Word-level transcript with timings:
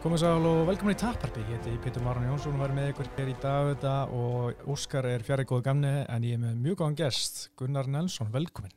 Komið 0.00 0.22
sæl 0.22 0.46
og 0.48 0.62
velkomin 0.64 0.94
í 0.94 0.98
Tapparpi, 0.98 1.42
ég 1.44 1.58
heiti 1.58 1.74
Pítur 1.84 2.00
Máran 2.04 2.24
Jónsson 2.24 2.54
og 2.56 2.62
verður 2.62 2.76
með 2.78 2.86
ykkur 2.94 3.08
hér 3.18 3.28
í 3.28 3.34
dag 3.42 3.66
þetta 3.68 3.94
og 4.16 4.62
Óskar 4.72 5.08
er 5.10 5.24
fjari 5.26 5.44
góðu 5.48 5.64
gamni 5.66 5.90
en 6.08 6.24
ég 6.24 6.38
er 6.38 6.40
með 6.40 6.54
mjög 6.64 6.78
góðan 6.80 6.96
gest, 7.02 7.40
Gunnar 7.60 7.90
Nelsson, 7.92 8.30
velkomin. 8.32 8.72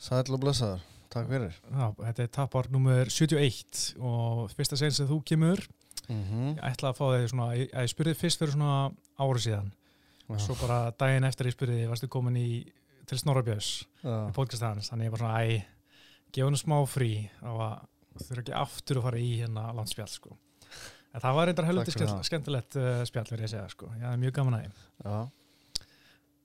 Sæl 0.00 0.22
og 0.32 0.40
blessaður, 0.40 0.86
takk 1.12 1.28
fyrir. 1.28 1.58
Já, 1.68 1.84
þetta 1.98 2.24
er 2.24 2.32
Tappar 2.38 2.70
nummer 2.72 3.12
71 3.12 3.82
og 3.98 4.46
fyrsta 4.56 4.80
segn 4.80 4.96
sem 4.96 5.10
þú 5.10 5.20
kemur, 5.28 5.66
Mm 6.10 6.24
-hmm. 6.24 6.56
ég 6.56 6.72
ætla 6.72 6.90
að 6.90 6.96
fá 6.96 7.04
þig 7.12 7.28
svona, 7.28 7.54
ég, 7.54 7.68
ég 7.70 7.88
spurði 7.88 8.14
fyrst 8.14 8.38
fyrir 8.38 8.52
svona 8.52 8.90
árið 9.18 9.42
síðan, 9.44 9.72
svo 10.38 10.54
bara 10.54 10.90
daginn 10.90 11.24
eftir 11.24 11.46
ég 11.46 11.52
spurði 11.52 11.88
varstu 11.88 12.08
komin 12.08 12.36
í, 12.36 12.72
til 13.06 13.18
Snorrabjörns 13.18 13.84
í 14.04 14.32
podcast 14.32 14.62
hans, 14.62 14.90
þannig 14.90 15.04
ég 15.04 15.10
var 15.10 15.18
svona, 15.18 15.44
æ, 15.44 15.62
gefa 16.32 16.46
hennu 16.46 16.56
smá 16.56 16.86
frí. 16.86 17.30
Og 17.42 17.60
að 17.60 17.78
þurfa 18.18 18.42
ekki 18.44 18.56
aftur 18.60 19.00
að 19.00 19.06
fara 19.08 19.20
í 19.20 19.30
hérna 19.40 19.66
landspjall, 19.76 20.10
sko. 20.12 20.38
En 21.10 21.22
það 21.22 21.36
var 21.36 21.48
reyndar 21.50 21.66
helviti 21.66 22.08
skemmtilegt 22.26 22.78
uh, 22.78 23.02
spjall, 23.08 23.28
verið 23.30 23.48
að 23.48 23.52
segja, 23.54 23.68
sko. 23.72 23.90
Ég 23.98 24.06
hafði 24.06 24.24
mjög 24.24 24.36
gaman 24.38 24.58
að 24.58 24.66
þeim. 24.66 24.82
Já, 25.04 25.14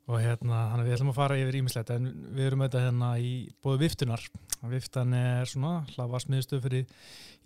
Og 0.05 0.21
hérna, 0.21 0.67
þannig 0.70 0.83
að 0.83 0.87
við 0.87 0.95
ætlum 0.95 1.07
að 1.09 1.17
fara 1.17 1.37
yfir 1.41 1.55
ímislegt 1.57 1.91
en 1.95 2.03
við 2.37 2.45
erum 2.45 2.61
þetta 2.61 2.81
hérna 2.83 3.07
í 3.17 3.29
bóðu 3.65 3.79
viftunar. 3.81 4.21
Viftan 4.70 5.15
er 5.17 5.49
svona 5.49 5.79
hlafarsmiðstöð 5.95 6.62
fyrir 6.62 6.91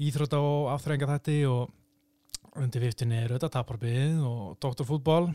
íþrótta 0.04 0.42
og 0.44 0.68
afþrænga 0.74 1.08
þætti 1.14 1.38
og 1.48 2.60
undir 2.60 2.84
viftunni 2.84 3.16
er 3.16 3.32
auðvitað 3.32 3.54
taparbið 3.54 4.20
og 4.28 4.58
doktorfútból, 4.60 5.30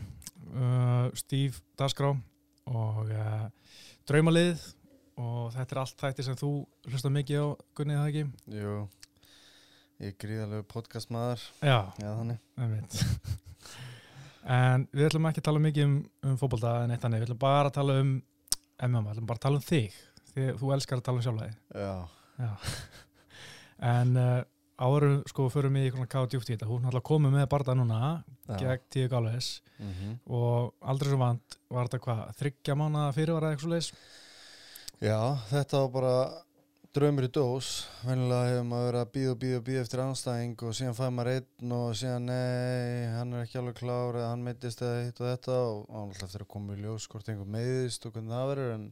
uh, 0.53 1.09
Steve 1.17 1.57
Dasgrá 1.79 2.11
og 2.69 3.09
uh, 3.09 3.47
draumalið 4.05 4.61
og 5.21 5.53
þetta 5.55 5.75
er 5.75 5.81
allt 5.81 6.01
þætti 6.01 6.25
sem 6.27 6.37
þú 6.39 6.49
hlusta 6.91 7.11
mikið 7.13 7.41
á, 7.41 7.47
Gunnið 7.77 7.99
það 8.01 8.09
ekki? 8.11 8.23
jú, 8.59 8.73
ég 10.03 10.11
er 10.11 10.17
gríðalegu 10.25 10.65
podcastmaður, 10.73 11.45
Já, 11.63 11.77
já 12.01 12.09
þannig. 12.19 12.39
en 14.45 14.87
við 14.93 15.07
ætlum 15.09 15.27
ekki 15.29 15.41
að 15.41 15.47
tala 15.49 15.61
mikið 15.63 15.85
um, 15.87 15.95
um 16.29 16.35
fótbolta 16.41 16.73
en 16.83 16.93
eitt 16.95 17.05
annað, 17.07 17.23
við 17.23 17.29
ætlum 17.29 17.41
bara 17.45 17.69
að 17.71 17.77
tala 17.79 17.95
um 18.03 18.11
MMA, 18.85 19.05
við 19.05 19.13
ætlum 19.15 19.29
bara 19.31 19.39
að 19.39 19.45
tala 19.47 19.61
um 19.61 19.65
þig. 19.65 19.95
Því 20.35 20.49
þú 20.59 20.73
elskar 20.75 20.99
að 20.99 21.05
tala 21.07 21.21
um 21.21 21.25
sjálfæði 21.25 21.53
Já, 21.79 21.93
Já. 22.43 22.51
en 23.95 24.11
uh, 24.19 24.41
áður 24.83 25.05
sko 25.31 25.45
förum 25.53 25.77
við 25.79 25.87
í 25.87 25.93
svona 25.95 26.09
káða 26.11 26.29
djúpt 26.33 26.49
í 26.51 26.53
þetta, 26.57 26.67
hún 26.67 26.83
er 26.83 26.91
alltaf 26.91 27.05
komið 27.07 27.31
með 27.37 27.47
barða 27.53 27.75
núna 27.79 27.99
gegn 28.59 28.83
Tíu 28.91 29.07
Gáles 29.11 29.53
Mm 29.79 30.13
og 30.31 30.75
aldrei 30.87 31.09
svo 31.11 31.17
vant 31.19 31.55
var 31.71 31.87
þetta 31.89 31.99
hvað, 32.05 32.19
þryggja 32.39 32.75
mánu 32.79 33.01
fyrir 33.15 33.33
var 33.35 33.43
það 33.47 33.55
eitthvað 33.55 33.73
já, 35.01 35.19
þetta 35.51 35.85
var 35.85 35.93
bara 35.95 36.17
draumur 36.95 37.25
í 37.27 37.29
dós. 37.33 37.69
Venjulega 38.05 38.51
hefur 38.53 38.67
maður 38.69 38.85
verið 38.87 39.01
að 39.01 39.09
býða 39.15 39.31
og 39.33 39.39
býða 39.41 39.57
og 39.59 39.63
býða 39.67 39.79
eftir 39.83 40.01
anstæðing 40.03 40.61
og 40.63 40.75
síðan 40.77 40.95
fæði 40.95 41.15
maður 41.15 41.29
einn 41.33 41.73
og 41.75 41.97
síðan 41.99 42.27
nei, 42.29 43.07
hann 43.11 43.33
er 43.35 43.41
ekki 43.43 43.57
alveg 43.59 43.75
klár 43.81 44.19
eða 44.19 44.29
hann 44.29 44.45
meittist 44.45 44.83
eða 44.85 45.01
hitt 45.01 45.19
og 45.19 45.27
þetta 45.27 45.57
og 45.65 45.97
alltaf 46.01 46.37
að 46.39 46.45
koma 46.53 46.77
í 46.77 46.79
ljós 46.85 47.07
hvort 47.11 47.31
einhver 47.31 47.49
meiðist 47.51 48.07
og 48.07 48.15
hvernig 48.15 48.31
það 48.31 48.51
verður 48.53 48.71
en 48.77 48.85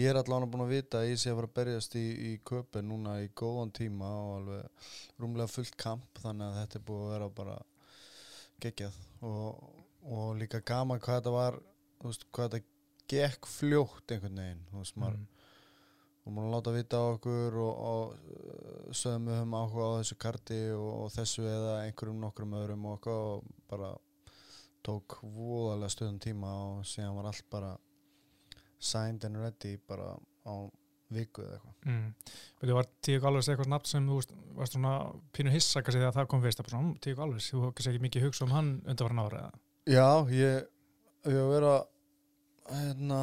ég 0.00 0.08
er 0.08 0.20
allavega 0.22 0.50
búin 0.54 0.64
að 0.64 0.72
vita 0.72 1.02
að 1.02 1.10
ég 1.10 1.20
sé 1.20 1.32
að 1.32 1.38
fara 1.42 1.50
að 1.50 1.56
berjast 1.58 1.98
í, 2.00 2.06
í 2.08 2.32
köpun 2.48 2.88
núna 2.88 3.18
í 3.20 3.28
góðan 3.42 3.74
tíma 3.76 4.14
og 4.22 4.32
alveg 4.38 4.88
rúmlega 5.20 5.52
fullt 5.52 5.76
kamp 5.84 6.22
þannig 6.24 6.48
að 6.48 6.58
þetta 6.62 6.80
er 6.80 6.86
búið 6.88 7.04
að 7.04 7.14
vera 7.16 7.30
bara 7.42 7.58
geggjað 8.64 8.98
og, 9.28 9.68
og 10.08 10.32
líka 10.40 10.62
gaman 10.72 11.04
hvað 11.04 11.20
þetta 11.20 11.36
var 11.36 11.60
veist, 12.06 12.26
hvað 12.32 12.56
þetta 12.56 12.68
gekk 13.12 13.52
fljótt 13.58 14.16
einhvern 14.16 14.40
veginn 14.40 14.66
þú 14.70 14.80
veist, 14.80 14.96
maður 14.96 15.20
mm. 15.20 15.31
Og 16.22 16.32
maður 16.36 16.52
láta 16.54 16.72
vita 16.76 17.00
á 17.02 17.04
okkur 17.16 17.56
og, 17.58 17.72
og 17.92 18.12
uh, 18.14 18.92
sögum 18.94 19.26
við 19.30 19.38
höfum 19.40 19.56
áhuga 19.58 19.86
á 19.90 19.96
þessu 20.00 20.18
karti 20.22 20.60
og, 20.76 20.90
og 21.02 21.08
þessu 21.16 21.46
eða 21.50 21.72
einhverjum 21.86 22.20
nokkrum 22.22 22.54
öðrum 22.60 22.84
og 22.92 23.08
og 23.10 23.48
bara 23.70 23.92
tók 24.86 25.18
voðalega 25.22 25.90
stöðum 25.94 26.20
tíma 26.22 26.52
og 26.68 26.86
síðan 26.86 27.16
var 27.18 27.30
allt 27.30 27.44
bara 27.50 27.72
signed 28.82 29.24
and 29.24 29.38
ready 29.38 29.76
bara 29.88 30.14
á 30.46 30.54
viku 31.12 31.42
eða 31.44 31.58
eitthvað 31.58 31.70
Mm. 31.82 32.14
Þú 32.62 32.74
var 32.76 32.86
Tíu 33.02 33.18
Gáles 33.20 33.48
eitthvað 33.50 33.68
nafn 33.72 33.88
sem 33.90 34.04
þú 34.06 34.16
varst 34.54 34.76
svona 34.76 34.92
pínu 35.34 35.50
hissa 35.50 35.82
kannski 35.82 35.98
þegar 35.98 36.14
það 36.14 36.28
kom 36.30 36.42
fyrst 36.44 36.60
að 36.62 36.70
"Hm, 36.72 36.92
Tíu 37.02 37.16
Gáles, 37.18 37.48
þú 37.50 37.72
kannski 37.74 37.90
ekki 37.90 38.02
mikið 38.06 38.24
hugsa 38.26 38.44
um 38.44 38.50
hann 38.54 38.68
undanvaran 38.86 39.22
ára 39.24 39.40
eða? 39.40 39.52
Já, 39.90 40.08
ég 40.30 40.66
ég 41.26 41.40
að 41.42 41.50
vera 41.50 41.74
hérna 42.70 43.18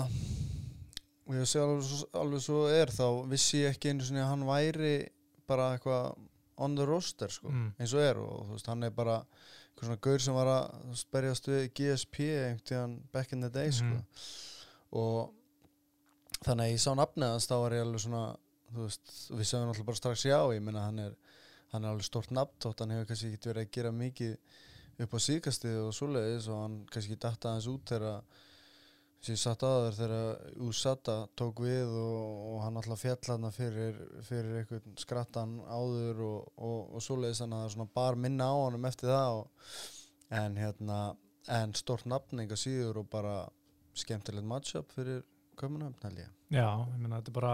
og 1.29 1.35
ég 1.37 1.45
sé 1.45 1.61
alveg, 1.61 1.83
svo- 1.85 2.09
alveg 2.19 2.41
svo 2.41 2.63
er 2.73 2.89
þá 2.89 3.05
vissi 3.29 3.61
ég 3.61 3.75
ekki 3.75 3.91
einu 3.93 4.01
sinni 4.07 4.19
að 4.23 4.31
hann 4.33 4.47
væri 4.49 4.93
bara 5.47 5.77
eitthvað 5.77 6.17
on 6.57 6.75
the 6.75 6.85
roster 6.85 7.29
sko, 7.31 7.47
Mm. 7.49 7.73
eins 7.79 7.93
og 7.93 8.01
er 8.01 8.17
og 8.19 8.47
þú 8.47 8.51
veist, 8.57 8.65
hann 8.67 8.83
er 8.83 8.89
bara 8.89 9.19
eitthvað 9.23 9.85
svona 9.87 10.01
gaur 10.01 10.19
sem 10.19 10.33
var 10.33 10.47
að 10.47 11.03
berjast 11.13 11.45
við 11.47 11.69
GSP 11.73 12.19
einhvern 12.49 12.97
back 13.13 13.31
in 13.33 13.41
the 13.41 13.49
day 13.49 13.69
sko 13.71 13.85
Mhm. 13.85 14.03
og 14.91 15.31
þannig 16.43 16.65
að 16.65 16.73
ég 16.73 16.81
sá 16.83 16.91
nafnið 16.95 17.31
hans 17.31 17.47
þá 17.47 17.55
var 17.61 17.71
ég 17.77 17.85
alveg 17.85 18.01
svona 18.03 18.23
þú 18.73 18.83
veist, 18.85 19.13
við 19.31 19.45
sögum 19.49 19.69
náttúrulega 19.69 19.85
bara 19.85 19.95
strax 20.01 20.23
já 20.25 20.39
ég 20.53 20.61
minna 20.61 20.81
hann 20.85 20.99
er, 20.99 21.15
hann 21.71 21.85
er 21.85 21.89
alveg 21.93 22.03
stort 22.05 22.29
nafn 22.31 22.59
þótt 22.59 22.79
hann 22.79 22.89
hefur 22.91 23.05
kannski 23.09 23.31
ekki 23.33 23.53
verið 23.53 23.65
að 23.65 23.71
gera 23.71 23.91
mikið 23.91 24.37
upp 24.99 25.11
á 25.15 25.19
síkastið 25.19 25.79
og 25.87 25.93
svoleiðis 25.93 26.47
og 26.49 26.61
hann 26.61 26.85
kannski 26.91 27.15
datta 27.19 27.53
hans 27.53 27.67
út 27.67 27.85
þegar 27.85 28.21
sem 29.19 29.35
ég 29.35 29.41
satt 29.41 29.63
aður 29.67 29.95
þegar 29.97 30.59
Usata 30.63 31.15
tók 31.39 31.59
við 31.65 31.91
og, 31.91 32.43
og 32.53 32.59
hann 32.63 32.79
alltaf 32.79 33.01
fjall 33.03 33.31
hann 33.33 33.49
fyrir, 33.55 33.97
fyrir 34.27 34.61
einhvern 34.61 34.95
skrattan 35.01 35.57
áður 35.67 36.21
og, 36.23 36.53
og, 36.55 36.93
og 36.95 37.03
svoleiðis 37.03 37.41
þannig 37.43 37.57
að 37.57 37.63
það 37.63 37.69
er 37.69 37.75
svona 37.75 37.95
bar 37.99 38.19
minna 38.27 38.47
á 38.47 38.55
honum 38.55 38.87
eftir 38.87 39.11
það 39.11 39.41
og, 39.41 39.73
en 40.39 40.55
hérna 40.61 40.99
en 41.59 41.75
stort 41.75 42.07
nafning 42.07 42.51
að 42.53 42.61
síður 42.63 43.01
og 43.03 43.09
bara 43.11 43.35
skemmtilegt 43.97 44.47
matchup 44.47 44.91
fyrir 44.95 45.23
ég. 45.59 46.27
Já, 46.55 46.67
ég 46.87 46.99
meina, 47.01 47.19
þetta 47.19 47.31
er 47.33 47.35
bara 47.35 47.53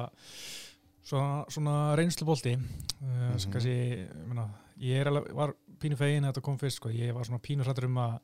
svona, 1.02 1.46
svona 1.50 1.96
reynslubolti. 1.98 2.54
Uh, 2.56 3.06
mm 3.06 3.32
Mhm. 3.34 3.52
kannski, 3.52 3.76
ég 4.06 4.28
meina, 4.30 4.46
ég 4.78 5.02
er 5.02 5.10
alveg, 5.10 5.32
var 5.34 5.56
pínu 5.82 5.98
fegin 5.98 6.24
að 6.24 6.34
þetta 6.34 6.46
kom 6.46 6.58
fyrst, 6.62 6.78
sko, 6.78 6.90
ég 6.94 7.14
var 7.14 7.26
svona 7.26 7.42
pínu 7.42 7.66
hrættur 7.66 7.86
um 7.90 7.98
að 7.98 8.20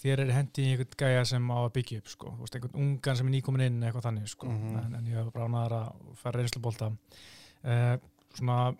þér 0.00 0.20
er 0.26 0.32
hendi 0.36 0.62
í 0.64 0.70
einhvern 0.74 0.96
gæja 1.00 1.24
sem 1.26 1.50
á 1.50 1.56
að 1.64 1.72
byggja 1.78 1.98
upp, 2.02 2.08
sko, 2.12 2.30
veist, 2.40 2.56
einhvern 2.58 2.80
ungan 2.84 3.16
sem 3.20 3.26
er 3.30 3.34
nýkomin 3.36 3.64
inn, 3.66 3.80
eitthvað 3.82 4.06
þannig, 4.08 4.28
sko, 4.28 4.46
Mhm. 4.50 4.76
en, 4.84 4.94
en 5.00 5.06
ég 5.10 5.16
hef 5.20 5.32
bara 5.32 5.46
ánæður 5.48 5.76
að 5.78 6.16
fara 6.20 6.38
reynslubolta. 6.40 6.90
Uh, 7.64 7.96
svona 8.34 8.74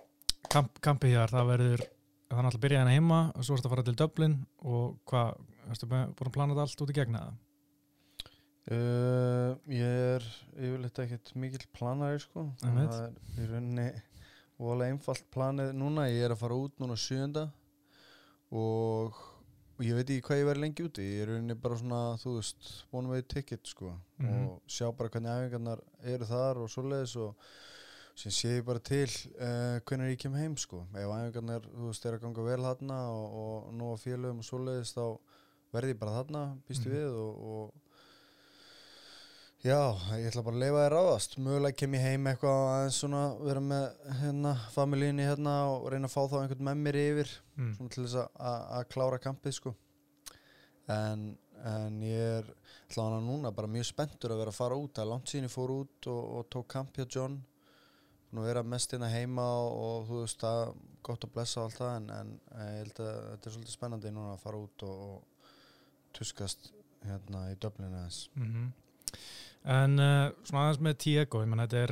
kamp, 0.51 0.81
kampið 0.81 1.15
hér, 1.17 1.29
það 1.35 1.51
verður 1.53 1.81
er 1.85 2.37
náttúrulega 2.37 2.55
að 2.57 2.65
byrja 2.65 2.81
hérna 2.81 2.95
heima 2.97 3.21
og 3.35 3.43
svo 3.45 3.57
ertu 3.57 3.67
að 3.67 3.73
fara 3.75 3.83
til 3.89 3.95
Dublin 3.99 4.35
og 4.63 4.99
hvað, 5.11 5.41
ertu 5.71 5.87
búin 5.91 6.15
að 6.15 6.33
plana 6.37 6.55
þetta 6.55 6.67
allt 6.67 6.83
út 6.85 6.91
í 6.93 6.99
gegna 7.01 7.23
það? 7.25 7.39
Uh, 8.71 9.57
ég 9.73 9.83
er 10.15 10.27
yfirleitt 10.61 10.99
ekkert 11.03 11.33
mikill 11.35 11.65
planari 11.75 12.21
sko. 12.23 12.45
Það 12.61 12.77
er 12.87 13.15
í 13.41 13.47
rauninni 13.51 13.87
voðalega 14.61 14.95
einfalt 14.95 15.25
planið 15.35 15.73
núna. 15.75 16.05
Ég 16.13 16.23
er 16.29 16.35
að 16.37 16.43
fara 16.45 16.59
út 16.61 16.77
núna 16.79 16.95
sjönda 17.01 17.47
og, 18.53 19.17
og 19.81 19.87
ég 19.89 19.97
veit 19.97 20.11
ekki 20.13 20.25
hvað 20.29 20.41
ég 20.43 20.47
verði 20.51 20.61
lengi 20.67 20.85
úti 20.85 21.05
ég 21.09 21.23
er 21.25 21.31
rauninni 21.33 21.55
bara 21.57 21.77
svona 21.81 22.01
þú 22.21 22.35
veist 22.37 22.71
one 22.93 23.09
way 23.09 23.23
ticket 23.23 23.65
sko 23.67 23.95
Mhm. 24.21 24.47
og 24.51 24.61
sjá 24.69 24.91
bara 24.93 25.09
hvernig 25.09 25.33
æfingarnar 25.33 25.81
eru 26.05 26.25
þar 26.29 26.59
og 26.61 26.69
svoleiðis 26.69 27.15
og 27.17 27.35
sem 28.21 28.31
sé 28.37 28.51
ég 28.61 28.65
bara 28.67 28.79
til 28.85 29.09
uh, 29.41 29.81
hvernig 29.89 30.13
ég 30.13 30.19
kem 30.21 30.35
heim 30.37 30.57
sko 30.61 30.83
ef 30.93 31.09
æfingarnar 31.09 31.65
þú 31.65 31.87
veist 31.89 32.05
er 32.07 32.19
að 32.19 32.21
ganga 32.27 32.43
vel 32.45 32.61
þarna 32.67 32.99
og, 33.09 33.39
og 33.41 33.73
nú 33.73 33.93
að 33.95 34.03
félögum 34.05 34.43
og 34.45 34.45
svoleiðis 34.51 34.93
þá 34.93 35.05
verði 35.73 35.95
ég 35.95 35.99
bara 36.03 36.17
þarna 36.21 36.43
býstu 36.69 36.91
Mhm. 36.91 36.97
við 36.99 37.17
og, 37.25 37.33
og 37.55 37.73
Já, 39.61 39.77
ég 40.17 40.31
ætla 40.31 40.41
bara 40.47 40.57
að 40.57 40.63
leifa 40.63 40.83
þér 40.87 40.95
ráðast. 40.95 41.35
Mögulega 41.45 41.77
kem 41.77 41.95
ég 41.99 42.05
heim 42.07 42.29
eitthvað 42.31 42.61
aðeins 42.71 42.99
svona 43.03 43.19
vera 43.45 43.61
með 43.61 43.83
hérna 44.23 44.53
familíinni 44.73 45.27
hérna 45.29 45.57
og 45.75 45.85
reyna 45.93 46.09
að 46.09 46.15
fá 46.15 46.23
þá 46.33 46.37
einhvern 46.41 46.65
með 46.71 46.79
mér 46.87 46.99
yfir 47.03 47.33
Mm. 47.59 47.75
svona 47.77 47.91
til 47.93 48.05
þess 48.07 48.17
að- 48.41 48.89
klára 48.89 49.19
kampið 49.21 49.53
sko. 49.59 49.75
En, 50.89 51.37
en 51.63 52.01
ég 52.01 52.39
er 52.41 52.45
allavega 52.91 53.21
núna 53.21 53.53
bara 53.55 53.69
mjög 53.69 53.85
spenntur 53.93 54.31
að 54.33 54.39
vera 54.41 54.51
að 54.51 54.55
fara 54.63 54.75
út. 54.81 54.95
Það 54.95 55.03
er 55.05 55.11
langt 55.13 55.29
síðan 55.29 55.45
ég 55.45 55.53
fór 55.55 55.71
út 55.77 56.07
og, 56.07 56.25
og 56.39 56.49
tók 56.51 56.67
kamp 56.69 56.97
hjá 56.97 57.05
John. 57.07 57.45
Að 58.33 58.45
vera 58.47 58.63
mest 58.63 58.91
hérna 58.93 59.11
heima 59.13 59.43
og, 59.45 59.73
og 59.77 60.09
þú 60.09 60.21
veist 60.25 60.41
það 60.41 60.63
er 60.69 60.75
gott 61.03 61.25
að 61.25 61.33
blessa 61.35 61.61
allt 61.67 61.77
það 61.77 61.97
en, 61.97 62.11
en 62.11 62.33
ég 62.57 62.79
held 62.81 63.01
að 63.05 63.17
þetta 63.29 63.47
er 63.47 63.53
svolítið 63.59 63.77
spennandi 63.77 64.11
núna 64.15 64.33
að 64.39 64.41
fara 64.41 64.57
út 64.57 64.83
og, 64.89 65.01
og 65.11 65.23
tuskast 66.17 66.73
hérna 67.05 67.51
í 67.53 67.59
Dublin 67.61 67.93
aðeins. 67.93 68.29
Mm 68.41 68.73
En 69.69 69.99
uh, 70.01 70.31
svona 70.49 70.63
aðeins 70.69 70.79
með 70.87 70.95
Tiago, 71.05 71.43
ég 71.45 71.49
menn 71.53 71.61
þetta 71.61 71.81
er 71.85 71.91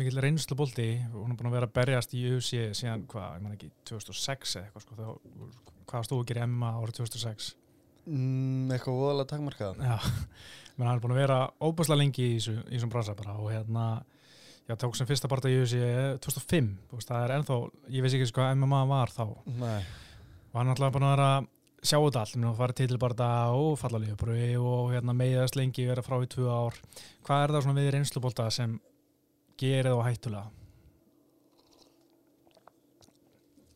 mikill 0.00 0.20
reynslu 0.24 0.56
bolti 0.56 0.86
og 1.12 1.18
hún 1.26 1.34
er 1.34 1.36
búin 1.36 1.50
að 1.50 1.56
vera 1.58 1.66
að 1.68 1.74
berjast 1.76 2.14
í 2.16 2.22
UFC 2.32 2.62
síðan, 2.78 3.02
hvað, 3.10 3.34
ég 3.36 3.42
menn 3.44 3.56
ekki 3.58 3.68
2006 3.90 4.54
eða 4.56 4.64
eitthvað, 4.70 4.86
sko, 4.86 4.96
þá, 4.96 5.66
hvað 5.92 6.06
stóðu 6.08 6.22
að 6.24 6.30
gera 6.32 6.46
í 6.46 6.52
MMA 6.54 6.70
árið 6.82 7.02
2006 7.02 7.50
Mm, 8.02 8.66
eitthvað 8.74 8.96
voðalega 8.98 9.28
takmarkað 9.30 9.76
Já, 9.78 9.92
menn 10.74 10.88
hann 10.88 10.96
er 10.96 11.02
búin 11.04 11.12
að 11.14 11.20
vera 11.20 11.36
óbúslega 11.62 12.00
lengi 12.00 12.24
í 12.32 12.38
þessu- 12.40 12.64
í 12.66 12.72
þessum 12.74 12.90
bransa 12.90 13.12
bara 13.14 13.36
og 13.38 13.52
hérna 13.52 13.84
já, 14.66 14.74
tók 14.74 14.96
sem 14.98 15.06
fyrsta 15.06 15.28
barða 15.30 15.52
í 15.52 15.60
UFC 15.60 15.78
2005, 16.24 16.72
þú 16.90 16.98
veist, 16.98 17.12
það 17.12 17.26
er 17.28 17.34
ennþá 17.36 17.58
ég 17.94 18.02
veist 18.02 18.16
ekki 18.18 18.34
hvað 18.40 18.56
MMA 18.58 18.80
var 18.90 19.12
þá. 19.14 19.22
Nei, 19.54 19.84
og 20.50 20.58
hann 20.58 20.72
ætlaði 20.74 20.96
bara 20.96 21.06
að 21.06 21.14
vera 21.14 21.28
að 21.36 21.46
sjá 21.82 21.98
þetta 21.98 22.22
allt, 22.22 22.38
að 22.46 22.58
fara 22.60 22.78
til 22.78 22.96
bara 23.02 23.28
og 23.58 23.76
falla 23.80 24.00
lífabröði 24.02 24.54
og 24.62 24.92
hérna, 24.94 25.14
meiðast 25.18 25.58
lengi 25.58 25.88
vera 25.88 26.04
frá 26.06 26.20
í 26.22 26.30
tvö 26.30 26.46
ár 26.46 26.78
hvað 27.26 27.44
er 27.44 27.54
það 27.54 27.64
svona 27.66 27.80
við 27.80 27.94
reynslubólta 27.96 28.50
sem 28.54 28.76
gerir 29.58 29.90
það 29.90 30.04
hættulega? 30.06 30.50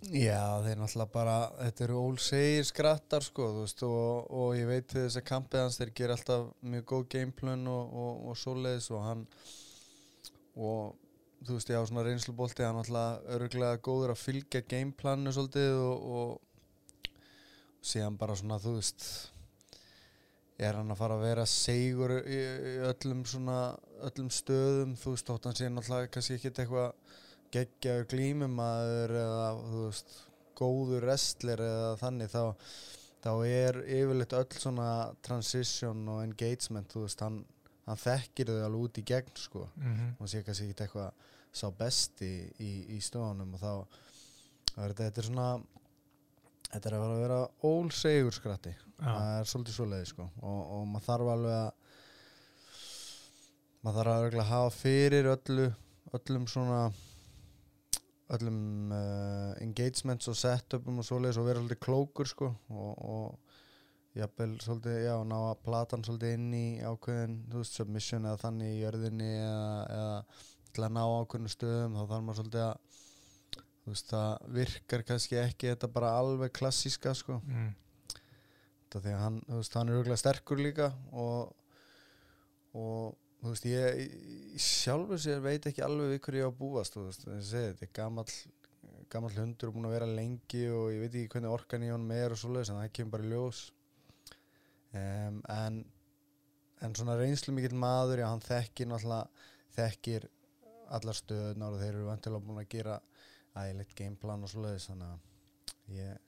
Já, 0.07 0.63
þeir 0.63 0.79
náttúrulega 0.79 1.11
bara, 1.11 1.37
þetta 1.59 1.85
eru 1.89 1.97
ólsegir 1.99 2.67
skrattar 2.69 3.25
sko, 3.27 3.49
veist, 3.57 3.83
og, 3.83 4.29
og 4.31 4.53
ég 4.55 4.69
veit 4.71 4.93
þess 4.93 5.19
að 5.19 5.27
kampið 5.27 5.65
hans, 5.65 5.79
þeir 5.81 5.91
ger 5.99 6.13
alltaf 6.15 6.45
mjög 6.63 6.85
góð 6.93 7.07
gameplun 7.17 7.67
og, 7.73 7.97
og, 8.05 8.21
og 8.31 8.39
svoleiðis 8.39 8.87
og 8.95 9.03
hann, 9.03 9.25
og 10.55 10.95
þú 11.43 11.59
veist, 11.59 11.73
já, 11.75 11.81
svona 11.91 12.07
reynslubólti, 12.07 12.63
hann 12.63 12.79
náttúrulega 12.79 13.35
öruglega 13.35 13.83
góður 13.89 14.15
að 14.15 14.23
fylgja 14.23 14.63
gameplanu 14.71 15.35
svolítið 15.35 15.83
og 15.83 16.37
síðan 17.87 18.19
bara 18.21 18.37
svona, 18.39 18.59
þú 18.63 18.75
veist, 18.79 19.07
er 20.59 20.79
hann 20.79 20.91
að 20.91 21.01
fara 21.03 21.17
að 21.19 21.25
vera 21.27 21.47
segur 21.51 22.15
í, 22.23 22.39
í 22.41 22.75
öllum 22.89 23.25
svona, 23.29 23.59
öllum 24.09 24.31
stöðum, 24.33 24.95
þú 25.01 25.15
veist, 25.15 25.29
þótt 25.31 25.49
hann 25.51 25.59
sé 25.59 25.69
náttúrulega 25.71 26.13
kannski 26.17 26.39
ekki 26.39 26.53
eitthvað 26.53 26.93
geggjaður 27.55 28.09
glímumadur 28.13 29.17
eða 29.21 29.51
þú 29.61 29.83
veist 29.85 30.15
góður 30.57 31.05
wrestler 31.05 31.61
eða 31.63 31.91
þannig 32.01 32.33
þá, 32.33 32.43
þá 33.27 33.31
er 33.47 33.79
yfirleitt 33.85 34.35
öll 34.39 34.57
svona 34.57 34.89
transition 35.27 36.03
og 36.09 36.23
engagement 36.25 36.91
þú 36.93 37.05
veist, 37.05 37.23
hann, 37.23 37.43
hann 37.87 38.01
þekkir 38.03 38.51
þau 38.55 38.61
alveg 38.67 38.89
út 38.89 39.01
í 39.03 39.07
gegn 39.13 39.33
sko 39.39 39.69
Mm 39.77 39.93
-hmm. 39.93 40.11
og 40.19 40.29
sé 40.29 40.43
kannski 40.43 40.71
ekki 40.71 40.83
eitthvað 40.83 41.13
sá 41.53 41.71
besti 41.71 42.33
í, 42.61 42.73
í 42.97 43.01
stofunum 43.01 43.55
og 43.55 43.61
þá 43.61 43.73
þá 44.75 44.81
er 44.85 44.93
þetta 44.95 45.21
er 45.21 45.27
svona 45.27 45.49
þetta 46.73 46.89
er 46.91 46.97
að 46.97 47.07
vera 47.07 47.23
vera 47.23 47.41
ólsegur 47.67 48.35
skratti 48.35 48.75
það 49.01 49.33
er 49.41 49.51
svolítið 49.51 49.77
svoleiði 49.77 50.11
sko. 50.11 50.29
Og, 50.43 50.61
og 50.77 50.87
maður 50.93 51.07
þarf 51.07 51.33
alveg 51.35 51.57
að 51.57 51.73
maður 53.87 53.99
þarf 54.01 54.15
alveg 54.15 54.39
að 54.41 54.53
hafa 54.53 54.73
fyrir 54.75 55.29
öllu 55.35 55.67
öllum 56.17 56.47
svona 56.51 56.81
öllum 58.37 58.93
uh, 58.95 59.53
engagements 59.63 60.31
og 60.31 60.39
setupum 60.39 61.03
og 61.03 61.07
svoleiðis 61.07 61.39
og 61.39 61.47
vera 61.47 61.63
svolítið 61.63 61.83
klókur 61.85 62.31
sko. 62.31 62.51
Og, 62.73 63.05
og 63.07 64.17
jafnvel 64.17 64.57
svolítið, 64.65 64.99
já, 65.05 65.15
ná 65.29 65.37
að 65.37 65.63
platan 65.67 66.05
svolítið 66.07 66.37
inn 66.39 66.53
í 66.57 66.67
ákveðin, 66.81 67.39
þú 67.53 67.63
veist, 67.63 67.77
submission 67.77 68.27
eða 68.27 68.41
þannig 68.47 68.73
í 68.73 68.79
jörðinni 68.81 69.33
eða, 69.37 69.73
eða 69.93 70.15
til 70.73 70.87
að 70.87 70.95
ná 70.97 71.03
ákveðinu 71.05 71.53
stöðum, 71.53 71.99
þá 71.99 72.03
þarf 72.03 72.25
maður 72.25 72.41
svolítið 72.41 72.65
að 72.65 72.86
þú 73.87 73.93
veist, 73.95 74.09
það 74.11 74.49
virkar 74.57 75.05
kannski 75.07 75.39
ekki 75.39 75.71
þetta 75.71 75.91
bara 75.95 76.17
alveg 76.19 76.51
klassíska 76.59 77.13
sko, 77.15 77.39
mm. 77.47 77.69
þetta 78.83 79.05
því 79.05 79.15
að 79.15 79.23
hann 79.23 79.39
veist, 79.53 79.79
hann 79.79 79.93
er 79.93 80.01
auðvitað 80.01 80.21
sterkur 80.25 80.63
líka 80.63 80.91
og 81.15 81.55
og 82.77 83.15
þú 83.41 83.53
veist, 83.53 83.69
ég, 83.71 84.03
ég 84.57 84.67
sjálfur 84.67 85.23
sér 85.23 85.39
veit 85.45 85.71
ekki 85.71 85.85
alveg 85.87 86.17
við 86.17 86.23
hverju 86.27 86.43
ég 86.43 86.51
á 86.51 86.51
að 86.51 86.59
búast 86.59 86.99
veist, 86.99 87.27
segja, 87.47 87.73
þetta 87.73 87.87
er 87.87 87.95
gamall 88.01 88.31
gamall 89.13 89.37
hundur 89.39 89.71
og 89.71 89.77
búin 89.77 89.87
að 89.87 89.95
vera 90.01 90.09
lengi 90.11 90.65
og 90.75 90.89
ég 90.91 91.05
veit 91.05 91.15
ekki 91.15 91.37
hvernig 91.37 91.55
orkan 91.55 91.85
í 91.87 91.93
honum 91.93 92.15
er 92.17 92.35
og 92.35 92.41
svoleiðis 92.41 92.73
en 92.73 92.81
það 92.81 92.95
kemur 92.99 93.15
bara 93.15 93.27
í 93.29 93.31
ljós 93.31 93.61
um, 94.99 95.39
en 95.55 95.85
en 96.85 96.97
svona 96.99 97.15
reynslu 97.17 97.55
mikill 97.55 97.79
maður 97.79 98.25
já, 98.25 98.27
hann 98.29 98.43
þekkir 98.45 98.91
náttúrulega 98.91 99.47
þekkir 99.77 100.27
allar 100.97 101.19
stöðunar 101.19 101.77
og 101.77 101.81
þeir 101.83 101.93
eru 101.95 102.09
vantilega 102.11 102.47
búin 102.49 102.63
að 102.63 102.73
gera 102.75 102.99
ægilegt 103.63 103.95
gameplan 103.99 104.45
og 104.45 104.53
svoleiðis 104.53 104.89
þannig 104.91 105.15
að 105.15 105.97
ég, 105.97 106.21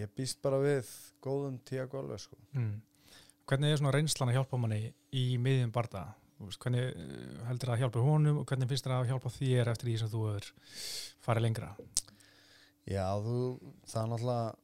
ég 0.00 0.12
býst 0.16 0.42
bara 0.44 0.60
við 0.62 0.90
góðum 1.24 1.58
tíu 1.66 1.86
golfi 1.92 2.20
sko. 2.26 2.38
Mm. 2.56 2.76
Hvernig 3.46 3.72
er 3.72 3.80
svona 3.80 3.94
reynslan 3.94 4.32
að 4.32 4.40
hjálpa 4.40 4.60
manni 4.60 4.80
í 5.14 5.26
miðjum 5.38 5.72
veist, 5.76 6.60
Hvernig 6.60 6.90
eh, 6.90 7.40
heldur 7.48 7.70
það 7.70 7.76
að 7.76 7.82
hjálpa 7.84 8.04
honum 8.04 8.42
og 8.42 8.46
hvernig 8.50 8.70
finnst 8.70 8.88
það 8.88 8.98
að 8.98 9.10
hjálpa 9.12 9.34
þér 9.38 9.72
eftir 9.72 9.90
því 9.90 9.96
sem 10.02 10.12
þú 10.12 10.22
er 10.34 10.52
farið 11.24 11.46
lengra? 11.46 11.72
Já, 12.86 13.06
þú, 13.22 13.40
það 13.86 14.02
er 14.02 14.10
náttúrulega 14.12 14.54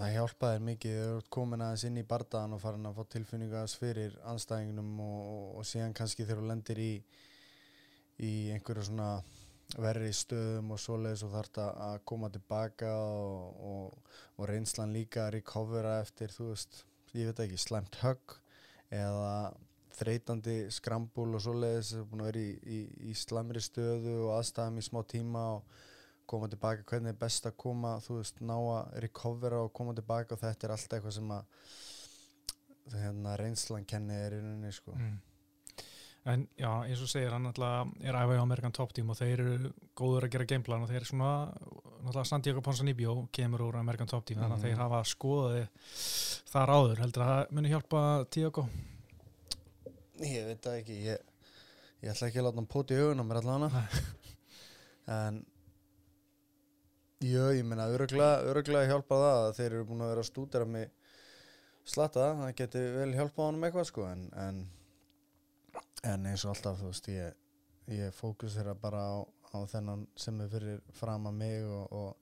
það 0.00 0.12
hjálpaði 0.16 0.60
mikið 0.66 0.94
þegar 0.96 1.10
þú 1.10 1.22
ert 1.22 1.32
komin 1.36 1.64
aðeins 1.64 1.86
inn 1.88 2.00
í 2.00 2.06
bardaðan 2.10 2.56
og 2.56 2.62
farin 2.62 2.88
að 2.88 2.98
fá 2.98 3.08
tilfinningas 3.14 3.74
fyrir 3.80 4.14
anstæðingnum 4.30 4.92
og, 5.04 5.18
og, 5.20 5.48
og 5.60 5.66
síðan 5.68 5.96
kannski 5.96 6.24
þegar 6.24 6.42
þú 6.42 6.50
lendir 6.52 6.80
í 6.80 6.92
í 8.20 8.32
einhverju 8.54 8.84
svona 8.90 9.10
verri 9.78 10.10
stöðum 10.16 10.72
og 10.74 10.80
svoleiðis 10.82 11.24
og 11.26 11.34
þarf 11.34 11.58
að 11.62 11.96
koma 12.08 12.30
tilbaka 12.32 12.90
og, 12.90 13.60
og, 13.70 14.14
og 14.36 14.48
reynslan 14.50 14.94
líka 14.94 15.26
að 15.26 15.34
recovera 15.38 15.98
eftir, 16.02 16.32
þú 16.34 16.50
veist, 16.52 16.84
ég 17.14 17.30
veit 17.30 17.44
ekki 17.44 17.60
slæmt 17.60 18.00
högg 18.02 18.38
eða 18.90 19.52
þreytandi 20.00 20.56
skrambúl 20.72 21.34
og 21.36 21.44
svoleiðis 21.44 21.92
búin 22.08 22.24
að 22.24 22.30
vera 22.30 22.42
í, 22.42 22.50
í, 22.78 22.80
í 23.10 23.14
slæmri 23.18 23.62
stöðu 23.62 24.16
og 24.24 24.34
aðstæðum 24.38 24.80
í 24.80 24.86
smá 24.86 25.00
tíma 25.10 25.46
og 25.58 25.78
koma 26.30 26.48
tilbaka, 26.50 26.86
hvernig 26.86 27.10
er 27.10 27.18
best 27.18 27.46
að 27.48 27.56
koma 27.58 27.96
þú 28.04 28.20
veist, 28.20 28.38
ná 28.42 28.54
að 28.56 29.00
recovera 29.04 29.64
og 29.64 29.72
koma 29.74 29.94
tilbaka 29.98 30.36
og 30.36 30.42
þetta 30.44 30.66
er 30.66 30.74
alltaf 30.76 30.98
eitthvað 30.98 31.16
sem 31.18 31.32
að 31.34 32.94
hérna, 32.94 33.34
reynslan 33.38 33.86
kenni 33.88 34.14
er 34.16 34.36
í 34.36 34.40
rauninni 34.42 34.72
sko. 34.74 34.94
Mm. 34.98 35.18
En 36.28 36.42
já, 36.60 36.68
eins 36.84 37.00
og 37.00 37.08
segir 37.08 37.30
hann 37.32 37.46
alltaf 37.48 37.88
er 38.04 38.12
æfa 38.20 38.34
í 38.36 38.40
Amerikan 38.42 38.72
Top 38.76 38.90
Team 38.92 39.08
og 39.10 39.16
þeir 39.16 39.40
eru 39.40 39.70
góður 39.96 40.26
að 40.26 40.32
gera 40.34 40.44
gameplan 40.50 40.82
og 40.84 40.90
þeir 40.90 40.98
eru 41.00 41.08
svona 41.08 41.30
náttúrulega 42.04 42.26
Santiago 42.28 42.60
Ponsanibio 42.66 43.14
kemur 43.32 43.62
úr 43.70 43.78
Amerikan 43.80 44.06
Top 44.10 44.26
Team 44.28 44.40
þannig 44.42 44.58
að 44.58 44.60
Mhm. 44.60 44.66
þeir 44.66 44.82
hafa 44.84 45.00
skoðið 45.08 45.68
þar 46.52 46.68
áður. 46.76 46.98
Heldur 47.00 47.22
að 47.24 47.30
það 47.32 47.50
muni 47.56 47.68
hjálpa 47.72 48.02
Tiago 48.30 48.66
Ég 50.20 50.44
veit 50.50 50.60
það 50.60 50.76
ekki 50.82 50.96
ég, 51.06 51.18
ég 52.02 52.10
ætla 52.12 52.28
ekki 52.28 52.38
að 52.42 52.44
láta 52.44 52.60
hann 52.60 52.66
póti 52.68 52.94
í 52.94 53.00
augun 53.00 53.20
á 53.20 53.24
mér 53.24 53.40
allavega. 53.40 53.84
En 55.10 55.38
jú, 57.24 57.46
ég 57.56 57.64
meina 57.64 57.86
öruglega, 57.88 58.84
hjálpa 58.86 59.16
það 59.16 59.38
að 59.48 59.54
þeir 59.56 59.72
eru 59.72 59.86
búin 59.88 60.04
að 60.04 60.10
vera 60.12 60.22
stúdera 60.28 60.66
mig 60.68 60.90
slatta, 61.88 62.28
það 62.36 62.52
geti 62.60 62.82
vel 62.94 63.08
hjálpa 63.16 63.46
honum 63.48 63.64
eitthvað 63.66 63.88
sko 63.88 64.04
en, 64.06 64.28
en, 64.36 64.60
en 66.06 66.26
eins 66.30 66.44
og 66.46 66.54
alltaf 66.54 66.78
þú 66.80 66.90
veist 66.90 67.08
ég, 67.12 67.34
ég 67.92 68.14
fókusera 68.16 68.74
bara 68.74 69.00
á, 69.04 69.16
á 69.52 69.58
þennan 69.68 70.06
sem 70.16 70.40
er 70.40 70.48
fyrir 70.52 70.80
fram 70.96 71.26
að 71.28 71.38
mig 71.42 71.64
og, 71.66 71.92
og 71.92 72.16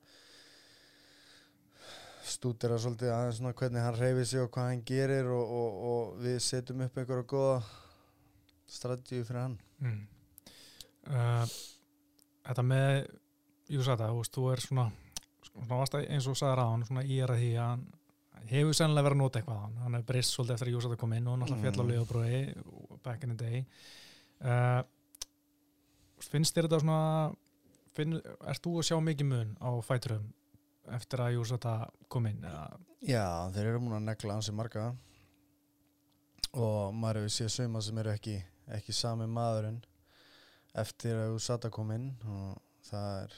stúdera 2.29 2.77
svolítið 2.81 3.13
aðeins 3.15 3.39
svona 3.41 3.55
hvernig 3.57 3.85
hann 3.85 3.97
reyfir 3.97 4.27
sig 4.29 4.43
og 4.43 4.51
hvað 4.53 4.71
hann 4.73 4.83
gerir 4.89 5.31
og, 5.33 5.53
og, 5.61 5.79
og 5.91 6.19
við 6.25 6.39
setjum 6.45 6.83
upp 6.85 6.99
einhverja 7.01 7.29
góða 7.31 7.59
strategíu 8.69 9.25
fyrir 9.25 9.45
hann 9.47 9.59
mm. 9.81 10.01
uh, 11.13 11.59
Þetta 12.49 12.65
með 12.65 12.91
Júsata, 13.69 14.07
þú 14.09 14.21
veist, 14.23 14.33
þú 14.33 14.45
er 14.55 14.63
svona, 14.65 14.85
svona 15.45 15.79
að- 15.85 16.07
eins 16.09 16.27
og 16.31 16.37
sagði 16.41 16.55
ráðan 16.61 16.85
svona 16.89 17.03
í 17.05 17.19
er 17.21 17.33
að 17.35 17.43
því 17.43 17.51
að 17.61 17.73
hann 17.73 17.87
hefur 18.49 18.77
sennilega 18.79 19.05
verið 19.09 19.19
að 19.19 19.23
nota 19.23 19.41
eitthvað 19.43 19.59
hann 19.65 19.75
hann 19.85 19.99
er 19.99 20.05
breyst 20.09 20.33
svolítið 20.37 20.55
eftir 20.57 20.71
að 20.71 20.77
Júsata 20.77 21.01
kom 21.01 21.13
inn 21.17 21.29
og 21.29 21.41
náttúrulega 21.43 21.65
fjall 21.67 21.81
á 21.81 21.85
Mm. 21.85 21.91
Back 23.09 23.25
in 23.25 23.35
the 23.35 23.39
day. 23.41 23.65
Uh, 24.39 24.83
finnst 26.29 26.57
þér 26.57 26.69
þetta 26.69 26.83
svona 26.85 27.01
finn, 27.97 28.19
ert 28.21 28.63
þú 28.65 28.79
að 28.79 28.89
sjá 28.91 28.99
mikið 29.03 29.31
mun 29.33 29.57
á 29.59 29.71
fæturum 29.83 30.29
eftir 30.95 31.25
að 31.25 31.35
Júsata 31.37 31.75
kom 32.09 32.29
inn 32.31 32.45
eða, 32.49 32.69
Já, 33.05 33.47
þeir 33.55 33.69
eru 33.71 33.83
múin 33.83 33.99
að 34.01 34.09
negla 34.09 34.39
ansi 34.39 34.55
marga. 34.57 34.89
Og 36.59 36.95
maður 36.97 37.23
hefur 37.23 37.35
séð 37.35 37.53
sauma 37.55 37.83
sem 37.85 37.99
eru 38.01 38.11
ekki, 38.11 38.39
ekki 38.75 38.95
sami 38.97 39.29
maðurinn 39.31 39.83
eftir 40.79 41.19
að 41.19 41.37
Usata 41.37 41.71
kom 41.75 41.93
inn 41.95 42.09
og 42.27 42.57
það 42.89 43.13
er 43.21 43.37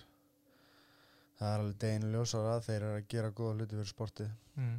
það 1.40 1.50
er 1.50 1.62
alveg 1.64 1.76
deginu 1.82 2.12
ljósara 2.14 2.56
þeir 2.64 2.78
eru 2.78 2.96
að 2.98 3.06
gera 3.12 3.32
góða 3.32 3.56
hluti 3.56 3.76
fyrir 3.78 3.90
sportið. 3.90 4.32
Mm. 4.60 4.78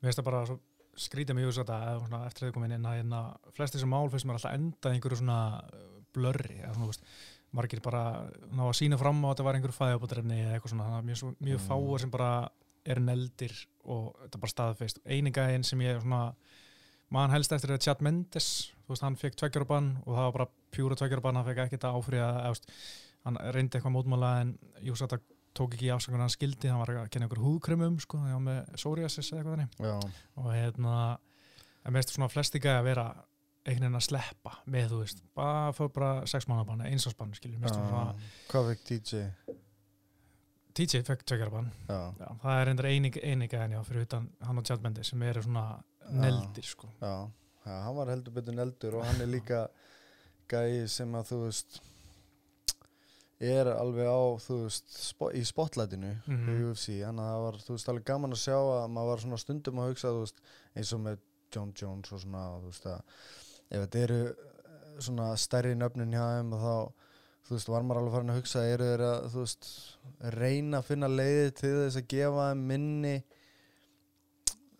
mér 0.00 0.08
finnst 0.08 0.20
það 0.20 0.28
bara 0.30 0.42
svo 0.48 0.58
skrítið 1.00 1.36
með 1.38 1.46
Júsata 1.48 1.76
svona, 2.02 2.22
eftir 2.28 2.44
að 2.46 2.50
þau 2.50 2.54
kom 2.58 2.66
inn 2.68 2.86
að 2.86 2.96
hérna, 3.00 3.20
flest 3.56 3.76
þessu 3.76 3.88
mál 3.90 4.08
finnst 4.12 4.28
mér 4.28 4.38
alltaf 4.38 4.56
enda 4.58 4.90
í 4.92 4.98
einhverju 4.98 5.20
svona 5.22 5.38
uh, 5.64 5.84
blurri 6.14 6.58
eða 6.60 6.74
svona, 6.76 6.90
veist, 6.92 7.04
margir 7.56 7.80
bara 7.82 8.02
ná 8.54 8.62
að 8.68 8.76
sína 8.78 8.98
fram 9.00 9.22
á 9.24 9.26
að 9.26 9.32
þetta 9.34 9.46
var 9.48 9.58
einhverju 9.58 9.78
fæðabótrefni 9.80 10.40
eða 10.44 10.56
eitthvað 10.58 10.74
svona, 10.74 10.88
þannig 10.88 11.00
að 11.00 11.08
mjög, 11.10 11.20
svo- 11.22 11.36
mjög 11.48 11.60
Mm. 11.60 11.68
fáir 11.70 12.00
sem 12.04 12.10
bara 12.14 12.30
er 12.94 13.00
neldir 13.04 13.54
og 13.84 14.04
þetta 14.22 14.36
er 14.38 14.42
bara 14.44 14.54
staðfeist 14.54 15.00
einingæðin 15.04 15.64
sem 15.66 15.80
ég 15.84 15.98
svona 16.04 16.20
mann 17.10 17.30
helst 17.34 17.52
eftir 17.52 17.72
er 17.74 17.78
Chad 17.82 18.00
Mendes 18.06 18.46
þú 18.86 18.94
veist, 18.94 19.02
hann 19.02 19.16
fekk 19.18 19.36
tveggjarabann 19.40 19.90
og 20.06 20.14
það 20.14 20.24
var 20.28 20.32
bara 20.38 20.48
pjúra 20.72 20.96
tveggjarabann, 21.00 21.36
hann 21.40 21.48
fekk 21.50 21.64
ekkert 21.66 21.84
að 21.90 21.98
áfriða 21.98 22.30
eða, 22.46 22.70
hann 23.26 23.36
reyndi 23.52 23.76
eitthvað 23.78 23.96
mótmála 23.98 24.30
en 24.44 24.54
Júsata 24.86 25.18
tók 25.56 25.74
ekki 25.74 25.90
afsökun 25.94 26.22
hann 26.22 26.32
skildi, 26.32 26.68
hann 26.70 26.80
var 26.82 26.92
að 26.94 27.08
kenna 27.10 27.26
einhver 27.26 27.42
húðkremum 27.42 27.98
sko, 28.02 28.20
hann 28.22 28.36
var 28.38 28.44
með 28.46 28.74
psoriasis 28.78 29.32
eða 29.32 29.40
eitthvað 29.40 29.56
þannig. 29.56 29.80
Já, 29.82 30.22
og 30.40 30.52
hérna 30.54 30.94
en 31.84 31.96
finnst 31.96 32.14
svona 32.14 32.30
flesti 32.30 32.60
gæði 32.62 32.78
að 32.78 32.88
vera 32.90 33.06
einhvern 33.60 33.86
veginn 33.86 33.98
að 33.98 34.06
sleppa 34.06 34.52
með 34.72 34.92
þú 34.92 35.00
veist 35.02 35.24
bara 35.36 35.72
fór 35.76 35.90
bara 35.92 36.12
sex 36.30 36.46
mánabann, 36.48 36.84
einsásbann 36.88 37.34
skilur 37.36 37.60
mér 37.60 37.68
finnst 37.68 37.80
svona 37.80 38.14
Hvað 38.52 38.70
fekk 38.70 38.86
DJ? 38.88 39.24
TJ 40.80 41.02
fekk 41.04 41.24
já, 41.88 41.98
Já, 42.20 42.28
það 42.40 42.54
er 42.60 42.66
reyndar 42.68 42.88
einig, 42.88 43.18
gæðan 43.50 43.74
já 43.74 43.82
fyrir 43.84 44.06
utan 44.06 44.30
hann 44.46 44.60
og 44.60 44.64
Tjaldbendi 44.64 45.04
sem 45.04 45.22
eru 45.22 45.42
svona 45.42 45.64
neldir 46.10 46.64
sko. 46.66 46.88
já, 47.00 47.28
já, 47.66 47.74
hann 47.84 47.96
var 47.96 48.12
heldur 48.14 48.32
betur 48.32 48.54
neldur 48.56 48.96
og 49.00 49.04
hann 49.04 49.20
er 49.20 49.26
líka 49.30 49.64
gæi 50.50 50.86
sem 50.88 51.12
að 51.14 51.32
þú 51.32 51.40
veist 51.44 51.80
er 53.40 53.70
alveg 53.72 54.04
á 54.04 54.20
þú 54.44 54.56
veist, 54.66 54.90
spo, 55.00 55.30
í 55.32 55.40
spotlightinu 55.48 56.10
Mhm. 56.26 56.46
hjá 56.46 56.56
UFC, 56.70 56.86
þannig 57.00 57.24
að 57.24 57.30
það 57.32 57.44
var 57.46 57.58
þú 57.64 57.74
veist 57.76 57.88
alveg 57.88 58.04
gaman 58.10 58.32
að 58.36 58.42
sjá 58.44 58.56
að 58.60 58.90
maður 58.92 59.10
var 59.14 59.22
svona 59.24 59.38
stundum 59.40 59.78
að 59.80 59.88
hugsa 59.94 60.08
þú 60.12 60.20
veist, 60.24 60.40
eins 60.76 60.92
og 60.92 61.00
með 61.00 61.18
John 61.54 61.72
Jones 61.74 62.12
og 62.12 62.20
svona, 62.20 62.42
þú 62.60 62.66
veist 62.70 62.84
að 62.86 63.00
ef 63.70 63.80
þetta 63.86 64.02
eru 64.04 64.20
eh, 64.28 65.00
svona 65.00 65.30
stærri 65.40 65.74
nöfnin 65.74 66.12
hjá 66.12 66.26
þeim 66.36 66.52
og 66.52 66.60
þá 66.60 66.92
þú 67.48 67.56
veist, 67.56 67.68
var 67.72 67.82
maður 67.82 68.00
alveg 68.02 68.12
farin 68.14 68.30
að 68.30 68.38
hugsa 68.42 68.60
eru 68.74 68.84
þeir 68.90 69.04
að, 69.08 69.24
þú 69.32 69.38
veist, 69.46 69.70
reyna 70.36 70.78
að 70.78 70.84
finna 70.90 71.08
leiði 71.08 71.54
til 71.54 71.72
þess 71.80 71.96
að 72.02 72.08
gefa 72.12 72.44
þeim 72.52 72.66
minni 72.70 73.14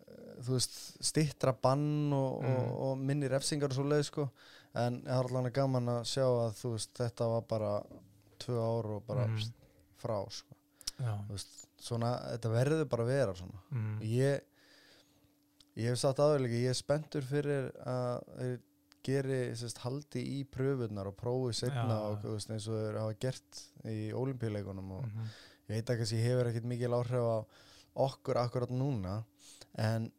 eh, 0.07 0.37
þú 0.45 0.55
veist, 0.57 0.77
stittra 1.03 1.53
bann 1.53 2.13
og, 2.13 2.41
Mm. 2.41 2.55
og, 2.55 2.79
og 2.91 2.97
minni 2.97 3.27
refsingar 3.29 3.69
og 3.73 3.77
svo 3.77 3.83
leið, 3.89 4.05
sko 4.07 4.29
en 4.75 5.01
það 5.03 5.17
var 5.23 5.31
alveg 5.41 5.53
gaman 5.57 5.89
að 5.97 6.01
sjá 6.07 6.23
að 6.29 6.53
þú 6.61 6.71
veist, 6.77 6.93
þetta 7.01 7.27
var 7.33 7.41
bara 7.49 7.73
tvö 8.43 8.57
ár 8.61 8.89
og 8.97 9.05
bara 9.07 9.27
Mhm. 9.27 9.53
frá, 10.01 10.17
sko 10.31 10.55
veist, 11.29 11.67
svona, 11.81 12.11
þetta 12.35 12.49
verður 12.53 12.85
bara 12.89 13.03
að 13.03 13.07
vera 13.13 13.33
svona 13.37 13.61
mm, 13.71 13.99
ég 14.05 14.41
ég 15.77 15.87
hef 15.89 15.97
sagt 16.01 16.19
líka, 16.19 16.57
ég 16.61 16.69
er 16.69 16.77
spenntur 16.77 17.21
fyrir 17.25 17.71
að 17.87 18.59
geri 19.03 19.55
sérst, 19.57 19.79
haldi 19.81 20.21
í 20.21 20.43
pröfunar 20.45 21.07
og 21.09 21.15
prófi 21.17 21.55
setna 21.57 21.95
Já. 21.95 22.09
og 22.11 22.23
veist, 22.35 22.51
eins 22.53 22.67
og 22.69 22.75
þeir 22.77 22.99
hafa 23.01 23.15
gert 23.23 23.61
í 23.89 24.11
olimpíuleikunum 24.13 24.91
og 24.99 25.05
mhm, 25.07 25.29
ég 25.69 25.75
veit 25.79 25.89
ekki 25.95 26.05
að 26.05 26.13
ég 26.19 26.25
hefur 26.27 26.49
ekkert 26.51 26.69
mikil 26.69 26.93
áhrif 26.99 27.25
á 27.25 27.37
okkur 27.95 28.37
akkurat 28.43 28.69
núna 28.69 29.23
en 29.75 30.11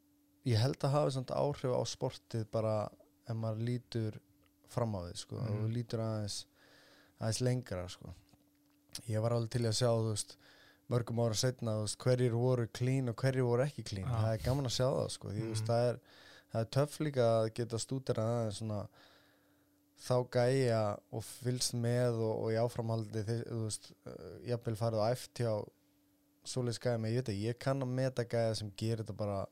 ég 0.44 0.58
held 0.58 0.78
að 0.82 0.90
hafa 0.96 1.10
samt 1.14 1.30
áhrif 1.30 1.70
á 1.78 1.82
sportið 1.86 2.48
bara 2.50 2.88
ef 3.28 3.36
maður 3.38 3.62
lítur 3.68 4.18
fram 4.72 4.96
á 4.98 5.00
því 5.06 5.14
sko, 5.20 5.36
Mhm. 5.36 5.62
og 5.64 5.70
lítur 5.70 6.00
aðeins 6.02 6.44
aðeins 7.22 7.40
lengra 7.46 7.84
sko. 7.88 8.12
Ég 9.08 9.22
var 9.24 9.32
alveg 9.36 9.52
til 9.54 9.62
að 9.68 9.78
sjá 9.78 9.90
veist 10.04 10.34
mörgum 10.92 11.22
ára 11.24 11.36
setna, 11.38 11.78
veist, 11.80 11.96
hverjir 12.02 12.34
voru 12.36 12.66
clean 12.76 13.08
og 13.08 13.16
hverjir 13.22 13.46
voru 13.46 13.64
ekki 13.64 13.84
clean, 13.88 14.10
Já. 14.10 14.18
það 14.26 14.34
er 14.34 14.42
gaman 14.44 14.68
að 14.68 14.74
sjá 14.76 14.88
það 14.90 15.08
sko, 15.14 15.30
því 15.32 15.44
Mhm. 15.46 15.62
það 15.70 15.86
er 15.92 16.00
það 16.52 16.60
er 16.60 16.70
töff 16.76 16.98
líka 17.00 17.28
að 17.38 17.46
geta 17.56 17.78
stúdera 17.80 18.24
aðeins 18.28 18.58
svona 18.60 18.80
þá 20.02 20.16
gæja 20.34 20.80
og 21.14 21.22
fylgst 21.24 21.74
með 21.78 22.18
og, 22.20 22.34
og 22.42 22.50
í 22.52 22.58
áframhaldi 22.60 23.22
þú 23.24 23.60
veist, 23.62 23.92
uh, 24.04 24.38
jafnvel 24.50 24.76
farið 24.76 25.00
á 25.00 25.06
æft 25.14 25.34
hjá 25.40 25.52
svoleiðis 26.44 26.80
gæja 26.82 26.98
með, 26.98 27.12
ég 27.14 27.22
veit 27.22 27.28
ekki, 27.32 27.46
ég 27.48 27.58
kann 27.62 27.82
að 27.86 27.92
meta 27.96 28.24
gæja 28.26 28.54
sem 28.58 28.72
gerir 28.76 29.04
þetta 29.04 29.16
bara 29.16 29.46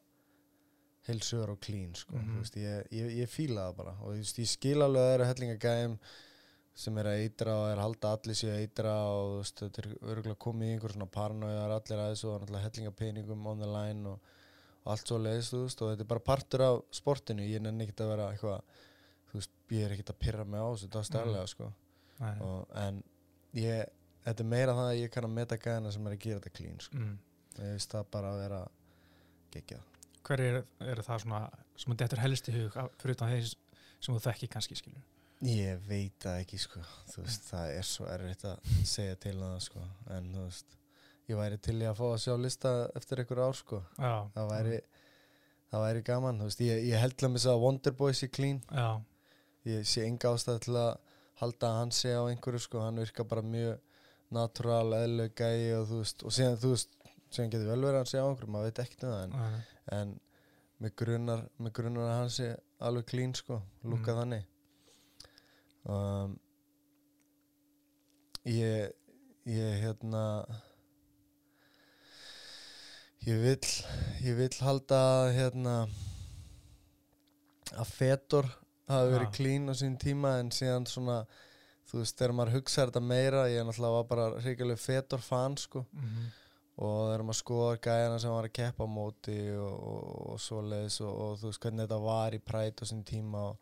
heilsugur 1.08 1.54
og 1.54 1.60
clean, 1.64 1.94
sko, 1.96 2.18
þú 2.18 2.40
veist, 2.42 2.56
ég, 2.60 2.88
ég, 2.92 3.12
ég 3.22 3.30
fíla 3.30 3.68
það 3.70 3.76
bara. 3.78 3.94
Og 4.04 4.16
veist, 4.18 4.36
ég 4.42 4.50
skil 4.50 4.82
alveg 4.84 5.00
að 5.00 5.06
það 5.08 5.14
eru 5.14 5.28
hellinga 5.30 5.56
gæjum 5.62 5.94
sem 6.76 6.98
er 7.00 7.08
að 7.10 7.22
eitra 7.24 7.54
og 7.60 7.68
er 7.68 7.78
að 7.78 7.84
halda 7.84 8.12
allir 8.16 8.38
sér 8.38 8.54
að 8.54 8.64
eitra 8.64 8.92
og 9.10 9.30
þú 9.30 9.38
veist, 9.40 9.62
þetta 9.62 9.82
er 9.82 9.88
örgulega 10.14 10.40
komið 10.44 10.68
í 10.68 10.74
einhver 10.74 10.94
svona 10.94 11.08
paranoiðar 11.16 11.74
allir 11.76 12.02
að 12.02 12.12
þessu 12.14 12.28
og 12.30 12.36
náttúrulega 12.38 12.66
hellinga 12.66 12.92
peningum 13.00 13.48
on 13.50 13.62
the 13.62 13.68
line 13.68 14.12
og, 14.12 14.32
og 14.84 14.92
allt 14.94 15.12
svo 15.12 15.18
leiðist, 15.20 15.54
þú 15.54 15.62
veist, 15.66 15.82
og 15.82 15.92
þetta 15.92 16.06
er 16.06 16.10
bara 16.14 16.24
partur 16.30 16.66
af 16.66 16.80
sportinu, 16.96 17.46
ég 17.46 17.64
nenni 17.64 17.86
ekkert 17.86 18.04
að 18.06 18.12
vera 18.14 18.28
eitthvað, 18.32 18.82
þú 19.30 19.40
veist, 19.40 19.54
ég 19.76 19.86
er 19.86 19.96
ekkert 19.96 20.14
að 20.14 20.20
pyrra 20.24 20.46
mig 20.46 20.64
á 20.64 20.68
þessu, 20.70 20.90
það 20.94 21.02
er 21.02 21.10
stærlega, 21.10 21.46
sko. 21.52 21.70
Nei, 22.20 22.32
og, 22.46 22.74
en 22.80 23.02
ég, 23.58 23.94
þetta 24.26 24.44
er 24.46 24.50
meira 24.54 24.76
það 24.78 24.90
að 24.94 25.02
ég 25.02 25.14
kann 25.14 25.28
að 25.28 25.36
meta 25.36 25.60
gæðina 25.60 25.94
sem 25.96 26.08
er 26.08 26.16
að 26.16 26.24
gera 26.24 26.40
þetta 26.42 26.56
clean, 26.60 26.82
sko. 26.86 27.00
Mm. 27.00 27.16
ég 27.60 27.76
veist 27.76 27.96
það 27.96 28.10
bara 28.16 28.34
að 28.34 28.42
vera 28.46 28.64
geggjað. 29.54 29.86
Hver 30.20 30.42
eru 30.44 30.64
er 30.84 31.00
það 31.02 31.24
svona 31.24 31.46
sem 31.80 31.96
þetta 31.96 32.16
er 32.16 32.22
helst 32.22 32.48
í 32.50 32.54
hug 32.54 32.76
fyrir 33.00 33.16
þeir 33.18 33.48
sem 33.50 34.14
þú 34.14 34.20
þekki 34.24 34.48
kannski 34.52 34.76
skilur 34.78 35.00
Ég 35.40 35.78
veit 35.88 36.16
það 36.20 36.40
ekki 36.42 36.58
sko, 36.60 36.80
þú 37.08 37.22
veist, 37.24 37.46
það 37.48 37.70
er 37.78 37.86
svo 37.88 38.06
erfitt 38.12 38.42
að 38.44 38.72
segja 38.84 39.14
til 39.22 39.36
um 39.38 39.46
það 39.54 39.62
sko, 39.64 39.84
en 40.16 40.26
þú 40.34 40.42
veist, 40.44 40.74
ég 41.30 41.38
væri 41.40 41.58
til 41.64 41.76
í 41.80 41.86
að 41.88 41.96
fá 41.96 42.04
að 42.10 42.18
sjá 42.26 42.34
lista 42.42 42.72
eftir 42.98 43.22
einhver 43.22 43.40
ár 43.46 43.56
sko, 43.56 43.78
Já, 43.96 44.12
það 44.34 44.50
væri, 44.50 44.80
það 45.72 45.84
væri 45.86 46.02
gaman, 46.10 46.40
þú 46.42 46.48
veist, 46.50 46.60
ég, 46.66 46.82
ég 46.90 47.00
held 47.00 47.24
að 47.24 47.32
missa 47.38 47.54
að 47.54 47.62
Wonderboy 47.64 48.12
sé 48.20 48.28
clean, 48.28 48.60
Já, 48.68 48.88
ég 49.70 49.88
sé 49.88 50.04
enga 50.04 50.34
ástæð 50.36 50.60
til 50.66 50.76
að 50.82 50.92
halda 51.40 51.70
að 51.72 51.78
hann 51.80 51.94
sé 52.02 52.12
á 52.12 52.22
einhverju 52.28 52.60
sko, 52.66 52.84
hann 52.84 53.00
virkar 53.00 53.30
bara 53.32 53.46
mjög 53.46 53.80
natural, 54.36 54.92
eðlug 55.00 55.32
gæi 55.40 55.72
og 55.78 55.88
þú 55.88 56.02
veist, 56.04 56.22
og 56.28 56.36
síðan, 56.36 56.60
þú 56.60 56.74
veist, 56.76 56.92
síðan 57.32 57.52
getur 57.56 57.70
vel 57.72 57.80
verið 57.80 57.96
að 57.96 58.02
hann 58.02 58.12
sé 58.12 58.20
á 58.20 58.26
einhverju, 58.28 58.52
maður 58.52 58.68
veit 58.68 58.84
ekkert 58.84 59.08
um 59.08 59.16
það, 59.16 59.24
en, 59.24 59.64
en 59.96 60.12
með 60.84 60.94
grunnar, 61.00 61.46
með 61.64 61.72
grunnar 61.80 62.12
að 62.12 62.16
hann 62.20 62.32
sé 62.36 62.52
alveg 62.84 63.08
clean 63.14 63.32
sko, 63.40 63.62
lúka 63.88 64.12
Mm. 64.12 64.20
þannig 64.20 64.46
um, 65.88 66.34
ég 68.44 68.92
ég 69.46 69.80
hérna 69.82 70.24
ég 73.26 73.36
vill 73.42 73.68
ég 74.24 74.36
vill 74.38 74.56
halda 74.64 75.00
hérna 75.34 75.74
að 77.76 77.92
Fedor 77.94 78.48
hafi 78.90 79.12
verið 79.14 79.32
clean 79.36 79.70
á 79.70 79.74
sín 79.78 79.96
tíma 80.00 80.38
en 80.40 80.50
síðan 80.54 80.86
svona 80.90 81.20
þú 81.90 82.00
veist, 82.00 82.16
þegar 82.18 82.34
maður 82.38 82.56
hugsaði 82.58 82.90
þetta 82.90 83.02
meira 83.06 83.44
ég 83.50 83.64
náttúrulega 83.66 83.96
var 83.98 84.08
bara 84.10 84.28
hrigalega 84.42 84.82
Fedor 84.84 85.22
fan 85.24 85.56
sko 85.60 85.84
Mhm. 85.92 86.30
og 86.80 86.96
þegar 87.10 87.22
maður 87.28 87.40
skoðar 87.42 87.80
gæjana 87.84 88.18
sem 88.22 88.30
var 88.32 88.46
að 88.48 88.52
keppa 88.56 88.84
á 88.88 88.88
móti 88.88 89.38
og, 89.52 89.74
og, 89.92 90.32
og 90.32 90.38
svoleiðis 90.40 91.00
og, 91.04 91.12
og 91.20 91.38
þú 91.42 91.50
veist 91.50 91.60
hvernig 91.60 91.84
þetta 91.86 92.00
var 92.06 92.32
í 92.34 92.38
præt 92.40 92.80
á 92.80 92.84
sín 92.88 93.04
tíma 93.04 93.42
og, 93.50 93.58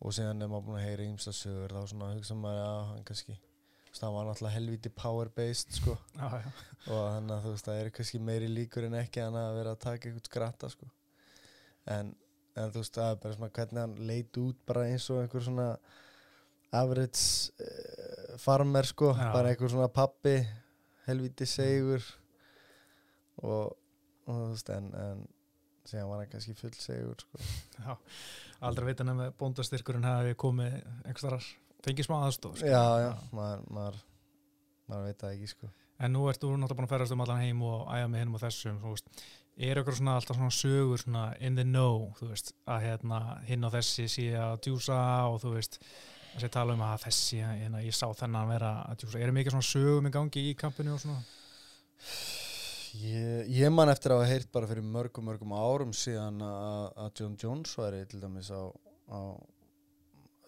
og 0.00 0.12
síðan 0.12 0.44
er 0.44 0.50
maður 0.50 0.66
búin 0.68 0.80
að 0.80 0.88
heyra 0.90 1.08
ímsa 1.08 1.32
sögur 1.34 1.72
þá 1.72 1.90
svona 1.90 2.12
hugsa 2.12 2.36
maður 2.38 2.64
að 2.66 2.80
hann 2.90 3.04
kannski 3.08 3.36
hann 3.96 4.12
var 4.12 4.26
náttúrulega 4.28 4.56
helviti 4.58 4.90
power 4.92 5.28
based 5.32 5.72
sko. 5.72 5.96
Já, 6.18 6.26
já, 6.42 6.50
og 6.92 6.98
þannig 7.14 7.32
að 7.32 7.44
þú 7.44 7.52
veist 7.54 7.68
það 7.68 7.78
er 7.80 7.92
kannski 7.96 8.18
meiri 8.20 8.48
líkur 8.52 8.86
en 8.88 8.96
ekki 8.98 9.22
að 9.24 9.36
vera 9.56 9.72
að 9.72 9.82
taka 9.86 10.08
eitthvað 10.10 10.28
skratta 10.28 10.70
sko. 10.72 10.88
En, 11.94 12.10
en 12.56 12.74
þú 12.74 12.82
veist 12.82 12.98
það 12.98 13.12
er 13.12 13.22
bara 13.22 13.38
svona 13.38 13.52
hvernig 13.56 13.82
hann 13.82 13.94
leit 14.10 14.40
út 14.42 14.58
bara 14.68 14.84
eins 14.90 15.06
og 15.14 15.22
einhver 15.22 15.46
svona 15.46 15.68
average 16.76 17.64
uh, 17.64 18.36
farmer 18.42 18.90
sko. 18.90 19.14
Já. 19.16 19.30
bara 19.32 19.54
einhver 19.54 19.72
svona 19.72 19.88
pappi 19.88 20.36
helviti 21.06 21.48
segur 21.48 22.04
og, 23.40 23.72
og 24.26 24.34
þú 24.34 24.50
veist 24.50 24.74
en, 24.76 24.92
en 24.92 25.24
síðan 25.86 26.10
var 26.10 26.20
hann 26.20 26.34
kannski 26.34 26.58
full 26.58 26.76
segur 26.76 27.24
sko. 27.24 27.48
Já 27.80 27.96
Aldrei 28.64 28.86
veit 28.90 29.00
hann 29.02 29.16
með 29.18 29.32
bóndastyrkurinn 29.40 30.06
hafi 30.06 30.36
komið 30.40 30.76
einhverstarar, 31.04 31.48
fengið 31.84 32.08
smá 32.08 32.16
aðstóð 32.26 32.60
sko. 32.60 32.70
já 32.70 32.84
já, 33.02 33.10
maður, 33.36 33.66
maður 33.76 33.98
maður 34.86 35.10
veit 35.10 35.20
það 35.20 35.34
ekki 35.36 35.50
sko 35.52 35.72
En 35.96 36.12
nú 36.12 36.26
ert 36.28 36.42
þú 36.42 36.50
náttúrulega 36.60 36.76
búin 36.76 36.86
að 36.86 36.92
ferast 36.92 37.14
um 37.14 37.22
allan 37.24 37.40
heim 37.40 37.62
og 37.64 37.86
æja 37.88 38.08
með 38.12 38.20
hinnum 38.20 38.34
og 38.36 38.42
þessum 38.42 38.80
þú 38.82 38.90
veist, 38.92 39.06
er 39.56 39.78
eitthvað 39.80 39.96
svona 39.96 40.16
alltaf 40.18 40.36
svona 40.36 40.52
sögur 40.52 41.00
svona 41.00 41.22
in 41.40 41.56
the 41.56 41.64
know, 41.64 42.10
þú 42.18 42.28
veist 42.34 42.52
að 42.68 42.82
hérna 42.84 43.20
hinn 43.48 43.64
og 43.64 43.72
þessi 43.72 44.04
sé 44.12 44.26
að 44.36 44.58
djúsa 44.66 44.98
og 45.30 45.38
þú 45.40 45.54
veist, 45.54 45.78
þessi 46.34 46.50
tala 46.52 46.76
um 46.76 46.84
að 46.84 47.06
þessi, 47.06 47.40
hérna, 47.40 47.80
ég 47.80 47.96
sá 47.96 48.04
þennan 48.12 48.52
vera 48.52 48.74
að 48.90 49.00
djúsa, 49.00 49.22
er 49.24 49.32
mikið 49.38 49.56
svona 49.56 49.70
sögum 49.70 50.10
í 50.10 50.12
gangi 50.18 50.44
í 50.50 50.52
kampinu 50.60 50.98
og 50.98 51.00
svona? 51.06 51.24
Ég, 52.96 53.48
ég 53.50 53.70
man 53.74 53.90
eftir 53.90 54.12
að 54.14 54.20
hafa 54.22 54.30
heyrt 54.30 54.50
bara 54.54 54.68
fyrir 54.70 54.84
mörgum, 54.86 55.26
mörgum 55.28 55.52
árum 55.56 55.92
síðan 55.96 56.38
að, 56.46 57.08
John 57.18 57.36
Jones 57.40 57.72
væri 57.78 58.04
til 58.08 58.20
dæmis 58.22 58.50
á, 58.54 58.62
á 59.10 59.20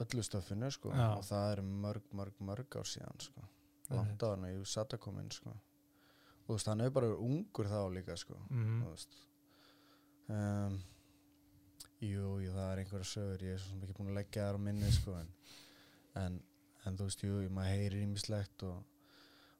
öllu 0.04 0.22
stöffinu 0.24 0.70
sko. 0.72 0.92
Já. 0.94 1.08
og 1.18 1.24
það 1.26 1.52
er 1.56 1.62
mörg, 1.66 2.04
mörg, 2.14 2.36
mörg 2.50 2.76
ár 2.78 2.86
síðan 2.88 3.18
sko. 3.24 3.46
Langt 3.90 4.22
á 4.22 4.28
hann 4.30 4.44
að 4.46 4.54
ég 4.54 4.68
satt 4.68 4.94
að 4.94 5.02
koma 5.06 5.24
inn 5.24 5.32
sko. 5.34 5.50
Og 5.50 6.46
þú 6.52 6.56
veist, 6.58 6.68
hann 6.70 6.84
hefur 6.84 6.94
bara 6.98 7.08
verið 7.10 7.24
ungur 7.26 7.68
þá 7.72 7.80
líka 7.96 8.16
sko 8.20 8.38
Mm. 8.50 8.78
þú 8.84 8.92
veist. 8.94 9.18
Um, 10.28 10.78
Jú, 11.98 12.36
jú, 12.44 12.52
það 12.54 12.68
er 12.72 12.78
einhverja 12.84 13.06
sögur 13.10 13.40
ég 13.42 13.54
er 13.56 13.58
svo 13.58 13.72
sem 13.72 13.80
ekki 13.82 13.94
búin 13.98 14.10
að 14.12 14.18
leggja 14.20 14.44
þar 14.46 14.54
á 14.54 14.60
minni 14.62 14.90
sko 14.94 15.14
en, 15.18 15.30
en, 16.20 16.36
en 16.86 16.98
þú 17.00 17.08
veist, 17.08 17.24
jú, 17.26 17.38
maður 17.50 17.72
heyrir 17.74 18.04
ímislegt 18.04 18.62
og, 18.68 18.76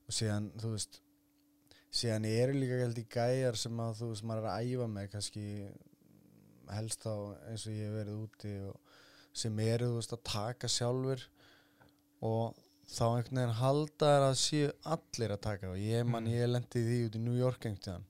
og 0.06 0.14
síðan, 0.14 0.46
þú 0.62 0.70
veist 0.76 1.00
síðan 1.90 2.26
eru 2.28 2.52
líka 2.52 2.88
í 2.92 3.04
gæjar 3.08 3.56
sem 3.56 3.80
að 3.80 3.94
þú 4.02 4.08
veist, 4.12 4.24
maður 4.28 4.44
er 4.44 4.50
að 4.52 4.72
æfa 4.72 4.88
með 4.92 5.10
kannski 5.14 5.44
helst 6.68 7.04
þá 7.06 7.12
eins 7.48 7.66
og 7.66 7.72
ég 7.72 7.86
hef 7.88 7.94
verið 7.96 8.22
úti 8.26 8.54
sem 9.38 9.60
eru, 9.64 9.88
þú 9.92 10.00
veist, 10.00 10.12
að 10.12 10.24
taka 10.28 10.68
sjálfur 10.68 11.22
og 12.28 12.58
þá 12.88 13.04
einhvern 13.06 13.38
veginn 13.40 13.56
halda 13.60 14.12
þær 14.12 14.26
að 14.28 14.36
séu 14.42 14.68
allir 14.96 15.34
að 15.34 15.42
taka 15.48 15.70
og 15.72 15.78
ég 15.80 16.06
man, 16.06 16.24
Mm. 16.24 16.32
ég 16.32 16.48
lendi 16.48 16.84
því 16.84 16.98
út 17.06 17.16
í 17.16 17.24
New 17.24 17.36
York 17.38 17.64
einhvern 17.64 17.84
tíðan 17.84 18.06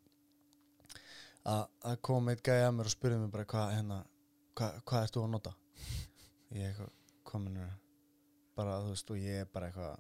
að 1.49 1.97
koma 2.03 2.33
eitt 2.35 2.43
gæja 2.45 2.69
að 2.69 2.75
mér 2.77 2.91
og 2.91 2.93
spurði 2.93 3.19
mig 3.23 3.31
bara 3.33 3.45
hvað 3.45 3.73
hérna, 3.77 3.99
hvað, 4.59 4.83
hvað 4.85 5.03
ert 5.07 5.15
þú 5.17 5.23
að 5.25 5.31
nota? 5.33 5.55
Ég 6.55 6.83
komin 7.25 7.59
bara 8.57 8.81
þú 8.83 8.93
veist 8.93 9.11
og 9.15 9.23
ég 9.23 9.41
er 9.45 9.49
bara 9.53 9.69
eitthvað 9.71 9.99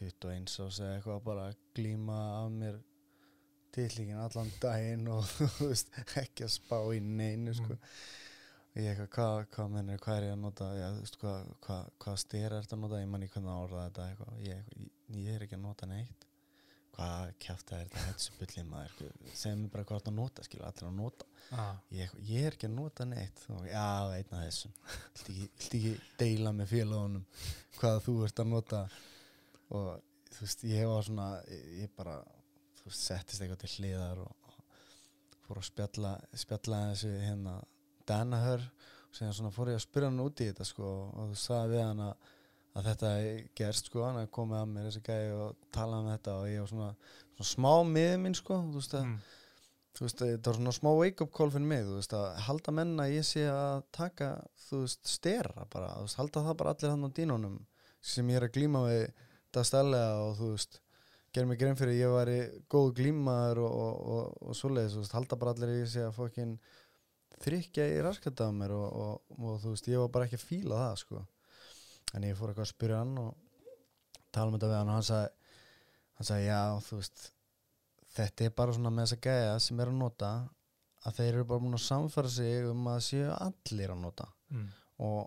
21 0.00 0.60
og 0.66 0.72
segja 0.76 0.96
eitthvað 0.98 1.22
bara 1.24 1.46
glíma 1.76 2.18
af 2.42 2.50
mér 2.52 2.78
tillíkin 3.76 4.20
allan 4.20 4.52
daginn 4.62 5.08
og 5.12 5.26
veist, 5.68 5.92
ekki 6.20 6.46
að 6.46 6.54
spá 6.56 6.78
í 6.94 7.00
neinu 7.04 7.54
sko. 7.56 7.76
Mm. 7.76 7.96
ég 8.76 8.90
eitthvað, 8.92 9.10
hvað, 9.16 9.40
hvað 9.56 9.72
mennir, 9.74 10.04
hvað 10.04 10.20
er 10.20 10.28
ég 10.28 10.36
að 10.36 10.44
nota? 10.44 10.70
Já, 10.76 10.86
veist, 11.00 11.18
hvað, 11.22 11.50
hvað, 11.66 11.90
hvað 12.04 12.20
styr 12.24 12.46
er 12.46 12.56
þetta 12.60 12.78
að 12.78 12.84
nota? 12.84 13.02
Ég 13.02 13.10
man 13.12 13.26
í 13.26 13.32
hvernig 13.32 13.52
að 13.52 13.66
orða 13.66 13.88
þetta 13.88 14.06
eitthvað. 14.10 14.38
Ég, 14.46 14.70
ég, 14.76 14.94
ég 15.16 15.36
er 15.36 15.46
ekki 15.46 15.58
að 15.58 15.66
nota 15.66 15.90
neitt. 15.90 16.26
Hvað 16.96 17.32
kjafta 17.44 17.76
er 17.76 17.88
þetta 17.90 18.02
þessu 18.08 18.34
bullið 18.38 18.68
maður 18.70 18.92
segðu 19.36 19.56
mér 19.60 19.72
bara 19.74 19.84
hvað 19.84 19.98
þetta 20.00 20.12
að 20.14 20.16
nota 20.16 20.44
skilur 20.46 20.68
allir 20.70 20.86
að 20.88 20.94
nota. 20.96 21.26
Ah, 21.52 21.74
ég, 21.92 22.14
ég 22.24 22.46
er 22.48 22.56
ekki 22.56 22.70
að 22.70 22.78
nota 22.78 23.06
neitt. 23.06 23.42
Og, 23.52 23.66
já, 23.68 23.88
einn 24.16 24.32
af 24.32 24.46
þessum. 24.46 24.76
Viltu 25.12 25.34
ekki, 25.34 25.48
ekki 25.66 25.92
deila 26.22 26.54
með 26.56 26.72
félagunum 26.72 27.26
hvað 27.76 28.00
þú 28.06 28.16
ert 28.24 28.42
að 28.42 28.52
nota? 28.54 28.80
Og 29.76 29.90
þú 30.32 30.46
veist, 30.46 30.64
ég 30.68 30.88
var 30.90 31.06
svona 31.06 31.28
ég, 31.50 31.68
ég 31.82 31.92
bara, 31.96 32.16
þú 32.86 32.94
settist 32.94 33.42
eitthvað 33.42 33.62
til 33.64 33.72
hliðar 33.74 34.22
og, 34.22 34.50
og 34.50 35.40
fór 35.46 35.60
að 35.60 35.68
spjalla, 35.68 36.12
spjalla 36.38 36.82
þessu 36.92 37.12
hérna 37.24 37.56
Danahör 38.06 38.62
og 38.62 39.18
síðan 39.18 39.36
svona 39.36 39.54
fór 39.54 39.72
ég 39.72 39.80
að 39.80 39.86
spyrja 39.86 40.10
hann 40.12 40.22
út 40.22 40.42
í 40.42 40.48
þetta 40.50 40.66
sko 40.68 40.90
og 41.10 41.32
þú 41.32 41.38
sagði 41.42 41.74
við 41.74 41.82
hann 41.82 42.04
að, 42.06 42.28
að 42.76 42.90
þetta 42.90 43.12
gerst 43.58 43.90
sko, 43.90 44.04
hann 44.06 44.20
að 44.22 44.30
komið 44.38 44.60
að 44.60 44.68
mér 44.74 44.88
þessi 44.90 45.02
gæði 45.08 45.32
og 45.40 45.66
tala 45.74 46.02
um 46.02 46.12
þetta 46.12 46.36
og 46.38 46.50
ég 46.52 46.62
var 46.62 46.72
svona, 46.72 46.92
svona 47.32 47.50
smá 47.50 47.72
miður 47.90 48.22
minn 48.22 48.38
sko, 48.38 48.60
þú 48.70 48.80
veist 48.80 48.96
að 48.96 49.06
mm, 49.08 49.18
þú 49.96 50.06
veist, 50.06 50.22
þetta 50.22 50.50
var 50.50 50.58
svona 50.60 50.74
smá 50.76 50.90
wake-up 51.00 51.32
call 51.34 51.52
fyrir 51.54 51.70
mig, 51.70 51.84
þú 51.86 51.98
veist, 51.98 52.16
að 52.16 52.40
halda 52.46 52.74
menn 52.78 52.96
að 53.02 53.14
ég 53.16 53.26
sé 53.26 53.46
að 53.50 53.86
taka, 53.96 54.32
þú 54.66 54.82
veist, 54.84 55.02
stera 55.08 55.68
bara, 55.72 55.94
þú 55.96 56.06
veist, 56.06 56.20
halda 56.20 56.44
það 56.46 56.58
bara 56.60 56.74
allir 56.76 56.92
hann 56.92 57.08
á 57.08 57.10
dínunum 57.16 57.56
sem 58.06 58.28
ég 58.30 58.38
er 58.38 58.46
að 58.46 58.56
glíma 58.58 58.82
við 58.86 59.06
það 59.56 59.68
stærlega 59.70 60.18
og 60.26 60.34
þú 60.38 60.50
veist 60.52 60.80
gerir 61.36 61.50
mig 61.50 61.60
grein 61.60 61.78
fyrir 61.78 61.98
ég 62.00 62.12
væri 62.14 62.36
góð 62.72 62.90
glímaður 62.96 63.62
og, 63.66 63.78
og, 63.84 64.02
og, 64.16 64.42
og 64.48 64.58
svoleiðis, 64.58 64.98
veist, 65.02 65.14
halda 65.16 65.38
bara 65.40 65.52
allir 65.54 65.74
ég 65.82 65.90
sé 65.92 66.04
að 66.06 66.16
fokkin 66.16 66.56
þrykja 67.44 67.88
í 67.92 68.02
raskata 68.04 68.48
á 68.48 68.52
mér 68.56 68.72
og, 68.76 68.86
og, 68.88 69.36
og 69.36 69.58
þú 69.62 69.74
veist, 69.74 69.90
ég 69.92 70.00
var 70.00 70.12
bara 70.14 70.28
ekki 70.28 70.40
að 70.40 70.46
fíla 70.48 70.82
það, 70.82 71.00
sko. 71.02 71.24
En 72.16 72.24
ég 72.24 72.38
fór 72.38 72.52
eitthvað 72.52 72.64
að 72.64 72.72
spyrja 72.72 73.02
hann 73.02 73.16
og 73.20 73.34
tala 74.32 74.48
um 74.48 74.56
þetta 74.56 74.70
við 74.70 74.78
hann 74.78 74.92
og 74.92 74.96
hann 74.96 75.08
sagði 75.10 75.34
hann 76.16 76.28
sagði, 76.30 76.48
já, 76.48 76.60
þú 76.86 77.00
veist 77.00 77.24
þetta 78.16 78.46
er 78.46 78.54
bara 78.56 78.76
svona 78.76 78.92
með 78.94 79.08
þessa 79.08 79.22
gæja 79.26 79.56
sem 79.66 79.80
er 79.82 79.92
að 79.92 79.98
nota 80.00 80.32
að 81.06 81.18
þeir 81.18 81.32
eru 81.34 81.48
bara 81.50 81.62
múin 81.62 81.78
að 81.78 81.84
samfæra 81.84 82.32
sig 82.32 82.68
um 82.70 82.86
að 82.90 83.00
séu 83.06 83.26
allir 83.34 83.92
að 83.92 84.00
nota. 84.02 84.26
Mm, 84.50 84.68
og, 85.06 85.20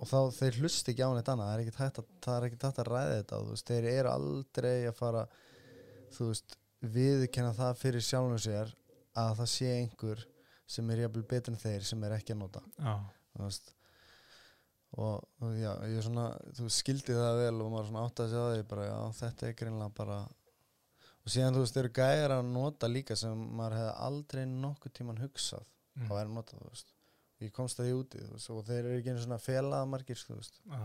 og 0.00 0.08
þá 0.08 0.18
þeir 0.38 0.58
hlust 0.62 0.88
ekki 0.90 1.04
á 1.04 1.10
neitt 1.12 1.28
annað 1.28 1.50
það 1.50 1.54
er 1.54 1.62
ekki 1.64 1.76
hægt 1.76 2.00
að, 2.00 2.10
það 2.24 2.36
er 2.36 2.46
ekki 2.48 2.60
hægt 2.64 2.80
að 2.80 2.90
ræða 2.90 3.16
þetta 3.18 3.40
veist, 3.50 3.70
þeir 3.70 3.88
eru 3.90 4.12
aldrei 4.14 4.76
að 4.88 4.96
fara 5.00 5.24
þú 6.16 6.28
veist, 6.30 6.56
viðkenna 6.80 7.52
það 7.58 7.80
fyrir 7.82 8.06
sjálfum 8.06 8.40
sér 8.40 8.72
að 9.20 9.34
það 9.40 9.50
sé 9.52 9.74
einhver 9.76 10.24
sem 10.70 10.90
er 10.94 11.04
jafnvel 11.04 11.26
betur 11.34 11.54
en 11.54 11.60
þeir 11.60 11.86
sem 11.86 12.04
er 12.06 12.14
ekki 12.14 12.34
að 12.36 12.42
nota. 12.44 12.62
Já, 12.78 12.94
þú 13.34 13.44
veist 13.44 13.72
og, 14.98 15.24
og 15.42 15.56
já, 15.58 15.70
ég 15.86 15.98
er 16.00 16.06
svona 16.06 16.26
þú 16.56 16.68
skildi 16.74 17.16
það 17.16 17.40
vel 17.44 17.56
og 17.62 17.72
maður 17.72 17.90
svona 17.90 18.04
átti 18.08 18.24
að 18.24 18.32
segja 18.32 18.54
því 18.54 18.68
bara, 18.72 18.86
já, 18.88 18.98
þetta 19.20 19.46
er 19.48 19.58
greinlega 19.60 19.96
bara 20.00 20.20
og 21.20 21.34
síðan 21.34 21.56
þú 21.56 21.64
veist, 21.64 21.76
þeir 21.76 21.84
eru 21.84 21.92
gæjar 22.00 22.34
að 22.36 22.48
nota 22.54 22.90
líka 22.90 23.18
sem 23.18 23.44
maður 23.58 23.76
hefði 23.78 23.92
aldrei 24.08 24.42
nokkuð 24.50 24.96
tíman 24.96 25.20
hugsað 25.20 25.66
mm, 26.00 26.10
að 26.16 26.32
nota, 26.34 26.58
þú 26.58 26.72
veist 26.72 26.94
ég 27.40 27.52
komst 27.56 27.80
að 27.80 27.88
því 27.90 27.94
úti, 28.00 28.20
veist, 28.32 28.50
og 28.52 28.64
þeir 28.68 28.80
eru 28.84 28.98
ekki 29.00 29.12
einu 29.14 29.22
svona 29.24 29.38
felaða 29.40 29.88
margir, 29.88 30.20
þú 30.26 30.36
veist, 30.40 30.60
já, 30.68 30.80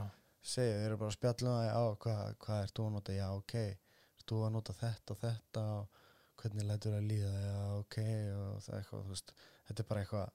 segja 0.46 0.78
þeir 0.80 0.88
eru 0.92 0.98
bara 1.02 1.12
að 1.12 1.18
spjalla 1.18 1.56
um 1.82 1.98
hvað, 2.06 2.36
hvað 2.46 2.64
er 2.64 2.74
þú 2.78 2.86
að 2.88 2.94
nota? 2.96 3.16
Já, 3.18 3.28
ok, 3.36 3.54
er 3.66 4.26
þú 4.30 4.42
að 4.48 4.54
nota 4.56 4.76
þetta 4.80 5.16
og 5.16 5.22
þetta? 5.26 5.66
Og 5.82 6.42
hvernig 6.42 6.68
lætur 6.70 6.96
að 6.98 7.08
líða? 7.10 7.34
Já, 7.46 7.60
ok, 7.82 7.98
og 8.40 8.58
það 8.66 8.80
eitthvað 8.80 9.06
þú 9.06 9.14
veist, 9.16 9.36
þetta 9.70 9.84
er 9.86 9.90
bara 9.92 10.04
eitthvað 10.06 10.34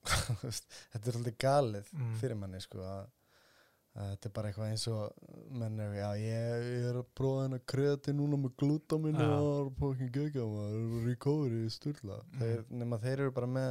þetta 0.10 1.00
er 1.10 1.14
svolítið 1.16 1.40
galið 1.44 1.90
Mm. 1.96 2.12
fyrir 2.20 2.38
manni, 2.40 2.60
sko 2.64 2.80
að, 2.86 3.08
að 4.00 4.10
þetta 4.14 4.28
er 4.30 4.34
bara 4.38 4.48
eitthvað 4.50 4.70
eins 4.72 4.86
og 4.88 5.34
menn 5.60 5.80
er, 5.84 5.94
já, 5.98 6.08
ég, 6.22 6.66
ég 6.70 6.86
er 6.92 6.98
að 7.02 7.10
prófa 7.18 7.42
hennar 7.44 7.64
kreati 7.68 8.14
núna 8.16 8.38
með 8.40 8.54
glútamin 8.62 9.18
Já. 9.18 9.26
og 9.26 9.44
það 9.50 9.60
er 9.66 9.72
pokkin 9.82 10.12
gegja 10.14 10.46
maður, 10.46 11.04
recovery 11.08 11.64
sturla. 11.74 12.20
Mm. 12.30 12.38
þeir, 12.40 12.64
nema 12.84 13.00
þeir 13.02 13.24
eru 13.26 13.34
bara 13.36 13.50
með 13.58 13.70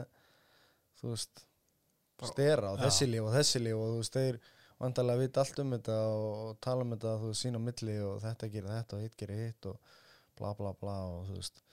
þú 1.02 1.14
veist 1.14 1.46
stera 2.30 2.74
og 2.74 2.80
Já. 2.80 2.88
þessi 2.88 3.08
líf 3.10 3.28
og 3.28 3.36
þessi 3.36 3.62
líf 3.64 3.78
og 3.80 3.94
þú 3.94 4.02
veist, 4.02 4.18
þeir 4.18 4.40
vantarlega 4.80 5.24
vita 5.24 5.44
allt 5.44 5.62
um 5.64 5.72
þetta 5.76 5.96
og, 6.10 6.58
tala 6.64 6.86
um 6.86 6.92
þetta, 6.96 7.16
þú 7.22 7.32
veist, 7.32 7.46
sín 7.46 7.60
á 7.60 7.62
milli 7.64 7.96
og 8.08 8.20
þetta 8.24 8.52
gerir 8.56 8.76
þetta 8.76 8.98
og 8.98 9.06
hitt 9.06 9.18
gerir 9.20 9.42
hitt 9.46 9.70
og 9.72 9.96
bla 10.40 10.54
bla 10.60 10.74
bla 10.80 10.98
og 11.08 11.26
þú 11.30 11.40
veist 11.40 11.64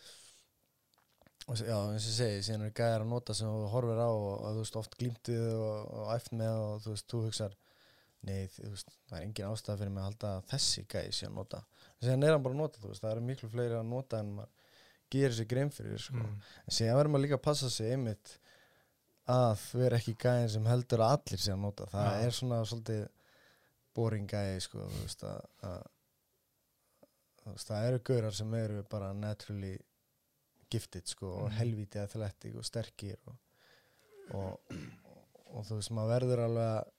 og 1.46 1.60
já, 1.62 1.76
eins 1.78 2.02
og 2.02 2.10
ég 2.10 2.16
segi, 2.16 2.42
síðan 2.42 2.66
eru 2.66 2.74
gæðar 2.74 3.04
að 3.04 3.12
nota 3.12 3.34
sem 3.38 3.50
þú 3.50 3.68
horfir 3.70 4.02
á 4.02 4.10
og, 4.10 4.32
og 4.34 4.56
þú 4.56 4.64
veist, 4.64 4.80
oft 4.80 4.98
glýmtið 4.98 5.44
og, 5.54 5.94
og 6.00 6.12
æft 6.16 6.32
með 6.34 6.62
og 6.64 6.82
þú 6.82 6.94
veist, 6.94 7.08
þú 7.12 7.22
hugsar 7.28 7.54
nei, 8.26 8.48
þú 8.50 8.72
veist, 8.72 8.90
það 9.06 9.18
er 9.18 9.26
engin 9.28 9.50
ástæða 9.52 9.78
fyrir 9.82 9.94
mig 9.94 10.02
að 10.02 10.08
halda 10.10 10.32
þessi 10.50 10.86
gæði 10.90 11.14
sé 11.14 11.28
að 11.28 11.36
nota 11.36 11.62
síðan 12.02 12.26
er 12.26 12.34
hann 12.34 12.44
bara 12.44 12.56
að 12.56 12.62
nota, 12.64 12.82
þú 12.82 12.90
veist, 12.90 13.04
það 13.04 13.12
eru 13.12 13.26
miklu 13.28 13.50
fleiri 13.52 13.78
að 13.78 13.90
nota 13.92 14.22
en 14.24 14.32
maður 14.40 14.74
gerir 15.14 15.36
sér 15.36 15.46
grein 15.46 15.70
fyrir 15.70 16.02
sko. 16.02 16.18
mm, 16.18 16.38
en 16.66 16.74
síðan 16.74 16.98
verður 16.98 17.12
maður 17.14 17.24
líka 17.26 17.38
að 17.38 17.44
passa 17.46 17.70
sig 17.70 17.94
einmitt 17.94 18.34
að 19.26 19.62
vera 19.80 19.96
ekki 19.98 20.14
gæðin 20.22 20.50
sem 20.52 20.66
heldur 20.70 21.02
að 21.02 21.12
allir 21.16 21.40
sé 21.42 21.52
að 21.52 21.62
nota 21.64 21.86
það 21.90 22.06
Já. 22.12 22.24
er 22.26 22.34
svona 22.36 22.60
svolítið 22.70 23.04
boring 23.96 24.28
gæði 24.30 24.60
sko, 24.62 24.84
veist, 25.00 25.22
að, 25.26 25.40
að 25.66 25.82
veist, 27.46 27.66
það 27.70 27.86
eru 27.88 28.02
gaurar 28.10 28.36
sem 28.38 28.54
eru 28.60 28.82
bara 28.90 29.12
naturally 29.16 29.74
gifted 30.70 31.06
sko, 31.10 31.30
og 31.40 31.48
Mhm. 31.50 31.56
helvítið 31.60 32.02
athletic 32.04 32.56
og 32.58 32.64
sterkir 32.66 33.16
og, 33.26 33.36
og, 34.34 34.76
og 35.54 35.64
þú 35.66 35.74
veist, 35.80 35.90
maður 35.94 36.12
verður 36.14 36.44
alveg 36.44 36.70
að 36.76 36.92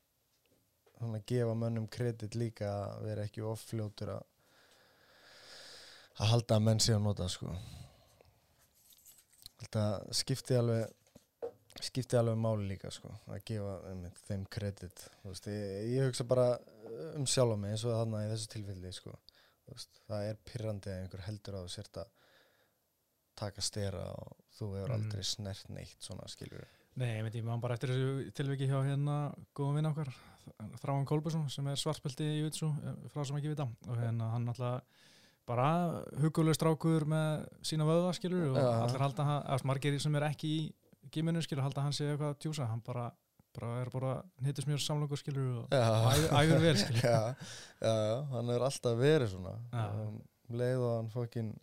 svona, 0.98 1.20
gefa 1.30 1.54
mönnum 1.56 1.88
kredit 1.92 2.36
líka 2.36 2.66
að 2.72 3.04
vera 3.06 3.24
ekki 3.28 3.42
offljótur 3.46 4.10
að 4.18 4.24
að 6.18 6.32
halda 6.32 6.56
að 6.58 6.64
menn 6.66 6.80
sé 6.82 6.96
að 6.96 7.04
nota 7.06 7.28
sko 7.30 7.52
þetta 9.62 9.84
skipti 10.18 10.56
alveg 10.58 10.88
skipti 11.86 12.18
alveg 12.18 12.38
máli 12.42 12.68
líka 12.72 12.90
sko 12.94 13.12
að 13.28 13.44
gefa 13.46 13.74
einmitt, 13.92 14.20
þeim 14.28 14.46
kredit. 14.50 15.04
Veist, 15.26 15.48
ég, 15.52 15.90
ég 15.94 16.08
hugsa 16.08 16.26
bara 16.28 16.48
um 17.16 17.26
sjálf 17.30 17.54
á 17.54 17.58
mig 17.60 17.72
eins 17.76 17.86
og 17.86 17.94
þarna 17.98 18.24
í 18.26 18.32
þessu 18.32 18.50
tilfelli 18.56 18.94
sko. 18.96 19.14
Veist, 19.68 20.02
það 20.08 20.30
er 20.32 20.40
pyrrandi 20.48 20.94
að 20.94 21.02
einhver 21.04 21.26
heldur 21.28 21.60
á 21.60 21.62
sért 21.70 22.00
að 22.02 22.10
taka 23.38 23.62
stera 23.62 24.08
og 24.18 24.34
þú 24.58 24.72
hefur 24.74 24.90
Mm. 24.90 24.96
aldrei 24.98 25.24
snert 25.24 25.70
neitt 25.70 25.98
svona 26.02 26.28
skilur 26.28 26.66
Nei, 26.98 27.20
ég 27.22 27.36
ég 27.36 27.44
maður 27.46 27.62
bara 27.62 27.74
eftir 27.76 27.90
þessu 27.94 28.32
tilviki 28.34 28.66
hjá 28.66 28.80
hérna 28.82 29.32
góðum 29.54 29.76
vinn 29.76 29.86
okkar, 29.86 30.10
Þráan 30.82 31.06
Kolbjörnsson 31.06 31.50
sem 31.52 31.68
er 31.68 31.76
svartbelti 31.76 32.24
í 32.24 32.40
Jutsu, 32.42 32.72
frá 33.14 33.24
sem 33.28 33.36
ekki 33.38 33.52
vita. 33.52 33.68
Og 33.88 33.98
hérna 34.00 34.32
hann 34.32 34.48
alltaf 34.48 34.82
bara 35.46 36.02
huguleg 36.18 36.56
strákur 36.56 37.06
með 37.06 37.46
sína 37.62 37.86
vöða 37.86 38.16
skilur 38.18 38.50
og 38.50 38.58
allir 38.58 39.04
halda 39.04 39.28
eða 39.46 39.64
margir 39.70 40.00
sem 40.02 40.16
er 40.16 40.26
ekki 40.32 40.48
í 40.48 40.74
gíminu 41.14 41.42
skilur 41.44 41.66
halda 41.66 41.86
hann 41.86 41.96
sé 41.96 42.08
eitthvað 42.12 42.34
að 42.34 42.42
tjúsa, 42.44 42.68
hann 42.70 42.82
bara, 42.86 43.06
bara 43.56 43.70
er 43.82 43.92
bara 43.94 44.16
hittismjör 44.46 44.82
samlokur 44.84 45.20
skilur 45.22 45.64
og 45.64 45.78
æfir, 45.78 46.28
æfir 46.40 46.66
vel 46.66 46.82
skilur 46.82 47.06
já, 47.12 47.22
já, 47.82 47.94
já, 47.94 48.18
hann 48.34 48.52
hefur 48.52 48.68
alltaf 48.70 49.00
verið 49.00 49.32
svona. 49.34 49.56
Um, 49.86 50.20
leið 50.58 50.84
og 50.84 50.94
hann 50.96 51.10
fokkin 51.14 51.54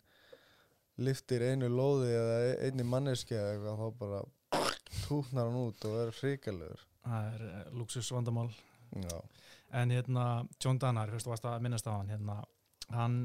liftir 1.05 1.43
einu 1.51 1.69
lóði 1.71 2.11
eða 2.15 2.35
e- 2.49 2.57
einni 2.67 2.85
manneski 2.87 3.35
eða 3.35 3.53
eitthvað 3.55 3.81
þá 3.81 4.01
bara 4.01 4.21
túknar 5.05 5.49
hann 5.49 5.61
út 5.65 5.87
og 5.89 5.97
er 6.03 6.13
hrikalegur. 6.19 6.85
Það 7.05 7.31
er 7.33 7.47
uh, 7.49 7.63
luxus 7.79 8.11
vandamál 8.15 8.49
já, 8.95 9.17
en 9.81 9.91
hérna 9.93 10.25
John 10.61 10.79
Dannar, 10.81 11.11
fyrst 11.13 11.29
varst 11.29 11.45
að 11.49 11.61
minnast 11.65 11.89
á 11.89 11.93
hann 11.97 12.11
hérna, 12.13 12.39
hann, 12.95 13.17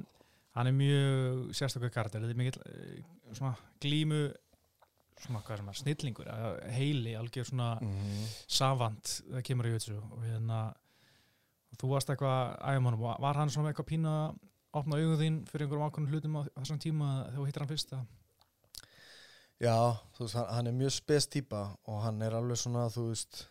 hann 0.57 0.71
er 0.71 0.77
mjög 0.77 1.51
sérstaklega 1.57 1.95
karakter, 1.95 2.25
þetta 2.25 2.35
er 2.35 2.41
mikill 2.41 2.63
eh, 2.67 3.61
glímu 3.81 4.23
hvað 5.27 5.61
sem 5.61 5.69
er, 5.73 5.79
snillingur, 5.81 6.31
heili 6.75 7.17
algjör 7.19 7.49
svona 7.51 7.73
mm 7.81 8.23
savant 8.51 9.17
það 9.31 9.45
kemur 9.47 9.69
í 9.69 9.75
jutsu 9.75 9.97
og 9.99 10.23
hérna 10.25 10.61
þú 11.81 11.91
varst 11.93 12.11
eitthvað 12.11 12.57
ægum 12.73 12.89
honum, 12.91 13.05
var 13.23 13.39
hann 13.39 13.53
svona 13.53 13.71
eitthvað 13.71 13.91
pína 13.93 14.15
að 14.23 14.39
opna 14.81 14.99
augun 14.99 15.21
þín 15.21 15.39
fyrir 15.51 15.67
einhverjum 15.67 15.87
ákveðnum 15.89 16.11
hlutum 16.15 16.37
á 16.39 16.41
þessum 16.61 16.81
tíma 16.83 17.13
þegar 17.21 17.39
þú 17.39 17.47
hittir 17.47 17.65
hann 17.65 17.73
fyrst 17.73 17.95
að 17.95 18.05
já 19.61 19.77
þú 20.17 20.25
veist, 20.25 20.37
hann, 20.39 20.51
hann 20.57 20.71
er 20.71 20.77
mjög 20.81 20.93
spes 20.97 21.27
típa 21.31 21.63
og 21.87 22.03
hann 22.05 22.23
er 22.23 22.37
alveg 22.39 22.61
svona, 22.61 22.89
þú 22.93 23.09
veist 23.11 23.47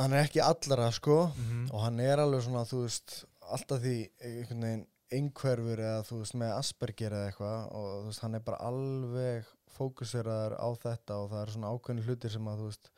hann 0.00 0.14
er 0.16 0.24
ekki 0.24 0.40
allra 0.44 0.88
sko. 0.94 1.18
Mm 1.36 1.66
og 1.70 1.84
hann 1.84 2.00
er 2.02 2.22
alveg 2.22 2.42
svona, 2.46 2.64
þú 2.66 2.84
veist 2.86 3.20
alltaf 3.50 3.82
því 3.82 3.96
einhvern 4.24 4.64
veginn 4.66 4.86
einhverfur 5.16 5.80
eða 5.82 6.02
þú 6.06 6.18
veist 6.22 6.36
með 6.38 6.52
Asperger 6.56 7.14
eða 7.16 7.28
eitthvað 7.30 7.60
og 7.80 7.86
þú 7.90 8.08
veist 8.10 8.24
hann 8.24 8.38
er 8.38 8.44
bara 8.46 8.60
alveg 8.70 9.48
fókuseraður 9.74 10.56
á 10.60 10.68
þetta 10.84 11.16
og 11.22 11.30
það 11.32 11.42
er 11.44 11.52
svona 11.54 11.70
ákveðni 11.74 12.04
hlutir 12.06 12.34
sem 12.34 12.50
að 12.50 12.60
þú 12.62 12.66
veist 12.70 12.90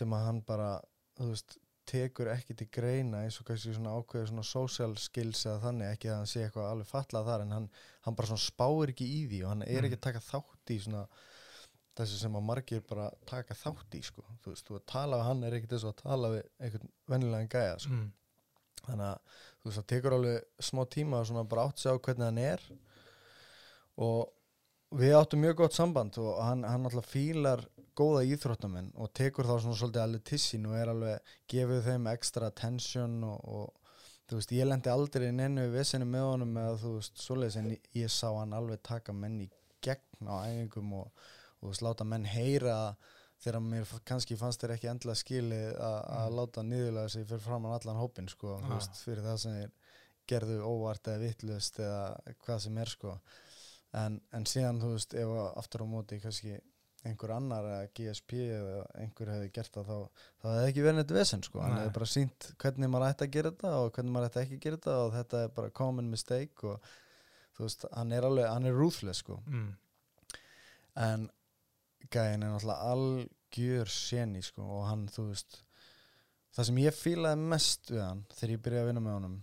sem 0.00 0.16
að 0.18 0.26
hann 0.28 0.40
bara 0.46 0.68
þú 1.18 1.30
veist 1.32 1.56
tekur 1.86 2.26
ekki 2.32 2.56
til 2.58 2.66
greina 2.74 3.20
eins 3.22 3.36
og 3.38 3.46
kannski 3.46 3.70
svona 3.76 3.92
ákveður 3.94 4.32
svona 4.32 4.42
social 4.46 4.96
skills 4.98 5.44
eða 5.46 5.60
þannig, 5.68 5.92
ekki 5.94 6.08
að 6.10 6.16
hann 6.18 6.30
sé 6.32 6.40
eitthvað 6.42 6.70
alveg 6.72 6.88
fallað 6.90 7.28
þar 7.30 7.44
en 7.44 7.54
hann, 7.54 7.68
hann 8.06 8.16
bara 8.18 8.30
svona 8.32 8.42
spáir 8.42 8.90
ekki 8.90 9.06
í 9.06 9.20
því 9.30 9.42
og 9.44 9.52
hann 9.52 9.62
er 9.62 9.76
Mm. 9.80 9.86
ekki 9.86 9.98
að 10.00 10.06
taka 10.08 10.22
þátt 10.26 10.72
í 10.74 10.78
svona 10.82 11.04
þessu 11.96 12.18
sem 12.20 12.34
að 12.36 12.42
margir 12.50 12.82
bara 12.90 13.06
taka 13.30 13.54
þátt 13.54 13.94
í 13.96 14.02
sko, 14.04 14.24
þú 14.42 14.50
veist, 14.52 14.66
þú 14.66 14.74
að 14.80 14.86
tala 14.90 15.20
við 15.22 15.28
hann 15.30 15.44
er 15.46 15.54
ekki 15.60 15.70
þess 15.70 15.86
að 15.88 15.94
tala 16.02 16.32
við 16.34 16.42
einhvern 16.66 16.90
venjulegan 17.14 17.48
gæja 17.54 17.78
sko, 17.78 17.92
mm. 17.94 18.10
Þannig 18.86 19.06
að 19.10 19.42
þú 19.60 19.68
veist, 19.68 19.78
það 19.78 19.88
tekur 19.92 20.16
alveg 20.16 20.66
smá 20.70 20.82
tíma 20.96 21.20
að 21.20 21.28
svona 21.30 21.46
bara 21.50 21.68
átt 21.68 21.82
sig 21.82 21.94
á 21.94 22.02
hvernig 22.06 22.26
hann 22.26 22.42
er. 22.42 22.66
Og 24.06 24.98
við 25.00 25.16
áttum 25.18 25.42
mjög 25.42 25.56
gott 25.62 25.76
samband 25.76 26.18
og 26.22 26.36
hann, 26.40 26.62
hann 26.66 26.86
alltaf 26.86 27.08
fílar 27.10 27.64
góða 27.96 28.22
íþróttamenn 28.28 28.92
og 29.00 29.10
tekur 29.16 29.48
þá 29.48 29.56
svona 29.56 29.78
svolítið 29.80 30.02
alveg 30.02 30.24
til 30.28 30.38
sín 30.42 30.68
og 30.68 30.76
er 30.76 30.92
alveg 30.92 31.34
gefið 31.50 31.82
þeim 31.88 32.08
ekstra 32.12 32.50
attention 32.52 33.16
og, 33.26 33.40
og 33.44 33.86
þú 34.28 34.38
veist, 34.38 34.54
ég 34.54 34.68
lendi 34.68 34.92
aldrei 34.92 35.28
inn 35.30 35.42
ennu 35.42 35.66
vissinni 35.72 36.08
með 36.08 36.28
honum 36.30 36.58
eða 36.60 36.78
þú 36.82 36.94
veist, 36.98 37.22
svoleiðis 37.22 37.58
en 37.60 37.70
ég, 37.72 37.90
ég 37.96 38.12
sá 38.12 38.28
hann 38.36 38.54
alveg 38.56 38.82
taka 38.86 39.14
menn 39.16 39.40
í 39.46 39.48
gegn 39.84 40.30
á 40.30 40.34
æfingum 40.44 40.96
og, 41.00 41.28
og 41.58 41.66
þú 41.66 41.72
veist, 41.72 41.86
láta 41.86 42.08
menn 42.08 42.28
heyra 42.28 42.78
þegar 43.44 43.60
mér 43.62 43.84
kannski 44.08 44.36
fannst 44.40 44.60
þér 44.62 44.74
ekki 44.76 44.88
endla 44.90 45.14
skilið 45.14 45.74
að 45.76 45.98
að 46.16 46.28
Mm. 46.30 46.36
láta 46.38 46.62
niðurlega 46.62 47.10
sig 47.10 47.26
fyrir 47.26 47.40
framann 47.44 47.72
allan 47.76 47.96
hópin 48.00 48.28
sko, 48.28 48.54
Ah. 48.62 48.68
veist, 48.74 48.94
fyrir 49.04 49.22
það 49.22 49.38
sem 49.38 49.52
þeir 49.52 49.70
gerðu 50.26 50.60
óvart 50.66 51.02
eða 51.06 51.20
vittlust 51.20 51.78
eða 51.78 52.34
hvað 52.44 52.60
sem 52.60 52.78
er 52.78 52.86
sko 52.86 53.18
en, 53.94 54.20
en 54.32 54.44
síðan 54.44 54.80
þú 54.82 54.92
veist 54.96 55.14
ef 55.14 55.28
að 55.28 55.52
aftur 55.58 55.84
á 55.84 55.86
móti 55.86 56.20
kannski 56.20 56.58
einhver 57.06 57.30
annar 57.36 57.62
eða 57.62 57.88
GSP 57.94 58.32
eða 58.50 58.86
einhver 58.98 59.28
hefði 59.30 59.52
gert 59.52 59.70
það 59.76 59.86
þá, 59.86 59.98
þá 60.42 60.46
hefði 60.50 60.68
ekki 60.72 60.82
verið 60.82 60.96
neitt 60.96 61.14
vesen 61.14 61.42
sko 61.46 61.60
hann 61.60 61.74
Nei. 61.76 61.80
hefði 61.84 61.92
bara 61.94 62.06
sínt 62.10 62.48
hvernig 62.58 62.90
maður 62.90 63.10
ætti 63.12 63.24
að 63.28 63.30
gera 63.36 63.50
þetta 63.52 63.70
og 63.84 63.92
hvernig 63.92 64.12
maður 64.16 64.28
ætti 64.30 64.40
ekki 64.42 64.56
að 64.56 64.64
gera 64.66 64.76
þetta 64.76 64.96
og 65.06 65.12
þetta 65.14 65.42
er 65.44 65.48
bara 65.60 65.70
common 65.70 66.10
mistake 66.10 66.64
og 66.64 66.80
þú 67.56 67.62
veist, 67.68 67.84
hann 67.94 68.12
er 68.12 68.22
alveg, 68.26 68.48
hann 68.50 68.66
er 68.66 68.72
ruthless 68.74 69.18
sko 69.22 69.38
Mm. 69.46 69.76
en 70.96 71.30
gæðin 72.12 72.46
er 72.46 72.52
náttúrulega 72.54 72.92
algjör 72.92 73.92
séni 73.92 74.42
sko 74.44 74.66
og 74.78 74.88
hann 74.90 75.06
þú 75.12 75.28
veist 75.30 75.60
það 76.56 76.68
sem 76.68 76.80
ég 76.82 76.96
fílaði 76.96 77.48
mest 77.52 77.92
við 77.92 78.02
hann 78.04 78.24
þegar 78.32 78.54
ég 78.54 78.64
byrjaði 78.64 78.84
að 78.84 78.90
vinna 78.90 79.04
með 79.04 79.16
honum 79.18 79.38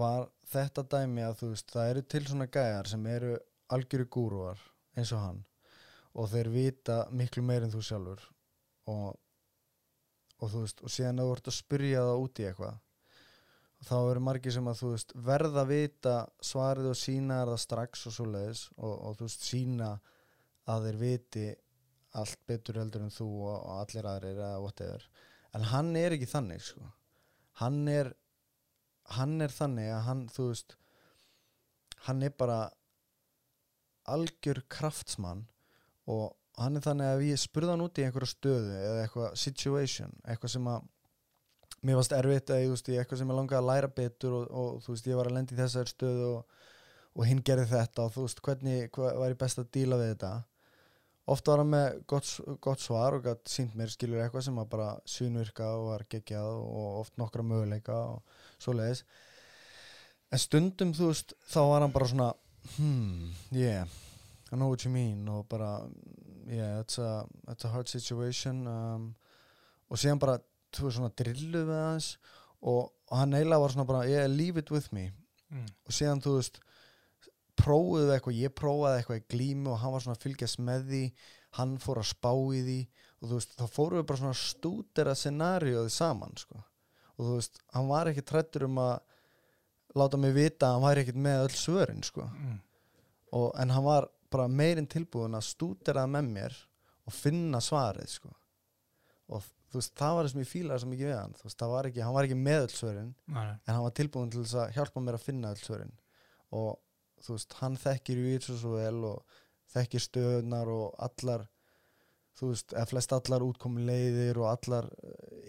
var 0.00 0.28
þetta 0.50 0.86
dæmi 0.94 1.24
að 1.26 1.38
þú 1.40 1.52
veist 1.54 1.72
það 1.74 1.92
eru 1.92 2.04
til 2.14 2.24
svona 2.26 2.50
gæjar 2.50 2.90
sem 2.90 3.08
eru 3.10 3.32
algjöru 3.74 4.06
gúruar 4.16 4.62
eins 4.98 5.12
og 5.14 5.24
hann 5.24 5.40
og 6.18 6.30
þeir 6.30 6.52
vita 6.54 7.00
miklu 7.14 7.42
meir 7.46 7.64
en 7.64 7.74
þú 7.74 7.82
sjálfur 7.86 8.22
og, 8.90 9.18
og 10.40 10.52
þú 10.52 10.62
veist 10.64 10.84
og 10.84 10.94
síðan 10.94 11.22
að 11.22 11.28
þú 11.28 11.36
ert 11.36 11.50
að 11.52 11.58
spyrja 11.58 12.06
það 12.06 12.22
út 12.24 12.40
í 12.40 12.46
eitthvað 12.48 12.78
þá 13.86 13.96
eru 13.98 14.22
margir 14.24 14.54
sem 14.54 14.68
að 14.68 14.80
þú 14.82 14.92
veist 14.94 15.14
verða 15.28 15.62
að 15.64 15.72
vita 15.72 16.14
svarið 16.44 16.90
og 16.90 16.98
sína 17.00 17.42
það 17.48 17.62
strax 17.62 18.06
og 18.10 18.16
svo 18.16 18.26
leiðis 18.28 18.64
og, 18.76 18.92
og 18.92 19.18
þú 19.18 19.28
veist 19.28 19.46
sína 19.46 19.90
að 20.70 20.88
þeir 20.88 21.00
viti 21.00 21.46
allt 22.18 22.40
betur 22.48 22.80
heldur 22.80 23.04
en 23.04 23.14
þú 23.14 23.28
og, 23.44 23.54
og 23.56 23.76
allir 23.84 24.08
aðrir 24.10 24.38
eða 24.38 24.62
whatever. 24.64 25.06
En 25.54 25.66
hann 25.70 25.94
er 25.98 26.16
ekki 26.16 26.28
þannig 26.30 26.64
sko. 26.64 26.88
Hann 27.60 27.84
er 27.90 28.14
hann 29.16 29.40
er 29.42 29.52
þannig 29.54 29.90
að 29.90 30.04
hann 30.06 30.26
þú 30.30 30.50
veist 30.50 30.76
hann 32.06 32.22
er 32.22 32.34
bara 32.38 32.60
algjör 34.10 34.62
kraftsmann 34.72 35.44
og 36.10 36.30
hann 36.60 36.78
er 36.78 36.84
þannig 36.84 37.10
að 37.10 37.26
ég 37.28 37.40
spurði 37.40 37.74
hann 37.74 37.84
út 37.84 38.00
í 38.00 38.06
einhverja 38.06 38.32
stöðu 38.34 38.78
eða 38.78 39.04
eitthvað 39.04 39.36
situation 39.42 40.14
eitthvað 40.24 40.54
sem 40.54 40.70
að 40.70 40.88
mér 41.86 41.96
varst 41.96 42.14
erfitt 42.16 42.52
eða 42.52 42.66
þú 42.66 42.72
veist, 42.74 42.90
ég 42.92 43.02
eitthvað 43.02 43.20
sem 43.22 43.32
ég 43.32 43.38
langaði 43.38 43.60
að 43.60 43.68
læra 43.70 43.92
betur 44.00 44.36
og, 44.36 44.48
og 44.50 44.80
þú 44.84 44.94
veist, 44.94 45.08
ég 45.08 45.20
var 45.20 45.30
að 45.30 45.36
lendi 45.38 45.56
í 45.56 45.60
þessari 45.60 45.94
stöðu 45.94 46.30
og, 46.34 46.56
og 47.16 47.28
hinn 47.28 47.42
gerði 47.46 47.68
þetta 47.70 48.06
og 48.06 48.14
þú 48.16 48.26
veist, 48.26 48.42
hvernig 48.46 48.90
hvað 48.94 49.20
var 49.22 49.34
ég 49.34 49.40
best 49.40 49.62
að 49.62 49.70
díla 49.76 50.00
við 50.00 50.12
þetta 50.14 50.32
oft 51.30 51.48
var 51.50 51.62
hann 51.62 51.72
með 51.72 52.00
gott, 52.10 52.28
gott 52.64 52.82
svar 52.82 53.16
og 53.16 53.24
gætt 53.26 53.50
sínt 53.52 53.76
mér 53.78 53.92
skilur 53.92 54.22
eitthvað 54.22 54.46
sem 54.48 54.60
að 54.60 54.70
bara 54.72 54.90
svínvirka 55.08 55.68
og 55.78 55.88
var 55.92 56.06
geggjað 56.10 56.50
og 56.58 57.00
oft 57.04 57.18
nokkra 57.20 57.44
möguleika 57.46 57.96
og 58.16 58.38
svoleiðis. 58.62 59.04
En 60.30 60.42
stundum 60.42 60.94
þú 60.94 61.10
veist 61.10 61.34
þá 61.50 61.60
var 61.72 61.84
hann 61.84 61.94
bara 61.94 62.10
svona 62.10 62.30
hmm, 62.76 63.30
yeah 63.54 63.86
I 64.52 64.56
know 64.56 64.68
what 64.68 64.84
you 64.84 64.90
mean. 64.90 65.28
Og 65.28 65.46
bara 65.48 65.88
yeah, 66.48 66.80
it's 66.80 66.98
a, 66.98 67.24
it's 67.48 67.64
a 67.64 67.68
hard 67.68 67.88
situation. 67.88 68.66
Um, 68.66 69.14
og 69.90 69.98
síðan 69.98 70.22
bara 70.22 70.38
þú 70.74 70.88
veist 70.88 70.98
svona 70.98 71.14
drilluð 71.18 71.68
við 71.70 71.82
hans 71.84 72.12
og, 72.60 72.90
og 72.90 73.14
hann 73.18 73.34
eiginlega 73.34 73.62
var 73.62 73.74
svona 73.74 73.88
bara 73.88 74.06
yeah, 74.10 74.26
leave 74.30 74.58
it 74.58 74.70
with 74.70 74.92
me. 74.94 75.10
Mm. 75.50 75.66
og 75.66 75.94
síðan 75.94 76.20
þú 76.22 76.36
veist 76.36 76.60
prófuðu 77.60 78.14
eitthvað, 78.14 78.40
ég 78.40 78.54
prófaði 78.56 79.00
eitthvað 79.00 79.20
í 79.20 79.28
glímu 79.34 79.74
og 79.74 79.78
hann 79.82 79.94
var 79.94 80.04
svona 80.04 80.18
að 80.18 80.26
fylgjast 80.26 80.60
með 80.64 80.88
því 80.90 81.04
hann 81.58 81.76
fór 81.82 82.00
að 82.00 82.10
spá 82.10 82.32
í 82.32 82.62
því 82.66 82.80
og 83.20 83.28
þú 83.28 83.36
veist, 83.36 83.54
þá 83.58 83.66
fórum 83.74 84.00
við 84.00 84.08
bara 84.08 84.20
svona 84.22 84.34
að 84.34 84.42
stúdera 84.44 85.14
scenarióði 85.18 85.92
saman 85.94 86.36
sko. 86.40 86.62
og 87.16 87.20
þú 87.26 87.36
veist, 87.36 87.62
hann 87.74 87.88
var 87.90 88.10
ekki 88.10 88.26
trættur 88.26 88.66
um 88.68 88.80
að 88.80 88.96
láta 90.00 90.20
mig 90.20 90.34
vita 90.36 90.68
að 90.68 90.76
hann 90.76 90.86
væri 90.86 91.04
ekkert 91.04 91.22
með 91.26 91.44
öll 91.44 91.56
svörin 91.58 92.04
sko. 92.06 92.26
Mm. 92.30 92.58
og, 93.36 93.48
en 93.58 93.72
hann 93.74 93.86
var 93.86 94.10
bara 94.30 94.46
meirinn 94.48 94.90
tilbúin 94.90 95.34
að 95.34 95.48
stúdera 95.48 96.04
það 96.04 96.12
með 96.16 96.28
mér 96.36 96.60
og 97.06 97.16
finna 97.16 97.60
svarið 97.64 98.12
sko. 98.14 98.34
og 99.30 99.42
þú 99.70 99.78
veist, 99.78 99.94
það 99.98 100.14
var 100.14 100.24
það 100.26 100.32
sem 100.32 100.44
ég 100.44 100.50
fílaði 100.50 100.82
svo 100.82 100.90
mikið 100.90 101.10
við 101.10 101.18
hann 101.18 101.34
þú 101.38 101.48
veist, 101.48 101.64
var 101.72 101.88
ekki, 101.90 102.04
hann 102.04 102.14
var 102.16 102.28
ekki 102.28 102.38
með 102.38 102.62
öll 102.64 102.74
svörin 102.74 103.10
nei. 103.26 103.50
en 103.50 103.74
hann 103.74 103.84
var 103.84 103.96
tilbúin 103.98 104.32
til 104.32 104.44
þess 104.44 104.62
að 104.62 104.72
hjálpa 104.78 105.02
mér 105.04 105.18
að 105.18 105.26
finna 105.26 105.52
öll 105.54 105.60
svörin 105.60 105.92
og 106.56 106.78
þú 107.24 107.36
veist, 107.36 107.56
hann 107.60 107.76
þekkir 107.76 108.20
Júitsu 108.24 108.58
svo 108.60 108.76
vel 108.78 109.04
og 109.04 109.38
þekkir 109.74 110.02
stöðunar 110.06 110.68
og 110.72 110.94
allar 110.98 111.46
þú 112.40 112.48
veist, 112.52 112.72
eða 112.72 112.86
flest 112.88 113.12
allar 113.12 113.42
útkomu 113.44 113.82
leiðir 113.84 114.38
og 114.40 114.48
allar 114.50 114.86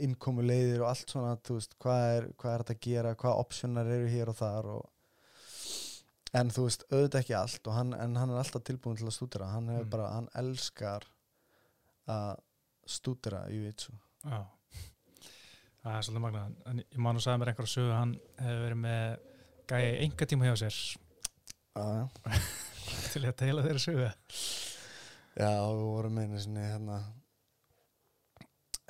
innkomu 0.04 0.44
leiðir 0.44 0.82
og 0.84 0.90
allt 0.92 1.14
svona, 1.14 1.36
þú 1.40 1.58
veist, 1.60 1.78
hvað 1.82 2.08
er 2.18 2.28
hvað 2.42 2.54
er 2.58 2.64
þetta 2.66 2.76
að 2.78 2.82
gera, 2.88 3.16
hvað 3.16 3.40
optionar 3.46 3.92
eru 3.96 4.10
hér 4.12 4.32
og 4.34 4.38
þar 4.42 4.72
og 4.76 4.90
en 6.42 6.52
þú 6.56 6.64
veist, 6.68 6.86
auðvitað 6.92 7.20
ekki 7.24 7.36
allt 7.36 7.68
og 7.68 7.76
hann, 7.76 7.94
en 7.98 8.16
hann 8.20 8.32
er 8.32 8.40
alltaf 8.42 8.64
tilbúin 8.68 8.98
til 9.00 9.08
að 9.10 9.16
stúdera 9.18 9.50
hann 9.52 9.68
hefur 9.72 9.86
Mm. 9.86 9.90
bara, 9.96 10.10
hann 10.16 10.30
elskar 10.36 11.08
að 12.08 12.40
stúdera 12.88 13.46
Júitsu 13.52 13.94
Já. 14.26 14.42
Það 15.82 15.96
er 15.98 16.04
svolítið 16.06 16.22
magnað. 16.22 16.50
En 16.70 16.80
ég 16.84 16.98
man 17.02 17.16
og 17.18 17.24
sagði 17.24 17.40
mér 17.42 17.50
einhverja 17.52 17.72
sögu 17.74 17.94
hann 17.96 18.12
hefur 18.38 18.60
verið 18.68 18.80
með 18.84 19.20
gæi 19.72 19.86
enga 20.06 20.26
tíma 20.30 20.46
hjá 20.46 20.56
sér 20.62 20.76
til 23.14 23.24
að 23.24 23.36
teila 23.40 23.66
þeirra 23.66 23.82
sögu. 23.82 24.08
Já, 25.32 25.48
við 25.48 25.84
vorum 25.88 26.18
einu 26.20 26.40
sinni 26.44 26.64
hérna 26.66 26.98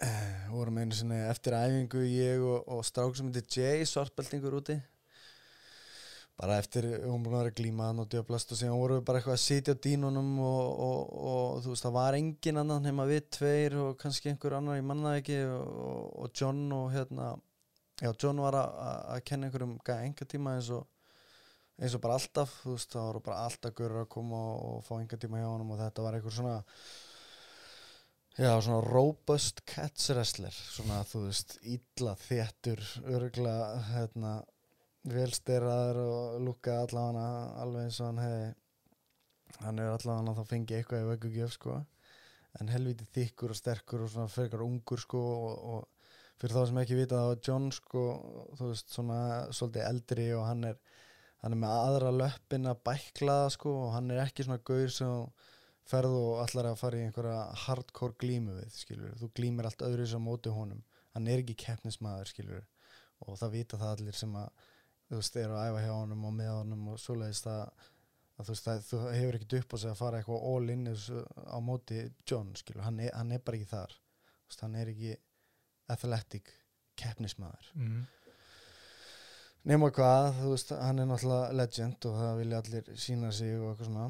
eh, 0.02 0.48
við 0.48 0.56
vorum 0.56 0.80
einu 0.82 0.98
sinni 0.98 1.20
eftir 1.28 1.54
æfingu 1.54 2.02
ég 2.08 2.42
og, 2.42 2.64
og 2.66 2.82
strák 2.88 3.14
sem 3.18 3.30
heitir 3.30 3.46
Jay 3.62 3.86
svartbeltingur 3.86 4.58
úti 4.58 4.80
bara 6.42 6.58
eftir, 6.58 6.88
vorum 7.04 7.22
búin 7.22 7.36
að 7.36 7.44
vera 7.44 7.52
að 7.52 7.60
glíma 7.60 7.88
hann 7.92 8.02
og 8.02 8.08
djöflast 8.10 8.56
og 8.56 8.58
síðan 8.58 8.80
vorum 8.82 8.98
við 8.98 9.06
bara 9.12 9.20
eitthvað 9.20 9.36
að 9.36 9.44
sitja 9.44 9.76
á 9.78 9.84
dínunum 9.86 10.32
og, 10.42 10.72
og, 10.88 11.12
og 11.32 11.60
þú 11.62 11.76
veist, 11.76 11.86
það 11.86 11.98
var 12.00 12.18
engin 12.18 12.62
annan 12.64 12.88
nema 12.88 13.06
við 13.12 13.28
tveir 13.38 13.78
og 13.84 13.92
kannski 14.02 14.32
einhver 14.32 14.58
annar, 14.58 14.80
ég 14.80 14.88
manna 14.88 15.12
það 15.12 15.20
ekki 15.22 15.38
og, 15.52 16.08
og 16.26 16.34
John 16.42 16.64
og 16.80 16.88
hérna 16.96 17.28
já, 18.02 18.10
John 18.10 18.42
var 18.42 18.58
að 18.58 19.22
kenna 19.30 19.52
einhverjum 19.52 19.78
enga 20.00 20.30
tíma 20.34 20.56
eins 20.58 20.72
og 20.74 20.88
eins 21.82 21.96
og 21.98 22.04
bara 22.04 22.18
alltaf, 22.20 22.54
þú 22.62 22.76
veist, 22.76 22.92
það 22.94 23.08
voru 23.08 23.24
bara 23.26 23.46
alltaf 23.48 23.74
görur 23.78 24.04
að 24.04 24.12
koma 24.14 24.42
og, 24.52 24.66
og 24.76 24.84
fá 24.86 24.94
enga 25.00 25.18
tíma 25.22 25.42
hjá 25.42 25.48
honum 25.50 25.74
og 25.74 25.82
þetta 25.82 26.06
var 26.06 26.18
einhver 26.18 26.36
svona 26.36 26.58
já, 28.38 28.52
svona 28.62 28.82
robust 28.86 29.64
catch 29.66 30.12
wrestler, 30.14 30.54
svona, 30.54 31.02
þú 31.10 31.26
veist 31.26 31.58
illa 31.66 32.16
þéttur, 32.22 32.84
örgla 33.18 33.56
hérna, 33.90 34.36
velsteraður 35.10 36.02
og 36.06 36.42
lúkkaði 36.46 36.86
allavega 36.86 37.30
alveg 37.64 37.88
eins 37.88 38.02
og 38.02 38.12
hann 38.12 38.22
hefði 38.22 38.52
hann 39.62 39.82
er 39.82 39.90
allavega 39.96 40.36
þá 40.38 40.52
fengið 40.54 40.78
eitthvað 40.78 41.02
í 41.02 41.10
vöggugjöf, 41.10 41.56
sko 41.58 41.80
en 42.60 42.70
helviti 42.70 43.08
þykkur 43.16 43.54
og 43.54 43.58
sterkur 43.58 44.06
og 44.06 44.12
svona 44.12 44.30
frekar 44.30 44.62
ungur, 44.64 45.02
sko 45.02 45.20
og, 45.34 45.66
og 45.74 46.12
fyrir 46.42 46.56
þá 46.58 46.64
sem 46.70 46.80
ekki 46.82 46.98
vita 47.00 47.18
það 47.18 47.30
var 47.32 47.44
John, 47.48 47.70
sko 47.74 48.06
þú 48.60 48.70
veist, 48.70 48.94
svona 48.94 49.22
svolítið 49.50 49.88
eldri 49.88 50.28
og 50.38 50.46
hann 50.46 50.68
er 50.72 50.82
hann 51.42 51.56
er 51.56 51.62
með 51.62 51.76
aðra 51.76 52.12
löppin 52.14 52.70
að 52.70 52.84
bæklaða 52.88 53.50
sko 53.56 53.74
og 53.86 53.96
hann 53.96 54.12
er 54.14 54.22
ekki 54.26 54.46
svona 54.46 54.62
gaur 54.68 54.92
sem 54.94 55.48
ferð 55.92 56.18
og 56.18 56.42
allar 56.44 56.72
að 56.72 56.80
fara 56.80 57.00
í 57.00 57.06
einhverja 57.08 57.40
hardcore 57.66 58.18
glímu 58.22 58.58
við 58.60 58.76
skilur 58.78 59.16
þú 59.20 59.32
glímir 59.38 59.68
allt 59.68 59.82
öðru 59.86 60.06
sem 60.08 60.22
móti 60.24 60.54
honum. 60.54 60.84
Hann 61.16 61.28
er 61.28 61.42
ekki 61.42 61.58
keppnismæður 61.66 62.30
skilur 62.30 62.68
og 63.26 63.40
það 63.40 63.56
vita 63.58 63.80
það 63.82 63.96
allir 63.96 64.18
sem 64.18 64.38
að 64.38 64.70
þú 65.10 65.18
veist, 65.20 65.40
eru 65.42 65.58
að 65.58 65.72
æfa 65.72 65.82
hjá 65.84 65.96
honum 65.96 66.30
og 66.30 66.38
með 66.38 66.54
honum 66.54 66.86
og 66.94 67.02
svoleiðist 67.02 67.50
að, 67.52 67.90
að 68.38 68.46
þú 68.48 68.54
veist, 68.54 68.68
það, 68.68 68.86
þú 68.88 69.02
hefur 69.10 69.38
ekkert 69.38 69.58
upp 69.60 69.76
á 69.76 69.78
sig 69.82 69.92
að 69.92 70.00
fara 70.00 70.22
eitthvað 70.22 70.48
all 70.54 70.72
in 70.72 70.88
á 70.88 71.58
móti 71.66 72.00
John 72.30 72.56
skilur, 72.56 72.86
hann 72.86 73.02
er, 73.04 73.12
hann 73.18 73.36
er 73.36 73.44
bara 73.44 73.60
ekki 73.60 73.72
þar. 73.74 73.98
Veist, 74.48 74.64
hann 74.64 74.78
er 74.80 74.94
ekki 74.94 75.18
athletic 75.92 76.54
keppnismæður 77.02 77.72
mm. 77.76 78.02
Nema 79.70 79.92
hvað, 79.94 80.32
þú 80.40 80.52
veist, 80.54 80.74
hann 80.82 81.02
er 81.02 81.10
náttúrulega 81.10 81.58
legend 81.60 82.08
og 82.10 82.18
það 82.18 82.40
vilja 82.42 82.62
allir 82.64 82.92
sína 83.06 83.32
sig 83.36 83.56
og 83.60 83.70
eitthvað 83.72 83.90
svona. 83.92 84.08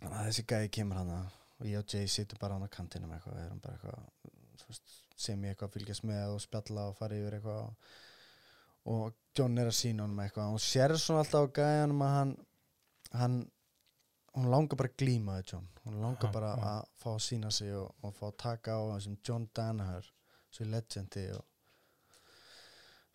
Þannig 0.00 0.18
að 0.18 0.28
þessi 0.28 0.46
gæði 0.52 0.72
kemur 0.76 1.00
hann 1.00 1.14
og 1.16 1.64
ég 1.70 1.80
og 1.80 1.94
Jay 1.94 2.10
sittum 2.12 2.40
bara 2.40 2.58
hann 2.58 2.68
á 2.68 2.76
kantinum 2.76 3.14
eitthvað, 3.16 3.38
við 3.38 3.46
erum 3.46 3.62
bara 3.64 3.78
eitthvað 3.78 4.80
sem 5.16 5.44
ég 5.46 5.54
eitthvað 5.54 5.70
að 5.70 5.78
fylgjast 5.78 6.04
með 6.04 6.34
og 6.34 6.42
spjalla 6.44 6.90
og 6.90 6.98
fara 6.98 7.16
yfir 7.16 7.38
eitthvað 7.38 7.62
og, 7.62 7.94
og 8.92 9.14
John 9.36 9.56
er 9.60 9.70
að 9.70 9.78
sína 9.78 10.04
honum 10.04 10.20
eitthvað 10.24 10.50
og 10.50 10.56
hún 10.58 10.64
sér 10.66 10.96
svona 11.00 11.22
alltaf 11.24 11.48
á 11.48 11.54
gæðanum 11.56 12.04
að 12.04 12.16
hann 12.16 12.34
hann 13.16 13.38
hún 14.36 14.50
langar 14.52 14.76
bara 14.76 14.92
að 14.92 14.98
glíma 15.00 15.38
við 15.38 15.52
John. 15.54 15.68
Hún 15.86 16.00
langar 16.02 16.32
bara 16.34 16.52
að 16.60 16.88
fá 17.00 17.08
að 17.14 17.22
sína 17.24 17.50
sig 17.54 17.72
og, 17.72 17.88
og 18.04 18.14
fá 18.18 18.26
að 18.28 18.38
taka 18.42 18.76
á 18.76 18.82
þessum 18.92 19.18
John 19.24 19.48
Danaher 19.56 20.10
sem 20.52 20.68
legendi 20.72 21.30
og 21.32 21.44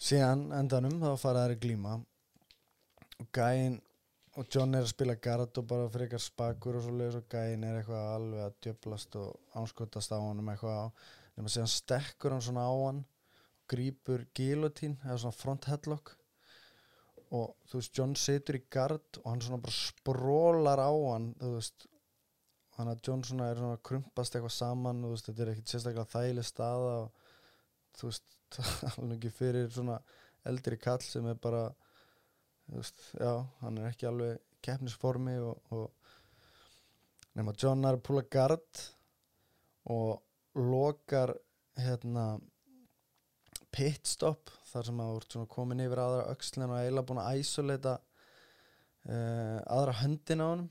síðan 0.02 0.48
endanum 0.58 0.98
þá 1.02 1.12
fara 1.22 1.46
þær 1.46 1.56
að 1.56 1.64
glíma. 1.66 1.96
Og 3.22 3.28
gæinn 3.36 3.78
og 4.40 4.48
John 4.48 4.78
er 4.78 4.86
að 4.86 4.94
spila 4.94 5.18
gard 5.20 5.58
og 5.60 5.68
bara 5.68 5.90
frekar 5.92 6.22
spakur 6.24 6.78
og 6.80 6.86
svo 6.86 6.94
leiðis 6.96 7.20
og 7.20 7.28
gæinn 7.32 7.66
er 7.68 7.82
eitthvað 7.82 8.14
alveg 8.16 8.46
að 8.46 8.58
djöblast 8.66 9.18
og 9.20 9.60
anskotast 9.60 10.16
á 10.16 10.18
honum 10.24 10.50
eitthvað 10.54 10.80
á. 10.80 10.86
Nema 11.36 11.52
síðan 11.52 11.74
stekkur 11.74 12.36
hann 12.36 12.46
svona 12.46 12.64
á 12.66 12.74
hann 12.86 13.04
grípur 13.72 14.26
gilotín 14.36 14.98
eða 15.06 15.20
svona 15.22 15.38
front 15.38 15.68
headlock. 15.70 16.16
Og 17.32 17.54
þú 17.70 17.80
veist 17.80 17.96
John 17.96 18.18
situr 18.20 18.58
í 18.60 18.66
gard 18.72 19.22
og 19.22 19.30
hann 19.30 19.44
svona 19.44 19.62
bara 19.64 19.78
sprólar 19.78 20.82
á 20.82 20.92
hann 20.92 21.32
þú 21.40 21.56
veist. 21.60 21.88
Hann 22.78 22.90
að 22.90 23.04
John 23.06 23.24
svona 23.28 23.52
er 23.52 23.60
svona 23.60 23.78
að 23.78 23.86
krumpast 23.92 24.36
eitthvað 24.36 24.56
saman 24.56 25.04
þú 25.04 25.14
veist 25.14 25.28
þetta 25.28 25.44
er 25.44 25.54
ekkit 25.54 25.74
sérstaklega 25.74 26.12
þægileg 26.16 26.48
staða 26.48 26.94
og 27.04 27.34
þú 28.00 28.10
veist 28.10 28.38
alveg 28.92 29.18
ekki 29.18 29.34
fyrir 29.36 29.72
svona 29.72 30.00
eldri 30.48 30.78
kall 30.82 31.02
sem 31.06 31.28
er 31.30 31.40
bara 31.42 31.68
veist, 32.72 33.04
já, 33.18 33.34
hann 33.62 33.80
er 33.80 33.92
ekki 33.92 34.10
alveg 34.10 34.40
keppnisformi 34.66 35.38
og, 35.42 35.74
og 35.74 37.38
nema 37.38 37.56
John 37.58 37.86
er 37.86 37.98
að 37.98 38.06
púla 38.06 38.24
gard 38.32 38.86
og 39.92 40.22
lokar 40.60 41.34
hérna 41.80 42.26
pitstop 43.72 44.52
þar 44.68 44.88
sem 44.88 45.02
að 45.04 45.20
svona 45.28 45.50
komin 45.52 45.84
yfir 45.84 46.02
aðra 46.04 46.32
öxlin 46.34 46.68
og 46.68 46.78
eiginlega 46.78 47.08
búin 47.08 47.22
að 47.24 47.42
isolata 47.42 47.96
uh, 49.08 49.60
aðra 49.64 49.96
höndin 50.02 50.44
á 50.44 50.48
honum 50.50 50.70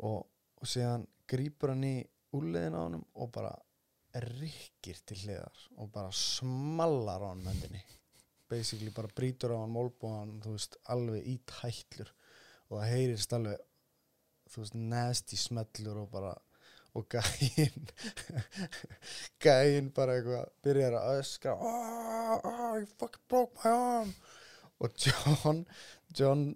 og, 0.00 0.24
og 0.24 0.68
síðan 0.68 1.04
grípur 1.30 1.74
hann 1.74 1.84
í 1.86 1.96
úliðin 2.34 2.76
á 2.76 2.80
honum 2.80 3.04
og 3.14 3.30
bara 3.34 3.52
rykkir 4.22 5.00
til 5.08 5.20
hliðar 5.24 5.66
og 5.80 5.90
bara 5.94 6.12
smallar 6.14 7.24
á 7.24 7.28
hann 7.32 7.46
höndinni 7.48 7.82
basically 8.50 8.92
bara 8.94 9.10
brýtur 9.10 9.54
á 9.56 9.58
hann 9.62 9.74
mólbúan 9.74 10.36
þú 10.44 10.54
veist 10.54 10.76
alveg 10.94 11.26
í 11.26 11.38
tætlur 11.48 12.10
og 12.70 12.78
það 12.78 12.90
heyrist 12.92 13.36
alveg 13.36 13.62
þú 14.52 14.62
veist 14.62 14.76
nasty 14.78 15.38
smellur 15.40 16.04
og 16.04 16.10
bara 16.12 16.34
og 16.94 17.08
gæinn 17.10 17.88
gæinn 19.44 19.90
bara 19.96 20.18
eitthvað 20.18 20.52
byrjar 20.62 20.98
að 21.00 21.18
öskra 21.18 21.56
oh, 21.58 22.36
oh, 22.38 22.76
you 22.78 22.86
fucking 23.00 23.24
broke 23.28 23.58
my 23.64 23.72
arm. 23.72 24.14
Og 24.82 24.94
John 25.00 25.64
John 26.14 26.46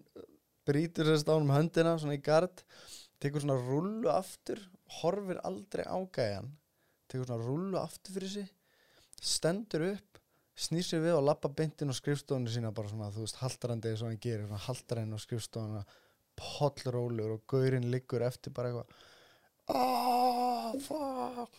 brýtur 0.68 1.10
sérst 1.10 1.30
á 1.30 1.34
hann 1.34 1.48
um 1.48 1.54
höndina 1.56 1.96
svona 1.98 2.18
í 2.18 2.22
gard 2.22 2.62
tekur 3.18 3.42
svona 3.42 3.58
rullu 3.58 4.10
aftur 4.12 4.62
horfir 5.00 5.42
aldrei 5.48 5.82
á 5.82 5.98
gæjan 6.14 6.52
tekur 7.08 7.28
svona 7.28 7.44
rullu 7.44 7.80
aftur 7.80 8.18
fyrir 8.18 8.32
sig 8.34 8.48
stendur 9.18 9.86
upp 9.92 10.20
snýr 10.58 10.86
sér 10.86 11.04
við 11.04 11.16
og 11.18 11.26
lappa 11.28 11.50
beintinn 11.54 11.92
á 11.92 11.94
skrifstofunni 11.94 12.50
sína 12.50 12.72
bara 12.74 12.90
svona, 12.90 13.12
þú 13.14 13.24
veist, 13.24 13.38
haldarandi 13.42 13.92
eins 13.92 14.02
og 14.02 14.10
hann 14.10 14.22
gerir 14.22 14.46
svona 14.46 14.64
haldarinn 14.66 15.14
á 15.14 15.18
skrifstofuna 15.22 15.82
pollrólur 16.38 17.36
og 17.36 17.44
gaurinn 17.50 17.90
liggur 17.92 18.24
eftir 18.26 18.54
bara 18.54 18.72
eitthvað 18.72 18.88
oh, 19.74 20.74
fuck. 20.82 21.58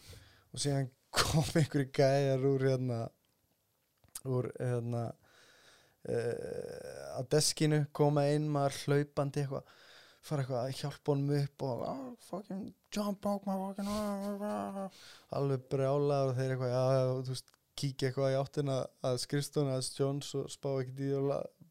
Og 0.54 0.62
síðan 0.62 0.92
kom 1.16 1.48
einhverju 1.56 1.90
gæjar 1.96 2.46
úr 2.50 2.68
hérna 2.68 3.00
úr 4.28 4.50
hérna 4.60 5.04
uh, 6.10 7.16
á 7.16 7.22
deskinu 7.32 7.86
koma 7.96 8.28
inn 8.34 8.50
maður 8.52 8.82
hlaupandi 8.84 9.46
eitthvað 9.46 9.76
fara 10.26 10.44
eitthvað 10.44 10.66
að 10.66 10.76
hjálpa 10.82 11.14
honum 11.14 11.36
upp 11.38 11.66
og 11.66 11.84
oh, 11.88 12.04
fucking 12.28 12.68
John 12.96 13.18
my 13.24 13.56
fucking 13.64 13.90
arm 13.94 14.90
alveg 15.40 15.66
brjálaður 15.72 16.32
og 16.32 16.40
þeir 16.40 16.54
eitthvað 16.56 16.74
já, 16.74 16.84
þú 17.10 17.34
veist, 17.34 17.52
kíkja 17.80 18.10
eitthvað 18.10 18.34
í 18.34 18.40
áttina 18.40 18.78
að 19.08 19.20
skrifstofuna 19.24 19.78
að 19.80 19.92
Jones 19.96 20.32
og 20.36 20.50
spá 20.52 20.70
ekkert 20.74 21.04
í 21.06 21.12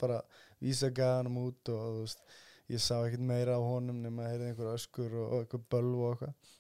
bara 0.01 0.21
vísa 0.63 0.91
gæðanum 0.95 1.41
út 1.45 1.73
og 1.75 1.83
þú 1.83 2.05
veist, 2.05 2.25
ég 2.73 2.85
sá 2.85 2.95
ekkert 2.99 3.27
meira 3.29 3.59
á 3.59 3.63
honum 3.63 4.01
nema 4.05 4.25
að 4.25 4.33
heyrði 4.33 4.53
einhver 4.53 4.73
öskur 4.73 5.19
og, 5.19 5.27
og 5.29 5.45
einhver 5.45 5.67
bölv 5.75 6.07
og 6.07 6.15
eitthvað 6.15 6.57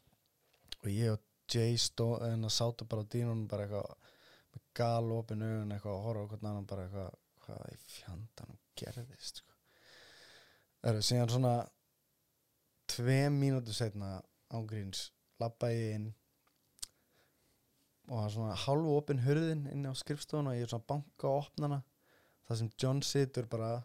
og 0.82 0.92
ég 0.92 1.16
og 1.16 1.24
Jay 1.48 1.78
stó, 1.80 2.18
en 2.20 2.44
að 2.44 2.52
sátu 2.52 2.84
bara 2.84 3.06
á 3.06 3.08
dýnunum 3.08 3.46
bara 3.48 3.64
eitthvað 3.64 4.12
með 4.52 4.64
gal 4.76 5.14
opin 5.16 5.44
augun 5.46 5.72
eitthvað 5.72 5.94
og 5.94 6.04
horfa 6.04 6.24
okkur 6.26 6.42
annan 6.44 6.68
bara 6.68 6.84
eitthvað 6.84 7.14
hvað 7.46 7.70
í 7.72 7.78
fjandanum 7.88 8.58
gerðist 8.76 9.40
sko. 9.40 9.54
Það 10.78 10.90
eru 10.90 11.06
síðan 11.08 11.32
svona 11.32 11.54
tvei 12.88 13.28
mínútur 13.34 13.76
setna 13.76 14.16
ángríns 14.54 15.10
ég 15.38 15.94
inn 15.94 16.08
og 18.08 18.16
það 18.16 18.24
er 18.24 18.32
svona 18.34 18.56
hálfu 18.64 18.96
opin 18.96 19.22
hurðin 19.22 19.66
inn 19.70 19.86
á 19.86 19.92
skrifstofun 19.94 20.50
og 20.50 20.56
ég 20.56 20.64
er 20.64 20.72
svona 20.72 20.88
banka 20.88 21.28
og 21.28 21.44
opna 21.44 21.68
hana 21.68 21.80
það 22.48 22.60
sem 22.60 22.70
John 22.80 23.02
situr 23.04 23.48
bara 23.50 23.76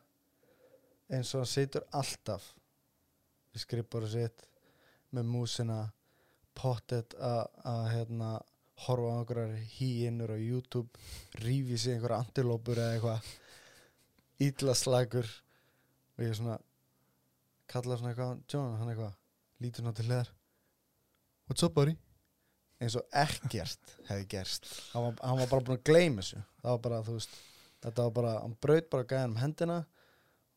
eins 1.12 1.34
og 1.36 1.44
hann 1.44 1.52
situr 1.52 1.86
alltaf. 1.92 2.46
Við 3.54 3.66
skrifbóru 3.66 4.10
sitt 4.10 4.48
með 5.13 5.30
músina 5.30 5.80
pottet 6.58 7.13
að 7.20 7.86
hérna 7.92 8.32
horfa 8.86 9.12
á 9.13 9.16
einhverjar 9.20 9.56
híinnur 9.76 10.34
á 10.34 10.38
YouTube 10.38 10.89
rífi 11.44 11.78
sig 11.78 11.98
einhverja 11.98 12.24
antilópur 12.24 12.82
eða 12.82 12.96
eitthvað 12.96 14.48
ítla 14.48 14.76
slagur. 14.78 15.28
Og 16.18 16.26
ég 16.26 16.38
svona 16.38 16.58
kalla 17.74 17.98
svona 17.98 18.14
eitthvað 18.14 18.42
John, 18.52 18.76
hann 18.80 18.92
eitthvað 18.92 19.14
lítur 19.64 19.84
svona 19.84 19.96
til 19.98 20.08
hliðar. 20.10 20.34
What's 21.50 21.66
up 21.66 21.76
buddy? 21.76 21.96
Eins 22.84 22.98
og 23.00 23.06
ekkert 23.16 23.96
hefði 24.10 24.28
gerst. 24.32 24.70
Hann 24.94 25.08
var, 25.08 25.18
hann 25.24 25.42
var 25.42 25.52
bara 25.52 25.66
búin 25.68 25.80
að 25.80 25.86
gleyma 25.88 26.24
þessu. 26.24 26.42
Það 26.62 26.76
var 26.76 26.82
bara, 26.88 27.02
þú 27.08 27.18
veist 27.18 27.38
þetta 27.84 28.08
var 28.08 28.16
bara, 28.18 28.34
hann 28.44 28.56
braut 28.66 28.90
bara 28.92 29.08
gæðan 29.10 29.36
um 29.36 29.42
hendina. 29.42 29.80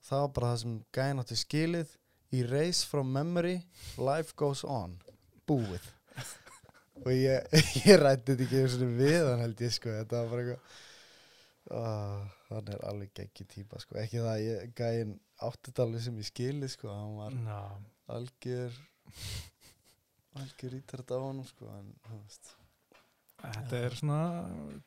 Það 0.07 0.25
var 0.25 0.33
bara 0.39 0.53
það 0.53 0.63
sem 0.63 0.79
gæðan 0.99 1.23
átti 1.23 1.41
skilið. 1.43 1.93
Erase 2.37 2.89
from 2.91 3.13
memory 3.15 3.61
life 4.03 4.35
goes 4.39 4.65
on. 4.67 4.97
Búið. 5.47 5.93
Og 7.05 7.13
ég, 7.13 7.61
ég 7.87 8.01
rætti 8.01 8.33
þetta 8.33 8.47
ekki 8.47 8.63
einu 8.63 8.73
sinni 8.73 8.91
við 8.99 9.29
hann 9.29 9.45
held 9.45 9.63
ég 9.63 9.77
sko. 9.77 9.95
Þetta 9.95 10.23
var 10.23 10.33
bara 10.33 10.47
eitthvað 10.47 10.83
oh, 11.77 12.36
hann 12.55 12.71
er 12.73 12.85
alveg 12.89 13.13
geggi 13.17 13.47
típa 13.51 13.81
sko. 13.83 13.99
Ekki 14.01 14.23
það, 14.23 14.43
ég, 14.45 14.71
gæðin 14.79 15.17
átti 15.47 15.71
þetta 15.71 15.87
alveg 15.87 16.05
sem 16.07 16.21
ég 16.21 16.29
skilið 16.31 16.73
sko. 16.77 16.93
Hann 16.93 17.19
var 17.19 17.37
Ná, 17.37 17.59
algjör 18.17 18.79
algjör 20.37 20.79
ítrætt 20.79 21.13
á 21.13 21.19
honum 21.19 21.47
sko 21.49 21.69
en 21.73 21.93
þú 22.07 22.21
veist. 22.21 22.55
Þetta 23.43 23.83
er 23.85 23.97
svona 23.99 24.21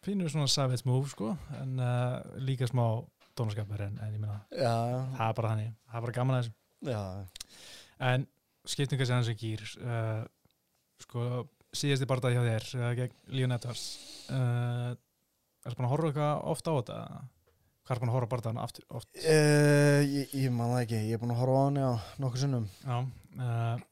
pínur 0.03 0.31
svona 0.31 0.49
savage 0.51 0.87
move 0.89 1.11
sko 1.11 1.33
en 1.59 1.77
uh, 1.81 2.19
líka 2.41 2.67
smá 2.69 2.83
dónaskapur 3.37 3.85
en, 3.85 3.99
en 4.03 4.15
ég 4.17 4.25
já, 4.59 4.73
það 5.15 5.27
er 5.27 5.37
bara 5.37 5.53
þannig. 5.53 5.71
Það 5.85 5.99
er 5.99 6.05
bara 6.07 6.17
gaman 6.17 6.39
að 6.39 6.51
já, 6.89 7.01
en 8.09 8.27
skiptinga 8.69 9.07
sem 9.07 9.19
hans 9.19 9.31
ekki 9.31 9.53
gýr 9.53 9.65
uh, 9.83 10.23
sko 11.03 11.45
síðasti 11.75 12.07
barndað 12.09 12.35
hjá 12.35 12.41
þér 12.45 12.69
uh, 12.79 12.89
gegn 12.97 13.19
Leon 13.35 13.55
Edwards 13.55 13.85
uh, 14.33 14.91
er 15.65 15.75
búin 15.77 15.87
að 15.87 15.93
horfa 15.93 16.09
eitthvað 16.09 16.47
oft 16.53 16.69
á 16.69 16.73
þetta 16.73 16.99
hvað 17.89 17.95
er 17.95 18.01
búin 18.03 18.11
að 18.11 18.15
horfa 18.19 18.29
barndaðan 18.35 18.61
aftur 18.61 18.83
oft? 18.93 19.09
Uh, 19.17 20.03
ég, 20.05 20.33
ég 20.37 20.51
man 20.53 20.75
það 20.75 20.83
ekki, 20.83 20.97
ég 21.09 21.17
er 21.17 21.21
búin 21.23 21.33
að 21.33 21.39
horfa 21.41 21.55
á 21.57 21.65
hann 21.65 21.79
já, 21.81 21.87
nokkur 22.21 22.43
sinnum. 22.43 22.67
Já 22.85 22.97
uh, 23.01 23.87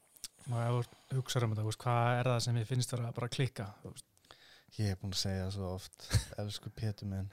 og 0.48 0.60
ef 0.62 0.92
þú 1.10 1.18
hugsaður 1.18 1.48
um 1.48 1.56
þetta 1.56 1.80
hvað 1.82 2.18
er 2.20 2.30
það 2.30 2.38
sem 2.44 2.60
ég 2.60 2.68
finnst 2.68 2.94
bara 2.94 3.26
að 3.26 3.34
klikka 3.34 3.66
Ég 4.78 4.92
er 4.92 5.00
búin 5.00 5.14
að 5.16 5.22
segja 5.24 5.46
það 5.48 5.54
svo 5.56 5.70
oft 5.74 6.06
Elsku 6.38 6.70
Pétur 6.78 7.10
minn. 7.10 7.26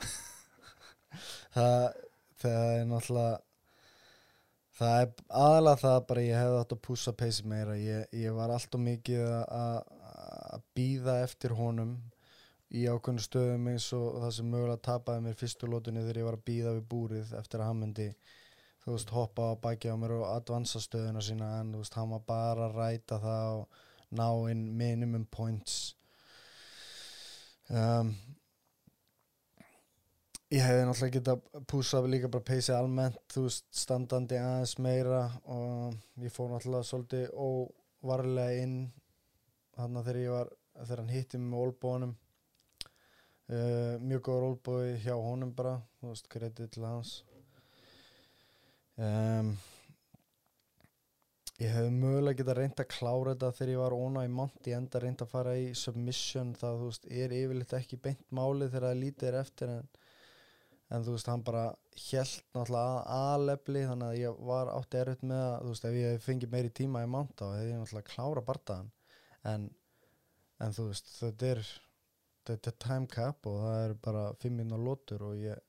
Það 1.56 1.84
það 2.42 2.64
er 2.74 2.88
náttúrulega 2.90 3.36
það 4.76 4.96
er 5.04 5.12
aðalega 5.46 5.82
það 5.84 6.00
bara 6.10 6.26
ég 6.26 6.42
hefði 6.42 6.58
átt 6.64 6.74
að 6.76 6.82
pússa 6.90 7.14
peysi 7.16 7.46
meira. 7.48 7.78
Ég, 7.80 8.10
ég 8.18 8.36
var 8.36 8.52
alltaf 8.52 8.82
mikið 8.82 9.30
að 9.46 10.66
býða 10.76 11.20
eftir 11.28 11.56
honum 11.56 11.94
í 12.76 12.86
ákveðnu 12.92 13.24
stöðum 13.24 13.70
eins 13.72 13.88
og 13.96 14.20
það 14.22 14.34
sem 14.38 14.50
mögulega 14.52 14.86
tapaði 14.90 15.26
mér 15.26 15.38
fyrstu 15.40 15.70
lótunni 15.72 16.04
þegar 16.04 16.22
ég 16.22 16.28
var 16.30 16.38
að 16.40 16.48
býða 16.50 16.76
við 16.76 16.88
búrið 16.92 17.34
eftir 17.40 17.62
að 17.62 17.70
hann 17.72 17.82
myndi 17.84 18.08
þú 18.86 18.94
veist 18.94 19.12
hoppa 19.16 19.50
á 19.50 19.54
baki 19.62 19.90
á 19.90 19.96
mér 19.98 20.16
og 20.20 20.28
advansa 20.30 20.82
stöðuna 20.84 21.24
sína 21.26 21.52
en 21.62 21.74
þú 21.74 21.84
veist 21.84 21.96
hann 21.98 22.12
var 22.14 22.26
bara 22.28 22.68
að 22.70 22.80
ræta 22.80 23.20
það 23.24 23.60
og 23.60 23.84
ná 24.16 24.28
inn 24.52 24.66
minimum 24.78 25.26
points. 25.32 25.96
Um, 27.74 28.12
ég 30.54 30.62
hefði 30.62 30.84
náttúrulega 30.86 31.16
getað 31.18 31.64
púsa 31.72 32.04
líka 32.06 32.30
bara 32.30 32.46
peysið 32.46 32.78
almennt, 32.78 33.18
þú 33.34 33.48
veist, 33.48 33.66
standandi 33.74 34.38
aðeins 34.38 34.76
meira 34.86 35.24
og 35.50 36.22
ég 36.22 36.34
fór 36.34 36.52
náttúrulega 36.52 36.90
svolítið 36.92 37.26
óvarlega 37.34 38.62
inn 38.62 38.78
þannig 39.76 40.00
að 40.00 40.06
þegar 40.06 40.22
ég 40.22 40.36
var, 40.36 40.54
þegar 40.84 41.02
hann 41.02 41.16
hitti 41.16 41.42
mig 41.42 41.50
með 41.50 41.66
olbónum 41.66 42.14
uh, 43.52 43.96
mjög 44.02 44.26
góður 44.30 44.50
olbói 44.50 44.98
hjá 45.04 45.16
honum 45.16 45.54
bara, 45.56 45.78
kredið 46.32 46.74
til 46.76 46.86
hans. 46.88 47.20
Um, 48.96 49.56
ég 51.60 51.72
hefði 51.72 51.92
mögulega 51.96 52.42
getað 52.42 52.58
reynd 52.60 52.82
að 52.82 52.90
klára 52.92 53.34
þetta 53.34 53.52
þegar 53.58 53.72
ég 53.72 53.82
var 53.82 53.96
óna 53.96 54.24
í 54.28 54.32
mont 54.32 54.68
ég 54.68 54.76
enda 54.76 55.00
reynd 55.00 55.22
að 55.24 55.32
fara 55.32 55.54
í 55.60 55.70
submission 55.76 56.52
það 56.60 56.82
veist, 56.82 57.06
er 57.08 57.36
yfirleitt 57.36 57.76
ekki 57.78 58.00
beint 58.08 58.26
málið 58.36 58.74
þegar 58.74 58.88
það 58.90 59.02
lítið 59.04 59.30
er 59.30 59.38
eftir 59.40 59.72
en, 59.72 59.86
en 60.92 61.06
þú 61.06 61.16
veist, 61.16 61.30
hann 61.32 61.46
bara 61.48 61.64
hjælt 62.06 62.44
náttúrulega 62.56 62.98
að 62.98 63.30
aðlefli 63.30 63.86
þannig 63.92 64.10
að 64.10 64.20
ég 64.20 64.44
var 64.52 64.72
átti 64.74 65.02
erfitt 65.02 65.26
með 65.32 65.46
að 65.46 65.56
þú 65.62 65.72
veist, 65.72 65.88
ef 65.90 66.00
ég 66.02 66.26
fengi 66.26 66.52
meiri 66.52 66.74
tíma 66.82 67.04
í 67.06 67.10
mont 67.16 67.36
þá 67.40 67.46
hefði 67.48 67.72
ég 67.72 67.82
náttúrulega 67.84 68.12
klára 68.12 68.46
bardaðan 68.52 68.92
en, 69.54 69.70
en 70.60 70.76
þú 70.76 70.90
veist, 70.90 71.12
þetta 71.22 71.52
er 71.54 71.66
þetta 72.50 72.72
er 72.72 72.78
time 72.86 73.10
cap 73.12 73.50
og 73.50 73.62
það 73.64 73.80
er 73.86 73.96
bara 74.08 74.26
fimm 74.42 74.60
minna 74.62 74.80
lótur 74.80 75.26
og 75.30 75.40
ég 75.40 75.62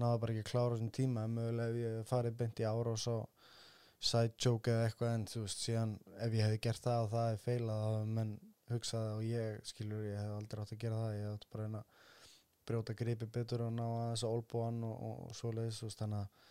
náða 0.00 0.20
bara 0.22 0.34
ekki 0.34 0.44
að 0.44 0.50
klára 0.50 0.76
þessum 0.76 0.92
tíma 0.98 1.26
en 1.26 1.36
mögulega 1.36 1.72
ef 1.72 1.80
ég 1.82 2.08
farið 2.10 2.38
beint 2.40 2.62
í 2.62 2.68
ára 2.68 2.94
og 2.94 3.00
svo 3.00 3.16
side 4.02 4.34
joke 4.38 4.72
eða 4.72 4.86
eitthvað 4.88 5.16
en 5.16 5.26
þú 5.30 5.44
veist 5.44 5.62
síðan 5.62 5.92
ef 6.18 6.34
ég 6.34 6.46
hefði 6.46 6.62
gert 6.66 6.86
það 6.86 7.04
og 7.04 7.12
það 7.12 7.32
er 7.32 7.42
feilað 7.44 7.82
þá 7.82 7.90
hefði 7.92 8.14
menn 8.16 8.32
hugsað 8.72 9.10
og 9.16 9.26
ég 9.26 9.68
skilur 9.68 10.06
ég 10.08 10.18
hef 10.18 10.32
aldrei 10.38 10.62
átt 10.62 10.74
að 10.74 10.82
gera 10.84 11.02
það 11.02 11.16
ég 11.16 11.26
hef 11.26 11.36
átt 11.36 11.52
bara 11.52 11.68
að 11.68 12.00
brjóta 12.68 12.96
gripi 12.98 13.28
betur 13.36 13.66
og 13.66 13.72
ná 13.74 13.84
að 13.84 14.08
þess 14.12 14.26
að 14.26 14.34
olbúan 14.36 14.82
og, 14.86 14.96
og, 14.96 15.22
og 15.28 15.36
svo 15.38 15.52
leiðis 15.54 15.98
þannig 15.98 16.22
að 16.22 16.50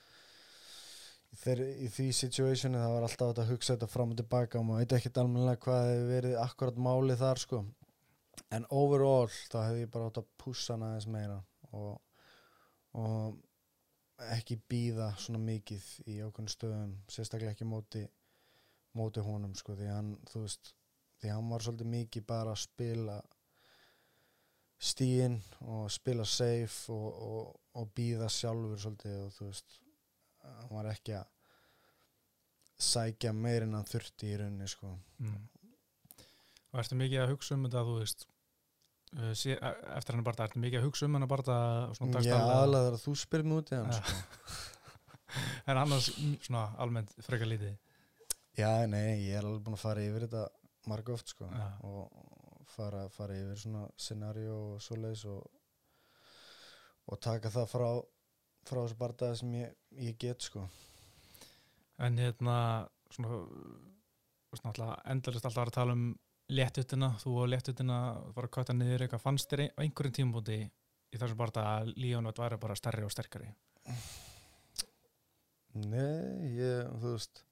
þeir, 1.41 1.61
í 1.85 1.91
því 1.91 2.07
situationi 2.15 2.81
það 2.81 2.95
var 2.95 3.07
alltaf 3.07 3.43
að 3.43 3.53
hugsa 3.53 3.75
þetta 3.75 3.91
fram 3.91 4.11
og 4.13 4.19
tilbaka 4.19 4.59
og 4.59 4.67
maður 4.67 4.83
veit 4.83 4.95
ekki 4.97 5.13
almenlega 5.21 5.63
hvað 5.65 5.91
hefur 5.91 6.09
verið 6.11 6.39
akkurat 6.43 6.81
máli 6.87 7.17
þar 7.19 7.43
sko 7.45 7.61
en 8.51 8.67
overall 8.69 9.29
þá 9.51 9.57
hefði 9.67 9.85
ég 9.85 9.93
bara 9.93 10.09
átt 10.09 10.21
að 10.21 10.31
pussa 10.41 10.75
hana 10.75 10.91
aðeins 10.91 11.07
meira 11.11 11.37
og, 11.77 11.97
og 12.99 13.39
ekki 14.35 14.59
býða 14.69 15.11
svona 15.19 15.41
mikið 15.41 15.87
í 16.11 16.19
ákveðin 16.21 16.53
stöðum 16.53 16.95
sérstaklega 17.09 17.55
ekki 17.55 17.67
móti 17.67 18.05
móti 18.97 19.23
honum 19.23 19.53
sko 19.57 19.75
því 19.77 19.89
hann 19.89 20.15
þú 20.29 20.45
veist 20.45 20.73
því 21.21 21.31
hann 21.31 21.51
var 21.53 21.65
svolítið 21.65 21.93
mikið 21.95 22.25
bara 22.27 22.55
að 22.55 22.63
spila 22.65 23.19
stíin 24.81 25.37
og 25.69 25.85
spila 25.93 26.25
safe 26.25 26.93
og, 26.93 27.07
og, 27.27 27.59
og 27.77 27.93
býða 27.97 28.29
sjálfur 28.33 28.81
svolítið 28.81 29.17
og 29.25 29.33
þú 29.37 29.49
veist 29.51 29.79
hann 30.41 30.73
var 30.73 30.91
ekki 30.91 31.15
að 31.19 31.29
sækja 32.81 33.33
meirinn 33.37 33.77
hann 33.77 33.89
þurfti 33.89 34.31
í 34.31 34.37
rauninni 34.41 34.69
sko 34.69 34.95
mm. 35.21 35.41
Og 36.71 36.81
ertu 36.81 36.97
mikið 36.99 37.23
að 37.23 37.33
hugsa 37.33 37.57
um 37.57 37.65
þetta 37.67 37.83
þú 37.87 37.95
veist 37.99 38.25
uh, 39.17 39.31
sé, 39.37 39.57
eftir 39.97 40.17
hann 40.17 40.25
bara, 40.27 40.47
ertu 40.47 40.61
mikið 40.63 40.81
að 40.81 40.87
hugsa 40.87 41.07
um 41.07 41.17
hann 41.17 41.27
bara 41.31 41.57
Já, 42.25 42.35
alveg 42.39 42.87
þegar 42.87 42.99
þú 43.03 43.15
spyrir 43.23 43.49
mjög 43.49 43.63
út 43.63 43.73
í 43.73 43.79
hann 43.79 43.95
sko. 43.97 44.59
en 45.71 45.81
annars 45.83 46.11
svona 46.45 46.65
almennt 46.83 47.15
frekar 47.25 47.51
lítið 47.51 47.75
Já, 48.59 48.85
nei, 48.91 49.21
ég 49.23 49.37
er 49.39 49.45
alveg 49.45 49.63
búin 49.65 49.77
að 49.77 49.85
fara 49.85 50.03
yfir 50.03 50.27
þetta 50.27 50.45
marga 50.91 51.15
oft 51.15 51.33
sko 51.35 51.47
Já. 51.47 51.67
og 51.87 52.65
fara, 52.71 53.05
fara 53.13 53.37
yfir 53.39 53.59
svona 53.59 53.85
scenario 53.99 54.57
og 54.73 54.81
svoleiðis 54.83 55.27
og, 55.31 55.45
og 57.11 57.21
taka 57.23 57.51
það 57.53 57.69
frá 57.71 57.91
frá 58.67 58.81
þessu 58.83 58.97
barndagi 58.99 59.39
sem 59.41 59.53
ég, 59.61 59.77
ég 60.07 60.17
get 60.21 60.49
sko 60.49 60.65
En 62.01 62.17
hérna 62.17 62.55
svona, 63.13 63.43
svona 64.57 64.93
endalist 65.11 65.45
alltaf 65.45 65.69
að 65.69 65.75
tala 65.75 65.93
um 65.93 66.05
léttutina, 66.51 67.13
þú 67.21 67.35
og 67.43 67.51
léttutina 67.51 67.99
var 68.35 68.47
að 68.47 68.53
kvæta 68.57 68.75
niður 68.75 69.05
eitthvað, 69.05 69.23
fannst 69.23 69.51
þér 69.51 69.67
á 69.71 69.81
einhverjum 69.83 70.17
tímbúti 70.17 70.57
í 71.11 71.19
þessum 71.19 71.39
barnda 71.39 71.63
að 71.77 71.93
Líónveit 71.99 72.41
væri 72.41 72.59
bara 72.61 72.75
stærri 72.79 73.05
og 73.07 73.13
sterkari? 73.13 73.51
Nei, 75.81 76.51
ég, 76.57 76.91
þú 76.99 77.15
veist 77.15 77.45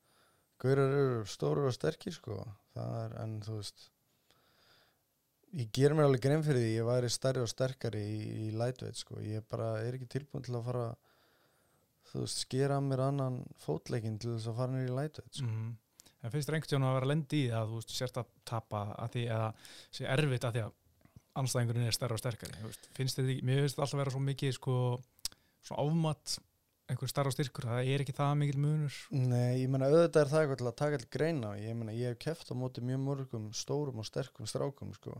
Gaurar 0.60 0.92
eru 0.92 1.24
stóru 1.30 1.70
og 1.70 1.76
sterkir 1.76 2.12
sko 2.12 2.42
það 2.76 2.96
er, 3.04 3.14
en 3.24 3.36
þú 3.46 3.60
veist 3.62 3.86
ég 5.60 5.70
ger 5.76 5.96
mér 5.96 6.10
alveg 6.10 6.26
grein 6.26 6.44
fyrir 6.46 6.66
því 6.66 6.74
ég 6.76 6.88
væri 6.90 7.12
stærri 7.14 7.44
og 7.44 7.52
sterkari 7.52 8.02
í, 8.04 8.18
í 8.48 8.50
lightweight 8.60 9.00
sko, 9.00 9.22
ég 9.24 9.46
bara 9.50 9.78
er 9.86 9.96
ekki 9.96 10.10
tilbúin 10.18 10.44
til 10.46 10.58
að 10.60 10.68
fara 10.68 10.90
þú 12.12 12.26
veist, 12.26 12.44
skera 12.44 12.82
mér 12.84 13.06
annan 13.08 13.40
fótleikin 13.64 14.20
til 14.20 14.36
þess 14.36 14.52
að 14.52 14.60
fara 14.60 14.76
nýri 14.76 14.98
lightweight 14.98 15.40
sko 15.40 15.48
mm 15.48 15.56
-hmm. 15.56 15.78
En 16.20 16.34
finnst 16.34 16.50
þér 16.50 16.58
einhvern 16.58 16.74
veginn 16.74 16.90
að 16.90 16.98
vera 16.98 17.10
lendi 17.14 17.42
í 17.46 17.52
að 17.56 17.72
þú 17.72 17.80
veist, 17.80 17.96
sérst 17.96 18.20
að 18.20 18.32
tapa 18.50 18.84
að 19.00 19.16
því 19.16 19.26
eða 19.30 19.50
sé 19.96 20.08
erfitt 20.18 20.48
að 20.50 20.58
því 20.58 20.64
að 20.66 20.76
anstæðingurinn 21.40 21.88
er 21.88 21.96
stærra 21.96 22.18
og 22.18 22.22
sterkari 22.22 22.66
veist, 22.66 22.90
finnst 22.98 23.22
því, 23.22 23.40
mér 23.48 23.62
finnst 23.64 23.78
þetta 23.78 23.86
alltaf 23.86 23.96
að 23.96 24.04
vera 24.04 24.14
svo 24.16 24.24
mikið 24.26 24.56
sko, 24.58 24.76
svona 25.70 25.86
ámatt 25.86 26.36
einhver 26.90 27.12
starra 27.12 27.30
og 27.30 27.36
styrkur, 27.36 27.68
það 27.70 27.90
er 27.94 28.04
ekki 28.04 28.16
það 28.18 28.32
mikil 28.42 28.62
munur. 28.64 28.96
Nei, 29.14 29.62
ég 29.62 29.70
menna 29.70 29.90
auðvitað 29.92 30.24
er 30.24 30.32
það 30.32 30.46
eitthvað 30.46 30.70
að 30.72 30.78
taka 30.82 30.98
all 31.00 31.10
greina, 31.14 31.52
ég 31.62 31.76
menna 31.78 31.94
ég 31.96 32.16
hef 32.16 32.22
kæft 32.24 32.50
á 32.50 32.56
móti 32.58 32.84
mjög 32.86 33.04
mörgum 33.04 33.50
stórum 33.54 34.02
og 34.02 34.08
sterkum 34.10 34.50
strákum 34.50 34.96
sko. 34.98 35.20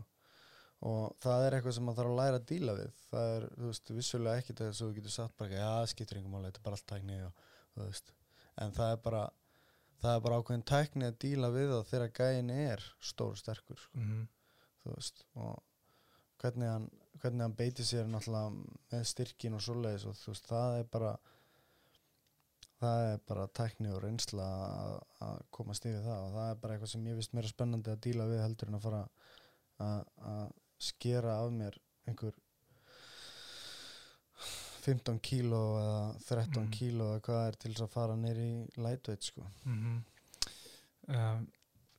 Og 0.90 1.14
það 1.22 1.44
er 1.46 1.56
eitthvað 1.56 1.76
sem 1.76 1.86
maður 1.86 2.00
þarf 2.00 2.10
að 2.10 2.18
læra 2.18 2.40
að 2.40 2.48
díla 2.48 2.74
við. 2.78 3.00
Það 3.10 3.34
er, 3.36 3.46
þú 3.54 3.68
veist, 3.68 3.92
vissulega 4.00 4.42
ekki 4.42 4.56
þess 4.58 4.80
að 4.80 4.82
þú 4.82 4.96
getur 4.96 5.14
sagt 5.14 5.36
bara, 5.38 5.60
já, 5.60 5.92
skiptir 5.92 6.20
yngum 6.20 6.38
álega, 6.38 6.50
þetta 6.50 6.62
er 6.62 6.66
bara 6.66 6.78
allt 6.78 6.88
tækni 6.90 7.18
og, 7.26 7.46
þú 7.76 7.84
veist, 7.84 8.12
en 8.64 8.74
það 8.80 8.94
er 8.96 9.02
bara 9.04 9.22
það 10.00 10.14
er 10.14 10.22
bara 10.26 10.38
ákveðin 10.40 10.68
tækni 10.70 11.08
að 11.08 11.18
díla 11.24 11.50
við 11.54 11.74
það 11.74 11.90
þegar 11.90 12.14
gæin 12.20 12.54
er 12.54 12.86
stór 13.10 13.36
sterkur 13.38 13.80
sko. 13.80 13.98
mm 13.98 14.06
-hmm. 14.10 14.28
veist 14.94 15.24
og 15.34 15.62
hvernig 16.40 16.68
hann, 16.68 16.88
hvernig 17.20 17.44
hann 17.44 17.56
beiti 17.56 17.84
sér 17.84 18.08
náttúrulega 18.08 18.50
með 18.92 19.04
styrkin 19.12 19.54
og 19.58 19.62
svoleiðis 19.62 20.06
og 20.06 20.16
veist, 20.26 20.46
það 20.46 20.78
er 20.78 20.84
bara 20.84 21.12
það 22.80 23.12
er 23.12 23.18
bara 23.28 23.46
tækni 23.46 23.92
og 23.92 24.02
reynsla 24.02 24.46
að, 24.66 24.94
að 25.26 25.42
koma 25.50 25.76
stífið 25.76 26.06
það 26.06 26.24
og 26.26 26.32
það 26.36 26.50
er 26.50 26.60
bara 26.62 26.74
eitthvað 26.74 26.92
sem 26.94 27.06
ég 27.06 27.18
vist 27.20 27.34
mér 27.36 27.48
spennandi 27.50 27.92
að 27.92 28.02
díla 28.06 28.28
við 28.30 28.42
heldur 28.44 28.68
en 28.68 28.78
að 28.78 28.86
fara 28.86 29.02
að 29.80 30.52
skera 30.80 31.36
af 31.42 31.52
mér 31.52 31.76
einhver 32.08 32.38
15 34.84 35.20
kíló 35.24 35.62
eða 35.80 36.02
13 36.26 36.64
mm. 36.64 36.70
kíló 36.76 37.12
eða 37.14 37.22
hvað 37.28 37.46
er 37.46 37.60
til 37.62 37.72
þess 37.72 37.86
að 37.86 37.94
fara 37.94 38.16
neyri 38.16 38.48
í 38.48 38.82
lightweight 38.84 39.30
sko 39.30 39.46
mm 39.64 39.78
-hmm. 39.78 40.02
um, 41.16 41.46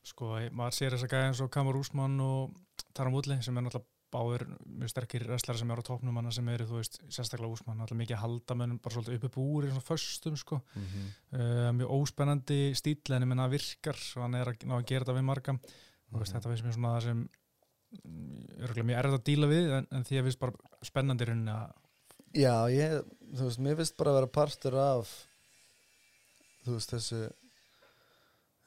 sko, 0.03 0.33
maður 0.51 0.77
sér 0.77 0.95
þess 0.95 1.07
að 1.07 1.13
gæða 1.15 1.31
eins 1.31 1.41
og 1.41 1.51
Kamar 1.51 1.79
Úsmann 1.79 2.19
og 2.19 2.55
Taram 2.93 3.13
Woodley 3.13 3.41
sem 3.41 3.57
er 3.57 3.65
náttúrulega 3.67 3.89
báður 4.11 4.45
mjög 4.67 4.91
sterkir 4.91 5.25
wrestlar 5.27 5.57
sem 5.59 5.69
eru 5.71 5.83
á 5.83 5.87
tóknum 5.87 6.15
manna 6.15 6.31
sem 6.35 6.47
eru, 6.51 6.67
þú 6.67 6.79
veist, 6.81 6.97
sérstaklega 7.07 7.55
úsmann 7.55 7.79
náttúrulega 7.79 8.01
mikið 8.01 8.17
að 8.17 8.23
halda 8.25 8.57
með 8.57 8.65
hennum 8.65 8.81
bara 8.83 8.95
svolítið 8.95 9.17
uppi 9.17 9.29
búri 9.35 9.69
svona 9.71 9.85
föstum, 9.87 10.37
sko 10.37 10.59
mm 10.61 10.87
-hmm. 10.87 11.05
uh, 11.39 11.69
mjög 11.77 11.93
óspennandi 11.97 12.59
stíl 12.75 13.15
en 13.15 13.23
ég 13.23 13.31
menna 13.31 13.47
virkar 13.47 13.99
og 14.15 14.21
hann 14.23 14.35
er 14.35 14.47
að 14.47 14.65
ná 14.67 14.75
að 14.75 14.87
gera 14.89 15.05
þetta 15.05 15.17
við 15.19 15.29
marga 15.29 15.53
mm 15.53 15.59
-hmm. 15.59 16.19
veist, 16.19 16.33
þetta 16.33 16.49
finnst 16.49 16.65
mér 16.65 16.73
svona 16.73 16.95
það 16.95 17.03
sem 17.03 17.29
er 18.59 18.83
mjög 18.83 18.99
erfitt 18.99 19.19
að 19.19 19.27
díla 19.29 19.47
við 19.47 19.71
en, 19.77 19.87
en 19.91 20.03
því 20.03 20.17
að 20.17 20.23
finnst 20.23 20.39
bara 20.39 20.53
spennandi 20.83 21.25
rauninni 21.25 21.51
að 21.51 21.71
Já, 22.31 22.55
ég, 22.71 23.01
þú 23.35 23.47
veist, 23.47 23.61
mér 23.63 23.77
finnst 23.79 23.97
bara 23.99 24.13
að 24.13 24.19
vera 24.21 24.33
partur 24.39 24.77
af 24.79 25.13
þú 26.63 26.77
veist, 26.77 26.93
þessu 26.93 27.21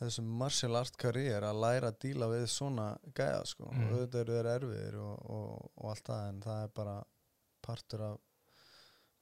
þessum 0.04 0.28
martial 0.38 0.76
art 0.78 0.96
karriér 1.00 1.46
að 1.46 1.60
læra 1.62 1.90
að 1.92 1.98
díla 2.04 2.28
við 2.32 2.46
svona 2.52 2.90
gæða 3.16 3.42
sko 3.48 3.70
mm. 3.70 3.82
og 3.84 3.92
auðvitað 3.94 4.20
eru 4.20 4.36
þeir 4.36 4.50
erfiðir 4.52 5.00
og, 5.00 5.26
og, 5.36 5.66
og 5.80 5.90
allt 5.92 6.08
það 6.10 6.28
en 6.28 6.40
það 6.44 6.62
er 6.64 6.72
bara 6.78 6.94
partur 7.64 8.06
af 8.08 8.16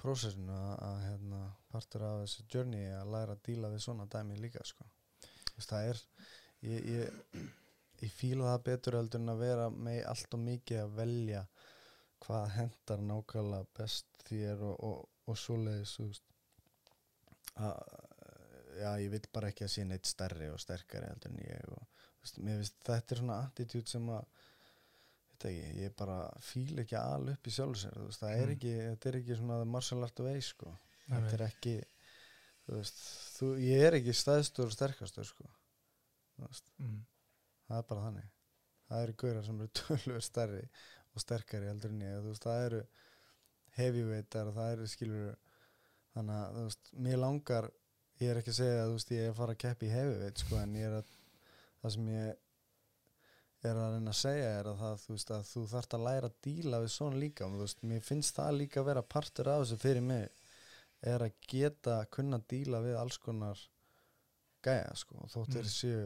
prósessinu 0.03 0.55
að, 0.57 0.73
að 0.89 1.01
hérna, 1.07 1.43
partur 1.71 2.07
af 2.09 2.21
þessu 2.25 2.47
journey 2.51 2.89
að 2.97 3.13
læra 3.15 3.37
að 3.37 3.45
díla 3.49 3.73
við 3.73 3.85
svona 3.87 4.09
dæmi 4.11 4.41
líka 4.41 4.65
sko 4.67 4.89
Þess, 5.53 5.69
það 5.69 5.91
er 5.91 6.03
ég, 6.65 6.87
ég, 6.89 7.43
ég 8.03 8.15
fíla 8.17 8.55
það 8.55 8.65
betur 8.71 8.99
heldur 8.99 9.23
en 9.23 9.35
að 9.35 9.45
vera 9.45 9.69
með 9.71 10.01
allt 10.11 10.39
og 10.39 10.45
mikið 10.49 10.83
að 10.87 10.97
velja 11.03 11.43
hvað 12.23 12.55
hendar 12.57 13.03
nákvæmlega 13.09 13.69
best 13.79 14.23
þér 14.29 14.63
og, 14.69 15.09
og 15.27 15.39
svoleiðis 15.39 16.23
að 17.61 17.81
já, 18.79 18.91
ég 19.03 19.11
vil 19.13 19.23
bara 19.35 19.51
ekki 19.53 19.67
að 19.67 19.75
sé 19.75 19.85
neitt 19.87 20.09
stærri 20.09 20.49
og 20.53 20.61
sterkari 20.63 21.11
heldur 21.11 21.35
en 21.35 21.43
ég 21.45 21.75
og, 21.75 22.07
veist, 22.23 22.41
veist, 22.47 22.79
þetta 22.87 23.15
er 23.15 23.23
svona 23.23 23.39
attitút 23.47 23.93
sem 23.93 24.09
að 24.15 24.25
ekki, 25.43 25.71
ég 25.83 25.97
bara 25.99 26.19
fíl 26.45 26.79
ekki 26.85 26.99
all 26.99 27.33
upp 27.33 27.49
í 27.49 27.55
sjálfsvegar 27.55 28.15
það 28.15 28.29
mm. 28.31 28.43
er 28.43 28.55
ekki, 28.55 28.75
þetta 28.79 29.11
er 29.11 29.19
ekki 29.21 29.39
svona 29.41 29.59
martial 29.69 30.07
art 30.07 30.23
way 30.23 30.45
sko, 30.45 30.71
þetta 31.09 31.35
er 31.39 31.45
ekki 31.49 31.75
þú 32.63 32.77
veist, 32.79 33.03
þú, 33.37 33.51
ég 33.67 33.89
er 33.89 33.99
ekki 33.99 34.15
stæðstur 34.17 34.71
og 34.71 34.77
sterkastur 34.77 35.27
sko 35.27 35.49
mm. 36.79 37.01
það 37.69 37.79
er 37.79 37.89
bara 37.91 38.07
þannig. 38.07 38.31
Það 38.93 39.05
eru 39.07 39.15
gaurar 39.23 39.47
sem 39.47 39.61
eru 39.63 39.73
tölur 39.81 40.25
stærri 40.25 40.63
og 41.15 41.21
sterkari 41.25 41.69
heldur 41.71 41.93
en 41.95 42.05
ég, 42.07 42.19
þú 42.23 42.33
veist, 42.33 42.47
það 42.47 42.67
eru 42.67 42.83
heavyweight 43.79 44.37
er 44.41 44.53
það 44.57 44.73
er 44.77 44.87
skilur 44.93 45.35
þannig 46.13 46.39
að 46.39 46.57
þú 46.59 46.65
veist, 46.69 46.93
mér 47.07 47.21
langar 47.23 47.69
ég 48.21 48.31
er 48.31 48.41
ekki 48.41 48.53
að 48.53 48.59
segja 48.61 48.79
að 48.83 48.89
þú 48.91 48.97
veist, 48.99 49.13
ég 49.17 49.27
er 49.27 49.33
að 49.33 49.41
fara 49.41 49.57
að 49.57 49.63
keppi 49.65 49.89
í 49.89 49.93
heavyweight 49.97 50.43
sko, 50.45 50.59
en 50.63 50.75
ég 50.79 50.89
er 50.89 50.97
að 51.01 51.13
það 51.83 51.95
sem 51.97 52.09
ég 52.13 52.41
er 53.63 53.79
að 53.79 53.93
reyna 53.95 54.13
að 54.13 54.19
segja 54.19 54.47
er 54.59 54.69
að 54.73 54.81
það, 54.83 55.03
þú 55.05 55.17
veist, 55.17 55.33
að 55.37 55.45
þú 55.53 55.65
þarft 55.73 55.97
að 55.97 56.07
læra 56.09 56.31
að 56.31 56.39
díla 56.47 56.81
við 56.83 56.93
svona 56.97 57.21
líka, 57.23 57.47
og 57.47 57.53
þú 57.57 57.61
veist, 57.67 57.85
mér 57.93 58.07
finnst 58.07 58.39
það 58.39 58.57
líka 58.59 58.81
að 58.83 58.89
vera 58.91 59.05
partur 59.17 59.51
af 59.53 59.63
þessu 59.63 59.79
fyrir 59.83 60.07
mig 60.07 60.27
er 61.13 61.25
að 61.27 61.37
geta 61.51 61.99
að 62.01 62.11
kunna 62.17 62.39
díla 62.51 62.81
við 62.85 62.99
alls 62.99 63.19
konar 63.23 63.63
gæja, 64.63 64.91
sko, 64.99 65.19
og 65.25 65.31
þótt 65.33 65.57
þeir 65.57 65.67
Mm. 65.67 65.75
séu 65.77 66.03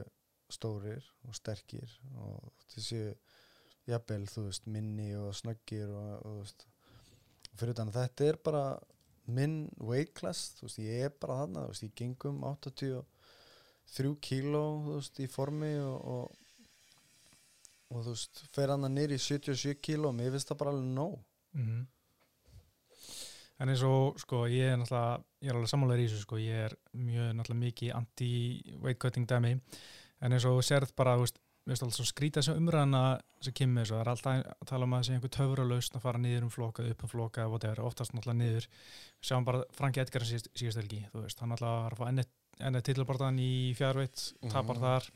stórir 0.48 1.08
og 1.26 1.34
sterkir 1.34 1.90
og 2.14 2.44
þótt 2.46 2.76
þeir 2.76 2.86
séu 2.86 3.14
jafnvel, 3.86 4.26
þú 4.30 4.46
veist, 4.48 4.66
minni 4.66 5.10
og 5.18 5.34
snöggir 5.38 5.90
og, 5.90 6.12
og 6.22 6.32
þú 6.32 6.38
veist 6.40 6.66
fyrir 7.56 7.72
utan 7.76 7.92
að 7.92 7.98
þetta 8.02 8.30
er 8.30 8.38
bara 8.44 8.64
minn 9.26 9.58
weight 9.82 10.12
class, 10.14 10.52
þú 10.58 10.66
veist, 10.68 10.80
ég 10.84 11.06
er 11.08 11.14
bara 11.20 11.40
þarna, 11.42 11.66
þú 11.66 11.72
veist, 11.74 11.86
ég 11.86 11.94
gengum 11.98 12.42
83 12.46 14.16
kíló, 14.22 14.64
þú 14.84 14.96
veist, 14.98 15.20
í 15.22 15.28
formi 15.30 15.72
og, 15.82 16.10
og 16.16 16.42
og 17.94 18.02
þú 18.02 18.12
veist, 18.16 18.40
fer 18.54 18.72
hann 18.74 18.88
nýr 18.90 19.12
í 19.14 19.18
77 19.22 19.76
kíló 19.78 20.10
og 20.10 20.16
mér 20.18 20.32
finnst 20.34 20.48
það 20.50 20.62
bara 20.64 20.74
alveg 20.74 20.94
nóg 20.96 21.18
Mhm. 21.56 21.84
En 23.56 23.70
eins 23.72 23.80
og, 23.88 24.18
sko, 24.20 24.42
ég 24.52 24.68
er 24.68 24.76
náttúrulega, 24.76 25.22
ég 25.40 25.48
er 25.48 25.56
alveg 25.56 25.70
sammálaður 25.70 26.02
í 26.02 26.08
þessu, 26.10 26.18
sko, 26.26 26.36
ég 26.36 26.66
er 26.66 26.74
mjög 26.92 27.30
náttúrulega 27.38 27.62
mikið 27.62 27.92
anti-weight 27.96 28.98
cutting 29.00 29.24
dæmi, 29.30 29.54
en 30.20 30.32
eins 30.36 30.44
og 30.44 30.60
sérð 30.66 30.92
bara, 30.98 31.14
þú 31.16 31.24
veist, 31.24 31.38
veist 31.66 31.82
alltaf 31.82 31.98
svo 31.98 32.06
skrýta 32.06 32.40
þessu 32.42 32.54
umræðana 32.60 33.00
sem 33.42 33.54
kemur 33.58 33.82
þessu, 33.82 33.96
það 33.96 34.02
er 34.04 34.10
alltaf 34.12 34.32
að 34.36 34.68
tala 34.70 34.86
um 34.86 34.94
að 34.94 35.00
það 35.00 35.06
sé 35.08 35.16
einhver 35.16 35.32
töfralausn 35.36 35.98
að 35.98 36.04
fara 36.04 36.20
niður 36.22 36.46
um 36.46 36.52
floka, 36.54 36.84
upp 36.92 37.02
um 37.02 37.10
floka, 37.10 37.46
whatever, 37.50 37.82
oftast 37.86 38.14
náttúrulega 38.14 38.38
niður, 38.40 38.68
við 39.18 39.30
sjáum 39.30 39.46
bara 39.48 39.62
Franki 39.74 40.02
Edgar 40.02 40.26
síðast, 40.28 40.50
síðast 40.54 40.80
helgi, 40.80 41.00
þú 41.12 41.24
veist, 41.24 41.42
hann 41.42 41.52
náttúrulega 41.52 41.82
var 41.82 41.96
að 41.96 42.02
fá 42.02 42.06
ennett, 42.12 42.86
titilbartan 42.86 43.40
í 43.42 43.50
fjárveitt, 43.76 44.22
tapar 44.46 44.78
Mhm. 44.78 44.84
þar. 44.86 45.10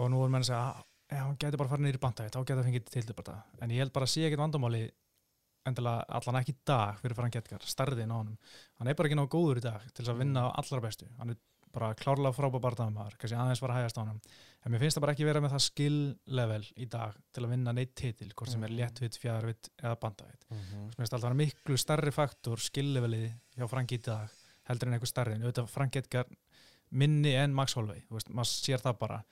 Og 0.00 0.10
nú 0.10 0.24
er 0.24 0.30
menn 0.30 0.42
að 0.42 0.48
segja, 0.48 0.62
"Ah, 0.76 0.84
hann 1.26 1.36
getur 1.36 1.58
bara 1.58 1.68
að 1.68 1.74
fara 1.74 1.82
niður 1.82 1.98
í 1.98 2.04
bandaveitt, 2.06 2.32
þá 2.32 2.44
getur 2.46 2.62
hann 2.62 2.72
fengið 2.72 2.90
titilbarta, 2.90 3.42
en 3.60 3.70
ég 3.70 3.78
held 3.78 3.92
bara 3.92 4.06
að 4.06 4.14
sé 4.14 4.20
ekkert 4.30 4.38
vandamáli 4.46 4.90
endilega 5.66 6.04
allan 6.08 6.40
ekki 6.40 6.54
í 6.54 6.58
dag 6.64 6.98
fyrir 7.02 7.14
Frank 7.14 7.36
Edgar, 7.36 7.58
starðin 7.58 8.12
á 8.14 8.16
honum. 8.16 8.38
Hann 8.78 8.88
er 8.88 8.94
bara 8.94 9.08
ekki 9.08 9.18
náðu 9.18 9.28
góður 9.28 9.56
í 9.58 9.60
dag 9.60 9.82
til 9.92 10.04
þess 10.04 10.14
að 10.14 10.18
vinna 10.18 10.40
á 10.40 10.54
allra 10.56 10.80
bestu, 10.80 11.06
hann 11.18 11.30
er 11.30 11.36
bara 11.72 11.94
klárlega 11.94 12.34
frábæð 12.34 13.16
kannski 13.18 13.36
aðeins 13.36 13.60
var 13.60 13.70
að 13.70 13.78
hægast 13.78 13.98
á 13.98 14.02
honum 14.02 14.20
en 14.64 14.72
mér 14.72 14.80
finnst 14.82 14.96
það 14.98 15.04
bara 15.06 15.12
ekki 15.16 15.24
vera 15.24 15.40
með 15.40 15.54
það 15.54 15.62
skill 15.66 15.98
level 16.26 16.64
í 16.76 16.86
dag 16.92 17.14
til 17.32 17.44
að 17.46 17.50
vinna 17.54 17.72
neitt 17.72 17.94
titil 17.96 18.28
hvort 18.34 18.50
sem 18.52 18.62
er 18.64 18.68
Mhm. 18.70 18.76
léttvitt, 18.80 19.18
fjárvitt 19.18 19.70
eða 19.82 19.96
bandavit 20.00 20.44
mm 20.50 20.56
-hmm. 20.58 20.86
mér 20.90 20.96
finnst 20.96 21.14
alltaf 21.14 21.34
miklu 21.34 21.76
starri 21.76 22.10
faktor 22.12 22.58
skill 22.60 22.92
levelið 22.94 23.32
hjá 23.56 23.68
Frank 23.68 23.92
í 23.92 23.98
dag 24.02 24.28
heldur 24.68 24.88
en 24.88 24.94
einhver 24.94 25.06
starri, 25.08 25.34
en 25.34 25.42
auðvitað 25.42 25.68
Frank 25.68 25.96
Edgar 25.96 26.24
minni 26.92 27.34
en 27.34 27.54
Max 27.54 27.74
veist, 28.10 28.28
maður 28.28 28.44
sér 28.46 28.78
það 28.80 28.98
bara 28.98 29.24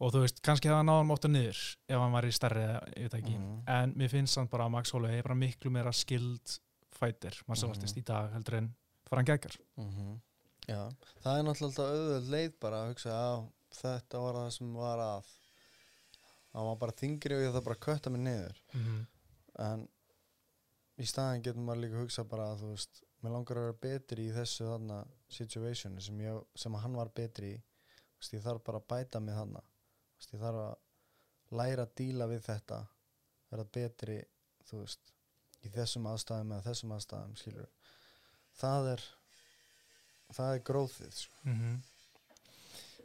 og 0.00 0.12
þú 0.12 0.20
veist, 0.22 0.40
kannski 0.42 0.68
hann 0.68 0.86
náðan 0.86 1.06
móta 1.06 1.28
niður 1.28 1.76
ef 1.88 1.98
hann 1.98 2.12
var 2.12 2.22
í 2.24 2.32
starri 2.32 2.60
eða, 2.62 2.88
ég 2.96 3.02
veit 3.10 3.14
ekki 3.22 3.38
Mhm. 3.38 3.62
en 3.66 3.94
mér 3.94 4.08
finnst 4.10 4.36
hann 4.36 4.46
bara 4.48 4.64
að 4.64 4.70
Max 4.70 4.90
Holloway 4.92 5.18
er 5.18 5.22
bara 5.22 5.34
miklu 5.34 5.70
meira 5.70 5.92
skild 5.92 6.58
fighter, 6.90 7.30
maður 7.48 7.56
Mhm. 7.56 7.60
mm 7.60 7.96
í 7.98 8.04
dag 8.04 8.32
heldur 8.32 8.54
en 8.54 8.74
Frank 9.08 9.28
Edgar 9.28 9.52
Já, 10.68 10.90
það 11.24 11.38
er 11.38 11.42
náttúrulega 11.42 11.92
auðvöld 11.92 12.28
leið 12.28 12.52
bara 12.60 12.76
að 12.76 12.88
hugsa 12.94 13.10
að 13.10 13.48
þetta 13.74 14.22
var 14.24 14.40
það 14.40 14.50
sem 14.56 14.74
var 14.74 15.02
að 15.04 15.30
það 16.52 16.68
var 16.70 16.80
bara 16.82 16.98
þingri 17.02 17.36
og 17.36 17.44
ég 17.44 17.54
það 17.54 17.66
bara 17.68 17.84
kötta 17.86 18.10
mig 18.10 18.22
niður 18.24 18.60
mm 18.72 18.84
-hmm. 18.84 19.06
en 19.66 19.88
í 20.98 21.06
staðin 21.06 21.44
getur 21.46 21.62
maður 21.62 21.82
líka 21.84 21.98
að 21.98 22.04
hugsa 22.04 22.24
bara 22.24 22.50
að 22.52 22.62
þú 22.62 22.70
veist, 22.72 23.02
mér 23.22 23.32
langar 23.32 23.58
að 23.58 23.66
vera 23.68 23.80
betri 23.82 24.26
í 24.26 24.34
þessu 24.34 24.64
þarna 24.64 24.98
situationi 25.28 26.02
sem, 26.02 26.20
ég, 26.20 26.40
sem 26.54 26.74
hann 26.74 26.96
var 26.96 27.12
betri 27.14 27.52
í 27.54 27.58
þú 27.58 28.22
veist, 28.22 28.34
ég 28.34 28.42
þarf 28.42 28.64
bara 28.64 28.78
að 28.78 28.88
bæta 28.94 29.20
mig 29.20 29.34
þarna 29.34 29.60
þú 29.60 30.16
veist, 30.16 30.32
ég 30.34 30.40
þarf 30.40 30.64
að 30.64 31.58
læra 31.60 31.82
að 31.82 31.94
díla 32.00 32.26
við 32.26 32.42
þetta 32.48 32.80
vera 33.50 33.64
betri, 33.64 34.18
þú 34.68 34.82
veist 34.82 35.14
í 35.64 35.70
þessum 35.74 36.06
aðstæðum 36.06 36.52
eða 36.52 36.66
þessum 36.70 36.92
aðstæðum 36.96 37.36
skilur 37.36 37.70
það 38.58 38.92
er 38.94 39.06
það 40.36 40.54
er 40.54 40.64
gróðið 40.70 41.14
sko. 41.22 41.40
Mhm. 41.44 41.78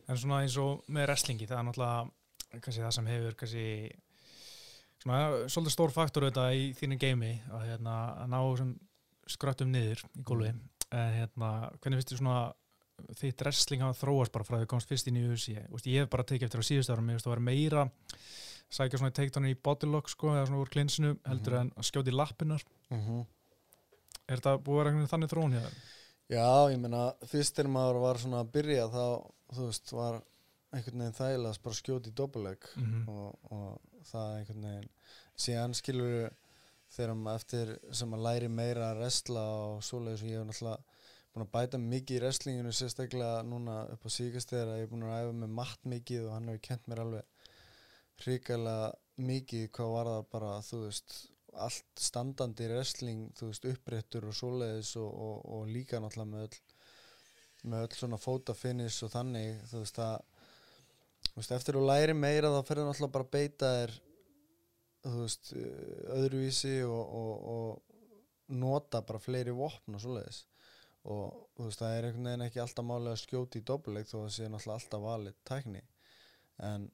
En 0.10 0.18
svona 0.18 0.42
eins 0.44 0.58
og 0.58 0.84
með 0.88 1.08
wrestlingi, 1.08 1.48
það 1.48 1.60
er 1.60 1.68
náttúrulega 1.70 2.62
kannski 2.62 2.82
það 2.84 2.92
sem 2.98 3.06
hefur 3.08 3.36
kannski 3.40 3.68
svona 5.04 5.20
svolítið 5.52 5.76
stór 5.76 5.92
faktor 5.96 6.24
auðvitað 6.28 6.58
í 6.60 6.66
þínu 6.80 6.98
geimi 7.02 7.32
að, 7.52 7.64
hérna, 7.72 7.96
að 8.24 8.28
ná 8.34 8.40
skröttum 9.34 9.72
niður 9.72 10.04
í 10.20 10.24
gólfi 10.24 10.52
Mhm. 10.52 10.70
en 10.92 11.14
hérna, 11.18 11.50
hvernig 11.82 11.98
finnst 12.02 12.12
þið 12.14 12.18
svona 12.22 12.54
þitt 13.20 13.42
wrestling 13.42 13.82
hafa 13.82 14.00
þróast 14.06 14.32
bara 14.32 14.44
frá 14.46 14.58
því 14.60 14.64
að 14.66 14.68
komst 14.68 14.88
fyrst 14.90 15.08
inn 15.08 15.18
í 15.18 15.24
UFC 15.28 15.56
ég, 15.88 16.02
hef 16.04 16.10
bara 16.10 16.24
tekið 16.24 16.44
eftir 16.48 16.60
á 16.62 16.70
síðustu 16.70 16.94
árum 16.94 17.10
ég 17.10 17.18
veist 17.18 17.26
að 17.28 17.34
vera 17.34 17.48
meira 17.48 17.90
sækja 18.74 18.98
svona 19.00 19.12
takedownir 19.12 19.56
í 19.56 19.62
bodylock 19.64 20.10
sko, 20.10 20.28
eða 20.34 20.48
svona 20.48 20.62
úr 20.62 20.70
klinsinu 20.70 21.18
heldur 21.26 21.54
Mhm. 21.54 21.60
en 21.62 21.72
að 21.72 21.84
skjóti 21.90 22.12
lappinar 22.14 22.62
mm 22.92 23.00
-hmm. 23.02 23.26
er 24.30 24.38
þetta 24.38 24.58
búið 24.64 24.80
að 24.80 24.84
vera 24.84 25.08
þannig 25.08 25.30
þróun 25.34 25.54
hér? 25.54 25.72
Já, 26.34 26.72
ég 26.74 26.80
meina, 26.82 27.08
fyrst 27.30 27.58
þegar 27.58 27.74
maður 27.76 28.00
var 28.04 28.22
svona 28.22 28.44
að 28.44 28.54
byrja 28.58 28.86
þá, 28.94 29.06
þú 29.54 29.68
veist, 29.70 29.92
var 29.94 30.22
einhvern 30.74 31.04
veginn 31.04 31.20
þægilega 31.20 31.64
bara 31.66 31.76
að 31.76 31.82
skjóta 31.82 32.10
í 32.10 32.16
doppelögg 32.18 32.70
Mm 32.76 32.86
-hmm. 32.94 33.10
og, 33.10 33.52
og 33.52 34.06
það 34.10 34.38
einhvern 34.38 34.66
veginn 34.68 34.90
síðan 35.46 35.76
skilur 35.78 36.32
þegar 36.94 37.16
maður 37.18 37.42
eftir 37.42 37.72
sem 37.92 38.10
maður 38.10 38.26
læri 38.28 38.50
meira 38.50 38.90
að 38.92 39.00
wrestla 39.02 39.44
og 39.68 39.84
svoleiðis 39.84 40.24
og 40.24 40.30
ég 40.30 40.40
hef 40.40 40.48
náttúrulega 40.48 40.84
búin 41.34 41.46
að 41.46 41.54
bæta 41.56 41.78
mikið 41.82 42.18
í 42.18 42.22
wrestlinginu 42.22 42.72
sérstaklega 42.78 43.44
núna 43.44 43.78
upp 43.94 44.06
á 44.06 44.10
síkast 44.14 44.54
þegar 44.54 44.78
ég 44.78 44.84
er 44.86 44.92
búin 44.92 45.06
að 45.08 45.16
æfa 45.22 45.38
með 45.40 45.56
matt 45.60 45.88
mikið 45.94 46.28
og 46.28 46.34
hann 46.36 46.50
hefur 46.52 46.66
kent 46.68 46.88
mér 46.88 47.02
alveg 47.06 47.24
hrikalega 48.24 48.92
mikið 49.18 49.70
hvað 49.76 49.94
var 49.96 50.12
það 50.12 50.28
bara, 50.36 50.52
þú 50.62 50.82
veist 50.86 51.16
allt 51.62 52.00
standandi 52.00 52.68
wrestling 52.72 53.28
þú 53.38 53.50
veist, 53.52 53.68
uppréttur 53.70 54.30
og 54.30 54.38
svoleiðis 54.38 54.96
og, 55.02 55.10
og, 55.10 55.44
og 55.58 55.68
líka 55.70 56.02
náttúrulega 56.02 56.32
með 56.32 56.48
öll 56.48 56.62
með 57.74 57.86
öll 57.88 57.98
svona 57.98 58.20
fótafinish 58.20 59.06
og 59.06 59.14
þannig 59.14 59.62
þú 59.70 59.84
veist 59.84 60.00
að 60.04 60.16
þú 61.30 61.38
veist, 61.38 61.54
eftir 61.56 61.78
þú 61.78 61.86
læri 61.88 62.16
meira 62.18 62.52
þá 62.52 62.60
ferður 62.68 62.90
náttúrulega 62.90 63.16
bara 63.18 63.28
að 63.30 63.36
beita 63.38 63.72
þér 63.78 63.96
þú 65.04 65.20
veist, 65.20 65.52
eh, 65.58 66.18
öðruvísi 66.18 66.78
og, 66.88 67.18
og, 67.56 67.82
nota 68.54 69.02
bara 69.02 69.22
fleiri 69.24 69.54
vopn 69.56 69.96
og 69.96 70.02
svoleiðis. 70.04 70.44
Og 71.10 71.48
þú 71.56 71.68
veist, 71.68 71.80
það 71.80 71.96
er 71.96 72.06
einhvern 72.08 72.28
veginn 72.30 72.46
ekki 72.46 72.62
alltaf 72.64 72.86
málega 72.86 73.16
að 73.16 73.22
skjóta 73.24 73.60
í 73.60 73.64
doppelleik 73.68 74.10
þó 74.10 74.18
að 74.18 74.26
það 74.26 74.36
sé 74.36 74.50
náttúrulega 74.52 74.80
alltaf 74.80 75.04
valið 75.04 75.38
tækni. 75.50 75.82
En 76.68 76.86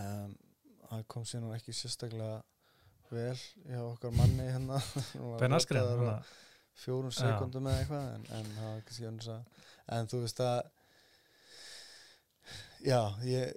um, 0.00 0.36
það 0.88 1.04
kom 1.14 1.26
sér 1.28 1.44
nú 1.44 1.52
ekki 1.54 1.74
sérstaklega 1.76 2.40
vel 3.12 3.36
hjá 3.36 3.82
okkar 3.82 4.16
manni 4.16 4.48
hérna. 4.48 4.80
Fjórum 6.84 7.12
sekundum 7.14 7.68
eða 7.70 7.82
eitthvað 7.82 8.06
en, 8.16 8.24
en 8.34 8.48
það 8.56 8.70
var 8.70 8.80
kannski 8.88 9.06
önnur 9.06 9.28
að 9.34 9.62
en 9.94 10.08
þú 10.10 10.20
veist 10.24 10.40
að 10.42 10.58
já, 12.84 13.00
ég 13.28 13.52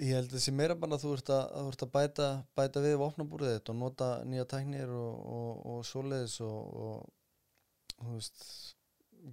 ég 0.00 0.16
held 0.16 0.34
sé 0.40 0.52
meira 0.54 0.76
bara 0.78 0.96
að 0.96 1.04
þú 1.04 1.14
ert 1.18 1.30
að, 1.34 1.42
að, 1.42 1.64
þú 1.64 1.72
ert 1.72 1.84
að 1.84 1.92
bæta, 1.96 2.28
bæta 2.56 2.82
við 2.84 2.98
vopnabúrið 3.02 3.56
þitt 3.56 3.72
og 3.72 3.78
nota 3.78 4.10
nýja 4.28 4.46
tæknir 4.48 4.92
og, 4.96 5.18
og, 5.36 5.50
og 5.72 5.82
svoleiðis 5.86 6.38
og, 6.46 6.78
og 6.82 7.98
þú 7.98 8.14
veist 8.16 8.44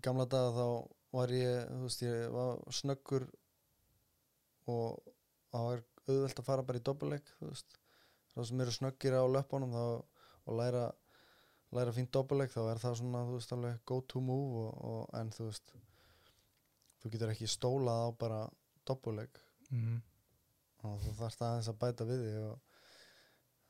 gamla 0.03 0.27
daga 0.29 0.51
þá 0.57 0.65
var 1.15 1.33
ég 1.33 1.69
þú 1.69 1.79
veist, 1.85 2.03
ég 2.05 2.33
var 2.35 2.59
snöggur 2.75 3.27
og 4.69 4.99
það 5.49 5.69
var 5.69 5.85
auðvelt 6.09 6.41
að 6.41 6.49
fara 6.49 6.65
bara 6.67 6.81
í 6.81 6.85
doppelleik 6.85 7.31
þú 7.39 7.53
veist, 7.53 7.79
þá 8.39 8.49
sem 8.49 8.63
eru 8.65 8.75
snöggir 8.75 9.19
á 9.19 9.23
löpunum 9.27 9.75
þá, 9.75 9.85
og 10.47 10.59
læra 10.59 10.87
læra 11.75 11.93
fínt 11.93 12.11
doppelleik 12.15 12.53
þá 12.55 12.61
er 12.71 12.81
það 12.81 12.99
svona 13.03 13.25
þú 13.27 13.35
veist 13.37 13.51
alveg 13.53 13.81
go 13.85 13.99
to 14.01 14.21
move 14.25 14.63
og, 14.65 14.85
og, 14.91 15.01
en 15.19 15.29
þú 15.35 15.49
veist 15.51 15.73
þú 16.99 17.11
getur 17.13 17.33
ekki 17.35 17.47
stólað 17.47 18.05
á 18.05 18.09
bara 18.19 18.39
doppelleik. 18.89 19.37
Mm 19.69 19.99
og 20.87 20.99
þú 21.03 21.13
þarfst 21.17 21.43
aðeins 21.43 21.69
að 21.71 21.79
bæta 21.81 22.07
við 22.07 22.25
því 22.25 22.33
og 22.47 22.83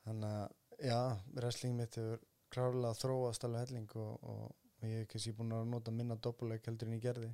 þannig 0.05 0.33
að 0.39 0.89
já, 0.89 0.99
wrestling 1.37 1.77
mitt 1.79 1.97
hefur 1.99 2.25
klárlega 2.53 2.97
þróast 2.97 3.45
alveg 3.45 3.65
helling 3.65 3.95
og, 4.01 4.27
og, 4.33 4.43
ég 4.85 5.01
hef 5.01 5.09
kannski 5.11 5.33
búin 5.35 5.55
að 5.57 5.69
nota 5.73 5.93
minna 5.93 6.15
doppelleik 6.15 6.67
heldur 6.69 6.89
en 6.89 6.97
ég 6.97 7.03
gerði 7.03 7.31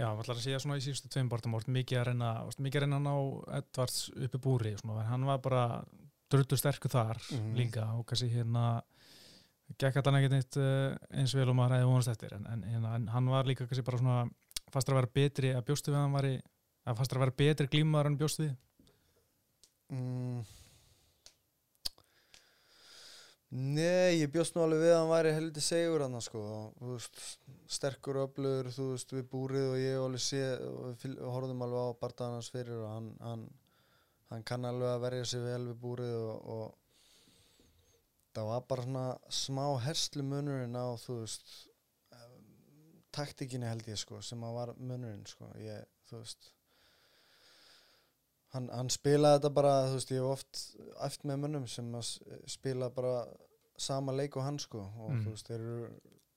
Já, 0.00 0.06
maður 0.08 0.22
ætlar 0.24 0.38
að 0.38 0.44
segja 0.46 0.60
svona 0.62 0.78
í 0.80 0.84
síðustu 0.84 1.10
tveim 1.12 1.28
bortum 1.28 1.54
orð 1.58 1.66
mikið 1.74 1.98
að 2.00 2.06
reyna, 2.08 2.28
mikið 2.56 2.78
að 2.80 2.84
reyna 2.86 3.00
að 3.00 3.06
ná 3.06 3.58
Edvards 3.58 3.98
uppi 4.16 4.40
búri, 4.40 4.72
svona, 4.80 5.02
en 5.02 5.10
hann 5.10 5.26
var 5.28 5.42
bara 5.44 5.64
drullu 6.32 6.56
sterkur 6.56 6.92
þar 6.94 7.20
Mhm. 7.34 7.50
líka 7.58 7.84
og 7.98 8.06
kannski 8.08 8.30
hérna 8.32 8.82
gekk 9.78 9.98
þetta 9.98 10.12
ekkert 10.18 10.32
neitt 10.34 10.56
uh, 10.58 10.96
eins 11.14 11.34
vel 11.36 11.48
og 11.50 11.56
maður 11.58 11.76
hefði 11.76 11.90
vonast 11.90 12.08
eftir 12.14 12.32
en, 12.34 12.46
en, 12.46 12.62
hérna, 12.66 12.94
en 12.96 13.06
hann 13.12 13.28
var 13.30 13.44
líka 13.46 13.66
kannski 13.66 13.84
bara 13.86 13.98
svona 14.00 14.30
fastur 14.70 14.94
að 14.94 15.00
vera 15.02 15.12
betri 15.14 15.52
að 15.54 15.66
bjóstu 15.68 15.90
við 15.92 15.98
að 15.98 16.02
hann 16.06 16.16
var 16.16 16.26
að 16.30 16.96
fastur 16.98 17.18
að 17.20 17.24
vera 17.26 17.36
betri 17.42 17.68
glímaður 17.70 18.10
en 18.10 18.18
bjóstu 18.18 18.46
við 18.46 18.56
mm. 19.90 20.40
Nei, 23.50 24.20
ég 24.20 24.30
bjóst 24.30 24.54
nú 24.54 24.62
alveg 24.62 24.84
við 24.84 24.92
að 24.94 25.00
hann 25.00 25.08
væri 25.10 25.30
helviti 25.34 25.62
segur 25.64 26.04
hann 26.04 26.20
sko, 26.22 26.40
veist, 26.86 27.16
sterkur 27.66 28.20
og 28.20 28.28
öflugur, 28.28 28.68
þú 28.76 28.84
veist, 28.92 29.14
við 29.16 29.24
búrið 29.32 29.66
og 29.72 29.80
ég 29.80 29.96
alveg 29.98 30.22
sé, 30.22 30.42
og 30.62 30.92
við 31.02 31.16
horfðum 31.34 31.64
alveg 31.66 31.88
á 31.90 31.98
bardaðan 32.04 32.36
hans 32.38 32.50
fyrir 32.54 32.78
og 32.78 32.92
hann, 32.92 33.08
hann, 33.24 33.42
hann 34.30 34.46
kann 34.46 34.68
alveg 34.70 34.92
að 34.92 35.02
verja 35.02 35.26
sig 35.32 35.42
vel 35.42 35.64
við 35.66 35.80
búrið 35.82 36.14
og, 36.20 36.54
og 36.54 36.78
það 38.38 38.52
var 38.52 38.64
bara 38.70 38.86
svona 38.86 39.04
smá 39.40 39.64
herslu 39.88 40.28
munurinn 40.30 40.78
á, 40.78 40.86
þú 41.02 41.18
veist, 41.24 41.52
taktikinni 43.10 43.66
held 43.66 43.90
ég 43.90 43.98
sko, 43.98 44.22
sem 44.22 44.46
að 44.46 44.56
var 44.60 44.76
munurinn 44.78 45.26
sko, 45.26 45.50
ég, 45.58 45.90
þú 46.06 46.22
veist, 46.22 46.52
hann, 48.54 48.68
hann 48.74 48.90
spilaði 48.90 49.38
þetta 49.40 49.50
bara, 49.54 49.74
þú 49.90 49.98
veist, 49.98 50.10
ég 50.14 50.22
hef 50.24 50.30
oft 50.34 50.62
eftir 51.06 51.30
með 51.30 51.42
mönnum 51.44 51.66
sem 51.70 51.90
spila 52.50 52.90
bara 52.94 53.14
sama 53.80 54.12
leik 54.12 54.36
og 54.36 54.44
hann 54.44 54.58
sko 54.60 54.80
og 54.84 55.10
Mm. 55.10 55.20
þú 55.24 55.34
veist, 55.34 55.46
þeir 55.48 55.60
eru, 55.60 55.90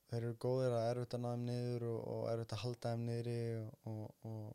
þeir 0.09 0.19
eru 0.23 0.35
góðir 0.45 0.75
að 0.77 0.89
erfitt 0.91 1.15
að 1.17 1.23
ná 1.23 1.29
þeim 1.33 1.45
niður 1.47 1.87
og, 1.89 2.03
og 2.13 2.27
erfitt 2.33 2.53
að 2.53 2.61
halda 2.63 2.91
þeim 2.93 3.05
niðri 3.09 3.39
og, 3.57 3.73
og, 3.89 4.13
og, 4.29 4.53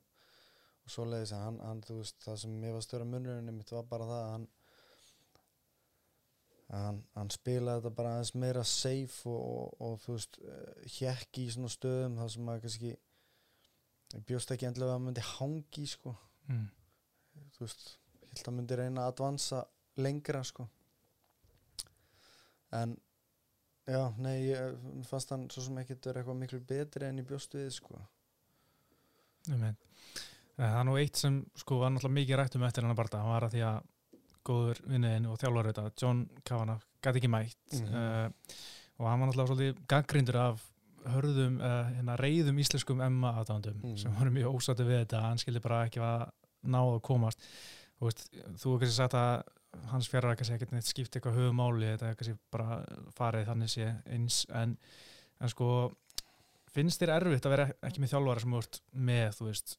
og 0.85 0.95
svoleiðis 0.95 1.33
að 1.37 1.43
hann, 1.47 1.59
hann, 1.67 1.83
þú 1.89 1.99
veist, 1.99 2.21
það 2.25 2.39
sem 2.45 2.63
ég 2.65 2.77
var 2.79 2.87
störa 2.87 3.05
munurinn 3.11 3.53
mitt 3.59 3.73
var 3.75 3.85
bara 3.91 4.07
það 4.09 4.23
að 4.23 4.33
hann 4.37 4.47
hann, 6.69 7.03
hann 7.17 7.31
spilaði 7.33 7.81
þetta 7.83 7.95
bara 7.97 8.15
aðeins 8.17 8.35
meira 8.37 8.65
safe 8.69 9.29
og, 9.33 9.43
og, 9.43 9.77
og 9.89 10.01
þú 10.05 10.17
veist, 10.17 10.39
hjekki 10.99 11.47
í 11.47 11.53
svona 11.55 11.71
stöðum 11.73 12.19
það 12.21 12.33
sem 12.35 12.51
að 12.53 12.65
kannski 12.67 12.91
bjóst 14.29 14.53
ekki 14.55 14.69
endilega 14.69 14.93
að 14.93 14.99
hann 14.99 15.07
myndi 15.09 15.25
hangi 15.35 15.87
sko 15.89 16.15
mm. 16.49 16.67
Þú 17.57 17.65
veist, 17.67 17.99
ég 18.23 18.33
held 18.37 18.49
að 18.53 18.57
myndi 18.59 18.77
reyna 18.77 19.05
að 19.07 19.13
advansa 19.13 19.65
lengra 19.99 20.43
sko 20.45 20.69
en 22.79 22.97
já, 23.89 24.03
nei, 24.21 24.37
ég 24.51 25.05
fannst 25.09 25.31
hann 25.33 25.47
svo 25.53 25.63
sem 25.65 25.79
ekkert 25.81 26.05
vera 26.11 26.21
eitthvað 26.23 26.41
miklu 26.43 26.61
betri 26.69 27.09
en 27.09 27.21
ég 27.23 27.29
bjóst 27.29 27.55
við 27.57 27.71
sko 27.79 28.01
veit. 29.49 29.77
Það 30.59 30.75
er 30.81 30.85
nú 30.89 30.97
eitt 30.99 31.17
sem 31.17 31.39
sko 31.57 31.79
var 31.81 31.93
náttúrulega 31.95 32.17
mikið 32.19 32.37
rætt 32.41 32.57
um 32.59 32.65
eftir 32.67 32.85
hann 32.85 32.93
að 32.93 32.99
barða, 32.99 33.21
hann 33.23 33.31
var 33.33 33.47
að 33.47 33.55
því 33.55 33.63
að 33.69 33.79
góður 34.49 34.81
vinniðin 34.91 35.29
og 35.31 35.39
þjálfur 35.41 35.69
þetta, 35.71 35.85
John 36.03 36.25
Kavanagh, 36.49 36.85
gæti 37.05 37.21
ekki 37.23 37.31
mætt 37.31 37.77
Mhm. 37.79 37.95
uh, 37.95 38.29
og 38.99 39.07
hann 39.09 39.21
var 39.21 39.29
náttúrulega 39.29 39.49
svolítið 39.53 39.87
gaggrindur 39.89 40.37
af 40.43 40.65
hörðum, 41.09 41.61
uh, 41.63 41.91
hérna 41.95 42.17
reyðum 42.19 42.59
íslenskum 42.61 43.01
Emma 43.07 43.33
aðdándum 43.41 43.79
Mhm. 43.83 43.97
sem 43.97 44.13
voru 44.19 44.31
mjög 44.35 44.55
ósættu 44.59 44.85
við 44.85 45.05
þetta, 45.07 45.21
hann 45.23 45.39
skildi 45.39 45.61
bara 45.63 45.85
ekki 45.87 46.01
að 46.03 46.31
ná 46.63 46.81
að 46.81 47.03
komast. 47.07 47.45
Og 47.99 48.09
veist, 48.09 48.29
þú 48.31 48.75
hefur 48.75 48.83
kannski 48.83 48.97
sagt 48.97 49.17
að 49.19 49.33
hans 49.93 50.09
fjara 50.11 50.35
kannski 50.37 50.57
ekkert 50.57 50.73
neitt 50.75 50.89
skipt 50.89 51.17
eitthvað 51.17 51.39
höfumáli 51.39 51.93
þetta 51.93 52.11
er 52.11 52.19
kannski 52.19 52.37
bara 52.53 52.79
farið 53.17 53.51
þannig 53.51 53.73
sé 53.73 53.89
eins 54.15 54.43
en, 54.57 54.75
en 55.39 55.53
sko 55.53 55.69
finnst 56.73 57.03
þér 57.03 57.15
erfitt 57.19 57.47
að 57.47 57.55
vera 57.55 57.69
ekki 57.87 58.03
með 58.03 58.15
þjálfara 58.15 58.43
sem 58.43 58.55
þú 58.55 58.63
ert 58.63 58.81
með, 59.11 59.29
þú 59.37 59.49
veist 59.49 59.77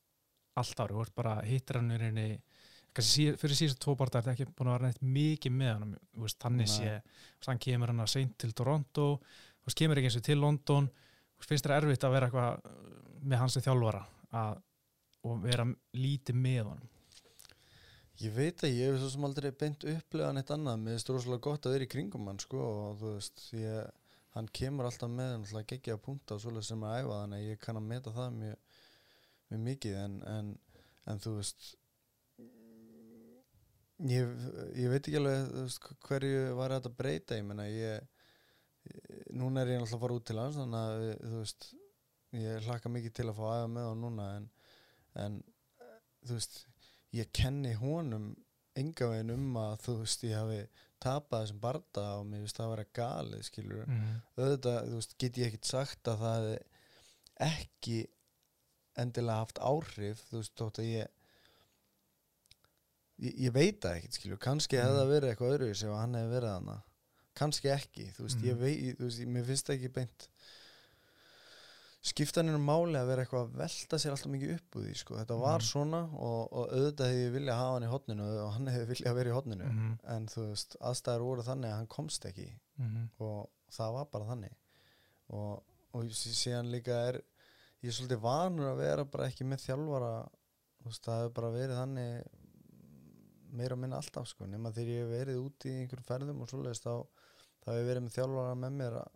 allt 0.60 0.84
ári, 0.84 0.96
þú 0.96 1.04
ert 1.06 1.16
bara 1.18 1.36
hann 1.42 1.92
reyni 2.02 2.28
kannski 2.96 3.28
fyrir 3.40 3.60
síðustu 3.60 3.84
tvo 3.86 3.96
þetta 4.00 4.24
er 4.24 4.32
ekki 4.34 4.50
búin 4.58 4.72
að 4.72 4.78
vera 4.78 4.90
neitt 4.90 5.04
mikið 5.18 5.56
með 5.56 5.74
hann 5.76 5.92
þú 6.00 6.26
veist, 6.26 6.40
þannig 6.42 6.72
sé, 6.72 6.96
þú 7.40 7.52
hann 7.52 7.62
kemur 7.66 7.94
hann 7.94 8.06
að 8.06 8.14
seint 8.16 8.38
til 8.42 8.52
Toronto, 8.58 9.10
þú 9.20 9.70
veist, 9.70 9.80
kemur 9.82 10.02
ekki 10.02 10.10
eins 10.10 10.20
og 10.20 10.26
til 10.26 10.40
London, 10.42 10.90
þú 10.90 11.44
veist, 11.44 11.52
finnst 11.52 11.68
þér 11.68 11.76
erfitt 11.78 12.08
að 12.08 12.16
vera 12.16 12.30
eitthvað 12.30 12.74
með 13.30 13.44
hans 13.44 13.60
þjálfara 13.60 14.04
að, 14.42 14.64
og 15.28 15.44
vera 15.44 15.66
lítið 15.98 16.40
með 16.40 16.72
hann 16.72 16.88
Ég 18.20 18.34
veit 18.36 18.60
að 18.68 18.74
ég 18.76 18.90
hef 18.90 18.98
svo 19.00 19.10
sem 19.14 19.24
aldrei 19.24 19.54
beint 19.56 19.84
upplega 19.88 20.34
neitt 20.36 20.50
annað, 20.52 20.82
mér 20.82 20.98
finnst 20.98 21.10
rosalega 21.14 21.44
gott 21.46 21.68
að 21.70 21.78
vera 21.78 21.86
í 21.86 21.92
kringum 21.94 22.26
hann 22.28 22.42
sko 22.44 22.60
og 22.60 22.98
þú 23.00 23.12
veist, 23.14 23.44
ég, 23.56 24.10
hann 24.36 24.50
kemur 24.60 24.90
alltaf 24.90 25.12
með 25.14 25.30
hann 25.32 25.46
alltaf 25.46 25.68
geggja 25.70 25.96
að 25.96 26.02
punta 26.04 26.36
og 26.36 26.42
svoleið 26.44 26.66
sem 26.68 26.84
að 26.84 26.98
æfa 26.98 27.20
þannig 27.22 27.40
að 27.40 27.48
ég 27.48 27.62
kann 27.64 27.80
að 27.80 27.88
meta 27.94 28.14
það 28.18 28.34
mjög, 28.42 28.82
mjög 29.48 29.62
mikið. 29.70 29.96
En, 30.02 30.18
en, 30.34 30.50
en 31.14 31.24
þú 31.24 31.34
veist 31.38 31.70
ég, 34.12 34.36
ég 34.84 34.92
veit 34.92 35.00
ekki 35.00 35.22
alveg 35.22 35.56
veist, 35.56 35.90
hverju 36.10 36.46
var 36.60 36.76
þetta 36.76 36.92
að 36.92 37.00
breyta. 37.00 37.40
Ég 37.40 37.48
menna 37.48 37.72
ég, 37.72 38.22
ég 38.92 39.34
núna 39.40 39.64
er 39.64 39.78
ég 39.78 39.80
alltaf 39.86 39.96
að 39.96 40.04
fara 40.04 40.20
út 40.20 40.28
til 40.28 40.42
hans 40.44 40.60
þannig 40.60 40.82
að 40.84 41.08
þú 41.24 41.38
veist 41.38 41.72
ég 42.36 42.68
hlakka 42.68 42.92
mikið 43.00 43.16
til 43.16 43.32
að 43.32 43.40
fá 43.40 43.46
að 43.48 43.62
æfa 43.62 43.76
með 43.80 43.92
hann 43.94 44.08
núna 44.10 44.32
en, 44.42 44.54
en 45.16 45.40
þú 46.28 46.36
veist 46.38 46.60
ég 47.16 47.32
kenni 47.34 47.74
honum 47.80 48.30
enga 48.80 49.08
veginn 49.12 49.34
um 49.34 49.58
að 49.60 49.78
þú 49.86 49.96
veist 50.04 50.24
ég 50.24 50.36
hafi 50.38 50.60
tapað 51.02 51.46
þessum 51.46 51.60
barda 51.64 52.04
og 52.20 52.26
mér 52.28 52.44
finnst 52.44 52.58
það 52.60 52.66
að 52.68 52.74
vera 52.76 52.88
galið 53.00 53.44
skilur 53.48 53.86
mm. 53.88 54.10
auðvitað 54.38 54.90
þú 54.90 54.98
veist 55.00 55.16
get 55.24 55.38
ég 55.42 55.48
ekkert 55.50 55.66
sagt 55.72 56.12
að 56.12 56.24
það 56.26 56.50
ekki 57.50 57.98
endilega 59.00 59.40
haft 59.46 59.60
áhrif 59.64 60.22
þú 60.30 60.42
veist 60.42 60.56
þótt 60.60 60.82
að 60.84 60.90
ég 60.92 61.08
ég, 63.20 63.34
ég 63.48 63.54
veit 63.56 63.80
það 63.84 63.98
ekkert 64.00 64.20
skilur 64.20 64.42
kannski 64.44 64.78
Mm. 64.78 64.84
hefði 64.86 65.00
það 65.02 65.12
verið 65.14 65.30
eitthvað 65.34 65.54
öðru 65.56 65.74
sem 65.82 65.94
hann 65.96 66.18
hefði 66.20 66.34
verið 66.36 66.54
hana 66.56 66.78
kannski 67.40 67.72
ekki 67.74 68.08
þú 68.18 68.26
veist 68.28 68.40
Mm. 68.42 68.48
ég 68.50 68.58
veit 68.64 68.98
þú 69.00 69.08
veist 69.10 69.26
mér 69.38 69.46
finnst 69.50 69.68
það 69.70 69.78
ekki 69.80 69.94
beint 70.00 70.28
skipta 72.02 72.40
hann 72.42 72.62
máli 72.64 72.96
að 72.96 73.08
vera 73.12 73.24
eitthvað 73.26 73.42
að 73.50 73.56
velta 73.60 73.98
sér 74.00 74.12
alltaf 74.16 74.32
mikið 74.32 74.54
upp 74.56 74.76
úr 74.80 74.84
því 74.88 74.94
sko. 74.96 75.16
þetta 75.20 75.40
var 75.40 75.60
Mhm. 75.60 75.68
svona 75.68 76.02
og, 76.16 76.54
og 76.54 76.70
auðvitað 76.72 77.10
hefði 77.12 77.26
ég 77.28 77.34
vilja 77.34 77.56
hafa 77.60 77.74
hann 77.74 77.84
í 77.84 77.92
hotninu 77.92 78.28
og 78.46 78.52
hann 78.54 78.68
hefði 78.68 78.88
vilja 78.94 79.14
vera 79.14 79.30
í 79.30 79.34
hotninu 79.36 79.66
Mm 79.70 79.98
en 80.16 80.28
þú 80.28 80.46
veist, 80.50 80.76
aðstæður 80.82 81.26
voru 81.28 81.44
þannig 81.44 81.70
að 81.72 81.76
hann 81.78 81.88
komst 81.88 82.26
ekki 82.26 82.48
-hmm. 82.80 83.10
og 83.20 83.50
það 83.72 83.94
var 83.94 84.06
bara 84.06 84.26
þannig 84.26 84.54
og, 85.30 85.64
og 85.94 86.04
sí- 86.06 86.34
síðan 86.34 86.72
líka 86.72 86.96
er 87.10 87.22
ég 87.84 87.90
er 87.90 87.92
svolítið 87.92 88.22
vanur 88.22 88.72
að 88.72 88.78
vera 88.78 89.04
bara 89.06 89.28
ekki 89.28 89.44
með 89.46 89.60
þjálfara 89.68 90.30
þú 90.80 90.86
veist, 90.86 91.04
það 91.04 91.20
hefur 91.22 91.34
bara 91.34 91.52
verið 91.52 91.76
þannig 91.76 92.24
meira 93.52 93.74
og 93.76 93.80
minna 93.82 93.98
alltaf 93.98 94.28
sko 94.28 94.46
nema 94.46 94.72
þegar 94.72 94.90
ég 94.94 95.04
hef 95.04 95.14
verið 95.28 95.40
út 95.46 95.66
í 95.66 95.72
einhverjum 95.82 96.06
ferðum 96.10 96.42
og 96.44 96.48
svoleiðist 96.52 96.84
þá, 96.86 96.94
þá 97.66 97.72
hef 97.74 97.80
ég 97.82 97.88
verið 97.90 98.04
með 98.06 98.16
þjálfara 98.18 98.56
með 98.56 98.72
mér 98.80 98.94
að 99.02 99.08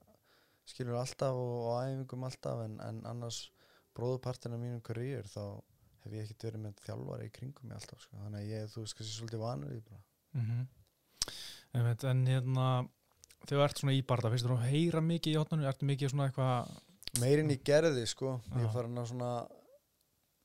skilur 0.70 0.99
alltaf 0.99 1.36
og, 1.36 1.53
og 1.68 1.78
æfingum 1.84 2.26
alltaf 2.28 2.64
en, 2.66 2.80
en 2.84 3.01
annars 3.09 3.45
bróðupartina 3.97 4.57
mínum 4.57 4.82
karriér 4.86 5.28
þá 5.30 5.43
hef 6.03 6.16
ég 6.16 6.26
ekkert 6.26 6.47
verið 6.49 6.64
með 6.66 6.80
þjálfara 6.86 7.28
í 7.28 7.34
kringum 7.34 7.70
mig 7.70 7.78
alltaf 7.78 8.01
sko. 8.03 8.18
Þannig 8.20 8.41
að 8.41 8.53
ég, 8.53 8.72
þú 8.74 8.84
veist, 8.84 8.97
kannski 8.97 9.18
svolítið 9.18 9.43
vanur 9.43 9.76
í 9.76 9.78
því 9.78 9.86
bara. 9.91 10.03
Mm 10.39 10.64
en 11.74 12.26
hérna 12.28 12.68
þegar 13.47 13.59
þú 13.59 13.64
ert 13.66 13.80
svona 13.82 13.95
í 13.95 14.01
barða, 14.07 14.32
finnst 14.32 14.47
þú 14.47 14.57
að 14.57 14.72
heyra 14.72 15.01
mikið 15.03 15.34
í 15.34 15.39
hotnanu, 15.39 15.68
ertu 15.68 15.88
mikið 15.88 16.11
svona 16.11 16.28
eitthvað 16.30 16.74
meirinn 17.22 17.53
ég 17.53 17.64
gerði 17.66 18.05
sko. 18.09 18.38
Ég 18.53 18.64
Já. 18.64 18.68
er 18.68 18.74
farin 18.74 19.01
að 19.01 19.09
svona 19.11 19.32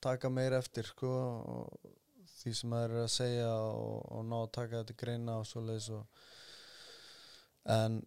taka 0.03 0.31
meir 0.31 0.55
eftir 0.57 0.87
sko 0.87 1.13
og 1.53 1.95
því 2.39 2.53
sem 2.55 2.75
það 2.75 2.85
er 2.85 2.95
að 3.03 3.09
segja 3.11 3.49
og, 3.51 3.97
og 4.15 4.25
ná 4.27 4.37
að 4.39 4.51
taka 4.55 4.81
þetta 4.81 4.99
greina 5.01 5.39
og 5.41 5.47
svoleiðis 5.49 5.89
og 5.97 6.03
en 7.75 7.99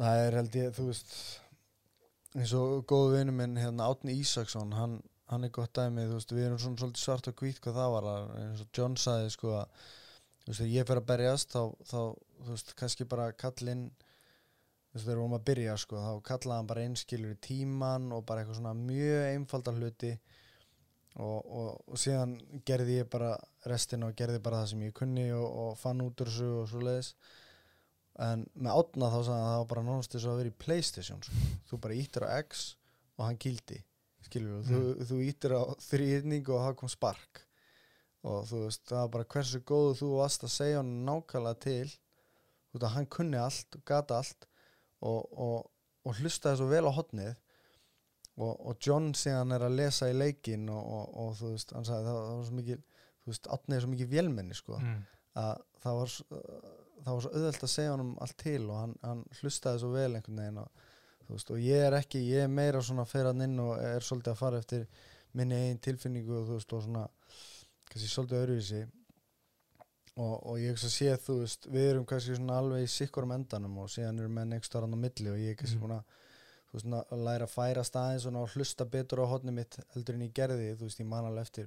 það 0.00 0.20
er 0.26 0.38
held 0.40 0.60
ég 0.60 0.76
þú 0.76 0.86
veist 0.90 1.16
eins 2.34 2.54
og 2.58 2.86
góðu 2.90 3.18
vinur 3.18 3.36
minn 3.38 3.58
hérna 3.60 3.88
Átni 3.92 4.16
Ísaksson 4.18 4.72
hann, 4.74 4.96
hann 5.30 5.46
er 5.46 5.52
gott 5.54 5.74
dæmi 5.76 6.06
þú 6.08 6.16
veist 6.18 6.32
við 6.34 6.48
erum 6.48 6.62
svona 6.62 6.80
svolítið 6.80 7.04
svart 7.04 7.28
og 7.30 7.36
hvít 7.42 7.60
hvað 7.62 7.78
það 7.78 7.92
var 7.94 8.08
eins 8.40 8.64
og 8.64 8.72
John 8.74 8.96
sagði 8.98 9.34
sko 9.34 9.52
að 9.60 9.84
þú 10.44 10.50
veist 10.50 10.62
þegar 10.62 10.72
ég 10.74 10.88
fer 10.88 11.00
að 11.00 11.10
berjast 11.12 11.54
þá, 11.54 11.62
þá 11.90 12.00
þú 12.44 12.48
veist 12.50 12.74
kannski 12.80 13.06
bara 13.10 13.28
kallinn 13.38 13.84
þú 13.94 14.98
veist 14.98 15.06
þegar 15.06 15.14
við 15.14 15.22
vorum 15.22 15.38
að 15.38 15.46
byrja 15.50 15.76
sko 15.84 16.02
þá 16.02 16.12
kallaði 16.30 16.58
hann 16.58 16.72
bara 16.72 16.86
einskilur 16.88 17.36
í 17.36 17.42
tíman 17.48 18.10
og 18.16 18.26
bara 18.26 18.42
eitthvað 18.42 18.58
svona 18.60 18.74
mjög 18.80 19.28
einfaldar 19.30 19.78
hluti 19.78 20.12
og, 21.14 21.38
og, 21.38 21.70
og 21.86 22.00
síðan 22.00 22.34
gerði 22.66 22.98
ég 22.98 23.10
bara 23.10 23.36
restina 23.70 24.10
og 24.10 24.18
gerði 24.18 24.42
bara 24.42 24.64
það 24.64 24.72
sem 24.72 24.84
ég 24.88 24.94
kunni 24.98 25.28
og, 25.30 25.46
og 25.46 25.78
fann 25.78 26.02
út 26.02 26.18
úr 26.18 26.30
þessu 26.32 26.50
og 26.58 26.70
svo 26.72 26.82
leiðis 26.82 27.14
en 28.22 28.44
með 28.54 28.76
átna 28.78 29.08
þá 29.10 29.18
sagði 29.26 29.34
hann 29.34 29.44
að 29.44 29.50
það 29.54 29.58
var 29.62 29.70
bara 29.72 29.84
nánast 29.88 30.12
þess 30.14 30.28
að 30.30 30.38
vera 30.40 30.52
í 30.52 30.58
Playstation 30.64 31.22
sko. 31.26 31.42
þú 31.70 31.78
bara 31.82 31.96
íttir 31.98 32.26
á 32.26 32.28
X 32.44 32.64
og 33.18 33.24
hann 33.26 33.38
gildi 33.42 33.80
skilur 34.24 34.62
þú, 34.64 34.78
þú, 34.78 35.06
þú 35.10 35.18
íttir 35.28 35.54
á 35.58 35.62
þrýrning 35.84 36.48
og 36.48 36.62
það 36.64 36.76
kom 36.80 36.88
spark. 36.92 37.42
Og 38.24 38.46
þú 38.48 38.60
veist 38.64 38.86
það 38.88 39.00
var 39.02 39.10
bara 39.18 39.26
hversu 39.34 39.60
góðu 39.68 39.96
þú 39.98 40.06
varst 40.16 40.46
að 40.46 40.52
segja 40.54 40.78
hann 40.80 40.92
nákvæmlega 41.04 41.58
til. 41.60 41.90
Þú 42.70 42.78
veist 42.78 42.86
að 42.88 42.94
hann 42.94 43.08
kunni 43.12 43.36
allt 43.42 43.76
og 43.76 43.82
gata 43.90 44.20
allt 44.22 44.46
og, 45.04 45.20
og, 45.36 45.66
og 46.08 46.20
hlustaði 46.22 46.62
svo 46.62 46.70
vel 46.70 46.86
á 46.88 46.92
hotnið 46.96 47.34
og, 48.40 48.54
og 48.54 48.78
John 48.82 49.10
síðan 49.14 49.52
er 49.54 49.66
að 49.68 49.76
lesa 49.78 50.08
í 50.10 50.16
leikin 50.16 50.64
og, 50.72 50.80
og, 50.82 51.12
og 51.26 51.36
þú 51.38 51.52
veist, 51.52 51.74
hann 51.76 51.84
sagði 51.86 52.08
það, 52.08 52.16
það 52.24 52.38
var 52.38 52.48
svo 52.48 52.56
mikið 52.62 52.80
þú 53.24 53.30
veist, 53.34 53.50
átnið 53.58 53.76
er 53.76 53.84
svo 53.84 53.92
mikið 53.92 54.10
vélmenni 54.16 54.56
sko, 54.58 54.78
mm. 54.80 54.96
að 55.44 55.60
það 55.84 56.00
var, 56.00 56.10
s- 56.14 56.24
það 57.04 57.16
var 57.16 57.24
svo 57.24 57.32
auðvelt 57.34 57.66
að 57.66 57.72
segja 57.74 57.92
honum 57.94 58.12
allt 58.24 58.36
til 58.40 58.62
og 58.64 58.80
hann, 58.80 58.94
hann 59.04 59.22
hlustaði 59.40 59.82
svo 59.82 59.92
vel 59.92 60.10
einhvern 60.10 60.40
veginn 60.40 60.60
og, 60.62 60.84
veist, 61.28 61.52
og 61.52 61.60
ég 61.60 61.86
er 61.86 61.96
ekki, 61.98 62.22
ég 62.30 62.46
er 62.46 62.52
meira 62.52 62.82
svona 62.84 63.06
fyrir 63.08 63.30
hann 63.30 63.44
inn 63.46 63.60
og 63.62 63.76
er 63.78 64.04
svolítið 64.04 64.32
að 64.34 64.40
fara 64.40 64.60
eftir 64.62 64.86
minni 65.34 65.60
einn 65.68 65.80
tilfinningu 65.84 66.36
og 66.40 66.48
þú 66.48 66.58
veist, 66.58 66.76
og 66.76 66.84
svona 66.84 67.06
kannski 67.90 68.10
svolítið 68.10 68.42
öðruvísi. 68.42 68.82
Og, 70.14 70.34
og 70.46 70.58
ég 70.62 70.70
hugsa 70.70 70.86
að 70.86 70.92
sé 70.94 71.14
þú 71.24 71.40
veist 71.40 71.66
við 71.74 71.88
erum 71.90 72.04
kannski 72.06 72.36
svona 72.38 72.60
alveg 72.62 72.84
í 72.84 72.90
sikkurum 72.92 73.32
endanum 73.34 73.80
og 73.82 73.88
síðan 73.90 74.20
erum 74.22 74.36
menn 74.38 74.54
ekki 74.54 74.68
starfand 74.68 74.94
á 74.94 74.98
milli 75.02 75.32
og 75.32 75.40
ég 75.42 75.56
er 75.56 75.58
kannski 75.58 75.80
búin 75.80 75.96
að 75.96 76.04
þú 76.68 76.76
veist, 76.78 76.92
að 77.00 77.24
læra 77.26 77.48
að 77.48 77.54
færa 77.56 77.82
staðins 77.88 78.28
og 78.30 78.54
hlusta 78.54 78.86
betur 78.92 79.24
á 79.26 79.32
hodni 79.32 79.56
mitt 79.56 79.80
heldur 79.96 80.14
en 80.14 80.22
ég 80.28 80.36
gerði 80.36 80.70
þú 80.78 80.86
veist, 80.86 81.02
ég 81.02 81.10
man 81.10 81.26
alveg 81.26 81.48
eftir 81.48 81.66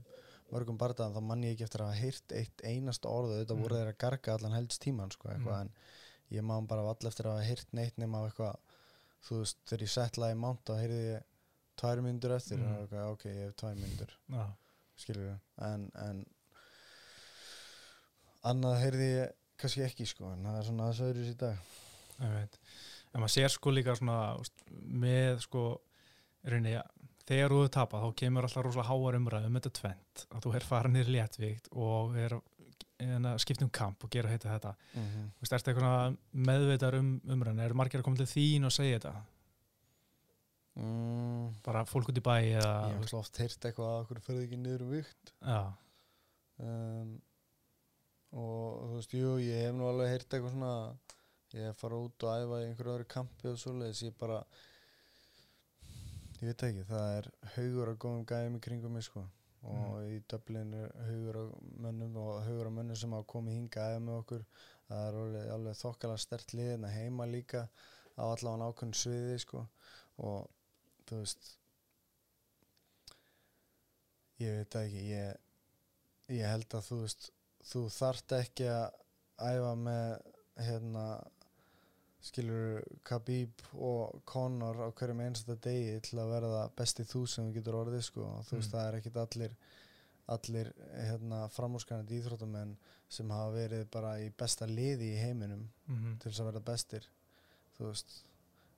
mörgum 0.52 0.78
bardaðan 0.80 1.14
þá 1.18 1.22
man 1.28 1.44
ég 1.44 1.56
ekki 1.56 1.64
eftir 1.68 1.82
að 1.84 1.90
hafa 1.92 2.02
heyrt 2.02 2.32
eitt 2.40 2.62
einasta 2.64 3.10
orð 3.10 3.32
og 3.34 3.40
þetta 3.42 3.56
Mhm. 3.56 3.62
voru 3.64 3.76
þeir 3.76 3.92
að 3.94 3.98
garga 3.98 4.34
allan 4.38 4.54
helst 4.58 4.82
tíman 4.82 5.12
sko, 5.12 5.30
eitthvað, 5.30 5.58
Mhm. 5.58 5.62
en 5.62 6.38
ég 6.38 6.44
man 6.44 6.66
bara 6.68 6.82
all 6.82 7.08
eftir 7.10 7.26
að 7.26 7.36
hafa 7.38 7.48
heyrt 7.50 7.74
neitt 7.74 7.98
nema 7.98 8.22
eitthvað 8.30 8.56
þú 9.28 9.40
veist, 9.42 9.58
þegar 9.66 9.82
ég 9.84 9.94
settlaði 9.96 10.36
í 10.36 10.40
mánt 10.40 10.64
þá 10.66 10.74
heyrði 10.82 11.02
ég 11.16 11.24
tvær 11.78 12.02
myndur 12.02 12.32
eftir 12.36 12.60
og 12.64 12.88
eitthvað, 12.90 13.12
ok, 13.12 13.24
ég 13.30 13.46
hef 13.46 13.56
tvær 13.56 13.76
myndur 13.76 14.12
Já, 14.32 14.46
skilur 14.98 15.24
við 15.28 15.40
en, 15.58 15.92
en 15.96 16.26
annað 18.48 18.80
heyrði 18.84 19.08
ég 19.18 19.34
kannski 19.60 19.84
ekki 19.86 20.08
sko 20.08 20.32
en 20.34 20.44
það 20.46 20.60
er 20.60 20.68
svona 20.70 20.88
aðeins 20.88 21.02
öðru 21.08 21.26
í 21.32 21.38
dag 21.38 21.58
ég. 22.22 22.58
En 23.14 23.22
maður 23.24 23.34
sér 23.36 23.50
sko 23.54 23.72
líka 23.74 23.96
svona 23.98 24.18
með 24.72 25.42
sko 25.42 25.64
reyni, 26.48 26.76
þegar 27.28 27.54
þú 27.54 27.62
hefur 27.62 27.74
tapað 27.78 28.04
þá 28.06 28.20
kemur 28.22 28.48
alltaf 28.48 28.66
rosalega 28.66 28.90
háar 28.90 29.18
umræð 29.20 29.48
um 29.48 29.58
þetta 29.60 29.74
tvent 29.82 30.28
að 30.32 30.46
þú 30.46 30.54
er 30.56 30.68
farin 30.68 30.96
nýr 30.98 31.14
léttvíkt 31.16 31.72
og 31.76 32.18
er 32.18 32.38
að 32.38 33.42
skipta 33.44 33.66
um 33.66 33.74
kamp 33.74 34.04
og 34.04 34.10
gera 34.10 34.30
heita 34.32 34.50
þetta. 34.50 34.76
mm 34.94 35.08
-hmm. 35.08 35.26
Þú 35.38 35.42
veist, 35.42 35.54
ertu 35.54 35.72
eitthvað 35.72 36.18
meðveitar 36.34 36.96
um 36.96 37.10
umræðin? 37.26 37.60
Eru 37.66 37.74
margir 37.76 38.00
að 38.00 38.04
koma 38.04 38.18
til 38.18 38.26
þín 38.26 38.66
og 38.66 38.72
segja 38.72 39.00
þetta? 39.00 39.14
mm, 40.78 41.54
Bara 41.66 41.86
fólk 41.86 42.12
út 42.12 42.18
í 42.18 42.24
bæ 42.24 42.36
eða... 42.58 42.74
ég 42.90 42.94
hef 42.94 43.02
alltaf 43.02 43.20
oft 43.20 43.42
heyrt 43.42 43.66
eitthvað 43.66 43.92
að 43.92 44.02
okkur 44.04 44.22
ferði 44.28 44.46
ekki 44.48 44.60
niður 44.62 44.86
um 44.86 44.94
vikt 44.96 45.34
Já, 45.42 45.74
um, 46.60 47.22
og 48.38 48.82
þú 48.84 48.96
veist, 48.96 49.14
jú, 49.14 49.36
ég 49.42 49.66
hef 49.66 49.76
nú 49.78 49.90
alveg 49.90 50.14
heyrt 50.14 50.34
eitthvað 50.34 50.56
svona 50.56 50.74
ég 51.58 51.78
farið 51.80 52.08
út 52.08 52.26
og 52.28 52.42
æfa 52.42 52.62
í 52.62 52.68
einhverju 52.68 52.96
öðru 52.96 53.08
kampi 53.14 53.52
og 53.52 53.62
svoleiðis, 53.62 54.04
ég 54.10 54.18
bara 54.20 54.42
ég 56.38 56.52
veit 56.52 56.64
ekki, 56.68 56.86
það 56.90 57.10
er 57.18 57.30
haugur 57.56 57.92
að 57.92 58.00
góðum 58.04 58.26
gæðum 58.30 58.58
í 58.58 58.64
kringum 58.68 58.98
mig 58.98 59.06
sko. 59.08 59.24
Og 59.68 60.04
í 60.08 60.18
Dublin 60.32 60.74
er 60.78 60.92
haugur 61.08 61.40
á 61.42 61.46
mönnum 61.84 62.18
og 62.22 62.34
haugur 62.46 62.70
á 62.70 62.78
mönnum 62.78 63.00
sem 63.00 63.16
hafa 63.16 63.28
komið 63.34 63.58
hinga 63.58 63.86
aðeins 63.86 64.06
með 64.06 64.20
okkur. 64.22 64.44
Það 64.88 65.08
er 65.08 65.18
alveg, 65.22 65.48
alveg 65.56 65.80
þokkala 65.82 66.20
stert 66.22 66.54
liðin 66.56 66.86
að 66.88 66.98
heima 67.02 67.28
líka 67.28 67.64
á 68.16 68.24
allavega 68.24 68.70
ákveðin 68.70 69.00
sviði 69.02 69.40
sko. 69.44 69.64
Og 70.24 70.46
þú 71.10 71.24
veist 71.24 71.50
ég 74.44 74.60
veit 74.60 74.78
ekki 74.84 75.04
ég, 75.10 75.42
ég 76.38 76.54
held 76.54 76.78
að 76.78 76.88
þú 76.92 77.02
veist 77.02 77.32
þú 77.68 77.84
þarft 77.98 78.38
ekki 78.38 78.70
að 78.72 79.02
æfa 79.48 79.74
með 79.82 80.12
hérna 80.68 81.06
skilur 82.28 82.82
Khabib 83.08 83.64
og 83.74 84.22
Conor 84.30 84.80
á 84.84 84.88
hverjum 84.92 85.22
einsta 85.26 85.56
degi 85.64 85.98
til 86.06 86.20
að 86.22 86.32
verða 86.36 86.62
besti 86.78 87.06
þú 87.08 87.22
sem 87.32 87.48
þú 87.50 87.56
getur 87.60 87.78
orðið 87.82 88.04
sko. 88.10 88.26
Og 88.38 88.46
þú 88.50 88.58
veist 88.60 88.72
Mm. 88.72 88.78
það 88.78 88.88
er 88.92 88.98
ekkit 89.00 89.20
allir 89.24 89.58
allir 90.28 90.70
hérna 91.08 91.38
framúrskanandi 91.56 92.18
íþróttamenn 92.20 92.74
sem 93.08 93.30
hafa 93.32 93.54
verið 93.56 93.86
bara 93.94 94.18
í 94.20 94.26
besta 94.36 94.66
liði 94.68 95.14
í 95.14 95.20
heiminum 95.24 95.62
mm 95.88 96.18
til 96.20 96.32
þess 96.32 96.42
að 96.44 96.50
verða 96.52 96.66
bestir 96.68 97.06
þú 97.78 97.86
veist. 97.92 98.16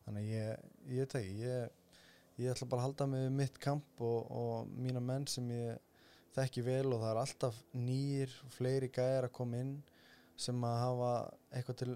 Þannig 0.06 0.28
ég, 0.30 0.60
ég 0.90 1.00
veit 1.04 1.16
ekki 1.16 1.40
ég, 1.42 1.70
ég 2.38 2.52
ætla 2.54 2.68
bara 2.70 2.82
að 2.84 2.86
halda 2.88 3.08
við 3.16 3.30
mitt 3.40 3.58
kamp 3.60 4.02
og, 4.02 4.30
og 4.32 4.68
mína 4.78 5.02
menn 5.02 5.26
sem 5.28 5.50
ég 5.50 5.80
þekki 6.38 6.62
vel 6.70 6.94
og 6.94 7.02
það 7.02 7.10
er 7.16 7.22
alltaf 7.24 7.64
nýjir 7.74 8.36
fleiri 8.54 8.90
gæjar 8.94 9.26
að 9.28 9.34
koma 9.40 9.58
inn 9.64 9.74
sem 10.40 10.62
að 10.64 10.78
hafa 10.86 11.12
eitthvað 11.52 11.80
til 11.82 11.96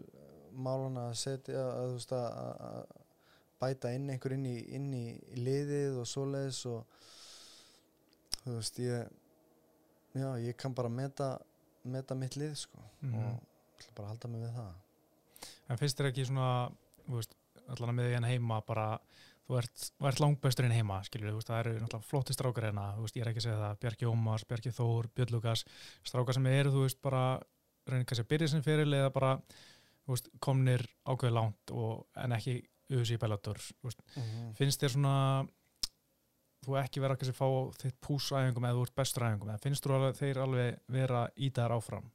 málana 0.56 1.10
að 1.10 1.18
setja 1.22 1.64
að, 1.64 1.94
veist, 1.98 2.12
að, 2.14 2.86
bæta 3.64 3.92
inn 3.96 4.10
einhver 4.12 4.34
inn 4.36 4.46
í, 4.50 4.58
inn 4.76 4.90
í 4.94 5.06
liðið 5.40 6.02
og 6.02 6.08
svoleiðis 6.10 6.62
og 6.68 6.86
þú 8.44 8.58
veist 8.58 8.80
ég 8.84 9.08
já 10.20 10.30
ég 10.44 10.58
kann 10.60 10.76
bara 10.76 10.90
meta 10.92 11.30
meta 11.84 12.16
mitt 12.16 12.36
lið 12.40 12.56
sko 12.66 12.80
Mhm. 13.04 13.16
og 13.20 13.80
ætla 13.80 13.96
bara 13.96 14.08
halda 14.14 14.28
mig 14.28 14.42
við 14.44 14.56
það 14.58 14.74
En 15.70 15.78
finnst 15.78 15.98
þér 16.00 16.08
ekki 16.12 16.26
svona, 16.28 16.72
veist, 17.08 17.34
allan 17.68 17.96
með 17.96 18.06
því 18.08 18.14
hérna 18.16 18.30
heima 18.32 18.58
bara, 18.66 19.00
þú 19.48 19.58
ert, 19.60 19.92
ert 20.08 20.20
langbæsturinn 20.20 20.72
heima, 20.76 21.02
skilur, 21.04 21.34
veist, 21.36 21.48
það 21.50 21.60
eru 21.60 21.74
náttúrulega 21.80 22.08
flotti 22.08 22.34
strákar 22.36 22.64
hérna, 22.70 22.86
ég 23.00 23.22
er 23.24 23.32
ekki 23.32 23.42
að 23.42 23.48
segja 23.48 23.60
það, 23.60 23.80
Bjarki 23.80 24.06
Ómars, 24.08 24.46
Bjarki 24.48 24.72
Þór, 24.72 25.08
Björn 25.16 25.32
Lukas, 25.36 25.66
strákar 26.04 26.34
sem 26.38 26.46
eru, 26.48 26.72
þú 26.72 26.84
veist, 26.86 27.02
bara, 27.02 27.24
reynir 27.88 28.06
kannski 28.06 28.24
að 28.24 28.32
byrja 28.32 28.48
sem 28.54 28.62
fyrir 28.64 28.88
eða 28.88 29.12
bara, 29.14 29.34
veist, 30.12 30.30
komnir 30.44 30.84
ákveði 31.08 31.36
langt 31.38 31.74
og, 31.74 32.08
en 32.20 32.36
ekki 32.36 32.58
auðvitað 32.92 33.16
í 33.16 33.20
Bellator, 33.22 33.60
þú 33.64 33.90
veist, 33.90 34.02
finnst 34.58 34.84
þér 34.84 34.94
svona, 34.96 35.14
þú 36.66 36.76
ekki 36.82 37.04
vera 37.04 37.16
kannski 37.20 37.34
að 37.34 37.40
fá 37.40 37.80
þitt 37.84 38.02
púsæðingum 38.04 38.68
eða 38.68 38.78
þú 38.78 38.88
ert 38.88 38.98
bestur 39.00 39.28
æfingum, 39.28 39.54
eða 39.54 39.64
finnst 39.64 39.88
þú 39.88 39.96
alveg, 39.98 40.20
þeir 40.20 40.42
alveg 40.44 40.82
vera 40.98 41.24
í 41.36 41.50
þar 41.56 41.78
áfram? 41.78 42.12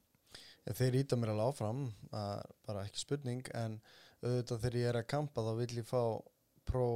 Ja, 0.67 0.75
þeir 0.77 0.99
íta 1.01 1.17
mér 1.17 1.33
alveg 1.33 1.53
áfram, 1.53 1.83
bara 2.11 2.85
ekki 2.85 3.01
spurning, 3.01 3.49
en 3.57 3.79
auðvitað 4.21 4.63
þegar 4.65 4.79
ég 4.79 4.91
er 4.91 4.99
að 4.99 5.09
kampa 5.15 5.45
þá 5.45 5.51
vil 5.59 5.71
ég 5.79 5.87
fá 5.87 6.01
pró 6.69 6.87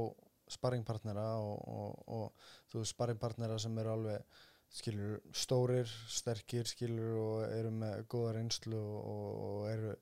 sparringpartnera 0.54 1.28
og, 1.40 1.54
og, 1.68 2.02
og 2.14 2.50
þú 2.70 2.82
veist 2.82 2.94
sparringpartnera 2.94 3.56
sem 3.58 3.78
eru 3.80 3.94
alveg 3.94 4.42
skilur 4.74 5.20
stórir, 5.36 5.90
sterkir 6.10 6.68
skilur 6.68 7.16
og 7.20 7.44
eru 7.46 7.70
með 7.74 8.04
góða 8.10 8.34
reynslu 8.38 8.78
og, 8.78 9.30
og 9.48 9.68
eru 9.70 9.94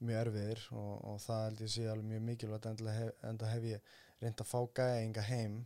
mjög 0.00 0.20
erfiðir 0.26 0.62
og, 0.72 1.04
og 1.04 1.18
það 1.20 1.44
held 1.44 1.60
ég 1.64 1.72
sé 1.74 1.86
alveg 1.90 2.08
mjög 2.12 2.22
mikilvægt 2.28 2.66
enda 2.70 2.94
hef, 2.94 3.12
enda 3.30 3.50
hef 3.52 3.62
ég 3.64 3.92
reynd 4.22 4.40
að 4.44 4.50
fá 4.52 4.60
gæðinga 4.80 5.22
heim 5.28 5.58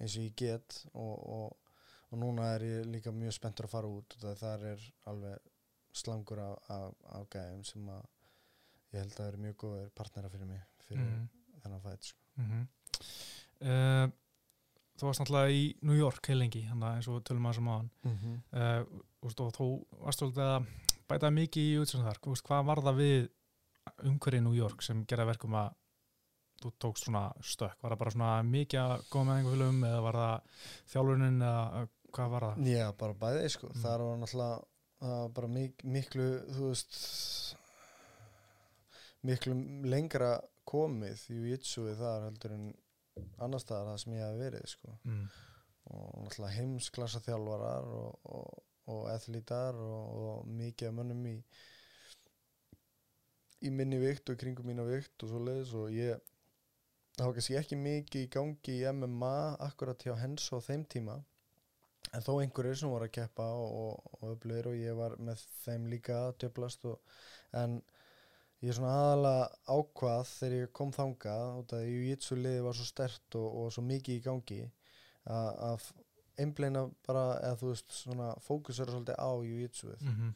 eins 0.00 0.16
og 0.16 0.22
ég 0.26 0.34
get 0.36 0.78
og, 0.92 1.14
og, 1.36 1.56
og 2.10 2.18
núna 2.18 2.54
er 2.54 2.66
ég 2.68 2.88
líka 2.90 3.12
mjög 3.14 3.32
spenntur 3.38 3.68
að 3.68 3.74
fara 3.76 3.90
út 3.90 4.16
og 4.22 4.38
það 4.38 4.66
er 4.72 4.88
alveg 5.10 5.38
slangur 5.94 6.40
af, 6.42 6.58
af, 6.74 6.94
af 7.18 7.28
gæðum 7.30 7.64
sem 7.64 7.88
að 7.88 8.04
ég 8.94 9.00
held 9.04 9.20
að 9.20 9.28
eru 9.28 9.42
mjög 9.46 9.56
góðir 9.64 9.88
partnera 9.94 10.30
fyrir 10.30 10.46
mig 10.50 10.62
fyrir 10.88 11.04
Mhm. 11.04 11.28
þennan 11.64 11.80
fætt 11.80 12.04
sko. 12.10 12.20
Mm 12.36 12.66
uh, 13.64 14.06
þú 14.94 15.08
varst 15.08 15.20
náttúrulega 15.22 15.50
í 15.54 15.62
New 15.82 15.96
York 15.98 16.26
heil 16.28 16.38
lengi, 16.38 16.62
hann 16.68 16.82
eins 16.82 17.08
og 17.10 17.22
tölum 17.26 17.46
að 17.48 17.54
sem 17.56 17.68
á 17.68 17.74
hann 17.76 17.90
mm 18.04 18.16
-hmm. 18.18 18.36
uh, 18.52 19.02
og 19.22 19.30
þú 19.56 19.66
varst 20.04 20.18
svolítið 20.18 20.44
að 20.44 20.66
bæta 21.08 21.30
mikið 21.30 21.62
í 21.62 21.78
útsöndu 21.80 22.04
þar, 22.04 22.18
Þú 22.22 22.30
veist, 22.30 22.44
hvað 22.44 22.66
var 22.66 22.78
það 22.78 22.96
við 22.96 23.28
umhverju 24.04 24.44
New 24.44 24.56
York 24.56 24.82
sem 24.82 25.02
gerða 25.08 25.30
verkum 25.32 25.56
að 25.58 25.74
þú 26.62 26.70
tókst 26.80 27.08
svona 27.08 27.24
stökk, 27.44 27.80
var 27.82 27.92
það 27.92 28.00
bara 28.00 28.14
svona 28.14 28.34
mikið 28.48 28.80
að 28.80 29.08
koma 29.12 29.26
með 29.30 29.40
einhver 29.40 29.56
fylgum 29.56 29.82
eða 29.88 30.04
var 30.04 30.18
það 30.20 30.62
þjálfunin 30.92 31.42
eða 31.48 31.82
hvað 32.14 32.30
var 32.34 32.46
það? 32.46 32.70
Já, 32.70 32.86
bara 33.00 33.18
bæði 33.24 33.50
sko. 33.52 33.70
Mm. 33.70 33.82
Það 33.82 34.04
var 34.04 34.22
náttúrulega 34.22 34.62
var 35.04 35.32
bara 35.36 35.50
mik 35.52 35.84
miklu 35.84 36.28
þú 36.54 36.70
veist 36.70 36.98
miklu 39.24 39.56
lengra 39.90 40.30
komið 40.68 41.26
í 41.32 41.40
jitsuði 41.50 41.96
þar 41.98 42.28
heldur 42.28 42.54
en 42.56 42.68
annar 43.44 43.62
staðar 43.62 43.92
það 43.92 44.00
sem 44.04 44.14
ég 44.16 44.24
hef 44.24 44.38
verið 44.40 44.70
sko. 44.70 44.94
Mm. 45.04 45.26
og 45.92 46.24
náttúrulega 46.24 46.56
heimsklassa 46.58 47.20
þjálfarar 47.26 47.90
og, 47.98 48.30
og, 48.32 48.62
og 48.94 49.02
ethlítar 49.12 49.76
og, 49.76 50.14
og 50.24 50.48
mikið 50.48 50.90
af 50.90 50.96
mönnum 50.96 51.26
í 51.28 51.36
í 53.64 53.70
minni 53.70 53.98
vikt 54.02 54.30
og 54.30 54.38
kringum 54.40 54.66
mína 54.70 54.84
vikt 54.88 55.22
og 55.24 55.30
svo 55.32 55.40
leiðis 55.44 55.74
og 55.78 55.90
ég 55.94 56.20
var 57.18 57.32
kannski 57.36 57.56
ekki 57.60 57.76
mikið 57.78 58.24
í 58.26 58.30
gangi 58.34 58.74
í 58.80 58.92
MMA 58.92 59.34
akkurat 59.68 60.02
hjá 60.04 60.14
hens 60.20 60.48
á 60.52 60.58
þeim 60.60 60.84
tíma 60.90 61.16
en 62.14 62.22
þó 62.22 62.32
einhverjir 62.42 62.76
sem 62.78 62.90
voru 62.92 63.06
að 63.08 63.14
keppa 63.16 63.46
og, 63.56 63.74
og, 63.80 64.14
og 64.20 64.32
öflugir 64.36 64.66
og 64.70 64.76
ég 64.78 64.96
var 64.98 65.16
með 65.18 65.44
þeim 65.64 65.86
líka 65.90 66.16
að 66.28 66.36
djöblast 66.42 66.84
og, 66.90 66.98
en 67.52 67.80
ég 68.64 68.74
svona 68.76 68.92
aðalega 68.98 69.48
ákvað 69.76 70.24
þegar 70.30 70.56
ég 70.58 70.72
kom 70.78 70.92
þangað 70.94 71.58
út 71.62 71.72
að 71.76 71.86
jiu-jitsu 71.90 72.38
liði 72.38 72.62
var 72.66 72.78
svo 72.78 72.86
stert 72.88 73.38
og, 73.40 73.48
og 73.64 73.72
svo 73.74 73.82
mikið 73.88 74.18
í 74.20 74.24
gangi 74.24 74.60
að- 75.26 75.92
einbleina 76.42 76.80
bara 77.06 77.24
eða 77.46 77.58
þú 77.60 77.68
veist 77.70 77.92
svona 77.94 78.32
fókusera 78.42 78.90
svolítið 78.90 79.18
á 79.22 79.30
jiu-jitsuið 79.46 80.00
Mm 80.02 80.14
-hmm. 80.18 80.32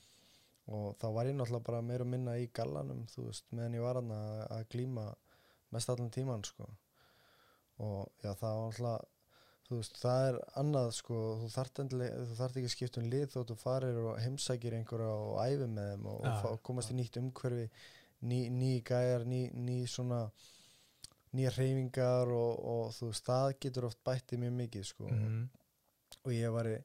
Og 0.68 0.96
þá 1.00 1.06
var 1.14 1.30
ég 1.30 1.36
náttúrulega 1.36 1.66
bara 1.68 1.84
meira 1.84 2.04
og 2.04 2.10
minna 2.12 2.36
í 2.40 2.48
gallanum 2.54 3.06
þú 3.12 3.28
veist, 3.28 3.46
meðan 3.52 3.76
ég 3.78 3.84
var 3.86 4.00
hann 4.00 4.10
að, 4.12 4.64
glíma 4.72 5.06
mest 5.74 5.92
allan 5.92 6.10
tíman 6.12 6.44
sko. 6.44 6.66
Og 7.84 8.24
já, 8.24 8.32
það 8.32 8.58
var 8.58 8.66
náttúrulega 8.66 8.98
þú 9.68 9.78
veist, 9.78 9.98
það 10.00 10.26
er 10.26 10.38
annað 10.62 10.90
sko 10.96 11.16
þú 11.42 11.48
þarft, 11.52 11.80
endilega, 11.82 12.20
þú 12.28 12.36
þarft 12.38 12.58
ekki 12.58 12.68
að 12.70 12.74
skipta 12.74 13.00
um 13.02 13.08
lið 13.12 13.26
þó 13.34 13.40
þú 13.50 13.56
farir 13.60 13.98
og 14.00 14.20
heimsækir 14.24 14.76
einhverja 14.78 15.08
og 15.24 15.34
æfi 15.44 15.66
með 15.72 15.90
þeim 15.92 16.06
og, 16.08 16.22
Já, 16.24 16.36
og 16.52 16.62
komast 16.64 16.92
í 16.92 16.96
nýtt 16.96 17.18
umhverfi 17.20 17.66
ný, 18.24 18.38
ný 18.48 18.70
gæjar, 18.88 19.26
ný, 19.28 19.42
ný 19.52 19.82
svona 19.88 20.22
nýja 21.36 21.52
hreyfingar 21.58 22.32
og, 22.32 22.62
og 22.72 22.94
þú 22.96 23.10
veist, 23.10 23.26
það 23.28 23.50
getur 23.64 23.88
oft 23.90 24.00
bættið 24.08 24.42
mjög 24.44 24.54
mikið 24.62 24.86
sko. 24.88 25.04
Mm 25.04 25.18
-hmm. 25.26 25.44
og 26.24 26.32
ég 26.32 26.52
var 26.52 26.66
í 26.66 26.78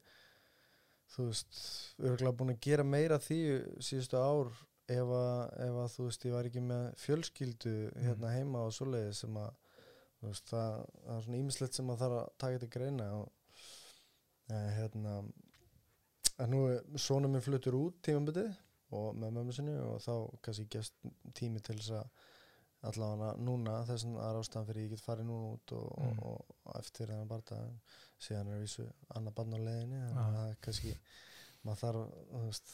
þú 1.14 1.28
veist, 1.30 1.58
örgulega 2.02 2.38
búin 2.40 2.54
að 2.56 2.64
gera 2.66 2.86
meira 2.88 3.20
því 3.22 3.40
síðustu 3.84 4.20
ár 4.20 4.50
ef 4.92 5.14
að, 5.16 5.42
ef 5.66 5.78
að 5.84 5.92
þú 5.96 6.08
veist, 6.08 6.26
ég 6.28 6.36
var 6.36 6.50
ekki 6.50 6.64
með 6.66 6.84
fjölskyldu 7.04 7.76
hérna 8.02 8.34
heima 8.34 8.66
og 8.68 8.76
svoleiði 8.76 9.14
sem 9.18 9.40
að 9.40 9.54
þú 10.20 10.32
veist, 10.32 10.50
það, 10.50 10.84
það 11.06 11.16
er 11.16 11.26
svona 11.28 11.40
ímislegt 11.40 11.80
sem 11.80 11.94
að 11.94 12.04
þarf 12.04 12.20
að 12.20 12.36
taka 12.44 12.62
til 12.64 12.72
greina 12.74 13.08
og 13.20 13.26
eh, 14.52 14.70
hérna 14.80 15.16
en 16.42 16.54
nú 16.54 16.64
er 16.72 17.02
svona 17.02 17.30
minn 17.30 17.44
fluttur 17.46 17.78
út 17.78 18.00
tímambitið 18.06 18.52
og 18.98 19.18
með 19.18 19.36
mömmu 19.38 19.56
sinni 19.56 19.76
og 19.82 20.00
þá 20.04 20.14
kannski 20.46 20.70
gefst 20.76 20.98
tími 21.38 21.62
til 21.64 21.78
þess 21.80 21.98
að 22.00 22.32
allavega 22.84 23.30
núna 23.40 23.74
þess 23.88 24.06
að 24.06 24.16
það 24.18 24.30
er 24.30 24.40
ástæðan 24.42 24.66
fyrir 24.70 24.84
ég 24.84 24.90
get 24.94 25.04
farið 25.06 25.26
núna 25.30 25.52
út 25.56 25.72
og, 25.78 25.90
Mm. 26.04 26.20
og, 26.30 26.56
og 26.66 26.76
eftir 26.80 27.08
þennan 27.08 27.28
barða 27.32 27.60
síðan 28.20 28.52
er 28.54 28.62
vísu 28.64 28.86
annað 29.16 29.36
barn 29.38 29.54
á 29.56 29.60
leiðinni 29.64 30.02
þannig 30.02 30.24
að 30.24 30.36
það 30.38 30.50
er 30.50 30.58
kannski 30.68 30.94
maður 31.64 31.82
þarf, 31.84 32.14
þú 32.34 32.42
veist 32.46 32.74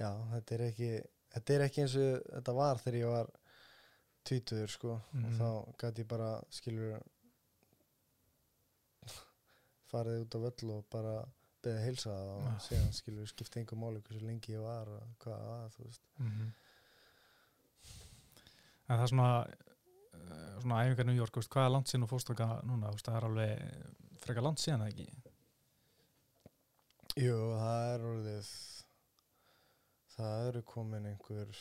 já, 0.00 0.10
þetta 0.32 0.54
er 0.54 0.64
ekki 0.70 0.90
þetta 1.34 1.54
er 1.54 1.64
ekki 1.66 1.82
eins 1.84 1.96
og 2.00 2.22
þetta 2.32 2.54
var 2.56 2.76
þegar 2.84 2.98
ég 3.00 3.10
var 3.14 3.30
tvítuður 4.24 4.68
sko 4.76 5.00
Mhm. 5.12 5.24
og 5.24 5.32
þá 5.40 5.76
gæti 5.84 6.02
ég 6.04 6.08
bara 6.08 6.30
skilur 6.50 7.02
farið 9.90 10.22
út 10.24 10.34
á 10.36 10.38
völl 10.44 10.70
og 10.76 10.84
bara 10.92 11.14
beðið 11.64 11.84
heilsa 11.84 12.12
og 12.14 12.42
Já. 12.46 12.52
síðan 12.68 12.92
skilur 12.96 13.26
skipta 13.28 13.60
einhver 13.60 13.76
máli 13.80 14.00
hversu 14.04 14.22
lengi 14.24 14.54
ég 14.54 14.62
var 14.64 14.88
og 14.88 15.02
hvað 15.20 15.34
það 15.36 15.48
var, 15.50 15.70
þú 15.76 15.84
veist 15.84 16.02
Mhm. 16.18 16.52
En 18.90 18.98
það 18.98 19.04
er 19.06 19.12
svona 19.12 19.32
eh, 19.46 20.54
svona 20.64 20.82
æfingar 20.84 21.06
New 21.06 21.18
York, 21.18 21.40
hvað 21.46 21.66
er 21.68 21.74
langt 21.76 21.90
síðan 21.90 22.06
og 22.08 22.12
fórstaka 22.12 22.48
núna, 22.66 22.90
það 22.98 23.18
er 23.20 23.28
alveg 23.28 24.20
frekar 24.24 24.46
langt 24.46 24.62
síðan 24.62 24.86
eða 24.86 24.94
ekki? 24.94 25.08
Jú, 27.20 27.36
það 27.58 27.84
er 27.94 28.08
orðið 28.10 28.50
það 30.14 30.48
eru 30.50 30.62
komin 30.68 31.06
einhver 31.10 31.60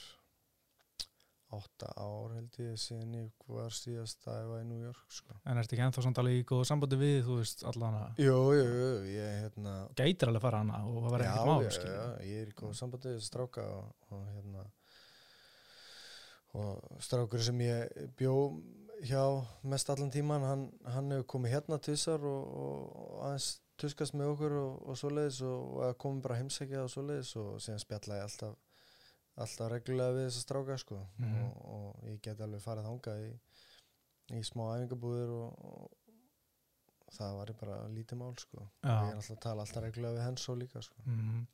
átta 1.50 1.90
ár 1.98 2.36
held 2.36 2.58
ég 2.62 2.76
síðan 2.78 3.16
ég 3.18 3.46
var 3.50 3.74
síðast 3.74 4.28
að 4.30 4.42
ég 4.44 4.50
var 4.52 4.60
í 4.62 4.68
New 4.70 4.82
York 4.84 5.16
sko. 5.16 5.38
en 5.50 5.58
ertu 5.58 5.74
ekki 5.74 5.86
ennþá 5.88 6.04
samt 6.06 6.20
alveg 6.22 6.42
í 6.42 6.44
góðu 6.52 6.68
sambandi 6.70 7.00
við 7.00 7.16
þú 7.26 7.38
veist, 7.40 7.64
allana, 7.72 8.04
Jú, 8.22 8.36
jú, 8.54 8.68
jú, 8.68 8.92
ég 9.16 9.40
hérna 9.46 9.74
gætir 9.98 10.30
alveg 10.30 10.46
fara 10.46 10.62
hana 10.62 10.84
og 10.86 11.00
það 11.06 11.16
var 11.16 11.24
ekkert 11.26 11.50
mál, 11.50 11.64
já, 11.66 11.72
skilur 11.78 11.96
já, 11.96 12.04
ég 12.30 12.44
er 12.44 12.52
í 12.52 12.58
góð 12.60 12.76
sambandi 12.78 13.16
við 13.16 13.26
stráka 13.26 13.66
og, 13.80 13.90
og 14.14 14.28
hérna 14.36 14.68
og 16.58 17.02
strákur 17.04 17.42
sem 17.46 17.60
ég 17.62 18.10
bjó 18.18 18.34
hjá 19.06 19.24
mest 19.64 19.90
allan 19.90 20.12
tíman 20.12 20.42
hann, 20.44 20.64
hann 20.86 21.12
hefur 21.12 21.28
komið 21.36 21.54
hérna 21.54 21.78
tvisar 21.80 22.20
og, 22.26 22.48
og, 22.48 22.96
og 22.96 23.20
aðeins 23.28 23.50
tuskast 23.80 24.14
með 24.18 24.34
okkur 24.34 24.56
og, 24.60 24.82
og 24.92 24.98
svoleiðis 25.00 25.42
og, 25.48 25.78
og 25.86 25.98
komið 26.02 26.22
bara 26.26 26.40
heimsækja 26.42 26.82
og 26.84 26.90
svoleiðis 26.92 27.36
og 27.40 27.62
síðan 27.64 27.80
spjalla 27.86 28.18
ég 28.20 28.26
alltaf 28.28 28.58
alltaf 29.40 29.70
reglulega 29.72 30.18
við 30.18 30.26
þessa 30.28 30.42
stráka 30.44 30.78
sko 30.82 30.98
Mhm. 31.20 31.46
og, 31.46 31.62
og 31.78 32.10
ég 32.10 32.20
get 32.26 32.42
alveg 32.44 32.62
farið 32.66 32.90
þangað 32.90 33.22
í, 33.30 33.32
í 34.36 34.42
smá 34.44 34.66
æfingabúðir 34.76 35.32
og, 35.32 35.54
og 37.08 37.14
það 37.16 37.38
var 37.40 37.54
bara 37.62 37.78
lítið 37.94 38.20
mál 38.20 38.36
sko 38.42 38.60
Já. 38.84 38.90
ég 38.90 39.14
er 39.14 39.16
alltaf 39.22 39.32
að 39.38 39.42
tala 39.46 39.64
alltaf 39.64 39.84
reglulega 39.86 40.18
við 40.20 40.26
hens 40.28 40.50
og 40.52 40.60
líka 40.66 40.82
sko 40.84 41.06
Mhm. 41.06 41.48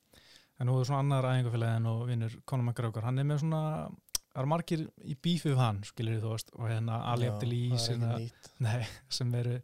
En 0.58 0.66
nú 0.70 0.78
er 0.80 0.86
svona 0.88 1.02
annar 1.04 1.26
æfingafélagi 1.28 1.76
en 1.76 1.86
og 1.86 2.06
vinnur 2.08 2.34
Conor 2.48 2.64
McGregor, 2.64 3.02
hann 3.04 3.18
er 3.18 3.24
með 3.28 3.42
svona 3.42 3.90
það 4.36 4.42
eru 4.44 4.50
margir 4.52 4.82
í 5.08 5.14
bífi 5.24 5.48
við 5.54 5.60
hann 5.62 5.78
skilur 5.88 6.20
þú 6.22 6.32
veist, 6.34 6.50
og 6.60 6.68
hérna 6.68 6.98
Ali 7.08 7.26
er 7.30 7.36
sem, 7.80 8.02
ekki 8.02 8.12
að- 8.12 8.22
nýtt 8.26 8.50
nei, 8.66 8.86
sem 9.18 9.34
eru 9.40 9.54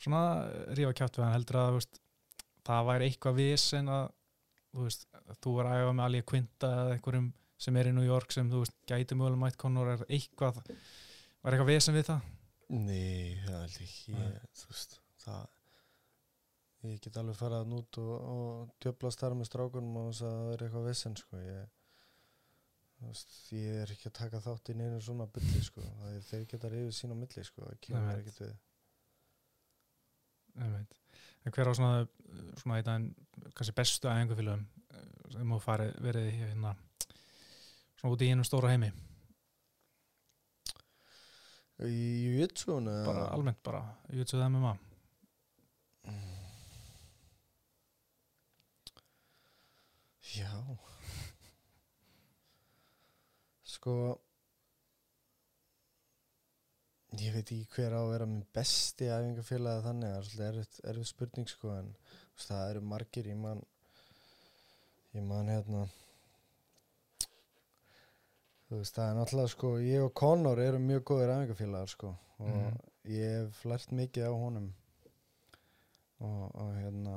svona 0.00 0.22
rífa 0.78 0.94
kjátt 0.96 1.18
við 1.20 1.24
hann 1.26 1.34
heldur 1.36 1.58
að 1.60 1.74
veist, 1.76 2.00
það 2.66 2.86
væri 2.90 3.10
eitthvað 3.10 3.36
vesen 3.42 3.90
að 3.92 4.06
þú 4.76 4.86
veist, 4.86 5.04
þú 5.44 5.52
er 5.60 5.68
að 5.70 5.82
æfa 5.82 5.92
með 5.98 6.04
Ali 6.08 6.22
Quinta 6.32 6.70
eða 6.80 6.94
einhverjum 6.96 7.28
sem 7.66 7.76
er 7.80 7.88
í 7.88 7.92
New 7.96 8.04
York 8.08 8.32
sem 8.34 8.48
þú 8.52 8.62
veist, 8.64 8.74
gæti 8.88 9.16
mögulega 9.16 9.40
mætt 9.44 9.56
Conor 9.60 9.92
er 9.94 10.02
eitthvað, 10.08 10.58
var 11.44 11.52
eitthvað 11.56 11.70
vesen 11.74 11.96
við 11.96 12.08
það? 12.10 12.32
Nei, 12.68 13.36
það 13.46 13.60
held 13.62 13.78
ekki 13.86 14.16
ég, 14.16 14.40
þú 14.60 14.72
veist, 14.72 14.98
það 15.24 15.44
ég 16.86 17.00
get 17.02 17.16
alveg 17.18 17.38
farið 17.38 17.60
að 17.62 17.70
nút 17.72 17.98
og, 18.02 18.10
og 18.32 18.74
djöflast 18.84 19.22
þar 19.22 19.34
með 19.38 19.48
strákunum 19.48 19.96
og 20.02 20.10
það 20.18 20.50
er 20.52 20.64
eitthvað 20.66 20.84
vesen 20.90 21.16
sko 21.18 21.40
ég, 21.40 21.64
ég 23.56 23.82
er 23.82 23.92
ekki 23.92 24.08
að 24.10 24.16
taka 24.20 24.40
þátt 24.44 24.70
í 24.72 24.76
neinu 24.78 25.00
svona 25.04 25.26
bylli 25.32 25.62
sko. 25.64 25.82
Það 25.84 26.14
er 26.14 26.22
þeir 26.30 26.46
geta 26.52 26.70
reyfið 26.72 26.94
sín 26.96 27.12
á 27.12 27.16
milli 27.16 27.44
sko. 27.44 27.66
Það 27.66 27.82
kemur 27.86 28.00
Nei, 28.02 28.08
veit. 28.08 28.22
ekkert 28.22 28.40
við. 28.44 28.54
Einmitt. 30.56 30.96
En 31.44 31.54
hver 31.54 31.70
á 31.70 31.72
svona, 31.76 32.06
svona 32.62 32.78
daginn, 32.86 33.10
kannski 33.54 33.76
bestu 33.76 34.10
æfingafélagum 34.10 34.64
eh, 34.96 35.10
sem 35.34 35.52
þú 35.52 35.60
farið 35.62 35.92
verið 36.06 36.30
hérna 36.40 36.72
svona 38.00 38.14
út 38.14 38.24
í 38.24 38.30
einum 38.32 38.48
stóra 38.48 38.72
heimi? 38.72 38.90
Í 41.84 42.00
Jujutsun 42.24 42.88
bara 43.04 43.28
almennt 43.34 43.60
bara, 43.66 43.82
veit 44.08 44.54
með 44.56 44.64
maður 44.64 44.84
Já 50.36 50.50
Sko 53.86 54.16
Ég 57.22 57.30
veit 57.36 57.46
ekki 57.54 57.68
hver 57.70 57.94
á 57.94 58.00
að 58.02 58.08
vera 58.10 58.26
minn 58.26 58.42
besti 58.56 59.06
æfingafélagi 59.14 59.84
þannig, 59.84 60.10
það 60.10 60.16
er 60.16 60.26
svolítið 60.26 60.88
erfitt 60.90 61.10
spurning 61.12 61.46
sko 61.52 61.70
en 61.76 61.92
veist, 62.02 62.48
það 62.50 62.64
eru 62.72 62.82
margir, 62.90 63.28
ég 63.30 63.38
man 63.44 63.62
ég 65.14 65.24
man 65.30 65.52
hérna 65.54 65.84
þú 68.66 68.80
veist, 68.82 68.98
það 68.98 69.06
er 69.06 69.16
náttúrulega 69.20 69.54
sko, 69.54 69.70
ég 69.86 70.04
og 70.08 70.12
Conor 70.18 70.64
eru 70.66 70.82
mjög 70.82 71.06
góðir 71.12 71.32
æfingafélagar 71.36 71.94
sko 71.94 72.10
og 72.10 72.50
Mhm. 72.50 72.76
ég 73.14 73.38
hef 73.38 73.62
lært 73.70 73.94
mikið 74.02 74.26
á 74.26 74.32
honum 74.34 74.68
og, 76.20 76.44
og 76.58 76.74
hérna 76.82 77.16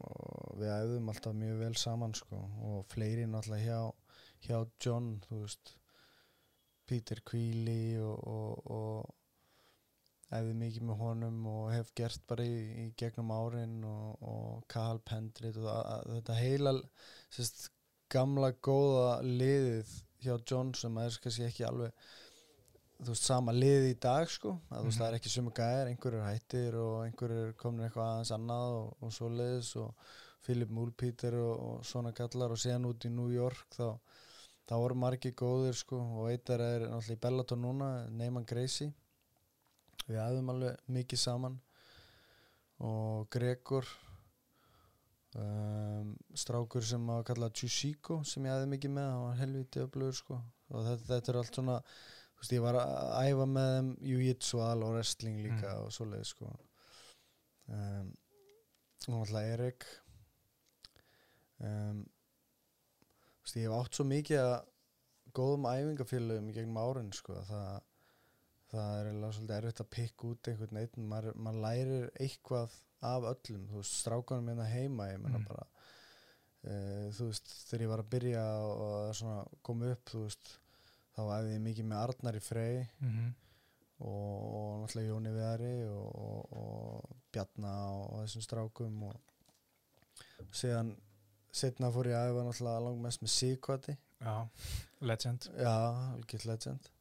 og 0.00 0.56
við 0.64 0.72
æfðum 0.80 1.12
alltaf 1.12 1.36
mjög 1.44 1.58
vel 1.60 1.74
saman 1.84 2.14
sko 2.16 2.40
og 2.72 2.86
fleiri 2.88 3.28
náttúrulega 3.28 3.68
hjá, 3.68 3.80
hjá 4.48 4.58
John, 4.80 5.20
þú 5.28 5.44
veist 5.44 5.76
Peter 6.86 7.20
Queely 7.26 7.96
og, 8.02 8.26
og, 8.30 8.72
og 8.76 10.36
æfði 10.36 10.56
mikið 10.58 10.86
með 10.88 11.00
honum 11.02 11.40
og 11.50 11.70
hef 11.70 11.92
gert 11.98 12.22
bara 12.30 12.46
í, 12.46 12.58
í 12.82 12.86
gegnum 12.98 13.32
árin 13.34 13.78
og, 13.86 14.22
og 14.26 14.66
Carl 14.72 15.00
Pendrit 15.06 15.58
og 15.60 15.68
að, 15.70 15.82
að, 15.94 16.12
þetta 16.16 16.38
heila 16.40 16.74
sérst, 17.34 17.68
gamla 18.10 18.52
góða 18.62 19.20
liðið 19.26 19.92
hjá 20.22 20.34
John 20.38 20.72
sem 20.78 20.98
er 21.02 21.18
kannski 21.22 21.46
ekki 21.46 21.66
alveg 21.66 21.94
þú 22.96 23.12
veist, 23.12 23.26
sama 23.26 23.52
liðið 23.52 23.88
í 23.90 23.96
dag 24.02 24.30
sko. 24.32 24.54
Að 24.70 24.78
þú 24.78 24.90
veist, 24.90 25.00
það 25.00 25.08
er 25.08 25.16
ekki 25.18 25.32
sumu 25.32 25.52
gæðir, 25.56 25.90
einhverjur 25.90 26.24
hættir 26.24 26.78
og 26.80 26.94
einhverjur 27.04 27.50
komin 27.60 27.86
eitthvað 27.86 28.12
aðeins 28.12 28.32
annað 28.36 28.76
og, 28.78 28.86
og 29.02 29.12
svoleiðis 29.16 29.72
og 29.82 30.14
Philip 30.46 30.72
Múlpíter 30.72 31.36
og, 31.40 31.52
og 31.66 31.84
svona 31.86 32.14
kallar 32.16 32.54
og 32.54 32.62
síðan 32.62 32.88
út 32.88 33.04
í 33.06 33.12
New 33.12 33.28
York 33.34 33.76
þá, 33.76 33.90
þá 34.66 34.74
voru 34.82 34.96
margir 34.98 35.34
góðir 35.38 35.76
sko 35.78 35.98
og 36.20 36.30
eitt 36.32 36.50
er 36.50 36.64
náttúrulega 36.88 37.14
í 37.16 37.22
Bellator 37.22 37.60
núna 37.62 37.90
Neyman 38.10 38.46
Gracie. 38.48 38.92
Við 40.06 40.18
aðum 40.22 40.50
alveg 40.54 40.82
mikið 40.94 41.18
saman. 41.22 41.56
Og 42.86 43.28
Gregor 43.32 43.86
um, 45.38 46.12
strákur 46.36 46.84
sem 46.84 47.06
að 47.14 47.24
kalla 47.30 47.48
Chushiko 47.54 48.20
sem 48.28 48.44
ég 48.46 48.52
aðeim 48.54 48.74
mikið 48.76 48.94
með, 48.98 49.08
hann 49.12 49.24
var 49.28 49.40
helviti 49.40 49.82
öflugur 49.84 50.18
sko. 50.18 50.38
Og 50.74 50.84
þetta, 50.86 51.06
þetta 51.14 51.32
er 51.32 51.38
allt 51.40 51.58
svona 51.58 51.76
þú 51.86 52.42
veist, 52.42 52.52
ég 52.56 52.64
var 52.66 52.78
að 52.82 53.30
æfa 53.30 53.46
með 53.48 53.70
þeim 53.76 53.90
jiu-jitsu 54.10 54.62
al 54.66 54.82
og 54.86 54.94
wrestling 54.96 55.38
líka 55.46 55.70
Mm. 55.72 55.84
og 55.86 55.94
svoleið 55.96 56.26
sko. 56.28 56.50
Um, 57.72 58.10
og 59.08 59.22
alltaf 59.22 59.48
Erik. 59.54 59.86
Um, 61.62 62.04
veist, 63.46 63.60
ég 63.60 63.68
hef 63.68 63.76
átt 63.78 63.98
svo 63.98 64.06
mikið 64.10 64.42
að 64.42 64.56
góðum 65.36 65.68
æfingafélögum 65.70 66.52
gegnum 66.56 66.80
árin 66.82 67.12
sko 67.14 67.36
að 67.40 67.52
það 67.52 67.84
það 68.66 68.98
er 68.98 69.08
eiginlega 69.08 69.36
svolítið 69.36 69.56
erfitt 69.56 69.80
að 69.82 69.92
pikka 69.94 70.28
út 70.30 70.50
einhvern 70.50 70.80
einn, 70.80 71.08
maður, 71.10 71.38
maður 71.38 71.62
lærir 71.62 72.06
eitthvað 72.18 72.76
af 73.06 73.26
öllum, 73.30 73.66
þú 73.70 73.80
veist, 73.80 73.96
strákanum 74.00 74.50
hérna 74.50 74.68
heima, 74.70 75.08
ég 75.12 75.20
menna 75.22 75.38
Mm. 75.38 75.46
bara 75.46 75.66
uh, 76.66 77.08
þú 77.14 77.28
veist, 77.30 77.52
þegar 77.68 77.84
ég 77.84 77.92
var 77.92 78.02
að 78.02 78.12
byrja 78.14 78.44
og, 78.66 79.52
koma 79.62 79.92
upp, 79.94 80.04
þú 80.10 80.22
veist 80.24 80.52
þá 81.16 81.22
æfði 81.38 81.54
ég 81.54 81.64
mikið 81.64 81.88
með 81.90 82.02
Arnar 82.02 82.36
í 82.36 82.42
Frey 82.44 82.78
mm 82.82 83.12
-hmm. 83.12 83.30
og, 83.98 84.42
og 84.56 84.72
náttúrulega 84.82 85.08
Jóni 85.12 85.32
Viðari 85.36 85.74
og, 85.88 86.08
og, 86.26 86.52
og 86.52 87.16
Bjarna 87.32 87.74
og, 87.92 88.04
og 88.12 88.24
þessum 88.24 88.42
strákum 88.42 89.02
og 89.02 89.14
síðan 90.52 90.96
setna 91.56 91.92
fór 91.94 92.10
ég 92.10 92.18
að 92.18 92.32
æfa 92.32 92.44
náttúrulega 92.46 92.84
langmest 92.88 93.24
með 93.24 93.34
Sigvati 93.36 93.96
Já, 94.20 94.48
legend. 95.00 95.50
Já, 95.58 95.76
algjört 96.14 96.44
legend. 96.44 96.92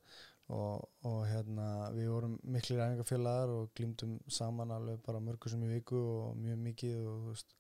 Og, 0.53 0.83
og 1.09 1.21
hérna 1.25 1.89
við 1.95 2.09
vorum 2.13 2.35
miklir 2.53 2.83
æfingafélagar 2.83 3.49
og 3.49 3.71
glýmdum 3.77 4.19
saman 4.29 4.73
alveg 4.75 4.99
bara 5.05 5.21
mörgur 5.23 5.49
sem 5.49 5.63
í 5.65 5.71
viku 5.71 5.97
og 5.97 6.35
mjög 6.37 6.59
mikið 6.67 6.99
og 7.09 7.23
þú 7.23 7.31
veist 7.31 7.55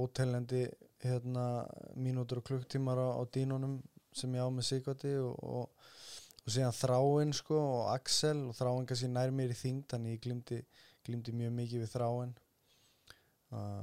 óteljandi 0.00 0.62
hérna, 1.02 1.66
mínútur 1.98 2.40
og 2.40 2.46
klukktímar 2.46 3.00
á, 3.02 3.08
á 3.18 3.22
dínunum 3.26 3.80
sem 4.14 4.32
ég 4.38 4.46
á 4.46 4.48
með 4.48 4.68
Sigvati 4.70 5.16
og, 5.18 5.34
og, 5.42 5.90
og 6.44 6.54
síðan 6.54 6.78
Þráin 6.78 7.34
sko, 7.34 7.58
og 7.58 7.90
Axel 7.96 8.46
og 8.46 8.56
Þráin 8.56 8.86
kannski 8.86 9.10
nær 9.10 9.34
mér 9.34 9.52
í 9.52 9.58
þing 9.58 9.82
þannig 9.90 10.16
ég 10.16 10.62
glimti 11.06 11.34
mjög 11.34 11.52
mikið 11.58 11.84
við 11.84 11.92
Þráin. 11.96 12.36
Uh, 13.50 13.82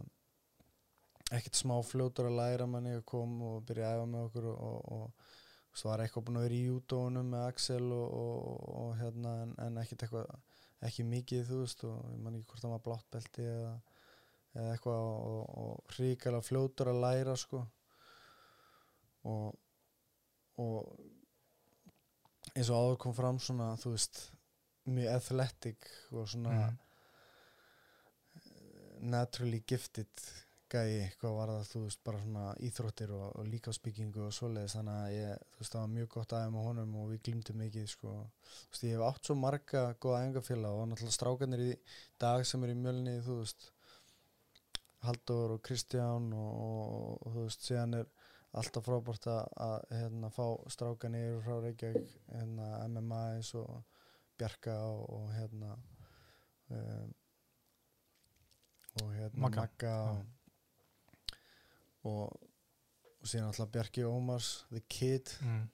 ekkert 1.31 1.57
smá 1.57 1.77
fljótur 1.87 2.27
að 2.29 2.39
læra 2.41 2.67
manni 2.69 2.97
að 2.97 3.05
koma 3.09 3.55
og 3.55 3.63
byrja 3.67 3.89
að 3.89 3.99
æfa 3.99 4.09
með 4.11 4.27
okkur 4.27 4.49
og, 4.51 4.91
og 4.97 5.31
svo 5.73 5.89
var 5.89 6.03
eitthvað 6.03 6.25
búin 6.27 6.39
að 6.41 6.47
vera 6.47 6.57
í 6.57 6.65
júdónum 6.67 7.31
með 7.33 7.45
Axel 7.47 7.87
og 7.93 8.91
hérna 8.99 9.31
en, 9.45 9.55
en 9.63 9.79
ekkert 9.81 10.05
eitthvað 10.05 10.35
ekki 10.83 11.05
mikið 11.07 11.47
þú 11.47 11.61
veist 11.63 11.83
og 11.87 11.97
ég 12.11 12.19
man 12.21 12.37
ekki 12.37 12.51
hvort 12.51 12.65
það 12.65 12.75
var 12.75 12.85
bláttbelti 12.87 13.47
eða, 13.47 13.73
eða 14.57 14.75
eitthvað 14.75 15.07
og, 15.07 15.43
og 15.63 15.97
ríkala 15.97 16.43
fljótur 16.43 16.91
að 16.91 17.01
læra 17.05 17.35
sko 17.39 17.63
og 19.31 19.59
og 20.61 20.77
eins 22.53 22.69
og 22.69 22.77
áður 22.77 22.99
kom 23.01 23.15
fram 23.17 23.39
svona 23.41 23.71
þú 23.81 23.95
veist 23.95 24.19
mjög 24.93 25.15
athletic 25.15 25.87
og 26.11 26.27
svona 26.29 26.53
mm. 26.53 26.75
naturally 29.09 29.63
gifted 29.65 30.11
gæi, 30.73 31.09
hvað 31.21 31.35
var 31.37 31.51
það, 31.53 31.67
þú 31.69 31.81
veist, 31.83 31.99
bara 32.07 32.21
svona 32.23 32.45
íþróttir 32.67 33.13
og, 33.13 33.25
og 33.39 33.49
líkásbyggingu 33.51 34.23
og 34.25 34.33
svoleiðis, 34.35 34.75
þannig 34.77 34.97
að 35.03 35.13
ég, 35.15 35.43
þú 35.53 35.61
veist, 35.61 35.73
það 35.75 35.83
var 35.83 35.93
mjög 35.93 36.09
gott 36.15 36.35
aðeins 36.37 36.55
með 36.55 36.67
honum 36.69 36.97
og 37.01 37.11
við 37.11 37.21
glýmdum 37.27 37.61
mikið, 37.63 37.85
sko, 37.93 38.15
þú 38.49 38.73
veist, 38.73 38.87
ég 38.87 38.97
hef 38.97 39.05
átt 39.07 39.29
svo 39.29 39.37
marga 39.39 39.85
góða 40.03 40.23
engafélag 40.27 40.79
og 40.79 40.89
náttúrulega 40.89 41.17
strákanir 41.19 41.63
í 41.67 41.69
dag 42.25 42.45
sem 42.49 42.65
er 42.65 42.73
í 42.73 42.77
mjölni, 42.81 43.15
þú 43.27 43.39
veist, 43.43 43.69
Haldur 45.03 45.57
og 45.57 45.63
Kristján 45.67 46.29
og, 46.31 46.51
og, 46.65 47.15
og 47.27 47.33
þú 47.37 47.47
veist, 47.47 47.65
síðan 47.67 47.97
er 47.99 48.11
alltaf 48.53 48.85
frábært 48.85 49.25
að, 49.31 49.41
að 49.65 49.79
hérna, 49.97 50.29
fá 50.33 50.45
strákanir 50.71 51.41
frá 51.43 51.57
Reykjavík, 51.63 52.13
hérna, 52.29 52.69
MMA 52.87 53.23
eins 53.37 53.49
og 53.59 53.81
Bjarka 54.37 54.77
og 54.89 55.27
hérna 55.35 55.73
um, 56.73 57.11
og 59.01 59.11
hérna 59.13 59.49
Magga. 59.49 59.97
Og 60.13 60.42
og, 62.09 62.49
og 63.19 63.29
síðan 63.29 63.49
alltaf 63.51 63.71
Bjarki 63.73 64.05
Ómars 64.07 64.51
The 64.71 64.83
Kid 64.91 65.31
mm. 65.43 65.65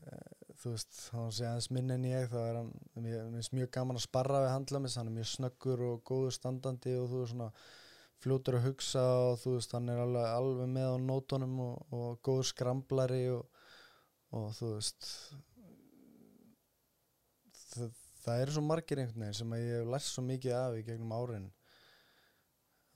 uh, 0.00 0.36
þú 0.56 0.74
veist 0.74 1.00
hann 1.14 1.32
sé 1.34 1.48
aðeins 1.48 1.70
minn 1.74 1.92
en 1.94 2.06
ég 2.08 2.30
þá 2.32 2.38
er 2.42 2.60
hann 2.60 2.70
mér 3.04 3.26
finnst 3.34 3.56
mjög 3.56 3.72
gaman 3.76 4.00
að 4.00 4.06
sparra 4.06 4.44
við 4.44 4.54
handlamis 4.54 4.96
hann 4.98 5.10
er 5.10 5.18
mjög 5.18 5.32
snöggur 5.32 5.84
og 5.90 6.06
góður 6.08 6.36
standandi 6.36 6.94
og 7.00 7.10
þú 7.10 7.20
veist 7.22 7.34
svona 7.34 7.50
fljótur 8.24 8.56
að 8.58 8.70
hugsa 8.70 9.04
og 9.26 9.36
þú 9.42 9.58
veist 9.58 9.74
hann 9.76 9.92
er 9.92 10.00
alveg, 10.00 10.30
alveg 10.32 10.72
með 10.72 10.88
á 10.88 10.96
nótonum 11.04 11.60
og, 11.66 11.76
og 11.92 12.22
góður 12.24 12.48
skramblari 12.52 13.26
og, 13.34 13.44
og 14.36 14.48
þú 14.56 14.72
veist 14.72 15.10
það, 17.74 17.92
það 18.24 18.44
eru 18.44 18.56
svo 18.56 18.64
margir 18.64 19.02
einhvern 19.02 19.26
veginn 19.26 19.40
sem 19.40 19.56
ég 19.58 19.72
hef 19.76 19.90
lært 19.92 20.08
svo 20.08 20.24
mikið 20.26 20.56
af 20.58 20.78
í 20.78 20.86
gegnum 20.86 21.16
árin 21.16 21.50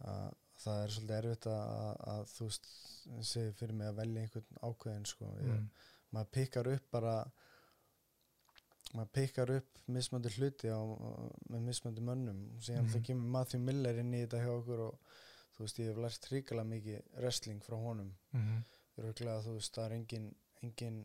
að 0.08 0.30
það 0.60 0.82
er 0.82 0.94
svolítið 0.94 1.16
erfitt 1.18 1.46
að, 1.50 1.92
að 2.14 2.24
þú 2.34 2.48
segir 3.30 3.54
fyrir 3.58 3.76
mig 3.76 3.90
að 3.90 4.00
velja 4.00 4.24
einhvern 4.24 4.60
ákveðin 4.66 5.08
sko 5.08 5.30
ég, 5.40 5.54
mm. 5.54 5.86
maður 6.16 6.32
pikkar 6.36 6.70
upp 6.74 6.90
bara 6.92 7.14
maður 8.90 9.12
pikkar 9.16 9.54
upp 9.54 9.80
mismöndi 9.94 10.32
hluti 10.36 10.70
á, 10.70 10.80
með 11.52 11.66
mismöndi 11.68 12.04
mönnum 12.04 12.42
og 12.56 12.64
síðan 12.66 12.86
mm. 12.86 12.92
það 12.94 13.06
kemur 13.08 13.34
Matthew 13.36 13.64
Miller 13.66 14.00
inn 14.02 14.14
í 14.14 14.22
þetta 14.24 14.42
hjá 14.44 14.52
okkur 14.56 14.84
og 14.88 15.16
þú 15.54 15.64
veist, 15.64 15.80
ég 15.80 15.90
hef 15.90 16.02
lært 16.04 16.28
ríkala 16.32 16.66
mikið 16.66 17.16
wrestling 17.20 17.64
frá 17.64 17.78
honum 17.78 18.12
mm. 18.36 18.60
Röglega, 19.00 19.40
þú 19.44 19.56
veist, 19.56 19.76
það 19.76 19.86
er 19.86 19.96
engin, 19.96 20.26
engin 20.64 20.98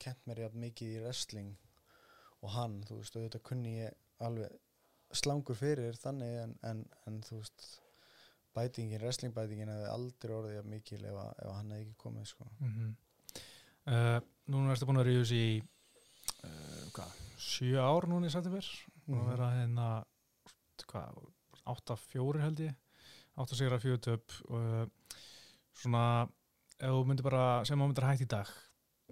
kent 0.00 0.24
mér 0.26 0.46
jafn 0.46 0.64
mikið 0.64 0.96
í 0.96 1.02
wrestling 1.04 1.52
og 2.40 2.54
hann, 2.56 2.80
þú 2.88 3.00
veist, 3.02 3.16
og 3.16 3.26
þetta 3.26 3.42
kunni 3.50 3.76
ég 3.82 4.24
alveg 4.24 4.58
slangur 5.20 5.58
fyrir 5.58 5.98
þannig 5.98 6.36
en, 6.44 6.56
en, 6.66 6.82
en 7.08 7.20
þú 7.26 7.40
veist 7.42 7.66
bætingin, 8.56 9.00
wrestlingbætingin 9.02 9.70
hefði 9.72 9.90
aldrei 9.94 10.34
orðið 10.36 10.68
mikil 10.70 11.00
ef, 11.04 11.16
að, 11.22 11.32
ef 11.44 11.52
hann 11.56 11.72
hefði 11.74 11.84
ekki 11.86 11.98
komið 12.04 12.28
sko. 12.30 12.48
mm 12.58 12.72
-hmm. 12.74 12.94
uh, 13.94 14.20
Núna 14.50 14.72
erstu 14.72 14.86
búin 14.88 14.98
að 14.98 15.06
ríðus 15.06 15.32
í 15.36 15.62
uh, 16.44 17.04
sjö 17.38 17.80
ár 17.80 18.08
núna 18.10 18.26
í 18.26 18.30
Sættifir 18.32 18.66
mm 18.66 19.14
-hmm. 19.14 19.20
og 19.20 19.28
vera 19.30 19.50
hérna 19.54 20.04
8-4 21.64 22.40
held 22.40 22.60
ég 22.60 22.74
8-4 23.36 23.78
4 23.78 23.98
töp 23.98 24.32
og 24.48 24.90
svona 25.74 26.28
ef 26.80 26.90
þú 26.90 27.04
myndir 27.06 27.24
bara 27.24 27.64
sem 27.64 27.78
þú 27.78 27.86
myndir 27.86 28.08
hægt 28.08 28.26
í 28.26 28.28
dag 28.30 28.48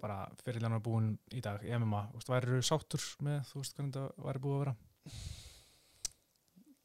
bara 0.01 0.29
fyrirlega 0.43 0.79
búin 0.79 1.17
í 1.35 1.41
dag 1.41 1.63
í 1.63 1.75
MMA, 1.75 2.01
værið 2.27 2.59
þú 2.59 2.61
sáttur 2.61 3.03
með 3.25 3.39
þú 3.49 3.61
veist 3.61 3.75
hvernig 3.75 3.93
það 3.93 4.09
væri 4.25 4.39
búið 4.39 4.55
að 4.55 4.63
vera 4.63 4.75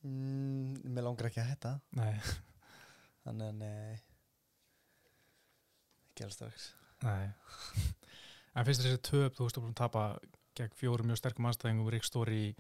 Mm, 0.05 0.81
mér 0.95 1.07
langar 1.07 1.31
ekki 1.31 1.41
að 1.43 1.51
hætta. 1.53 1.75
Nei. 1.97 2.13
Þannig 3.25 3.51
að 3.51 3.61
nei. 3.63 4.01
Ekki 6.13 6.27
alveg 6.27 6.39
strax. 6.39 6.73
Nei. 7.05 7.29
En 8.55 8.63
finnst 8.63 8.85
þessi 8.85 9.01
töp, 9.03 9.35
þú 9.35 9.49
veist, 9.49 9.57
þú 9.57 9.63
búin 9.65 9.73
að 9.73 9.81
tapa 9.81 10.03
gegn 10.55 10.77
fjórum 10.79 11.09
mjög 11.11 11.19
sterkum 11.19 11.49
aðstæðingum 11.49 11.89
Rík 11.91 12.05
Stóri, 12.07 12.53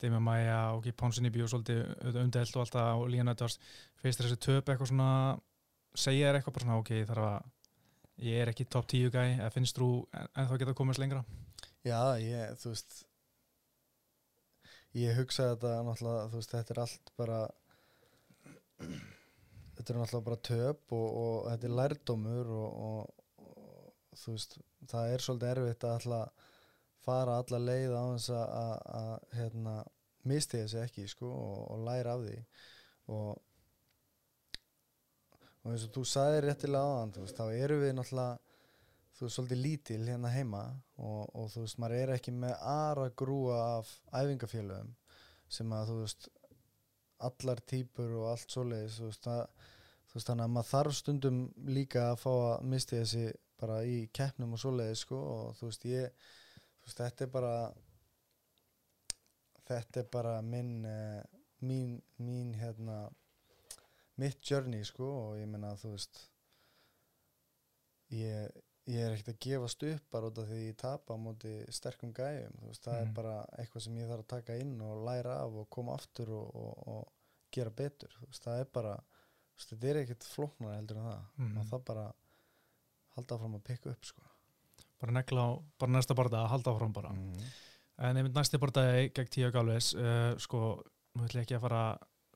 Demi 0.00 0.20
Maia 0.24 0.60
og 0.72 0.86
Pónsinni 0.96 1.28
bíu 1.34 1.44
svolítið 1.50 2.14
undelt 2.22 2.56
og 2.56 2.62
alltaf 2.62 3.02
og 3.02 3.10
Líðan 3.12 3.32
Öttars, 3.34 3.58
finnst 4.00 4.22
þessi 4.22 4.38
töp 4.40 4.70
eitthvað 4.72 4.88
svona, 4.88 5.10
segja 5.92 6.30
þér 6.30 6.38
eitthvað 6.38 6.56
bara 6.56 6.66
svona 6.66 6.78
ok, 6.80 6.92
þarf 7.10 7.26
að 7.28 8.24
ég 8.24 8.40
er 8.40 8.52
ekki 8.54 8.68
top 8.72 8.88
10 8.88 9.12
gæ, 9.12 9.20
eða 9.34 9.50
finnst 9.52 9.80
þú 9.80 9.90
en 10.22 10.48
þá 10.48 10.56
geta 10.62 10.76
komast 10.78 11.02
lengra? 11.02 11.20
Já, 11.84 12.00
ég, 12.24 12.56
þú 12.62 12.72
veist 12.72 13.02
ég 14.98 15.18
hugsaði 15.18 15.56
þetta 15.56 15.74
náttúrulega 15.88 16.30
veist 16.34 16.54
þetta 16.54 16.74
er 16.74 16.80
allt 16.84 17.12
bara 17.18 17.40
þetta 19.74 19.88
er 19.88 19.98
náttúrulega 20.00 20.26
bara 20.28 20.42
töp 20.50 20.94
og, 20.94 21.06
og 21.24 21.36
þetta 21.50 21.68
er 21.68 21.76
lærdómur 21.80 22.52
og, 22.54 22.80
og, 22.88 23.48
og 23.48 24.18
þú 24.20 24.36
veist 24.36 24.58
það 24.90 25.14
er 25.14 25.24
svolítið 25.26 25.52
erfitt 25.54 25.88
að 25.88 25.96
alltaf 25.98 26.50
fara 27.04 27.40
alla 27.40 27.60
leið 27.60 27.92
á 27.92 28.04
þess 28.14 28.30
að 28.34 29.26
hérna 29.36 29.74
mistiði 30.28 30.70
sig 30.72 30.86
ekki 30.86 31.08
sko 31.10 31.30
og 31.68 31.82
læra 31.84 32.14
af 32.16 32.24
því. 32.24 32.38
Og 33.14 33.30
eins 35.68 35.84
og 35.86 35.92
þú 35.96 36.04
sagði 36.08 36.42
réttilega 36.44 36.96
þann 37.00 37.32
þá 37.36 37.44
eru 37.52 37.80
við 37.82 37.94
náttúrulega 37.98 38.43
þú 39.14 39.26
veist, 39.26 39.36
svolítið 39.36 39.62
lítil 39.62 40.00
hérna 40.08 40.32
heima 40.34 40.64
og, 40.98 41.28
og 41.34 41.50
þú 41.52 41.64
veist, 41.64 41.78
maður 41.82 42.00
er 42.00 42.14
ekki 42.16 42.34
með 42.34 42.54
aðra 42.70 43.10
grúa 43.22 43.60
af 43.78 43.92
æfingafélögum 44.12 44.94
sem 45.54 45.76
að 45.76 45.92
þú 45.92 46.00
veist 46.00 46.28
allar 47.24 47.62
týpur 47.70 48.16
og 48.20 48.28
allt 48.32 48.50
svoleiðis 48.50 48.98
þú 48.98 49.08
veist, 49.10 49.28
það, 49.28 49.70
þú 50.10 50.18
veist, 50.18 50.28
þannig 50.28 50.46
að 50.46 50.54
maður 50.56 50.70
þarf 50.72 50.98
stundum 50.98 51.40
líka 51.70 52.08
að 52.10 52.20
fá 52.24 52.30
að 52.34 52.68
misti 52.74 53.00
þessi 53.00 53.26
bara 53.60 53.80
í 53.86 53.98
keppnum 54.12 54.56
og 54.56 54.62
svoleiðis 54.64 55.04
sko 55.06 55.20
og 55.34 55.58
þú 55.58 55.70
veist, 55.70 55.88
ég 55.88 56.28
þú 56.82 56.88
veist, 56.88 57.00
þetta 57.00 57.26
er 57.26 57.34
bara 57.38 57.54
þetta 59.64 60.02
er 60.02 60.08
bara 60.12 60.34
minn 60.44 60.74
uh, 60.84 61.22
mín, 61.64 62.02
mín 62.20 62.52
hérna 62.58 63.08
mitt 64.20 64.42
journey 64.50 64.84
sko 64.84 65.06
og 65.28 65.38
ég 65.40 65.48
menna 65.50 65.72
að 65.72 65.84
þú 65.84 65.94
veist 65.94 66.20
ég 68.14 68.63
ég 68.90 69.00
er 69.00 69.14
ekkert 69.14 69.32
að 69.32 69.40
gefast 69.46 69.84
upp 69.88 70.08
bara 70.12 70.28
út 70.28 70.38
af 70.42 70.48
því 70.50 70.60
ég 70.66 70.76
tapa 70.80 71.16
á 71.16 71.18
móti 71.20 71.52
sterkum 71.72 72.12
gæjum 72.16 72.56
veist, 72.66 72.84
það 72.84 72.98
mm. 72.98 73.06
er 73.06 73.14
bara 73.16 73.34
eitthvað 73.56 73.84
sem 73.86 73.96
ég 74.00 74.10
þarf 74.10 74.24
að 74.24 74.32
taka 74.34 74.56
inn 74.60 74.74
og 74.84 75.04
læra 75.06 75.38
af 75.40 75.56
og 75.62 75.68
koma 75.72 75.96
aftur 75.96 76.34
og, 76.36 76.50
og, 76.60 76.90
og 76.92 77.54
gera 77.54 77.72
betur 77.72 78.12
veist, 78.26 78.44
það 78.44 78.60
er 78.60 78.70
bara, 78.76 78.94
veist, 79.54 79.72
þetta 79.72 79.90
er 79.90 80.00
ekkert 80.02 80.28
flóknar 80.28 80.76
heldur 80.76 81.00
en 81.00 81.08
það 81.08 81.24
mm. 81.40 81.56
og 81.62 81.68
það 81.72 81.84
bara 81.90 82.06
halda 83.16 83.38
áfram 83.38 83.58
að 83.58 83.66
pikka 83.70 83.94
upp 83.94 84.10
sko. 84.10 84.26
bara 85.00 85.16
negla 85.16 85.46
á, 85.48 85.50
bara 85.80 85.96
næsta 85.96 86.18
barða 86.18 86.42
að 86.42 86.52
halda 86.52 86.74
áfram 86.74 86.96
bara 86.96 87.14
mm. 87.16 87.52
en 88.04 88.20
einmitt 88.20 88.36
næsti 88.36 88.60
barðaði 88.60 89.08
gegn 89.16 89.32
tíu 89.32 89.48
og 89.48 89.56
galvis 89.56 89.94
uh, 89.96 90.34
sko, 90.42 90.74
nú 91.16 91.24
ætlum 91.24 91.40
ég 91.40 91.48
ekki 91.48 91.56
að 91.56 91.64
fara 91.64 91.86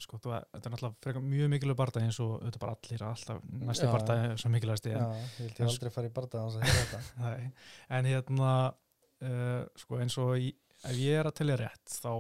sko, 0.05 0.19
þetta 0.23 0.61
er 0.61 0.75
náttúrulega 0.75 1.23
mjög 1.25 1.53
mikilvæg 1.55 1.79
barndað 1.79 2.07
eins 2.09 2.21
og 2.25 2.45
er 2.47 2.59
bara 2.61 2.75
allir 2.77 3.05
alltaf 3.09 3.41
næstu 3.69 3.89
barndað 3.93 4.25
er 4.25 4.43
svo 4.43 4.53
mikilvægst 4.55 4.91
Já, 4.91 4.99
ég 4.99 5.41
vildi 5.43 5.67
aldrei 5.69 5.95
fara 5.95 6.11
í 6.11 6.15
barndað 6.19 6.45
á 6.45 6.49
þess 6.55 6.61
að 6.61 6.79
þetta. 6.83 7.41
En 7.99 8.11
hérna 8.13 8.53
uh, 8.69 9.63
sko 9.79 10.03
eins 10.03 10.19
og 10.23 10.35
í, 10.39 10.53
ef 10.85 11.01
ég 11.01 11.21
er 11.21 11.31
að 11.31 11.39
tellja 11.41 11.59
rétt 11.63 11.99
þá 11.99 12.13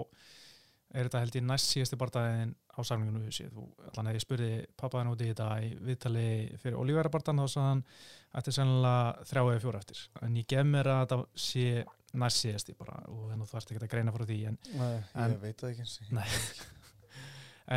er 0.88 1.08
þetta 1.08 1.22
held 1.24 1.36
ég 1.36 1.44
næst 1.44 1.74
síðasti 1.74 1.98
barndaðin 2.00 2.54
á 2.78 2.80
samlingunum 2.86 3.26
við 3.26 3.50
þú, 3.52 3.66
allan 3.90 4.08
að 4.08 4.16
ég 4.16 4.24
spurði 4.24 4.50
pappaðin 4.78 5.10
út 5.12 5.22
í 5.24 5.28
þetta 5.32 5.48
í 5.66 5.70
viðtali 5.84 6.26
fyrir 6.62 6.78
olíværa 6.78 7.12
barndan 7.12 7.42
þá 7.42 7.52
sagðan 7.52 7.82
að 7.82 8.38
þetta 8.38 8.52
er 8.52 8.56
sennilega 8.56 9.28
þrjá 9.30 9.42
eða 9.42 9.62
fjóra 9.64 9.82
eftir, 9.82 10.02
en 10.22 10.38
ég 10.38 10.48
gef 10.54 10.68
mér 10.68 10.90
að 10.94 11.00
þetta 11.02 11.18
sé 11.48 11.66
næst 12.22 12.44
síðasti 12.44 12.76
bara 12.78 13.02
og 13.10 13.28
þannig 13.28 13.42
að 13.42 13.46
þú 13.50 13.52
þarfst 13.52 13.72
ekki 13.74 13.84
að 13.84 13.92
greina 13.92 14.14
frá 14.14 14.24
því 14.28 14.40
en, 14.48 14.58
Nei, 14.72 14.90
ég 14.94 15.22
en, 15.26 15.38
veit 15.42 15.60
það 15.60 15.72
ekki 15.74 15.88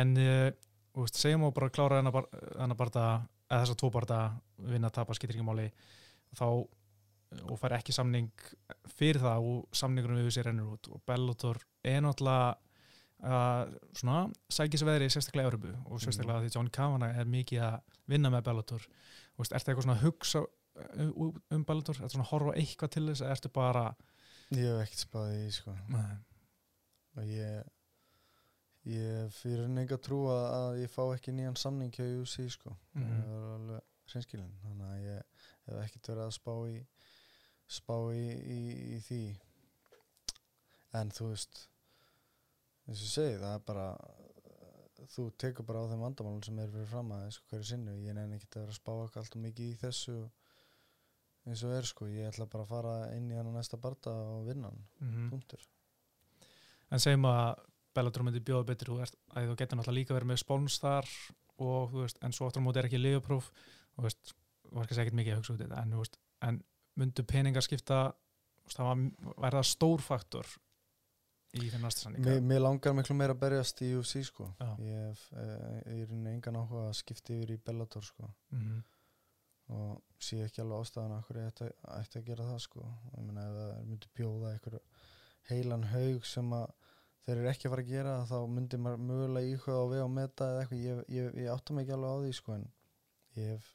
en 0.00 0.14
uh, 0.20 0.50
og 0.92 1.06
veist, 1.06 1.18
segjum 1.20 1.48
og 1.48 1.54
bara 1.56 1.72
klára 1.72 2.00
þennan 2.00 2.14
bar, 2.14 2.28
þennan 2.32 2.78
barda 2.78 3.06
eða 3.48 3.64
þessa 3.64 3.78
tvo 3.80 3.90
barda, 3.92 4.20
vinna, 4.68 4.90
tapa, 4.92 5.16
skiptir 5.16 5.38
ekki 5.38 5.46
máli 5.46 5.68
þá 6.36 6.46
og 7.48 7.56
fær 7.60 7.76
ekki 7.78 7.94
samning 7.96 8.28
fyrir 8.92 9.22
það 9.22 9.46
og 9.48 9.76
samningunum 9.76 10.20
við 10.20 10.34
sér 10.36 10.50
rennur 10.50 10.74
út. 10.74 10.90
Og 10.92 11.00
Bellator 11.08 11.60
er 11.88 12.02
náttúrulega 12.04 12.50
uh, 13.24 13.76
svona 13.96 14.26
sækisveðri 14.52 15.08
sérstaklega 15.12 15.48
Európu 15.48 15.72
og 15.86 16.02
sérstaklega 16.02 16.44
því 16.44 16.52
John 16.56 16.72
Kavanagh 16.72 17.20
er 17.22 17.30
mikið 17.32 17.64
að 17.68 17.78
vinna 18.12 18.32
með 18.32 18.48
Bellator. 18.50 18.88
Og 19.32 19.44
veist, 19.44 19.56
ertu 19.56 19.72
eitthvað 19.72 19.88
svona 19.88 19.98
að 19.98 20.06
hugsa 20.08 20.44
um, 20.44 21.38
um 21.56 21.64
Bellator, 21.68 22.02
ertu 22.02 22.18
svona 22.18 22.28
að 22.28 22.34
horfa 22.34 22.56
eitthvað 22.60 22.94
til 22.96 23.06
þess 23.08 23.24
eða 23.24 23.36
ertu 23.38 23.52
bara 23.56 23.86
Ég 24.52 24.68
hef 24.68 24.82
ekkert 24.82 25.06
spáðið 25.06 25.44
í 25.46 25.52
sko. 25.56 25.74
Nei. 25.88 26.16
og 27.16 27.28
ég 27.32 27.70
ég 28.84 29.30
fyrir 29.36 29.98
trú 30.02 30.24
að, 30.26 30.44
að 30.58 30.80
ég 30.82 30.90
fá 30.90 31.02
ekki 31.14 31.32
nýjan 31.32 31.56
samning 31.56 31.92
hjá 31.94 32.04
UC 32.22 32.48
sko. 32.50 32.76
Mhm. 32.94 33.22
það 33.22 33.36
er 33.36 33.54
alveg 33.56 33.82
hreinskilin. 34.12 34.54
Þannig 34.64 34.86
að 34.88 35.04
ég 35.06 35.22
hef 35.66 35.84
ekkert 35.84 36.08
verið 36.08 36.24
að 36.26 36.34
spá 36.38 36.54
í 36.68 36.86
spá 37.72 37.94
í, 38.12 38.24
í, 38.42 38.62
í 38.96 38.98
því. 39.06 39.22
En 40.98 41.10
þú 41.10 41.28
veist 41.30 41.68
eins 42.88 43.00
og 43.06 43.08
segi 43.14 43.38
það 43.38 43.54
er 43.54 43.62
bara 43.66 43.86
þú 45.12 45.24
tekur 45.40 45.66
bara 45.66 45.82
á 45.86 45.90
þeim 45.90 46.02
vandamálum 46.04 46.42
sem 46.44 46.58
er 46.62 46.70
fyrir 46.72 46.86
fram 46.90 47.10
að 47.16 47.30
sko, 47.36 47.46
hverju 47.50 47.64
sinnu, 47.68 47.94
ég 48.04 48.14
nefn 48.14 48.34
ekki 48.36 48.48
að 48.52 48.60
vera 48.62 48.74
að 48.74 48.78
spá 48.80 48.92
ekki 49.06 49.20
alltaf 49.22 49.42
mikið 49.42 49.70
í 49.72 49.78
þessu 49.80 50.16
eins 51.46 51.62
og 51.66 51.72
er 51.74 51.88
sko, 51.88 52.06
ég 52.06 52.28
ætla 52.28 52.46
bara 52.50 52.62
að 52.66 52.70
fara 52.70 52.94
inn 53.16 53.30
í 53.32 53.34
hann 53.38 53.50
á 53.50 53.54
næsta 53.56 53.78
barda 53.82 54.12
og 54.36 54.46
vinna 54.46 54.68
hann, 54.70 54.84
Mhm. 55.00 55.30
punktur. 55.30 55.64
En 56.90 56.98
segjum 56.98 57.24
að 57.26 57.56
Bellator 57.96 58.24
myndi 58.26 58.42
bjóða 58.44 58.68
betur 58.72 58.92
þú 58.92 58.98
veist, 59.02 59.16
að 59.32 59.50
þú 59.50 59.56
getur 59.60 59.78
náttúrulega 59.78 59.98
líka 59.98 60.16
verið 60.16 60.30
með 60.32 60.42
spóns 60.42 60.78
þar 60.82 61.08
og 61.62 61.92
þú 61.92 62.02
veist, 62.02 62.20
en 62.24 62.34
svo 62.36 62.48
aftur 62.48 62.64
á 62.64 62.66
móti 62.66 62.82
er 62.82 62.88
ekki 62.88 63.00
liðupróf 63.00 63.48
og 63.52 64.00
þú 64.00 64.06
veist, 64.08 64.34
var 64.72 64.86
ekki 64.86 65.00
ekkert 65.02 65.18
mikið 65.20 65.34
að 65.34 65.40
hugsa 65.40 65.54
út 65.54 65.60
í 65.60 65.66
þetta 65.66 65.80
en, 65.82 65.94
þú 65.94 66.02
veist, 66.04 66.20
en 66.48 66.60
myndu 67.02 67.26
peningar 67.28 67.66
skipta 67.66 68.02
þú 68.12 68.68
veist, 68.68 68.78
það 68.80 68.90
var, 68.90 69.34
væri 69.44 69.58
það 69.58 69.68
stór 69.72 70.06
faktor 70.06 70.54
í 71.52 71.68
þeim 71.68 71.84
næsta 71.84 72.06
sanninga 72.06 72.30
Mér, 72.30 72.46
mér 72.48 72.64
langar 72.64 72.96
miklu 72.96 73.18
meira 73.18 73.36
að 73.36 73.42
berjast 73.44 73.84
í 73.84 73.92
UFC 73.98 74.22
sko. 74.24 74.48
Já. 74.56 74.70
ég 74.80 75.06
hef 75.10 75.26
eh, 75.36 75.78
í 75.92 76.06
rauninni 76.06 76.32
engan 76.38 76.56
áhuga 76.62 76.88
að 76.88 76.98
skipta 77.02 77.36
yfir 77.36 77.52
í 77.58 77.60
Bellator 77.60 78.08
sko. 78.08 78.32
Mm 78.56 78.80
og 79.72 80.22
sé 80.22 80.42
ekki 80.44 80.62
alveg 80.62 80.82
ástæðan 80.82 81.16
af 81.16 81.26
hverju 81.28 81.42
ég 81.42 81.52
ætti, 81.52 81.68
ætti 81.96 82.20
að 82.20 82.28
gera 82.30 82.48
það 82.50 82.62
sko. 82.66 82.86
Ég 83.16 83.26
myndi 83.28 84.10
bjóða 84.16 84.52
einhver 84.52 84.78
heilan 85.50 85.86
haug 85.92 86.26
sem 86.28 86.52
að 86.56 86.66
þeir 87.26 87.36
eru 87.38 87.50
ekki 87.52 87.68
að 87.68 87.74
fara 87.74 87.84
að 87.84 87.92
gera 87.92 88.14
þá 88.28 88.36
myndi 88.50 88.80
maður 88.82 89.04
mögulega 89.08 89.52
íhuga 89.52 89.78
á 89.78 89.84
veg 89.92 90.04
og 90.04 90.12
meta 90.16 90.48
eða 90.50 90.62
eitthvað, 90.62 90.84
ég, 90.86 91.02
ég, 91.16 91.28
ég 91.42 91.52
átta 91.52 91.76
mig 91.76 91.86
ekki 91.86 91.96
alveg 91.96 92.12
á 92.12 92.18
því 92.22 92.32
sko 92.38 92.56
en 92.56 92.64
ég 93.38 93.52
hef 93.52 93.68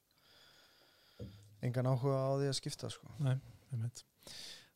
engan 1.67 1.91
áhuga 1.91 2.17
á 2.17 2.31
því 2.37 2.49
að 2.51 2.57
skipta 2.59 2.89
sko. 2.93 3.11
Einmitt. 3.23 4.03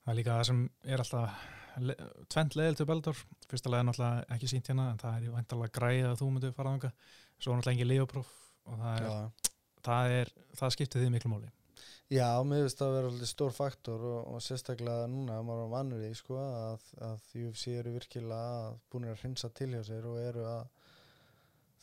Það 0.01 0.13
er 0.13 0.17
líka 0.17 0.37
það 0.37 0.47
sem 0.49 0.61
er 0.87 1.03
alltaf 1.03 1.41
le 1.81 1.95
tvent 2.31 2.57
leðil 2.59 2.77
til 2.79 2.87
Bellator. 2.89 3.23
Fyrsta 3.51 3.71
er 3.77 3.85
náttúrulega 3.87 4.35
ekki 4.35 4.49
sínt 4.51 4.71
hérna 4.71 4.89
en 4.91 5.01
það 5.01 5.17
er 5.17 5.35
væntalega 5.35 5.75
græð 5.77 6.09
að 6.09 6.19
þú 6.21 6.29
myndir 6.31 6.55
fara 6.55 6.73
þanga 6.75 6.91
svo 7.37 7.51
er 7.51 7.59
náttúrulega 7.59 7.75
engin 7.75 7.91
liðupróf 7.91 8.31
og 8.71 8.81
það, 8.81 9.01
er, 9.01 9.51
það, 9.87 10.15
er, 10.19 10.31
það 10.59 10.73
skiptir 10.75 11.03
því 11.03 11.13
miklu 11.15 11.31
máli 11.31 11.51
Já, 12.11 12.27
mér 12.43 12.65
finnst 12.65 12.81
það 12.81 12.89
að 12.89 12.97
vera 12.97 13.27
stór 13.29 13.53
faktor 13.55 14.01
og, 14.03 14.19
og 14.33 14.43
sérstaklega 14.43 15.07
núna 15.07 15.37
að 15.39 15.45
maður 15.47 15.63
er 15.63 15.71
vannur 15.71 16.03
í 16.03 16.11
sko, 16.17 16.37
að, 16.41 16.85
að 17.07 17.33
UFC 17.45 17.75
eru 17.77 17.93
virkilega 17.95 18.73
búin 18.91 19.07
að 19.07 19.21
hrinsa 19.23 19.49
til 19.55 19.69
hjá 19.71 19.83
sér 19.87 20.07
og 20.09 20.19
eru 20.19 20.43
að 20.49 20.63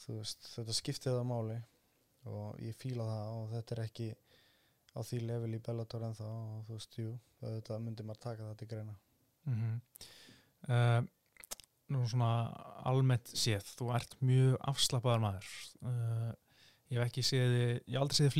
veist, 0.06 0.50
þetta 0.54 0.76
skiptir 0.76 1.16
það 1.16 1.28
máli 1.28 1.58
og 2.28 2.58
ég 2.62 2.76
fíla 2.76 3.06
það 3.08 3.36
og 3.38 3.52
þetta 3.54 3.74
er 3.74 3.84
ekki 3.86 4.08
á 4.98 5.00
því 5.04 5.20
level 5.26 5.54
í 5.54 5.62
Bellator 5.64 6.04
en 6.06 6.16
þá 6.18 6.26
og 6.28 6.66
þú 6.66 6.76
veist, 6.76 6.98
jú, 6.98 7.14
þetta 7.42 7.78
myndi 7.82 8.06
maður 8.06 8.22
taka 8.24 8.48
það 8.48 8.58
til 8.60 8.68
greina. 8.72 8.96
Mm 9.48 9.56
-hmm. 9.62 11.08
Nú 11.88 12.04
svona 12.04 12.52
almennt 12.84 13.28
séð, 13.32 13.64
þú 13.78 13.94
ert 13.96 14.16
mjög 14.20 14.56
afslappaðar 14.60 15.20
maður. 15.20 15.48
Uh, 15.80 16.32
ég 16.90 16.98
hef 16.98 17.06
ekki 17.06 17.22
séð 17.22 17.54
ég 17.56 17.80
hef 17.88 18.00
aldrei 18.00 18.16
séð 18.16 18.28
þig 18.28 18.34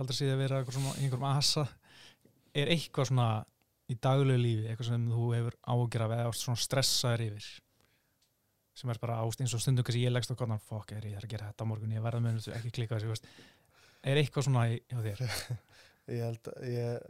aldrei 0.00 0.18
séð 0.18 0.32
þig 0.32 0.40
vera 0.44 0.62
svona, 0.70 0.94
í 0.96 1.04
einhverjum 1.06 1.28
asa. 1.30 1.66
Er 2.56 2.72
eitthvað 2.72 3.10
svona 3.10 3.28
í 3.92 3.96
daglegu 4.02 4.40
lífi, 4.42 4.66
eitthvað 4.70 4.90
sem 4.90 5.06
þú 5.12 5.26
hefur 5.36 5.58
ágjör 5.74 6.04
af 6.06 6.14
eða 6.18 6.32
svona 6.40 6.62
stressaður 6.64 7.26
yfir? 7.28 7.50
Sem 8.76 8.90
er 8.92 8.98
bara 9.00 9.20
ást 9.24 9.40
eins 9.40 9.54
og 9.56 9.62
stundum 9.62 9.86
kannski 9.86 10.02
ég 10.04 10.12
leggst 10.12 10.32
á 10.32 10.36
konan, 10.36 10.60
fokk, 10.60 10.92
er 10.96 11.06
ég 11.08 11.16
þarf 11.16 11.28
að 11.28 11.32
gera 11.32 11.50
þetta 11.50 11.64
á 11.64 11.70
morgun 11.70 11.94
ég 11.96 12.02
verða 12.04 12.20
með 12.24 12.40
þessu, 12.40 12.56
ekki 12.58 12.72
klika 12.76 12.98
þessu 13.00 13.30
er 14.06 14.20
eitthvað 14.20 14.46
svona 14.46 14.64
í- 14.70 14.82
hjá 14.90 14.98
þér? 15.02 15.22
Ég 16.16 16.20
held 16.22 16.48
að 16.52 16.66
ég, 16.70 17.06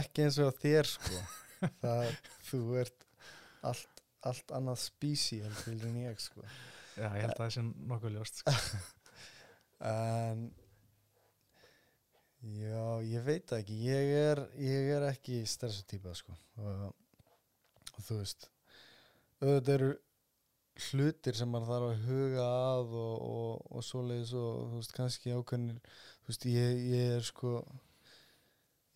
ekki 0.00 0.24
eins 0.24 0.38
og 0.42 0.56
þér 0.58 0.88
sko. 0.90 1.20
Það, 1.82 2.08
þú 2.48 2.60
ert 2.80 3.04
allt, 3.70 4.00
allt 4.26 4.54
annað 4.56 4.80
spísi 4.82 5.38
heldur 5.44 5.84
en 5.92 6.00
ég 6.02 6.18
sko. 6.22 6.42
Já, 6.96 7.06
ég 7.06 7.20
held 7.22 7.36
að 7.36 7.44
það 7.44 7.52
sé 7.54 7.62
nokkuð 7.92 8.16
ljóst 8.16 8.42
sko. 8.42 8.56
En 9.92 10.42
Já, 12.42 12.86
ég 13.06 13.22
veit 13.22 13.52
ekki. 13.54 13.76
Ég 13.86 14.14
er, 14.18 14.40
ég 14.58 14.88
er 14.96 15.06
ekki 15.12 15.42
stressatýpa 15.46 16.14
sko. 16.18 16.34
Og, 16.58 16.88
og 17.92 18.00
þú 18.08 18.18
veist 18.18 18.48
auðvitað 19.42 19.74
eru 19.76 19.92
hlutir 20.88 21.36
sem 21.36 21.50
maður 21.52 21.68
þarf 21.68 21.88
að 21.88 22.04
huga 22.08 22.44
að 22.48 22.92
og, 22.98 23.14
og, 23.28 23.64
og 23.76 23.86
svoleiðis 23.86 24.34
og 24.38 24.60
þú 24.72 24.80
veist 24.80 24.94
kannski 24.96 25.34
ákveðnir 25.36 25.80
þú 25.84 26.30
veist 26.30 26.46
ég, 26.48 26.78
ég 26.92 27.16
er 27.18 27.26
sko 27.26 27.52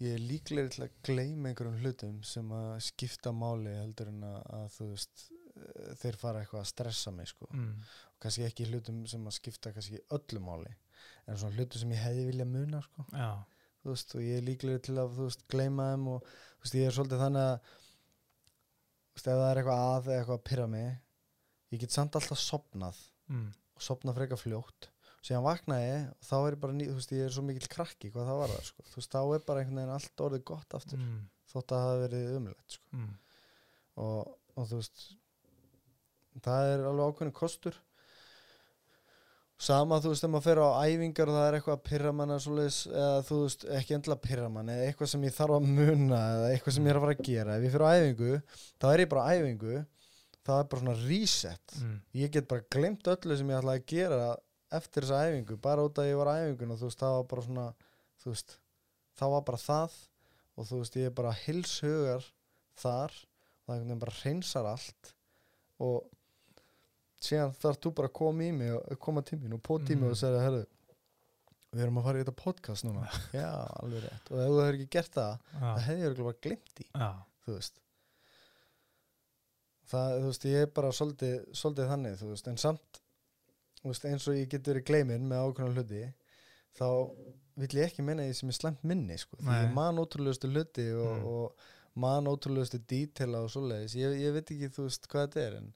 ég 0.03 0.17
er 0.17 0.25
líklegri 0.25 0.73
til 0.73 0.87
að 0.87 0.97
gleyma 1.09 1.51
einhverjum 1.51 1.79
hlutum 1.83 2.17
sem 2.27 2.51
að 2.57 2.73
skipta 2.87 3.33
máli 3.37 3.75
heldur 3.77 4.11
en 4.13 4.25
að, 4.29 4.41
að 4.59 4.67
þú 4.77 4.89
veist 4.95 5.27
eh, 5.29 5.93
þeir 6.03 6.19
fara 6.23 6.43
eitthvað 6.43 6.63
að 6.63 6.71
stressa 6.73 7.15
mig 7.17 7.31
sko. 7.33 7.49
Mm. 7.53 7.87
kannski 8.25 8.49
ekki 8.49 8.69
hlutum 8.71 9.05
sem 9.11 9.29
að 9.29 9.39
skipta 9.39 9.75
kannski 9.77 10.03
öllu 10.17 10.43
máli 10.45 10.73
en 11.27 11.39
svona 11.41 11.57
hlutum 11.57 11.81
sem 11.83 11.93
ég 11.97 12.03
hefði 12.05 12.25
vilja 12.31 12.47
muna 12.49 12.81
sko, 12.85 13.07
þú 13.83 13.93
veist, 13.93 14.15
og 14.19 14.23
ég 14.27 14.39
er 14.41 14.47
líklega 14.47 14.83
til 14.87 14.97
að 14.99 15.13
þú 15.17 15.27
veist, 15.29 15.47
gleyma 15.53 15.89
þeim 15.93 16.07
og 16.15 16.27
þú 16.27 16.65
veist, 16.67 16.75
ég 16.81 16.87
er 16.91 16.97
svolítið 16.97 17.23
þannig 17.25 17.47
að 17.47 17.57
þú 17.67 19.17
veist, 19.17 19.27
ef 19.27 19.39
það 19.41 19.47
er 19.51 19.61
eitthvað 19.63 19.85
að 19.87 20.11
eða 20.11 20.19
eitthvað 20.21 20.39
að 20.41 20.45
pyrra 20.51 20.67
mig 20.77 20.91
ég 21.75 21.81
get 21.83 21.95
samt 21.97 22.19
alltaf 22.19 22.39
sopnað 22.43 23.01
mm. 23.33 23.47
og 23.77 23.83
sopnað 23.89 24.19
frekar 24.21 24.41
fljótt 24.43 24.91
síðan 25.27 25.43
vakna 25.47 25.79
ég 25.83 26.03
og 26.13 26.27
þá 26.29 26.35
er 26.47 26.55
ég 26.57 26.61
bara 26.63 26.77
ný, 26.77 26.85
þú 26.87 26.99
veist, 27.01 27.15
ég 27.17 27.27
er 27.27 27.33
svo 27.35 27.43
mikill 27.47 27.71
krakki 27.73 28.11
hvað 28.15 28.29
það 28.31 28.41
var 28.43 28.53
það, 28.55 28.67
sko, 28.71 28.85
þú 28.93 29.01
veist, 29.01 29.15
þá 29.17 29.23
er 29.39 29.47
bara 29.49 29.63
einhvern 29.65 29.81
veginn 29.81 29.95
allt 29.97 30.23
orðið 30.29 30.45
gott 30.53 30.77
aftur, 30.79 31.01
Mm. 31.03 31.23
þótt 31.51 31.73
að 31.73 31.81
það 31.81 31.87
hafi 31.91 32.03
verið 32.07 32.37
umlegt, 32.41 32.77
sko 32.77 32.97
Mm. 33.01 33.11
og, 34.05 34.37
og 34.57 34.69
þú 34.71 34.79
veist 34.83 35.03
það 36.47 36.71
er 36.75 36.85
alveg 36.91 37.11
ákveðin 37.11 37.35
kostur 37.41 37.77
sama 39.59 39.97
þú 40.05 40.11
veist 40.13 40.21
þegar 40.25 40.33
maður 40.35 40.45
fer 40.47 40.59
á 40.61 40.69
æfingar 40.85 41.31
og 41.33 41.37
það 41.39 41.47
er 41.49 41.55
eitthvað 41.57 41.77
að 41.79 41.85
pyrra 41.89 42.11
manna 42.13 42.37
svoleiðis, 42.45 42.79
eða 42.93 43.21
þú 43.25 43.37
veist 43.43 43.63
ekki 43.79 43.95
endla 43.97 44.17
pyrra 44.21 44.49
manna 44.53 44.75
eða 44.77 44.89
eitthvað 44.91 45.11
sem 45.15 45.23
ég 45.25 45.37
þarf 45.37 45.57
að 45.57 45.69
muna 45.79 46.19
eða 46.37 46.51
eitthvað 46.53 46.75
sem 46.77 46.85
ég 46.87 46.93
er 46.93 46.99
að 47.01 47.05
fara 47.07 47.15
að 47.17 47.23
gera 47.31 47.55
ef 47.57 47.65
ég 47.67 47.73
fer 47.77 47.85
á 47.87 47.91
æfingu 47.97 48.33
þá 48.77 48.87
er 48.93 49.03
ég 49.05 49.09
bara 49.15 49.25
á 49.25 49.29
æfingu 49.33 49.77
það 50.47 50.61
er 50.61 50.69
bara 50.73 50.83
svona 50.83 50.97
reset 51.07 51.77
Mm. 51.81 51.97
ég 52.21 52.31
get 52.37 52.47
bara 52.49 52.67
glemt 52.71 53.09
öllu 53.11 53.37
sem 53.37 53.49
ég 53.51 53.59
ætlaði 53.63 53.81
að 53.81 53.87
gera 53.95 54.29
eftir 54.77 55.03
þessa 55.07 55.23
æfingu 55.31 55.57
bara 55.63 55.83
út 55.89 55.99
að 56.03 56.11
ég 56.11 56.21
var 56.21 56.31
á 56.31 56.35
æfingun 56.45 56.75
og 56.77 56.79
þú 56.83 56.91
veist 56.91 57.01
það 57.01 57.17
var 57.17 57.27
bara 57.33 57.47
svona 57.49 57.67
þú 58.23 58.31
veist 58.35 58.55
það 59.17 59.33
var 59.37 59.43
bara 59.49 59.63
það 59.65 59.97
og 60.57 60.69
þú 60.69 60.79
veist 60.83 60.97
ég 61.01 61.09
er 61.11 61.17
bara 61.17 61.33
hilshugar 61.47 62.29
þar 62.77 63.17
og 63.17 63.67
það 63.73 63.81
veginn 63.83 64.05
bara 64.05 64.17
hreinsar 64.21 64.69
allt 64.71 65.11
og 65.81 66.05
síðan 67.29 67.55
þarf 67.61 67.81
þú 67.85 67.93
bara 67.99 68.11
að 68.11 68.17
koma 68.21 68.45
í 68.47 68.53
mig 68.57 68.73
og 68.77 68.99
koma 69.03 69.23
til 69.27 69.39
mín 69.43 69.57
og 69.59 69.63
pót 69.67 69.91
í 69.93 69.97
mig 69.99 70.11
og 70.13 70.19
segja 70.21 70.43
herru 70.45 70.65
við 71.77 71.83
erum 71.85 71.99
að 72.01 72.07
fara 72.09 72.19
í 72.21 72.23
þetta 72.25 72.37
podcast 72.41 72.87
núna. 72.87 73.07
Já, 73.37 73.49
alveg 73.83 74.05
rétt. 74.07 74.31
Og 74.33 74.39
ef 74.41 74.47
þú 74.49 74.61
hefur 74.63 74.77
ekki 74.79 74.87
gert 74.97 75.13
það 75.19 75.33
Já, 75.37 75.59
það 75.61 75.83
hefði 75.87 76.01
ég 76.01 76.07
örugglega 76.11 76.29
bara 76.31 76.43
glemt 76.47 76.81
í 76.81 76.87
já, 76.89 77.09
þú 77.47 77.57
veist. 77.59 77.81
Það, 79.87 80.15
þú 80.21 80.31
veist, 80.31 80.47
ég 80.51 80.65
er 80.67 80.71
bara 80.77 80.93
svolítið, 80.99 81.35
svolítið 81.61 81.91
þannig, 81.93 82.15
þú 82.21 82.31
veist, 82.33 82.49
en 82.51 82.57
samt 82.63 83.01
þú 83.83 83.91
veist, 83.93 84.07
eins 84.09 84.25
og 84.31 84.39
ég 84.39 84.49
get 84.51 84.67
verið 84.71 84.87
gleimin 84.89 85.29
með 85.31 85.45
ákveðna 85.47 85.77
hluti, 85.77 86.01
þá 86.81 86.87
vill 87.63 87.77
ég 87.79 87.87
ekki 87.93 88.05
menna 88.05 88.25
því 88.27 88.35
sem 88.41 88.51
er 88.51 88.57
slemt 88.59 88.83
minni 88.89 89.19
sko, 89.21 89.39
því 89.39 89.61
ég 89.61 89.77
man 89.77 90.01
ótrúlegustu 90.03 90.51
hluti 90.51 90.89
og, 90.97 91.13
Mm. 91.13 91.29
og 91.31 92.03
man 92.03 92.27
ótrúlegustu 92.29 92.81
dítela 92.91 93.45
og 93.47 93.53
svoleiðis, 93.55 93.95
ég, 94.01 94.17
ég 94.25 94.35
veit 94.35 94.51
ekki, 94.57 94.73
þú 94.75 94.89
veist, 94.89 95.07
hvað 95.13 95.29
þetta 95.29 95.45
er 95.47 95.55
en, 95.61 95.71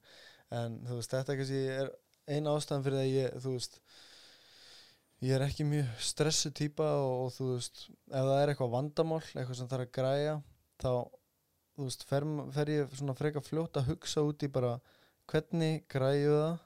en 0.57 0.79
þú 0.87 0.99
veist, 0.99 1.13
þetta 1.13 1.37
kannski 1.39 1.61
er 1.77 1.91
eina 2.31 2.55
ástæðan 2.55 2.85
fyrir 2.85 3.01
að 3.01 3.11
ég, 3.11 3.37
þú 3.43 3.55
veist 3.55 3.79
ég 5.21 5.35
er 5.35 5.45
ekki 5.45 5.67
mjög 5.69 5.91
stressu 6.01 6.51
típa 6.57 6.87
og, 6.99 7.13
og 7.25 7.33
þú 7.35 7.49
veist, 7.53 7.85
ef 8.09 8.29
það 8.29 8.37
er 8.39 8.53
eitthvað 8.53 8.75
vandamál, 8.75 9.23
eitthvað 9.35 9.59
sem 9.59 9.71
þarf 9.71 9.87
að 9.87 9.95
græja 9.99 10.35
þá 10.81 10.91
þú 11.75 11.87
veist, 11.87 12.03
fer, 12.09 12.27
fer 12.55 12.73
ég 12.73 12.97
svona 12.97 13.15
freka 13.17 13.43
fljótt 13.43 13.79
að 13.79 13.93
hugsa 13.93 14.25
út 14.27 14.43
í 14.45 14.51
bara 14.51 14.75
hvernig 15.31 15.85
græju 15.91 16.35
það 16.35 16.59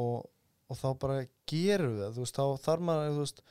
og, 0.00 0.28
og 0.70 0.78
þá 0.78 0.88
bara 1.02 1.22
gerum 1.50 1.96
við 1.96 2.04
það. 2.04 2.14
Þú 2.16 2.24
veist, 2.24 2.38
þá 2.38 2.66
þarf 2.66 2.86
maður 2.88 3.14
þú 3.14 3.24
veist 3.24 3.42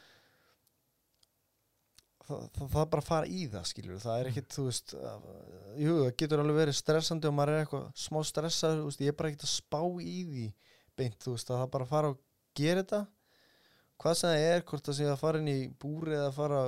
það, 2.29 2.43
það, 2.55 2.67
það 2.75 2.87
bara 2.93 3.03
að 3.03 3.09
fara 3.09 3.29
í 3.29 3.43
það 3.51 3.67
skilur 3.71 4.01
það 4.03 4.21
er 4.23 4.29
ekkit, 4.31 4.49
þú 4.55 4.65
veist 4.69 4.95
uh, 4.95 5.29
jú, 5.81 5.93
það 6.03 6.11
getur 6.23 6.43
alveg 6.43 6.59
verið 6.61 6.77
stressandi 6.79 7.29
og 7.29 7.35
maður 7.37 7.53
er 7.57 7.63
eitthvað 7.65 7.87
smá 8.05 8.19
stressað, 8.29 8.81
veist, 8.87 9.03
ég 9.05 9.13
er 9.13 9.17
bara 9.19 9.31
ekkit 9.33 9.45
að 9.47 9.53
spá 9.55 9.81
í 10.03 10.17
því 10.29 10.45
beint, 10.99 11.17
þú 11.23 11.35
veist, 11.35 11.49
að 11.53 11.61
það 11.63 11.71
bara 11.75 11.87
að 11.87 11.93
fara 11.93 12.11
og 12.13 12.19
gera 12.59 12.83
þetta. 12.83 13.01
Hvað 13.99 14.15
sem 14.19 14.29
það 14.31 14.45
er, 14.49 14.61
hvort 14.69 14.85
það 14.89 14.97
sé 14.99 15.07
að 15.11 15.19
fara 15.19 15.39
inn 15.43 15.49
í 15.51 15.57
búri 15.83 16.15
eða 16.15 16.31
fara, 16.35 16.59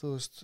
þú 0.00 0.10
veist 0.16 0.42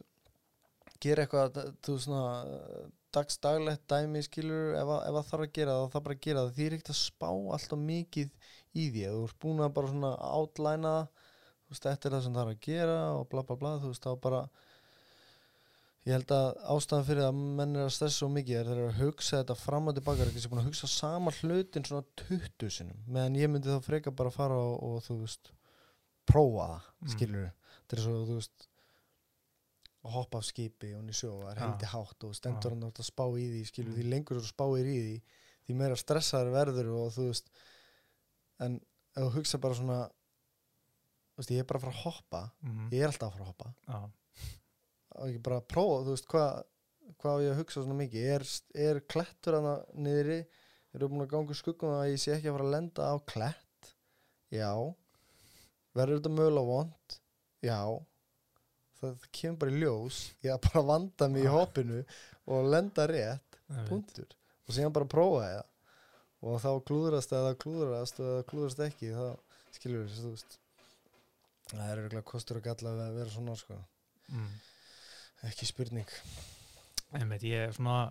gera 1.04 1.24
eitthvað, 1.26 1.58
þú 1.84 1.94
veist, 1.96 2.06
svona 2.08 2.86
dagsdaglegt 3.16 3.84
dæmi 3.88 4.20
skilur 4.26 4.74
ef, 4.76 4.90
að- 4.92 5.04
það 5.16 5.28
þarf 5.30 5.44
að 5.46 5.52
gera 5.58 5.74
það, 5.76 5.84
þá 5.84 5.92
þarf 5.94 6.04
bara 6.08 6.16
að 6.18 6.24
gera 6.26 6.42
það. 6.44 6.52
Því 6.58 6.66
er 6.66 6.76
ekkert 6.76 6.92
að 6.92 6.98
spá 7.00 7.28
alltaf 7.30 7.78
mikið 7.84 8.30
í 8.74 8.84
því. 8.92 9.04
Þú 9.08 9.22
ert 9.28 9.38
búin 9.44 9.62
að 9.64 9.72
bara 9.78 9.92
svona 9.92 10.10
átlæna 10.28 10.94
þú 11.08 11.27
veist, 11.70 11.84
þetta 11.84 12.08
er 12.08 12.14
það 12.16 12.24
sem 12.26 12.34
þarf 12.38 12.52
að 12.54 12.60
gera 12.68 12.98
og 13.18 13.28
bla 13.32 13.42
bla 13.48 13.56
bla, 13.60 13.72
þú 13.82 13.92
veist, 13.92 14.04
þá 14.06 14.20
bara 14.24 14.42
ég 16.08 16.14
held 16.14 16.30
að 16.32 16.46
ástæðan 16.72 17.04
fyrir 17.04 17.26
að 17.28 17.40
menn 17.58 17.76
er 17.76 17.84
að 17.84 17.92
stressa 17.92 18.16
svo 18.22 18.28
mikið 18.32 18.56
er 18.62 18.68
þeir 18.70 18.78
eru 18.80 18.88
að 18.92 19.00
hugsa 19.02 19.40
þetta 19.42 19.56
fram 19.60 19.90
og 19.90 19.96
tilbaka, 19.98 20.22
er 20.24 20.30
ekki 20.30 20.40
sem 20.44 20.52
búin 20.54 20.62
að 20.62 20.68
hugsa 20.70 20.88
sama 20.88 21.32
hlutin 21.42 21.84
svona 21.84 22.06
20 22.22 22.70
sinum 22.78 23.02
meðan 23.12 23.36
ég 23.36 23.50
myndi 23.52 23.68
þá 23.74 23.82
freka 23.84 24.14
bara 24.16 24.32
að 24.32 24.38
fara 24.38 24.56
og, 24.56 24.78
og 24.88 25.02
þú 25.04 25.18
veist, 25.24 25.52
prófa 26.28 26.68
það 26.72 26.86
Mm. 26.98 27.10
skilur 27.14 27.44
þetta 27.50 27.96
er 27.96 28.00
svo, 28.02 28.14
þú 28.28 28.34
veist 28.40 28.64
að 30.08 30.14
hoppa 30.16 30.38
af 30.40 30.44
skipi 30.48 30.94
og 30.96 31.04
í 31.10 31.14
sjó 31.14 31.30
það 31.42 31.50
er 31.52 31.60
heldi 31.62 31.88
hátt 31.92 32.24
og 32.26 32.34
stendur 32.38 32.72
hann 32.74 32.86
átt 32.88 32.98
að 33.02 33.06
spá 33.10 33.24
í 33.38 33.44
því 33.52 33.60
skilur, 33.68 33.92
Mm. 33.92 33.98
því 33.98 34.08
lengur 34.14 34.40
þú 34.40 34.48
spáir 34.48 34.86
í 34.88 34.96
því 35.04 35.16
því 35.68 35.76
meira 35.76 35.96
stressaður 36.00 36.52
verður 36.56 36.88
og 36.96 37.12
þú 37.12 37.26
veist 37.28 37.50
en 38.64 38.80
ef 39.16 39.22
þú 39.22 39.30
hugsa 39.36 39.58
bara 39.60 39.74
svona 39.74 39.98
veist, 41.38 41.52
ég 41.54 41.62
er 41.62 41.68
bara 41.68 41.80
að 41.80 41.86
fara 41.86 41.94
að 41.96 42.02
hoppa. 42.04 42.40
Mhm. 42.64 42.88
ég 42.92 43.02
er 43.04 43.12
alltaf 43.12 43.28
að 43.28 43.36
fara 43.36 43.44
að 43.44 43.52
hoppa. 43.52 43.74
Já. 43.88 44.00
og 45.18 45.28
ekki 45.28 45.42
bara 45.42 45.56
að 45.58 45.68
prófa, 45.72 46.02
þú 46.06 46.14
veist, 46.14 46.28
hvað 46.28 47.32
á 47.34 47.42
ég 47.42 47.52
að 47.52 47.60
hugsa 47.62 47.82
svona 47.82 47.98
mikið? 47.98 48.26
Er, 48.34 48.44
er 48.88 49.00
klettur 49.10 49.56
hana 49.58 49.74
niðri? 49.94 50.42
Eru 50.94 51.08
búin 51.10 51.24
að 51.24 51.32
ganga 51.32 51.54
skuggum 51.56 51.94
að 51.96 52.10
ég 52.12 52.20
sé 52.22 52.32
ekki 52.36 52.48
að 52.50 52.56
fara 52.58 52.66
að 52.68 52.74
lenda 52.76 53.08
á 53.10 53.14
klett? 53.28 53.90
Já. 54.54 54.70
Verður 55.98 56.20
þetta 56.20 56.32
mögulega 56.36 56.68
vond 56.68 57.18
já. 57.64 57.80
Það 58.98 59.26
kemur 59.38 59.58
bara 59.62 59.74
í 59.74 59.80
ljós. 59.82 60.20
Ég 60.44 60.54
að 60.54 60.62
bara 60.68 60.84
vanda 60.92 61.28
mig 61.32 61.44
í 61.44 61.50
hoppinu 61.56 62.00
og 62.48 62.70
lenda 62.72 63.06
rétt, 63.10 63.58
punktur. 63.90 64.30
Og 64.66 64.74
síðan 64.76 64.94
bara 64.96 65.10
prófa 65.10 65.42
það. 65.44 65.66
Og 66.38 66.60
þá 66.62 66.70
klúðrast 66.86 67.32
eða 67.34 67.54
klúðrast 67.58 68.20
eða 68.22 68.42
klúðrast 68.46 68.82
ekki 68.86 69.10
þá 69.10 69.24
skilur 69.74 70.04
við, 70.06 70.18
þú 70.22 70.32
veist 70.36 70.58
það 71.72 71.86
er 71.92 72.02
örgulega 72.04 72.26
kostur 72.32 72.60
og 72.60 72.66
galla 72.68 72.94
að 73.08 73.16
vera 73.20 73.30
svona 73.34 73.56
sko. 73.60 73.78
Mm. 74.32 74.52
ekki 75.48 75.66
spurning. 75.68 76.10
Einmitt, 77.16 77.44
ég 77.48 77.68
er 77.68 77.74
svona 77.76 78.02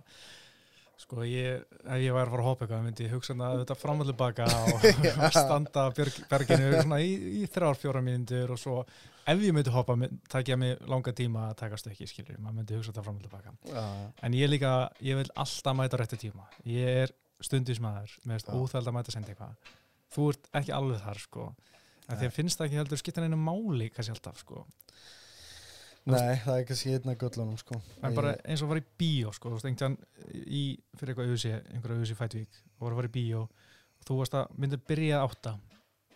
sko 0.98 1.22
ég, 1.22 1.60
ef 1.86 2.00
ég 2.02 2.10
væri 2.10 2.24
að 2.26 2.32
fara 2.32 2.42
að 2.42 2.46
hoppa 2.48 2.64
eitthvað 2.66 2.80
myndi 2.88 3.04
ég 3.06 3.12
hugsa 3.14 3.36
að 3.38 3.60
þetta 3.60 3.76
fram 3.78 4.00
og 4.02 4.08
tilbaka 4.08 4.48
og 4.72 5.28
standa 5.36 5.84
berginu 5.94 6.72
svona 6.82 6.98
í, 7.04 7.12
í 7.38 7.44
þrjár, 7.46 7.78
fjóra 7.78 8.02
mínútur 8.02 8.50
og 8.50 8.58
svo 8.58 8.80
ef 9.28 9.44
ég 9.44 9.54
myndi 9.54 9.70
hoppa, 9.70 9.94
mynd- 10.00 10.18
tæki 10.32 10.56
ég 10.56 10.58
mig 10.58 10.82
langa 10.90 11.14
tíma 11.14 11.44
að 11.52 11.60
taka 11.62 11.78
stökki, 11.78 12.08
skilur, 12.10 12.40
maður 12.42 12.58
myndi 12.58 12.74
hugsa 12.80 12.90
þetta 12.90 13.04
fram 13.06 13.20
og 13.20 13.28
tilbaka 13.28 13.54
já, 13.70 13.84
en 14.26 14.36
ég 14.40 14.50
líka, 14.50 14.72
ég 15.06 15.20
vil 15.20 15.30
alltaf 15.38 15.78
mæta 15.78 15.94
á 15.94 16.00
réttu 16.02 16.18
tíma. 16.24 16.48
Ég 16.66 17.00
er 17.06 17.14
stundismæður 17.46 18.18
með 18.26 18.42
Já. 18.42 18.58
óþæld 18.58 18.90
að 18.90 18.96
mæta 18.98 19.12
að 19.12 19.18
senda 19.20 19.30
eitthvað. 19.36 19.72
Þú 20.16 20.28
ert 20.32 20.50
ekki 20.58 20.74
alveg 20.74 21.04
þar, 21.06 21.20
sko 21.28 21.46
en 22.08 22.16
Nei. 22.16 22.22
þér 22.24 22.34
finnst 22.34 22.58
það 22.58 22.68
ekki 22.68 22.80
heldur 22.80 23.00
skipta 23.02 23.24
neina 23.24 23.38
máli 23.38 23.90
kannski 23.92 24.14
alltaf, 24.14 24.40
sko. 24.40 24.64
Nei, 26.08 26.38
það 26.40 26.54
er 26.54 26.66
kannski 26.68 26.92
einna 26.96 27.14
göllunum 27.20 27.58
sko. 27.60 27.78
En 28.06 28.14
bara 28.16 28.32
eins 28.48 28.62
og 28.64 28.70
var 28.70 28.80
í 28.80 28.84
bíó 29.00 29.32
sko, 29.36 29.50
þú 29.50 29.58
veist, 29.58 29.68
einhvern 29.68 29.96
í 30.48 30.62
fyrir 30.96 31.12
eitthvað 31.12 31.32
auðsi, 31.34 31.52
einhverja 31.74 31.98
auðsi 32.00 32.16
fætvík 32.16 32.60
og 32.78 32.86
var 32.86 32.94
að 32.94 33.00
fara 33.02 33.10
í 33.10 33.14
bíó 33.18 33.42
og 33.44 34.06
þú 34.08 34.16
varst 34.22 34.38
að 34.38 34.54
myndið 34.56 34.86
byrja 34.88 35.18
að 35.18 35.26
átta 35.26 35.52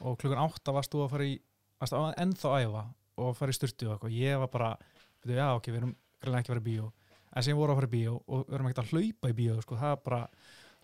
og 0.01 0.17
klukkan 0.23 0.41
átta 0.47 0.75
varst 0.79 0.95
þú 0.95 1.05
að 1.05 1.13
fara 1.13 1.29
í 1.29 1.37
varst 1.83 1.99
að 1.99 2.09
ennþá 2.25 2.55
að 2.55 2.65
æfa 2.65 2.85
og 3.23 3.37
fara 3.37 3.53
í 3.53 3.59
styrtu 3.59 3.89
og 3.91 3.95
eitthvað, 3.97 4.17
ég 4.17 4.41
var 4.41 4.51
bara 4.53 4.73
veitu, 4.81 5.37
já 5.37 5.47
ok, 5.53 5.69
við 5.69 5.81
erum 5.83 5.95
greinlega 6.23 6.41
ekki 6.43 6.53
að 6.53 6.55
fara 6.55 6.65
í 6.65 6.69
bíó. 6.71 6.89
En 7.33 7.45
sem 7.45 7.59
voru 7.59 7.75
að 7.75 7.83
fara 7.83 7.91
í 7.91 7.93
bíó 7.93 8.17
og 8.23 8.47
við 8.47 8.57
erum 8.57 8.71
ekkert 8.71 8.83
að 8.83 8.93
hlaupa 8.95 9.33
í 9.33 9.37
bíó 9.37 9.59
sko, 9.65 9.79
það 9.81 9.97
er 9.97 10.03
bara 10.07 10.23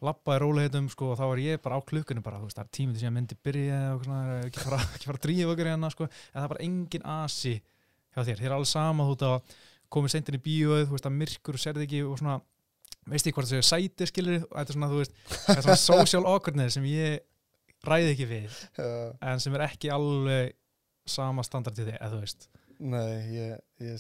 lappaði 0.05 0.43
róleitum 0.43 0.89
sko, 0.93 1.13
og 1.13 1.19
þá 1.19 1.25
var 1.27 1.41
ég 1.43 1.63
bara 1.63 1.79
á 1.79 1.83
klukkunni 1.83 2.23
bara, 2.25 2.39
þú 2.41 2.49
veist, 2.49 2.59
það 2.59 2.67
er 2.67 2.75
tímið 2.79 3.01
sem 3.03 3.17
myndi 3.17 3.39
byrja 3.47 3.79
og 3.95 4.05
svona, 4.05 4.37
ekki 4.47 4.63
fara, 4.63 4.79
ekki 4.95 5.09
fara 5.09 5.19
að 5.19 5.25
drífa 5.25 5.55
okkur 5.55 5.71
hérna 5.73 5.91
sko, 5.95 6.09
en 6.09 6.39
það 6.39 6.53
bara 6.53 6.67
engin 6.69 7.09
asi 7.15 7.55
hjá 7.59 8.21
þér, 8.21 8.39
þér 8.43 8.47
er 8.47 8.55
alveg 8.59 8.71
sama 8.71 9.09
þú 9.09 9.17
veist 9.17 9.27
að 9.29 9.57
komið 9.97 10.15
seintin 10.15 10.39
í 10.39 10.43
bíóið, 10.45 10.85
þú 10.87 10.97
veist 10.97 11.09
að 11.09 11.19
myrkur 11.23 11.59
sérði 11.63 11.89
ekki 11.89 12.05
og 12.07 12.21
svona, 12.21 12.37
veist 13.09 13.29
ég 13.29 13.37
hvort 13.37 13.49
það 13.49 13.57
séu 13.57 13.69
sæti 13.71 14.09
skilur, 14.11 14.47
þetta 14.53 14.65
er 14.69 14.79
svona, 14.79 14.93
þú 14.93 15.03
veist 15.03 15.19
það 15.33 15.57
er 15.57 15.67
svona 15.67 15.83
social 15.83 16.31
awkwardness 16.31 16.79
sem 16.79 16.87
ég 16.91 17.19
ræði 17.89 18.15
ekki 18.15 18.29
við, 18.29 18.63
en 18.79 19.43
sem 19.43 19.59
er 19.59 19.67
ekki 19.67 19.91
alveg 19.95 20.55
sama 21.09 21.43
standard 21.47 21.79
til 21.79 21.89
þig, 21.89 21.97
eða 21.99 22.13
þú 22.13 22.23
veist. 22.23 22.49
Nei, 22.79 23.13
ég, 23.33 23.55
ég 23.83 23.99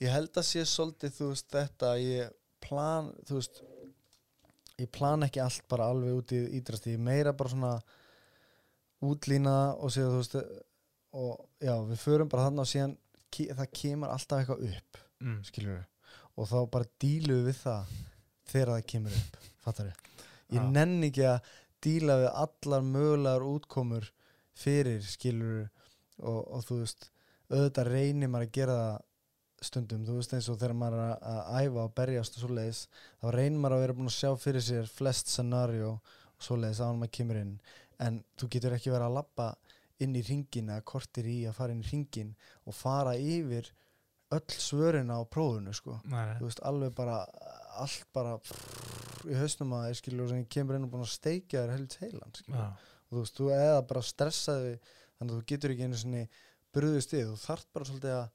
ég 0.00 0.14
held 0.14 0.32
að 0.40 0.48
sé 0.48 0.64
svolítið, 0.68 1.16
þú 1.18 1.30
veist, 1.32 1.48
þetta 1.52 1.92
ég 2.00 2.32
plan, 2.64 3.10
þú 3.28 3.38
veist 3.40 3.62
ég 4.80 4.88
plan 4.92 5.26
ekki 5.26 5.42
allt 5.44 5.66
bara 5.68 5.90
alveg 5.92 6.16
út 6.22 6.34
í 6.36 6.40
ídrast, 6.60 6.88
ég 6.88 7.00
meira 7.00 7.34
bara 7.36 7.52
svona 7.52 7.74
útlína 9.04 9.56
og 9.80 9.92
séð, 9.92 10.12
þú 10.12 10.20
veist 10.22 10.36
og 11.10 11.46
já, 11.58 11.74
við 11.88 12.02
förum 12.04 12.30
bara 12.30 12.46
þarna 12.48 12.64
og 12.64 12.70
síðan 12.70 12.96
það 13.30 13.66
kemur 13.74 14.12
alltaf 14.12 14.40
eitthvað 14.42 14.62
upp 14.68 15.00
mm. 15.22 15.40
skilur 15.46 15.82
og 16.36 16.48
þá 16.50 16.58
bara 16.72 16.90
dílu 17.02 17.40
við 17.46 17.58
það 17.64 17.92
þegar 18.50 18.72
það 18.74 18.86
kemur 18.92 19.18
upp 19.20 19.36
fattar 19.64 19.90
ég 19.90 20.06
Já. 20.50 20.62
nenni 20.74 21.10
ekki 21.10 21.26
að 21.30 21.52
díla 21.84 22.16
við 22.20 22.30
allar 22.44 22.86
mögulegar 22.86 23.46
útkomur 23.46 24.08
fyrir 24.58 25.04
skilur 25.06 25.68
og, 26.18 26.40
og 26.40 26.64
þú 26.66 26.80
veist 26.82 27.10
auðvitað 27.50 27.90
reynir 27.90 28.30
maður 28.30 28.48
að 28.48 28.56
gera 28.58 28.78
það 28.80 29.06
stundum, 29.64 30.04
þú 30.06 30.16
veist 30.18 30.32
eins 30.36 30.48
og 30.48 30.58
þegar 30.60 30.76
maður 30.80 31.00
er 31.00 31.10
að, 31.10 31.26
að 31.30 31.66
æfa 31.66 31.82
og 31.84 31.94
berjast 31.98 32.38
og 32.38 32.44
svoleiðis 32.44 32.80
þá 33.20 33.26
reynir 33.36 33.58
maður 33.60 33.76
að 33.76 33.82
vera 33.84 33.96
búin 33.98 34.10
að 34.10 34.16
sjá 34.16 34.30
fyrir 34.40 34.64
sér 34.64 34.88
flest 34.88 35.32
scenario 35.32 35.90
og 35.96 36.46
svoleiðis 36.46 36.80
að 36.84 36.94
maður 37.00 37.12
kemur 37.18 37.40
inn. 37.42 37.52
En 38.00 38.22
þú 38.40 38.48
getur 38.54 38.76
ekki 38.76 38.94
verið 38.94 39.08
að 39.10 39.18
labba 39.18 39.50
inn 40.00 40.16
í 40.16 40.24
ringin 40.24 40.72
eða 40.72 40.86
kortir 40.88 41.28
í 41.28 41.36
að 41.48 41.58
fara 41.58 41.76
inn 41.76 41.84
í 41.84 41.90
ringin 41.90 42.32
og 42.64 42.76
fara 42.76 43.12
yfir 43.20 43.68
öll 44.30 44.56
svörin 44.62 45.10
á 45.12 45.18
prófunu 45.28 45.74
sko. 45.76 45.98
Nei, 46.08 46.36
þú 46.38 46.46
veist 46.46 46.62
alveg 46.70 46.94
bara 46.96 47.18
allt 47.80 48.06
bara 48.14 48.36
prrr, 48.40 49.30
í 49.30 49.36
hausnum 49.38 49.74
að 49.76 49.88
þér 49.88 49.98
skilur 50.00 50.30
sem 50.30 50.44
kemur 50.56 50.78
inn 50.78 50.86
og 50.86 50.92
búin 50.94 51.04
að 51.04 51.12
steikja 51.12 51.64
þér 51.64 51.74
heilt 51.76 51.96
heilan 52.00 52.36
já, 52.40 52.62
og 52.64 53.10
þú 53.10 53.22
veist, 53.22 53.36
þú 53.36 53.50
eða 53.56 53.80
bara 53.90 54.02
stressaði 54.06 54.74
þannig 54.80 55.32
að 55.32 55.34
þú 55.36 55.42
getur 55.52 55.74
ekki 55.74 55.88
einu 55.88 56.00
sinni 56.00 56.22
bröðust 56.74 57.14
við, 57.14 57.32
þú 57.32 57.40
þarft 57.44 57.68
bara 57.74 57.88
svolítið 57.90 58.16
að 58.16 58.28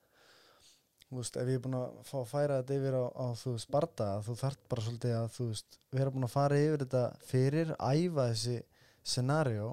veist, 1.22 1.38
ef 1.42 1.50
ég 1.52 1.58
er 1.60 1.64
búin 1.66 1.78
að 1.80 1.98
fá 2.08 2.16
að 2.22 2.30
færa 2.32 2.60
þetta 2.62 2.78
yfir 2.80 2.98
á, 3.00 3.04
á 3.16 3.26
þú 3.42 3.54
veist, 3.56 3.70
barda 3.74 4.08
þú 4.26 4.36
þarft 4.42 4.64
bara 4.72 4.86
svolítið 4.86 5.16
að, 5.20 5.28
þú 5.36 5.48
veist, 5.52 5.78
vera 5.96 6.14
búin 6.16 6.28
að 6.28 6.34
fara 6.36 6.60
yfir 6.62 6.84
þetta 6.86 7.04
fyrir, 7.30 7.74
æfa 7.80 8.28
þessi 8.32 8.58
scenario 9.06 9.70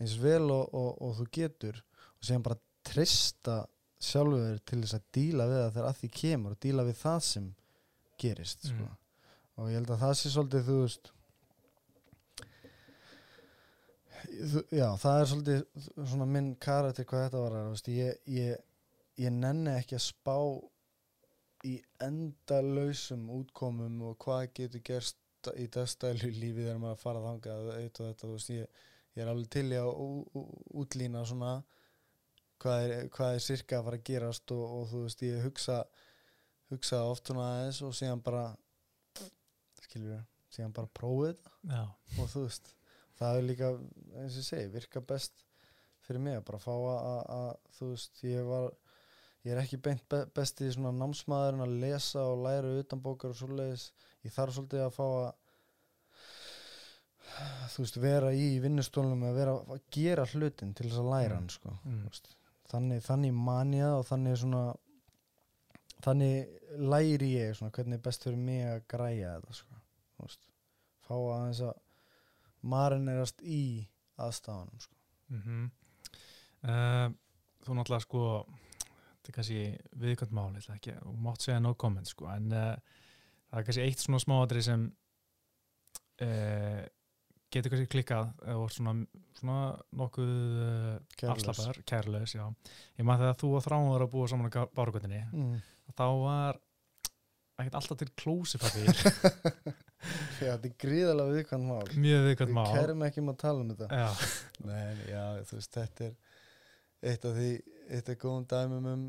eins 0.00 0.16
vel 0.20 0.44
og, 0.52 0.74
og, 0.76 0.90
og 1.06 1.16
þú 1.20 1.26
getur 1.38 1.80
og 1.80 2.26
síðan 2.28 2.46
bara 2.46 2.60
trista 2.86 3.58
sjálfur 4.06 4.58
til 4.68 4.82
þess 4.84 4.98
að 4.98 5.06
díla 5.16 5.46
við 5.50 5.60
það 5.62 5.74
þegar 5.76 5.90
að 5.90 6.00
því 6.02 6.10
kemur 6.20 6.54
og 6.56 6.62
díla 6.66 6.84
við 6.86 6.98
það 7.02 7.20
sem 7.32 7.50
gerist, 8.20 8.66
sko 8.70 8.86
Mm. 8.86 8.96
og 9.56 9.70
ég 9.70 9.78
held 9.78 9.90
að 9.94 10.02
það 10.02 10.14
sé 10.20 10.30
svolítið, 10.34 10.66
þú 10.66 10.74
veist 10.82 11.12
þú, 14.52 14.62
já, 14.74 14.86
það 15.00 15.20
er 15.20 15.28
svolítið 15.30 15.90
svona 16.10 16.26
minn 16.28 16.48
karakter 16.60 17.06
hvað 17.08 17.24
þetta 17.26 17.42
var 17.42 17.56
þú 17.56 17.74
veist, 17.74 17.90
ég, 17.94 18.18
ég, 18.36 18.64
ég 19.24 19.32
nenni 19.32 19.72
ekki 19.78 19.96
að 19.98 20.04
spá 20.06 20.36
í 21.66 21.74
endalausum 22.06 23.24
útkomum 23.40 24.00
og 24.10 24.18
hvað 24.24 24.44
getur 24.60 24.82
gerst 24.90 25.50
í 25.58 25.66
dagstælu 25.72 26.30
lífi 26.34 26.64
þegar 26.64 26.78
maður 26.82 26.96
að 26.96 27.02
fara 27.04 27.22
þangað 27.24 27.68
eitt 27.76 28.00
og 28.02 28.08
þetta, 28.10 28.26
þú 28.26 28.32
veist, 28.36 28.52
ég, 28.54 28.84
ég 29.16 29.22
er 29.24 29.30
alveg 29.32 29.50
til 29.54 29.66
í 29.72 29.78
að 29.78 29.90
ú- 30.02 30.26
ú- 30.40 30.60
útlína 30.82 31.22
svona 31.28 31.52
hvað 32.62 32.86
er, 32.86 33.08
hvað 33.14 33.34
er 33.38 33.44
sirka 33.44 33.78
að 33.78 33.86
fara 33.90 34.00
að 34.00 34.06
gerast 34.10 34.54
og, 34.56 34.64
og 34.80 34.86
þú 34.92 35.02
veist, 35.06 35.22
ég 35.28 35.44
hugsa 35.46 35.80
hugsa 36.72 37.02
oft 37.06 37.28
svona 37.30 37.44
aðeins 37.52 37.82
og 37.86 37.92
síðan 37.94 38.22
bara 38.26 38.46
skilur 39.84 40.24
síðan 40.56 40.72
bara 40.74 40.90
prófið 40.96 41.34
þetta. 41.36 41.52
Og 42.22 42.30
þú 42.32 42.42
veist 42.46 42.72
það 43.18 43.38
er 43.40 43.46
líka, 43.50 43.68
eins 44.20 44.34
og 44.36 44.40
ég 44.42 44.48
segi, 44.50 44.72
virka 44.74 45.02
best 45.12 45.44
fyrir 46.06 46.22
mig 46.22 46.36
að 46.38 46.44
bara 46.48 46.60
fá 46.62 46.72
að, 46.74 46.98
að, 47.12 47.22
að 47.36 47.78
þú 47.78 47.90
veist, 47.92 48.20
ég 48.26 48.48
var 48.50 48.66
ég 49.46 49.52
er 49.54 49.62
ekki 49.62 49.78
beint 49.82 50.02
be 50.10 50.24
besti 50.34 50.68
svona 50.74 50.90
námsmaður 50.96 51.56
en 51.56 51.64
að 51.66 51.74
lesa 51.84 52.22
og 52.26 52.40
læra 52.46 52.72
utan 52.80 53.02
bókar 53.04 53.30
og 53.34 53.38
svoleiðis, 53.38 53.90
ég 54.26 54.34
þarf 54.34 54.56
svolítið 54.56 54.82
að 54.86 54.96
fá 54.96 55.04
að 55.06 55.28
þú 57.74 57.84
veist, 57.84 58.00
vera 58.00 58.32
í 58.34 58.48
vinnustólunum 58.62 59.24
að 59.28 59.38
vera 59.40 59.54
að 59.76 59.86
gera 59.92 60.26
hlutin 60.32 60.74
til 60.74 60.88
þess 60.88 61.02
að 61.02 61.10
læra 61.12 61.36
Mm. 61.36 61.38
hann 61.38 61.48
sko. 61.54 61.78
mm. 61.84 62.34
Þannig, 62.66 63.02
þannig 63.06 63.32
manja 63.32 63.88
og 63.94 64.04
þannig 64.08 64.38
svona 64.40 64.64
þannig 66.02 66.48
læri 66.78 67.28
ég 67.36 67.54
svona 67.56 67.72
hvernig 67.72 67.98
er 67.98 68.02
best 68.02 68.24
fyrir 68.26 68.38
mig 68.38 68.64
að 68.66 68.82
græja 68.90 69.34
þetta 69.36 69.54
sko. 69.54 69.78
Veist, 70.22 70.48
fá 71.06 71.14
aðeins 71.14 71.60
að 71.60 71.74
marinerast 72.62 73.42
í 73.42 73.86
aðstafanum 74.18 74.80
sko. 74.80 74.96
Mm 75.28 75.70
uh, 76.66 77.08
þú 77.66 77.74
náttúrulega 77.74 78.04
sko 78.06 78.22
þetta 79.26 79.32
er 79.32 79.36
kannski 79.40 79.62
viðkvæmt 80.02 80.34
máli 80.36 80.62
ekki, 80.76 80.94
og 81.02 81.16
mátt 81.22 81.46
segja 81.46 81.62
no 81.62 81.74
comment 81.78 82.06
sko 82.06 82.28
en 82.30 82.52
uh, 82.54 82.74
það 83.50 83.60
er 83.60 83.66
kannski 83.68 83.86
eitt 83.86 84.02
svona 84.04 84.20
smáadri 84.22 84.62
sem 84.62 84.84
uh, 86.22 86.82
getur 87.52 87.72
kannski 87.72 87.90
klikkað 87.90 88.30
og 88.54 88.68
svona, 88.74 88.94
svona 89.38 89.58
nokkuð 89.98 90.30
uh, 90.30 90.92
Kærulaus. 91.16 91.48
afslapar, 91.48 91.80
kærleis 91.88 92.36
já. 92.36 92.44
ég 92.98 93.08
maður 93.08 93.26
þegar 93.26 93.40
þú 93.42 93.50
og 93.56 93.66
þráum 93.66 93.90
var 93.94 94.06
að 94.06 94.14
búa 94.14 94.30
saman 94.30 94.54
á 94.54 94.62
bárgötinni 94.76 95.24
mm. 95.32 95.58
þá 95.96 96.06
var 96.22 96.62
ekkert 97.56 97.80
alltaf 97.80 98.00
til 98.02 98.12
klósipapir 98.14 98.92
Já, 100.36 100.52
þetta 100.52 100.68
er 100.68 100.74
gríðalega 100.78 101.32
viðkvæmt 101.34 101.66
mál 101.66 101.86
mjög 101.98 102.26
viðkvæmt 102.28 102.50
Við 102.50 102.58
mál 102.58 102.74
kærum 102.76 103.04
ekki 103.06 103.22
um 103.22 103.30
að 103.32 103.38
tala 103.40 103.62
um 103.64 103.70
þetta 103.72 104.00
já, 104.02 104.32
Nei, 104.68 104.90
já, 105.08 105.22
þú 105.48 105.56
veist, 105.56 105.72
þetta 105.74 106.06
er 106.06 106.12
eitt 107.10 107.24
af 107.26 107.36
því, 107.36 107.50
eitt 107.90 108.08
af 108.08 108.18
góðum 108.22 108.46
dæmum 108.50 108.86
um 108.92 109.04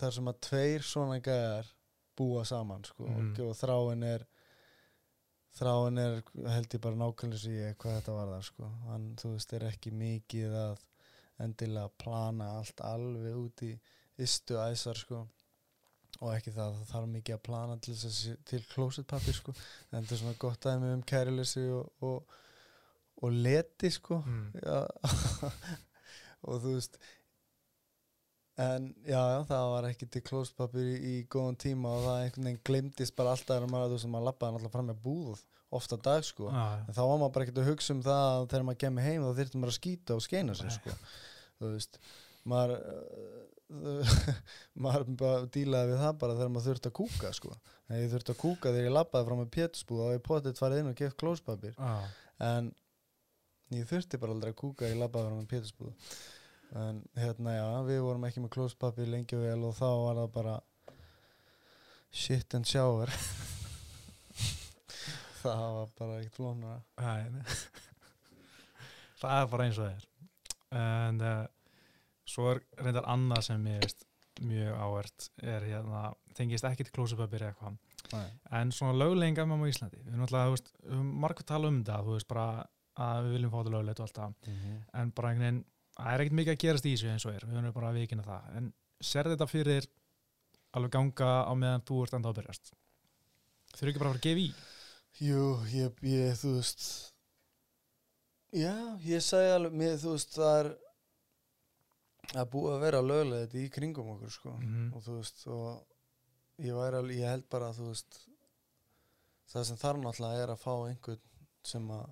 þar 0.00 0.12
sem 0.16 0.28
að 0.30 0.40
tveir 0.46 0.84
svona 0.86 1.20
gæjar 1.20 1.66
búa 2.16 2.44
saman, 2.44 2.84
sko, 2.84 3.06
Mhm. 3.08 3.40
og 3.48 3.56
þráin 3.56 4.04
er 4.04 4.26
þráin 5.58 5.98
er, 5.98 6.22
held 6.54 6.68
ég 6.76 6.80
bara 6.80 6.94
nákvæmlega 7.00 7.38
sem 7.42 7.52
ég 7.56 7.76
hvað 7.76 7.96
þetta 8.00 8.12
var 8.14 8.28
þar, 8.34 8.44
sko. 8.46 8.68
Hann, 8.86 9.06
þú 9.16 9.32
veist, 9.34 9.52
er 9.56 9.64
ekki 9.66 9.90
mikið 9.92 10.52
að 10.54 10.78
endilega 11.40 11.90
plana 11.98 12.50
allt 12.58 12.80
alveg 12.86 13.34
út 13.40 13.62
í 13.66 13.72
ystu 14.20 14.54
æsar, 14.60 14.94
sko 15.00 15.26
og 16.20 16.34
ekki 16.34 16.52
það, 16.52 16.74
það 16.76 16.90
þarf 16.92 17.08
mikið 17.14 17.34
að 17.34 17.42
plana 17.42 17.76
til, 17.80 17.94
til 18.44 18.60
klósetpapir, 18.74 19.34
sko. 19.34 19.54
En 19.92 20.02
þetta 20.04 20.12
er 20.14 20.20
svona 20.22 20.38
gott 20.38 20.60
dæmi 20.66 20.92
um 20.94 21.02
kærilesi 21.02 21.64
og, 21.72 21.92
og, 22.02 22.34
og 23.22 23.32
leti, 23.32 23.90
sko. 23.90 24.20
Mm, 24.26 24.52
já. 24.60 24.86
Og 26.48 26.56
þú 26.62 26.70
veist 26.72 26.94
en 28.60 28.88
já, 29.06 29.20
já, 29.20 29.38
það 29.48 29.66
var 29.74 29.88
ekki 29.88 30.08
til 30.12 30.22
klóspapir 30.26 30.88
í, 30.90 30.96
í 31.00 31.14
góðan 31.32 31.58
tíma 31.60 31.94
og 31.96 32.06
það 32.06 32.24
einhvern 32.24 32.48
veginn 32.48 32.62
glimtist 32.68 33.16
bara 33.16 33.34
alltaf 33.34 33.56
þegar 33.56 33.72
maður, 33.72 33.92
þú 33.92 33.98
veist, 33.98 34.10
maður 34.12 34.28
lappaði 34.28 34.54
náttúrulega 34.56 34.74
fram 34.76 34.90
með 34.90 35.02
búð 35.04 35.44
ofta 35.80 35.98
dag, 36.02 36.24
sko. 36.26 36.48
Já, 36.50 36.64
en 36.82 36.96
þá 36.96 37.00
var 37.04 37.20
maður 37.20 37.34
bara 37.36 37.46
ekkert 37.46 37.60
að 37.62 37.70
hugsa 37.70 37.94
um 37.94 38.02
það 38.04 38.24
að 38.30 38.48
þegar 38.52 38.66
maður 38.68 38.80
kemur 38.84 39.06
heim 39.06 39.26
þá 39.26 39.30
þyrfti 39.38 39.60
maður 39.60 39.72
að 39.72 39.78
skýta 39.78 40.16
og 40.16 40.24
skeina 40.26 40.56
sig, 40.58 40.74
sko. 40.74 40.96
Þú 41.60 41.70
veist, 41.76 42.00
maður 42.50 42.74
uh, 42.80 44.34
maður 44.86 45.06
bara 45.22 45.44
dílaði 45.54 45.92
við 45.92 46.02
það 46.02 46.18
bara 46.24 46.36
þegar 46.40 46.52
maður 46.56 46.68
þurfti 46.70 46.90
að 46.90 46.96
kúka, 46.98 47.32
sko. 47.38 47.54
En 47.86 48.02
ég 48.02 48.10
þurfti 48.12 48.34
að 48.34 48.40
kúka 48.42 48.74
þegar 48.74 48.88
ég 48.90 48.96
lappaði 48.96 49.30
fram 49.30 49.42
með 49.44 49.52
pétusbúð 49.56 50.04
og 50.08 50.12
ég 50.16 50.26
potið 50.26 50.58
farið 50.58 50.82
inn 50.82 50.90
og 50.90 50.98
geft 50.98 51.18
klóspapir 51.22 51.78
já, 51.78 51.94
en 52.50 52.74
ég 53.74 53.86
þurfti 53.90 54.18
bara 54.18 54.34
aldrei 54.34 54.52
að 54.52 54.60
kúka 54.60 54.90
í 54.90 54.98
labbaður 54.98 55.38
með 55.38 55.48
pétusbúð 55.54 56.12
en 56.78 57.02
hérna 57.18 57.54
já, 57.56 57.68
við 57.86 58.02
vorum 58.04 58.26
ekki 58.28 58.42
með 58.44 58.52
klóspapir 58.56 59.08
lengi 59.10 59.38
og 59.38 59.46
vel 59.46 59.64
og 59.68 59.74
þá 59.78 59.88
var 59.88 60.20
það 60.20 60.32
bara 60.36 60.56
shit 62.10 62.54
and 62.54 62.66
shower. 62.66 63.10
Það 65.40 65.62
var 65.72 65.92
bara 65.96 66.16
eitt 66.20 66.34
nei. 66.36 67.44
það 69.20 69.36
er 69.38 69.46
bara 69.48 69.64
eins 69.64 69.78
og 69.78 69.86
það 69.86 69.94
er. 69.94 70.04
En 70.80 71.22
uh, 71.24 71.46
svo 72.28 72.50
er 72.50 72.60
reyndar 72.76 73.08
annað 73.08 73.46
sem 73.48 73.68
ég 73.70 73.80
veist 73.80 74.04
mjög 74.40 74.76
áhvert 74.84 75.30
er 75.54 75.64
hérna 75.68 76.02
tengist 76.36 76.66
ekki 76.68 76.86
til 76.86 76.94
klósupapir 76.98 77.46
eða 77.46 77.54
eitthvað. 77.54 78.28
En 78.58 78.72
svona 78.74 78.96
lögleginga 78.96 79.46
með 79.48 79.64
á 79.64 79.70
Íslandi. 79.72 80.02
Við 80.04 80.12
erum 80.12 80.26
alltaf, 80.26 80.70
margir 81.24 81.48
tala 81.48 81.72
um 81.72 81.82
það 81.88 82.06
þú 82.06 82.16
veist 82.16 82.30
bara 82.30 82.46
að 83.00 83.26
við 83.26 83.36
viljum 83.36 83.52
fá 83.52 83.58
þetta 83.58 83.74
löglegt 83.76 84.00
og 84.00 84.06
allt 84.06 84.20
það. 84.20 84.32
Mm 84.46 84.56
-hmm. 84.60 84.78
en 85.00 85.12
bara 85.16 85.28
einhvern 85.30 85.46
veginn, 85.46 85.64
það 86.00 86.12
er 86.14 86.24
ekkert 86.24 86.38
mikið 86.40 86.52
að 86.54 86.60
gerast 86.64 86.86
í 86.86 86.92
þessu 86.94 87.10
eins 87.12 87.26
og 87.26 87.34
er, 87.36 87.46
við 87.46 87.60
höfum 87.60 87.76
bara 87.76 87.90
að 87.92 88.00
vikina 88.00 88.26
það. 88.26 88.50
En 88.60 88.72
sér 89.00 89.30
þetta 89.32 89.48
fyrir 89.50 89.88
alveg 90.76 90.92
ganga 90.94 91.30
á 91.46 91.52
meðan 91.58 91.86
þú 91.88 92.02
ert 92.04 92.18
enda 92.18 92.30
að 92.30 92.38
byrjast 92.40 92.72
þurfi 93.74 93.92
ekki 93.92 94.02
bara 94.02 94.10
að 94.10 94.14
fara 94.14 94.20
að 94.20 94.26
gefa 94.28 94.42
í? 94.42 94.50
Jú, 95.20 95.46
ég, 95.74 96.04
ég, 96.06 96.36
þú 96.40 96.52
veist 96.58 96.84
Já, 98.50 98.74
ég 99.06 99.22
segi 99.22 99.50
alveg 99.54 99.74
mér, 99.78 99.98
þú 100.02 100.12
veist, 100.16 100.32
það 100.34 100.56
er 100.60 100.70
að 102.40 102.48
búið 102.50 102.72
að 102.74 102.84
vera 102.84 103.02
löglega 103.04 103.44
þetta 103.44 103.60
í 103.60 103.68
kringum 103.74 104.08
okkur, 104.16 104.32
sko. 104.34 104.54
Mhm. 104.58 104.88
og 104.94 105.04
þú 105.06 105.18
veist, 105.18 105.44
og 105.46 106.66
ég 106.66 106.80
alveg, 106.86 107.20
ég 107.20 107.30
held 107.30 107.46
bara 107.50 107.70
að 107.70 107.78
þú 107.78 107.90
veist 107.92 108.18
það 109.50 109.66
sem 109.66 109.78
þarf 109.82 110.02
náttúrulega 110.02 110.42
er 110.42 110.54
að 110.54 110.64
fá 110.64 110.74
einhvern 110.88 111.22
sem 111.70 111.86
að 111.94 112.08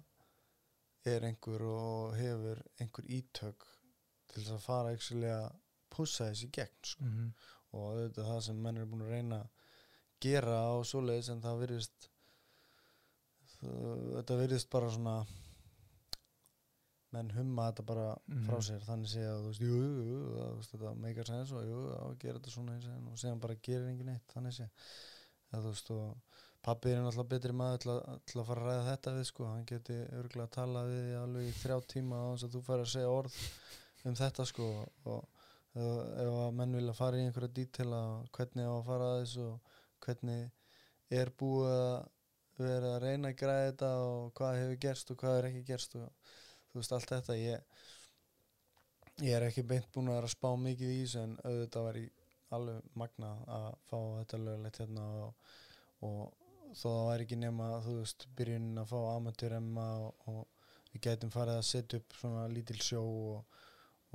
er 1.09 1.27
einhver 1.29 1.63
og 1.63 2.17
hefur 2.19 2.63
einhver 2.83 3.11
ítök 3.19 3.67
til 4.29 4.43
þess 4.43 4.55
að 4.57 4.65
fara 4.67 4.93
að 4.93 5.51
pussa 5.91 6.29
þessi 6.31 6.47
í 6.47 6.51
gegn, 6.53 6.77
sko. 6.85 7.05
Mm 7.05 7.13
-hmm. 7.17 7.33
og 7.73 7.85
auðvitað 7.93 8.29
það 8.31 8.41
sem 8.47 8.63
menn 8.63 8.77
eru 8.77 8.87
búin 8.87 9.03
að 9.07 9.11
reyna 9.17 9.41
að 9.43 9.49
gera 10.21 10.55
á 10.69 10.73
svoleiðis 10.85 11.29
en 11.33 11.41
það 11.43 11.61
virðist 11.63 12.09
þetta 13.61 14.37
virðist 14.39 14.71
bara 14.71 14.91
svona 14.91 15.15
menn 17.15 17.31
humma 17.33 17.71
þetta 17.71 17.85
bara 17.89 18.09
frá 18.45 18.57
Mhm. 18.59 18.65
sér. 18.69 18.83
Þannig 18.85 19.09
segja 19.09 19.31
að 19.33 19.41
þú 19.43 19.49
veist, 19.49 19.61
jú, 19.61 19.79
jú, 19.81 20.19
jú 20.37 20.63
þetta 20.69 20.95
meikar 20.97 21.27
sens 21.27 21.53
og 21.53 21.63
jú, 21.65 21.79
já, 21.89 22.19
gera 22.21 22.39
þetta 22.39 22.51
svona 22.51 22.77
og 23.13 23.19
segja 23.19 23.41
bara 23.41 23.55
gerir 23.55 23.89
engin 23.89 24.07
neitt. 24.07 24.27
Þannig 24.35 24.53
segja 24.53 24.71
eða 25.53 25.63
þú 25.63 25.73
veist 25.73 25.91
og 25.91 26.17
pappi 26.63 26.91
er 26.91 27.01
náttúrulega 27.01 27.29
betri 27.29 27.53
maður 27.53 27.79
til 27.79 27.91
að, 27.95 28.21
til 28.27 28.41
að 28.41 28.47
fara 28.47 28.61
að 28.61 28.69
ræða 28.69 28.89
þetta 28.91 29.11
við 29.17 29.25
sko, 29.25 29.45
hann 29.47 29.65
geti 29.65 29.97
örgulega 30.19 30.49
að 30.49 30.57
tala 30.59 30.83
við 30.85 31.03
því 31.09 31.15
alveg 31.23 31.49
í 31.49 31.53
þrjá 31.63 31.79
tíma 31.89 32.17
á 32.21 32.27
þess 32.35 32.45
að 32.45 32.53
þú 32.53 32.63
fær 32.69 32.81
að 32.85 32.93
segja 32.93 33.09
orð 33.09 33.35
um 34.07 34.17
þetta 34.19 34.47
sko 34.49 34.69
og 35.11 35.25
ef, 35.75 36.29
að 36.29 36.55
menn 36.59 36.77
vilja 36.79 36.95
fara 36.97 37.19
í 37.19 37.27
einhverja 37.27 37.55
dítela 37.61 38.03
hvernig 38.37 38.69
á 38.69 38.75
að 38.75 38.87
fara 38.87 39.11
að 39.13 39.21
þessu 39.23 39.47
og 39.49 39.77
hvernig 40.07 41.19
er 41.19 41.33
búið 41.41 41.75
að 41.75 42.09
vera 42.59 42.95
að 42.97 43.05
reyna 43.05 43.31
að 43.33 43.39
græða 43.43 43.67
þetta 43.69 43.91
og 44.05 44.33
hvað 44.39 44.61
hefur 44.63 44.81
gerst 44.85 45.13
og 45.13 45.21
hvað 45.23 45.39
er 45.39 45.49
ekki 45.51 45.65
gerst 45.69 45.97
og 45.99 46.35
þú 46.69 46.81
veist 46.81 46.95
allt 46.97 47.13
þetta. 47.13 47.37
Ég, 47.39 47.85
ég 49.23 49.37
er 49.37 49.47
ekki 49.47 49.67
beint 49.67 49.89
búin 49.95 50.11
að 50.11 50.19
vera 50.19 50.31
að 50.31 50.35
spá 50.35 50.51
mikið 50.65 50.95
í 50.95 50.99
þessu 51.05 51.23
en 51.23 51.37
auðvitað 51.45 51.89
var 51.89 52.01
ég 52.03 52.27
alveg 52.57 52.93
magna 52.97 53.31
að 53.53 53.71
fá 53.91 53.97
þetta 53.99 54.43
lögulegt 54.43 54.81
hérna 54.83 55.07
og, 55.23 55.57
og 56.09 56.21
þó 56.77 56.87
það 56.89 57.09
væri 57.11 57.27
ekki 57.27 57.41
nema 57.43 57.69
þú 57.85 57.97
veist 58.01 58.29
byrjunin 58.39 58.83
að 58.83 58.93
fá 58.93 58.99
amatöremma 59.15 59.87
og, 60.05 60.29
og 60.33 60.93
við 60.93 61.03
gætum 61.07 61.33
farið 61.33 61.61
að 61.61 61.69
setja 61.69 62.01
upp 62.01 62.17
svona 62.21 62.47
lítil 62.53 62.79
sjó 62.85 63.03
og, 63.05 63.59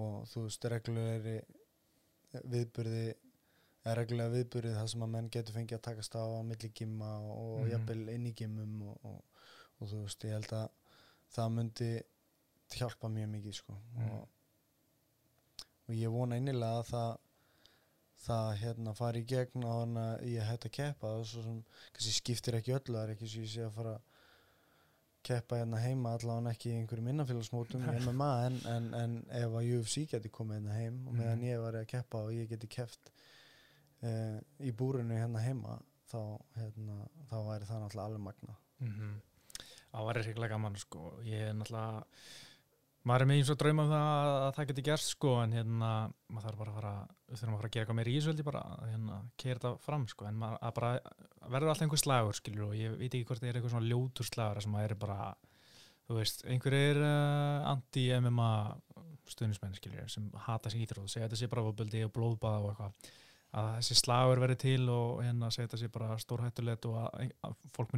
og 0.01 0.23
þú 0.31 0.43
veist 0.47 0.65
reglulegri 0.73 1.35
viðburði 2.49 3.03
eða 3.83 3.95
reglulega 3.99 4.33
viðburði 4.37 4.71
það 4.77 4.87
sem 4.93 5.03
að 5.05 5.11
menn 5.15 5.29
getur 5.35 5.53
fengið 5.57 5.77
að 5.77 5.85
takast 5.89 6.15
á 6.17 6.23
á 6.23 6.39
milli 6.47 6.69
gimma 6.73 7.09
og, 7.19 7.33
og 7.33 7.59
Mhm. 7.63 7.71
jafnvel 7.73 8.09
inn 8.15 8.25
í 8.27 8.33
gimmum 8.33 8.81
og, 8.89 8.97
og, 9.05 9.19
og 9.79 9.87
þú 9.91 10.01
veist 10.05 10.23
ég 10.25 10.31
held 10.37 10.53
að 10.53 10.69
það 11.35 11.51
myndi 11.57 11.91
hjálpa 12.73 13.09
mjög 13.09 13.29
mikið 13.35 13.53
sko 13.59 13.73
Mm. 13.97 14.09
og, 14.09 14.27
og 15.89 15.95
ég 15.95 16.09
vona 16.11 16.37
innilega 16.39 16.79
að 16.79 16.89
það 16.93 17.17
það 18.23 18.57
hérna 18.63 18.93
fari 18.95 19.19
í 19.21 19.25
gegn 19.27 19.65
á 19.67 19.71
hann 19.81 19.97
að 19.99 20.21
ég 20.31 20.47
hætti 20.47 20.69
að 20.69 20.75
keppa 20.77 21.09
er 21.19 21.25
svo 21.27 21.41
sem 21.43 21.57
kannski 21.93 22.13
skiptir 22.15 22.55
ekki 22.55 22.71
öllu 22.77 22.95
það 22.95 23.03
er 23.03 23.11
ekki 23.17 23.27
svo 23.27 23.41
ég 23.43 23.51
sé 23.51 23.65
að 23.67 23.73
fara 23.75 23.95
keppa 25.23 25.57
hérna 25.61 25.79
heima 25.83 26.13
allavega 26.17 26.51
ekki 26.53 26.69
í 26.71 26.77
einhverjum 26.81 27.07
innanfélagsmótum 27.13 27.85
í 27.89 27.97
MMA 28.05 28.31
en, 28.47 28.57
en, 28.75 28.87
en 29.01 29.13
ef 29.39 29.55
að 29.59 29.69
UFC 29.77 30.03
geti 30.11 30.29
komið 30.33 30.59
hérna 30.59 30.77
heim 30.79 30.97
og 31.07 31.13
meðan 31.17 31.39
Mhm. 31.39 31.47
ég 31.49 31.61
var 31.63 31.77
að 31.79 31.87
keppa 31.93 32.23
og 32.27 32.33
ég 32.35 32.49
geti 32.51 32.67
keppt 32.67 33.11
uh, 34.03 34.39
í 34.59 34.71
búrinu 34.71 35.15
hérna 35.17 35.39
heima 35.43 35.77
þá, 36.11 36.19
hérna, 36.59 36.97
þá 37.31 37.37
væri 37.47 37.69
það 37.69 37.83
náttúrulega 37.85 38.07
alveg 38.09 38.25
magna 38.29 38.57
mm 38.83 39.13
það 39.93 40.05
var 40.07 40.17
eitthvað 40.17 40.49
gaman 40.49 40.75
sko. 40.81 40.99
Ég 41.21 41.41
er 41.51 41.53
náttúrulega 41.53 42.05
maður 43.03 43.25
er 43.25 43.29
með 43.29 43.39
eins 43.41 43.51
og 43.53 43.59
drauma 43.59 43.85
um 43.85 43.93
það 43.93 44.09
að, 44.09 44.33
að 44.33 44.51
það 44.57 44.67
geti 44.71 44.85
gerst 44.89 45.13
sko 45.13 45.33
en 45.43 45.55
hérna 45.57 45.93
maður 46.27 46.45
þarf 46.47 46.59
bara 46.61 46.73
að 46.73 46.77
fara 46.79 46.93
þurfum 47.33 47.55
að 47.55 47.61
fara 47.61 47.69
að 47.69 47.73
gera 47.73 47.83
eitthvað 47.83 47.99
meira 47.99 48.13
í 48.13 48.19
þessu 48.19 48.45
bara 48.47 48.65
að 48.73 48.91
hérna 48.93 49.21
keira 49.43 49.57
þetta 49.59 49.73
fram 49.87 50.05
sko 50.11 50.27
en 50.29 50.37
maður 50.43 50.61
að 50.63 50.75
bara 50.77 50.91
verður 51.53 51.73
alltaf 51.73 51.87
einhver 51.87 52.03
slagur 52.03 52.39
skilur 52.39 52.69
og 52.69 52.77
ég 52.79 52.95
veit 52.99 53.09
ekki 53.09 53.27
hvort 53.27 53.43
það 53.43 53.49
er 53.51 53.59
eitthvað 53.59 53.75
svona 53.75 53.91
ljótur 53.91 54.29
slagur 54.29 54.63
sem 54.63 54.73
maður 54.73 54.95
er 54.95 55.01
bara 55.03 55.33
þú 56.07 56.19
veist, 56.19 56.43
einhver 56.49 56.75
er 56.77 56.99
uh, 57.01 57.71
anti-MMA 57.71 58.51
stuðnismenn 59.33 59.75
skilur 59.77 60.09
sem 60.11 60.25
hata 60.45 60.71
sig 60.71 60.83
íþróð, 60.83 61.07
segja 61.11 61.27
þetta 61.27 61.39
sé 61.39 61.49
bara 61.51 61.63
fótbolti 61.67 62.03
og 62.05 62.13
blóðbaða 62.15 62.63
og 62.63 62.73
eitthvað. 62.73 63.11
Að 63.53 63.67
þessi 63.77 63.95
slagur 63.99 64.41
verði 64.41 64.57
til 64.63 64.83
og 64.89 65.19
hérna 65.21 65.51
segja 65.53 65.69
þetta 65.69 65.79
sé 65.83 65.89
bara 65.93 66.15
stórhættulegt 66.21 66.87
og 66.89 66.97
að, 67.03 67.33
að 67.45 67.57
fólk 67.75 67.93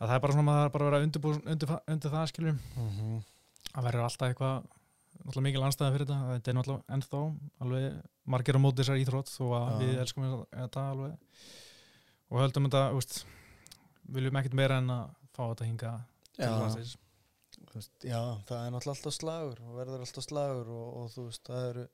það 0.00 0.14
er 0.16 0.22
bara 0.24 0.32
svona 0.36 0.46
maður 0.50 0.72
bara 0.74 0.84
að 0.86 0.90
vera 0.90 1.04
undirbúin 1.06 1.38
undir, 1.54 1.72
undir 1.88 2.10
það 2.12 2.26
skiljum 2.32 2.58
Mhm. 2.76 3.22
það 3.72 3.86
verður 3.88 4.04
alltaf 4.06 4.28
eitthvað 4.28 4.66
náttúrulega 5.26 5.46
mikil 5.46 5.62
anstæða 5.66 5.92
fyrir 5.94 6.06
þetta. 6.06 6.18
Þetta 6.36 6.50
er 6.52 6.56
náttúrulega 6.58 6.96
ennþá 6.96 7.20
alveg 7.64 8.02
margir 8.26 8.56
á 8.56 8.60
móti 8.60 8.82
þessar 8.82 9.00
íþrótt 9.02 9.30
að 9.40 9.70
Já. 9.70 9.78
við 9.80 9.98
elskum 10.04 10.46
þetta 10.52 10.84
alveg. 10.92 11.16
Og 12.30 12.40
höldum 12.42 12.66
þetta 12.68 12.82
úst, 12.98 13.24
viljum 14.12 14.36
ekkert 14.40 14.54
meira 14.54 14.78
en 14.78 14.90
að 14.90 15.10
fá 15.34 15.42
þetta 15.54 15.64
hinga 15.70 15.92
til 16.36 16.50
landsins. 16.50 16.96
Já, 18.04 18.20
það 18.46 18.66
er 18.66 18.70
náttúrulega 18.72 18.94
alltaf 18.96 19.14
slagur 19.16 19.60
og 19.66 19.74
verður 19.80 20.04
alltaf 20.04 20.24
slagur 20.26 20.68
og, 20.68 20.88
og 21.00 21.10
þú 21.12 21.24
veist, 21.28 21.42
það 21.48 21.68
eru 21.70 21.86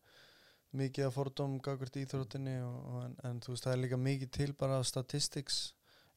mikið 0.83 1.07
að 1.07 1.15
fordóm 1.17 1.57
gagvart 1.63 1.97
íþróttinni 2.03 2.55
og, 2.65 2.77
og, 2.93 2.99
en, 3.07 3.17
en 3.29 3.41
þú 3.41 3.55
veist, 3.55 3.65
það 3.67 3.73
er 3.77 3.83
líka 3.83 3.99
mikið 4.01 4.31
til 4.33 4.53
bara 4.59 4.83
statistics 4.85 5.73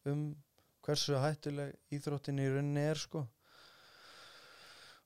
um 0.05 0.35
hversu 0.85 1.17
hættuleg 1.21 1.73
íþróttinni 1.97 2.45
í 2.45 2.51
rauninni 2.53 2.83
er 2.91 2.99
sko. 3.01 3.25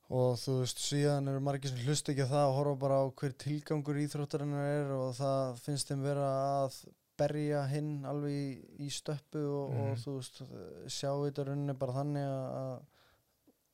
Og 0.09 0.39
þú 0.41 0.55
veist, 0.63 0.79
síðan 0.81 1.29
eru 1.29 1.41
margir 1.45 1.69
sem 1.69 1.81
hlust 1.85 2.07
ekki 2.09 2.23
að 2.25 2.31
það 2.33 2.47
og 2.49 2.55
horfa 2.57 2.77
bara 2.81 2.95
á 2.97 3.05
hver 3.21 3.33
tilgangur 3.43 3.99
íþróttarinnar 4.01 4.69
er 4.71 4.93
og 4.95 5.11
það 5.19 5.59
finnst 5.65 5.91
þeim 5.91 6.01
vera 6.07 6.29
að 6.63 6.77
berja 7.19 7.59
hinn 7.69 7.91
alveg 8.09 8.33
í, 8.33 8.87
í 8.87 8.89
stöppu 8.95 9.41
og, 9.43 9.73
Mhm. 9.75 9.91
og 9.91 9.97
þú 10.01 10.13
veist, 10.15 10.41
sjá 10.89 11.11
þetta 11.13 11.45
rauninni 11.49 11.75
bara 11.77 11.93
þannig 11.99 12.25
að, 12.25 12.47
að 12.63 12.79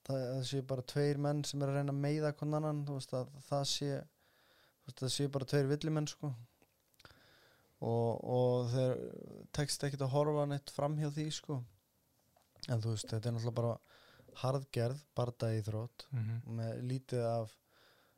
það, 0.09 0.43
sé 0.49 0.61
bara 0.73 0.81
tveir 0.91 1.17
menn 1.23 1.43
sem 1.47 1.61
er 1.63 1.69
að 1.71 1.77
reyna 1.79 1.93
að 1.95 2.03
meiða 2.03 2.33
konan 2.35 2.63
annan 2.65 2.85
þú 2.89 2.97
veist 2.99 3.13
að 3.13 3.29
það 3.47 3.63
sé 3.71 3.91
veist, 3.95 4.99
það 4.99 5.13
sé 5.15 5.27
bara 5.31 5.45
tveir 5.45 5.67
villimenn 5.71 6.07
sko. 6.11 6.33
Og, 7.85 8.11
og 8.23 8.69
þeir 8.73 8.99
tekst 9.53 9.83
ekkert 9.87 10.01
að 10.07 10.13
horfa 10.15 10.45
neitt 10.49 10.69
fram 10.73 10.95
hjá 10.99 11.09
því 11.15 11.25
sko 11.31 11.61
en 12.69 12.81
þú 12.81 12.95
veist 12.95 13.09
þetta 13.11 13.29
er 13.29 13.35
náttúrulega 13.35 13.61
bara 13.61 13.75
harðgerð 14.41 15.03
bardaði 15.15 15.61
þrótt 15.63 16.07
mm 16.11 16.19
-hmm. 16.19 16.55
með 16.59 16.81
lítið 16.91 17.25
af 17.25 17.57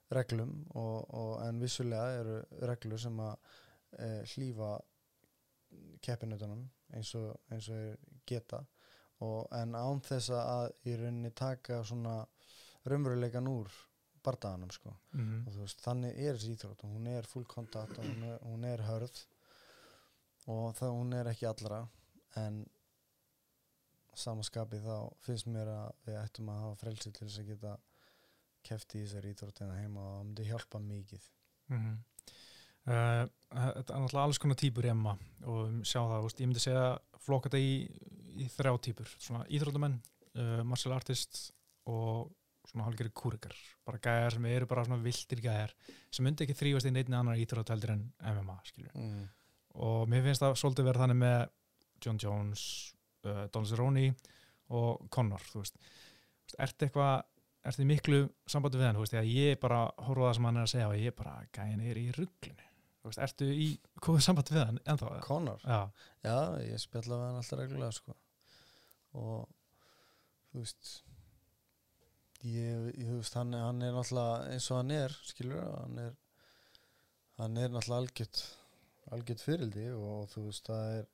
reglum 0.10 0.54
og, 0.76 1.14
og 1.14 1.34
en 1.48 1.60
vissulega 1.60 2.20
eru 2.22 2.38
reglur 2.70 3.00
sem 3.00 3.20
að 3.20 3.36
e, 4.00 4.08
hlýfa 4.34 4.72
keppinutunum 6.02 6.64
eins 6.96 7.14
og, 7.20 7.36
eins 7.52 7.70
og 7.70 8.14
geta. 8.26 8.64
Og, 9.26 9.48
en 9.52 9.76
án 9.76 10.02
þess 10.06 10.30
að 10.30 10.72
í 10.86 10.96
rauninni 10.96 11.32
taka 11.36 11.82
svona 11.84 12.20
raunveruleikan 12.86 13.50
úr 13.50 13.72
bardaðanum 14.24 14.72
sko. 14.72 14.94
Og 15.48 15.54
þú 15.54 15.64
veist, 15.64 15.82
þannig 15.82 16.20
er 16.22 16.38
þessi 16.38 16.54
íþrótt 16.56 16.84
og 16.86 16.94
hún 16.96 17.08
er 17.08 17.28
full 17.28 17.46
kontakt 17.46 17.98
og 17.98 18.06
hún 18.06 18.24
er, 18.24 18.40
hún 18.44 18.64
er 18.68 18.84
hörð 18.88 19.24
og 20.48 20.76
það 20.78 20.96
hún 21.00 21.14
er 21.14 21.32
ekki 21.34 21.48
allra. 21.50 21.82
En 22.36 22.66
samaskapi 24.18 24.82
þá 24.84 24.96
finnst 25.26 25.48
mér 25.52 25.70
að 25.72 25.90
við 26.08 26.20
ættum 26.22 26.52
að 26.52 26.62
hafa 26.64 26.82
frelsi 26.84 27.12
til 27.12 27.28
þess 27.28 27.42
að 27.44 27.50
geta 27.54 27.74
keft 28.68 28.96
í 28.96 29.04
þessari 29.04 29.34
íþróttina 29.34 29.80
heima 29.80 30.04
og 30.04 30.14
það 30.14 30.24
myndi 30.28 30.48
hjálpa 30.52 30.82
mikið 30.84 31.28
Mm 31.68 31.78
-hmm. 31.84 31.98
uh, 32.92 33.30
þetta 33.76 33.94
er 33.94 34.02
náttúrulega 34.02 34.24
alls 34.24 34.40
konar 34.40 34.56
típur 34.56 34.86
í 34.86 34.92
Emma 34.92 35.18
og 35.44 35.68
um, 35.68 35.84
sjá 35.84 36.00
það, 36.00 36.26
úst, 36.26 36.40
ég 36.40 36.48
myndi 36.48 36.64
segja 36.64 37.00
flokka 37.26 37.50
þetta 37.50 37.60
í, 37.60 37.74
í 38.44 38.48
þrjá 38.56 38.74
svona 39.20 39.46
íþróttamenn, 39.52 39.98
uh, 40.40 40.64
martial 40.64 40.94
artist 40.96 41.52
og 41.86 42.32
svona 42.68 42.86
hálfgerði 42.88 43.14
kúrikar 43.16 43.56
bara 43.86 44.00
gæjar 44.00 44.32
sem 44.36 44.46
eru 44.46 44.68
bara 44.68 44.86
svona 44.86 45.04
vildir 45.04 45.42
gæjar 45.42 45.74
sem 46.12 46.24
myndi 46.24 46.44
ekki 46.44 46.60
þrýfast 46.62 46.88
í 46.88 46.92
neittni 46.92 47.16
annar 47.16 47.40
íþrótt 47.40 47.70
heldur 47.72 47.92
en 47.96 48.14
MMA, 48.22 48.58
mm. 48.94 49.28
og 49.88 50.08
mér 50.08 50.24
finnst 50.24 50.44
það 50.44 50.56
svolítið 50.56 50.90
verið 50.90 51.04
þannig 51.04 51.20
með 51.24 51.50
John 52.06 52.20
Jones, 52.24 52.64
uh, 53.28 53.42
Donald 53.52 53.72
Cerrone 53.72 54.06
og 54.78 55.08
Conor, 55.14 55.44
þú 55.52 55.64
veist. 55.64 55.80
Ertu 56.64 56.88
eitthvað 56.88 57.26
ertu 57.68 57.86
miklu 57.88 58.22
sambandi 58.48 58.80
við 58.80 58.88
hann, 58.88 58.98
þú 58.98 59.04
veist, 59.04 59.18
að 59.20 59.32
ég 59.34 59.60
bara 59.60 59.82
horfa 60.08 60.30
það 60.30 60.38
sem 60.38 60.48
hann 60.48 60.60
er 60.60 60.68
að 60.68 60.72
segja 60.74 60.88
og 60.92 61.02
ég 61.02 61.16
bara, 61.18 61.34
gæjan 61.56 61.84
er 61.84 62.00
í 62.00 62.06
rugglinu, 62.16 62.70
þú 63.02 63.10
veist, 63.12 63.24
ertu 63.26 63.50
í 63.52 63.68
góðu 64.04 64.24
sambandi 64.24 64.56
við 64.56 64.64
hann 64.70 64.80
ennþá? 64.86 65.10
eða? 65.12 65.26
Conor, 65.28 65.66
Já, 65.68 65.82
já, 66.24 66.38
ég 66.68 66.84
spjalla 66.84 67.20
við 67.20 67.26
hann 67.28 67.42
alltaf 67.42 67.60
reglulega 67.62 67.98
sko. 67.98 68.16
Og 69.18 69.50
þú 70.52 70.62
veist 70.64 70.94
ég, 72.46 72.88
ég 72.94 73.10
þú 73.10 73.18
veist, 73.20 73.36
hann, 73.40 73.58
hann 73.58 73.84
er 73.84 73.96
náttúrulega 73.98 74.54
eins 74.54 74.70
og 74.72 74.82
hann 74.82 74.96
er, 74.96 75.20
skilur 75.28 75.68
hann 75.68 76.00
er 76.06 76.16
hann 77.42 77.60
er 77.60 77.74
náttúrulega 77.74 78.02
algjört 78.04 78.44
algjört 79.16 79.44
fyrildi 79.44 79.88
og 79.96 80.28
þú 80.34 80.48
veist, 80.48 80.68
það 80.68 80.94
er 80.98 81.06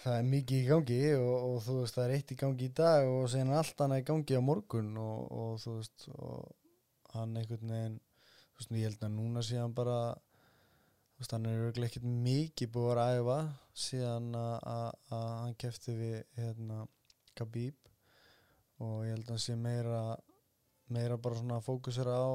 það 0.00 0.14
er 0.18 0.28
mikið 0.30 0.58
í 0.62 0.68
gangi 0.70 1.00
og, 1.18 1.34
og 1.50 1.58
þú 1.66 1.74
veist, 1.80 1.96
það 1.98 2.04
er 2.06 2.14
eitt 2.16 2.32
í 2.34 2.38
gangi 2.40 2.68
í 2.70 2.72
dag 2.80 3.08
og 3.10 3.26
síðan 3.32 3.52
er 3.52 3.58
allt 3.60 3.82
annað 3.84 4.02
í 4.02 4.06
gangi 4.10 4.38
á 4.40 4.42
morgun 4.44 4.90
og, 5.00 5.20
og 5.42 5.52
þú 5.64 5.74
veist, 5.76 6.06
og 6.16 7.14
hann 7.14 7.36
einhvern 7.40 7.72
veginn, 7.74 7.98
þú 8.54 8.60
veist, 8.62 8.72
ég 8.78 8.86
held 8.88 9.04
að 9.08 9.14
núna 9.18 9.42
sé 9.44 9.58
hann 9.60 9.74
bara 9.76 9.98
þú 10.14 11.20
veist, 11.24 11.34
hann 11.36 11.48
er 11.50 11.58
örugglega 11.66 11.90
ekkert 11.92 12.08
mikið 12.30 12.72
búið 12.76 13.02
að 13.04 13.18
æfa 13.20 13.38
síðan 13.84 14.30
að- 14.40 14.64
að 14.72 14.88
að 15.18 15.28
hann 15.42 15.58
kefti 15.64 15.96
við 15.98 16.16
hérna 16.38 16.80
Khabib. 17.38 17.76
Og 18.80 19.04
ég 19.06 19.12
held 19.14 19.26
að 19.26 19.34
hann 19.34 19.44
sé 19.44 19.54
meira 19.56 20.00
meira 20.90 21.16
bara 21.20 21.36
svona 21.38 21.58
að 21.60 21.66
fókusera 21.68 22.14
á 22.16 22.30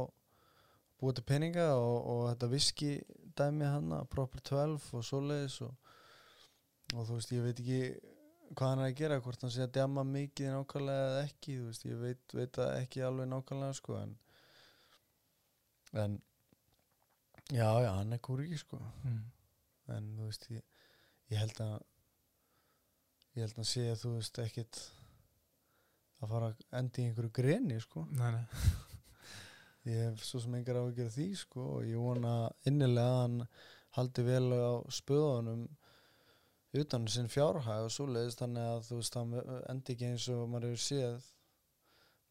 búið 1.01 1.15
til 1.17 1.25
peninga 1.27 1.65
og, 1.75 1.97
og 2.07 2.21
þetta 2.29 2.47
viski 2.53 2.91
dæmi 3.35 3.65
hann 3.67 3.89
Proper 4.13 4.39
12 4.39 4.85
og 4.95 5.03
svoleiðis 5.03 5.57
og, 5.65 5.73
og 6.95 7.07
þú 7.07 7.17
veist, 7.19 7.33
ég 7.35 7.43
veit 7.45 7.61
ekki 7.61 7.79
hvað 8.55 8.69
hann 8.71 8.83
er 8.83 8.91
að 8.91 8.99
gera, 8.99 9.21
hvort 9.23 9.41
hann 9.43 9.53
sé 9.53 9.63
að 9.65 9.73
djama 9.77 10.03
mikið 10.07 10.53
nákvæmlega 10.53 11.07
eða 11.09 11.23
ekki, 11.25 11.57
þú 11.59 11.69
veist, 11.69 11.87
ég 11.89 12.01
veit, 12.01 12.35
veit 12.37 12.59
ekki 12.67 13.03
alveg 13.05 13.29
nákvæmlega 13.31 13.77
sko 13.79 13.97
en 13.99 14.15
en 15.95 16.17
já, 17.51 17.69
já, 17.83 17.91
hann 17.95 18.13
er 18.13 18.21
kúriki 18.23 18.57
sko 18.59 18.79
mm. 18.79 19.19
en 19.95 20.09
þú 20.17 20.29
veist 20.29 20.47
ég, 20.51 20.63
ég 21.31 21.41
held 21.41 21.61
að 21.65 21.75
ég 23.35 23.45
held 23.45 23.61
að 23.61 23.69
sé 23.69 23.85
að 23.91 24.01
þú 24.01 24.13
veist 24.17 24.41
ekkit 24.45 24.81
að 26.23 26.31
fara 26.31 26.51
að 26.51 26.65
endi 26.79 27.03
í 27.03 27.09
einhverju 27.09 27.35
greni 27.35 27.79
sko 27.83 28.05
nei, 28.11 28.29
nei. 28.35 28.43
ég 29.91 30.03
hef 30.09 30.25
svo 30.25 30.41
sem 30.43 30.55
engar 30.57 30.81
á 30.81 30.83
að 30.83 30.95
gera 30.99 31.15
því 31.15 31.29
sko 31.39 31.65
og 31.77 31.89
ég 31.89 32.01
vona 32.01 32.35
innilega 32.69 33.15
að 33.15 33.23
hann 33.23 33.39
haldi 33.97 34.25
vel 34.27 34.45
á 34.51 34.73
spöðunum 34.91 35.65
utan 36.81 37.07
sinn 37.11 37.29
fjárhæg 37.31 37.85
og 37.87 37.91
svoleiðist 37.93 38.41
þannig 38.43 38.67
að 38.73 38.83
þú 38.89 38.99
veist 38.99 39.17
hann 39.19 39.33
endi 39.71 39.93
ekki 39.95 40.09
eins 40.11 40.27
og 40.33 40.45
maður 40.51 40.73
hefur 40.73 40.83
séð 40.85 41.27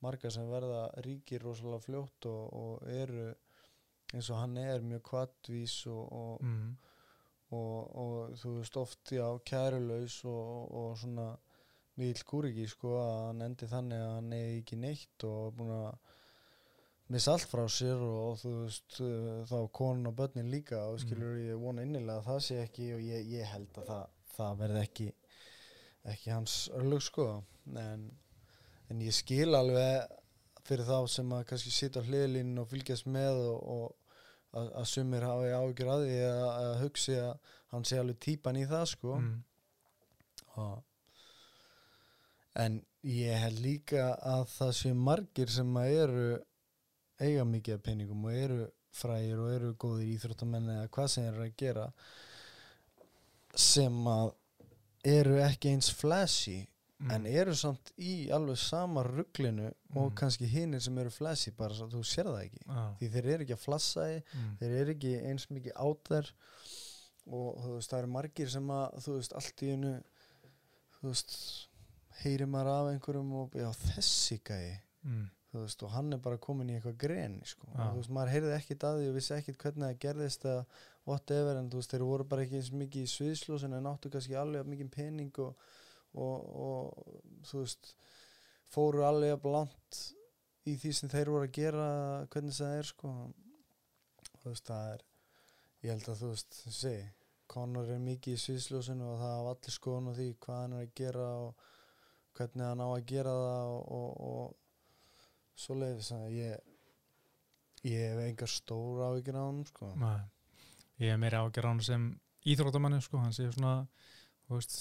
marga 0.05 0.31
sem 0.35 0.49
verða 0.51 0.83
ríkir 1.07 1.45
rosalega 1.47 1.81
fljótt 1.87 2.27
og, 2.29 2.43
og 2.61 2.89
eru 2.93 3.29
eins 4.15 4.29
og 4.31 4.41
hann 4.43 4.57
er 4.61 4.83
mjög 4.85 5.03
kvattvís 5.11 5.79
og, 5.91 6.03
og, 6.13 6.43
Mm. 6.45 6.75
og, 7.55 7.97
og 8.05 8.35
þú 8.41 8.53
veist 8.59 8.77
oft 8.77 9.13
já, 9.15 9.25
kærulaus 9.47 10.19
og, 10.25 10.75
og 10.75 10.99
svona 10.99 11.31
mikill 11.97 12.25
kúriki 12.27 12.67
sko 12.69 12.97
að 12.99 13.15
hann 13.29 13.43
endi 13.47 13.67
þannig 13.71 14.03
að 14.03 14.15
hann 14.19 14.33
eigi 14.35 14.61
ekki 14.61 14.77
neitt 14.83 15.25
og 15.29 15.55
búin 15.55 15.71
að 15.77 16.13
missa 17.15 17.35
allt 17.37 17.47
frá 17.51 17.63
sér 17.71 18.01
og 18.03 18.39
þú 18.41 18.53
veist 18.65 18.99
þá 19.51 19.57
konun 19.77 20.09
og 20.11 20.17
börnin 20.19 20.51
líka 20.51 20.81
og 20.91 20.99
skilur 21.03 21.37
ég 21.39 21.61
vona 21.61 21.85
innilega 21.87 22.19
að 22.21 22.29
það 22.31 22.41
sé 22.49 22.59
ekki 22.65 22.89
og 22.97 23.03
ég, 23.05 23.27
ég 23.39 23.51
held 23.53 23.79
að 23.83 23.89
það, 23.93 24.14
það 24.37 24.61
verði 24.63 24.83
ekki 24.85 25.09
ekki 26.13 26.35
hans 26.35 26.57
örlög 26.77 27.03
sko 27.05 27.27
en, 27.81 28.07
en 28.93 29.03
ég 29.05 29.15
skil 29.17 29.55
alveg 29.57 30.21
fyrir 30.65 30.89
þá 30.89 30.99
sem 31.13 31.33
að 31.37 31.47
kannski 31.51 31.73
sitja 31.73 32.03
á 32.05 32.07
hliðlínu 32.09 32.63
og 32.63 32.71
fylgjast 32.71 33.09
með 33.13 33.41
og, 33.51 33.59
og 33.75 34.59
að, 34.59 34.71
að 34.81 34.89
sumir 34.93 35.27
hafi 35.27 35.53
ágjur 35.57 35.93
að 35.95 36.05
því 36.09 36.19
að, 36.29 36.43
að 36.55 36.75
hugsi 36.85 37.17
að 37.21 37.53
hann 37.75 37.87
sé 37.89 38.01
alveg 38.01 38.21
típan 38.29 38.61
í 38.61 38.67
það 38.71 38.85
sko 38.95 39.17
Mm. 39.21 39.39
og, 40.63 40.83
en 42.55 42.77
ég 43.03 43.41
held 43.43 43.61
líka 43.65 44.13
að 44.23 44.45
það 44.55 44.73
sé 44.79 44.93
margir 44.95 45.51
sem 45.51 45.73
að 45.81 45.97
eru 46.05 46.27
eiga 47.21 47.45
mikið 47.49 47.75
af 47.79 47.83
peningum 47.89 48.29
og 48.29 48.37
eru 48.39 48.61
frægir 48.95 49.41
og 49.43 49.51
eru 49.51 49.73
góðir 49.75 50.13
íþróttamenn 50.15 50.71
eða 50.77 50.91
hvað 50.95 51.11
sem 51.11 51.27
þeir 51.27 51.35
eru 51.35 51.47
að 51.49 51.57
gera 51.65 51.87
sem 53.57 54.05
að 54.11 54.33
eru 55.05 55.37
ekki 55.45 55.75
eins 55.75 55.91
flashy 55.93 56.67
Mm. 57.01 57.11
en 57.11 57.27
eru 57.27 57.53
samt 57.59 57.91
í 57.99 58.29
alveg 58.33 58.57
sama 58.57 59.03
rugglinu 59.03 59.67
og 59.97 60.13
Mm. 60.13 60.15
kannski 60.17 60.47
hinir 60.47 60.81
sem 60.81 60.97
eru 60.99 61.11
flashy 61.11 61.51
bara 61.51 61.75
svo 61.75 61.87
að 61.89 61.93
þú 61.99 62.03
sér 62.07 62.25
það 62.31 62.45
ekki 62.45 62.61
Já. 62.69 62.97
því 63.01 63.09
þeir 63.13 63.27
eru 63.35 63.45
ekki 63.45 63.53
að 63.57 63.65
flassa 63.65 64.01
því 64.01 64.23
Mm. 64.35 64.57
þeir 64.61 64.71
eru 64.81 64.95
ekki 64.95 65.13
eins 65.29 65.47
mikið 65.51 65.73
át 65.77 66.05
þær 66.05 66.31
og 67.27 67.59
þú 67.65 67.75
veist, 67.75 67.91
það 67.91 67.99
eru 67.99 68.07
margir 68.15 68.49
sem 68.51 68.67
að 68.69 68.95
þú 69.05 69.17
veist, 69.19 69.33
allt 69.35 69.63
í 69.63 69.71
einu 69.75 70.03
þú 71.01 71.09
veist, 71.09 71.69
heyrir 72.23 72.47
maður 72.47 72.73
af 72.73 72.93
einhverjum 72.95 73.33
og 73.43 73.51
já, 73.53 73.71
þessi 73.75 74.39
gæi 74.45 74.81
Mm. 75.05 75.31
Þú 75.55 75.63
veist, 75.63 75.85
og 75.87 75.95
hann 75.95 76.17
er 76.17 76.23
bara 76.25 76.41
komin 76.43 76.73
í 76.73 76.77
eitthvað 76.79 76.99
greni 77.05 77.47
sko. 77.49 77.69
Já. 77.71 77.79
og 77.85 77.93
þú 77.93 78.01
veist, 78.01 78.13
maður 78.17 78.35
heyrði 78.35 78.57
ekkit 78.59 78.87
að 78.89 78.99
því 79.01 79.09
og 79.11 79.17
vissi 79.19 79.35
ekkit 79.37 79.61
hvernig 79.63 79.87
það 79.87 80.03
gerðist 80.05 80.49
eða 80.51 80.65
whatever, 81.05 81.61
en 81.61 81.71
þú 81.71 81.81
veist, 81.81 81.95
þeir 81.95 82.07
voru 82.09 82.27
bara 82.29 82.45
ekki 82.45 82.59
eins 82.61 82.73
mikið 82.75 83.07
í 83.07 83.13
sviðslós 83.13 83.67
en 83.67 83.77
þeir 83.77 83.87
náttu 83.87 84.13
kannski 84.13 84.37
alveg 84.41 84.69
mikið 84.73 84.93
pening 84.95 85.41
og, 85.45 85.71
og, 86.15 86.53
og 86.67 87.49
þú 87.49 87.63
veist 87.63 87.95
fóru 88.75 89.05
alveg 89.07 89.35
jafn 89.35 89.55
langt 89.55 90.03
í 90.65 90.77
því 90.81 90.93
sem 90.97 91.13
þeir 91.13 91.33
voru 91.33 91.49
að 91.49 91.57
gera 91.59 91.89
hvernig 92.33 92.57
það 92.57 92.79
er 92.79 92.89
sko 92.89 93.13
þú 94.41 94.51
veist 94.51 94.71
það 94.71 94.89
er 94.95 95.05
ég 95.85 95.93
held 95.93 96.09
að 96.09 96.23
þú 96.23 96.33
veist 96.33 96.59
sé, 96.73 96.95
Conor 97.55 97.91
er 97.93 98.01
mikið 98.01 98.39
í 98.39 98.41
sviðsljósinu 98.41 99.07
og 99.13 99.19
það 99.21 99.35
hafa 99.37 99.55
allir 99.55 99.75
skoðun 99.75 100.11
á 100.11 100.17
því 100.17 100.29
hvað 100.47 100.61
hann 100.63 100.77
er 100.79 100.87
að 100.87 100.95
gera 101.01 101.27
og 101.45 101.67
hvernig 102.35 102.67
hann 102.71 102.83
á 102.83 102.89
að 102.89 103.07
gera 103.11 103.35
það 103.39 103.73
og, 103.75 103.91
og, 103.99 104.23
og 104.29 104.64
svo 105.57 105.77
leiðis 105.79 106.11
að 106.17 106.27
ég 106.35 106.71
ég 107.85 108.11
hef 108.11 108.21
engar 108.25 108.51
stór 108.51 109.03
áhyggjur 109.11 109.37
á 109.39 109.45
hann 109.45 109.65
sko 109.69 109.91
Nei. 110.01 110.21
Ég 111.03 111.11
er 111.15 111.19
meira 111.21 111.43
ágjör 111.45 111.67
á 111.67 111.71
hann 111.73 111.83
sem 111.85 112.05
íþróttamanni 112.47 113.01
sko, 113.05 113.19
hann 113.23 113.33
sé 113.35 113.49
svona 113.53 113.75
veist, 114.51 114.75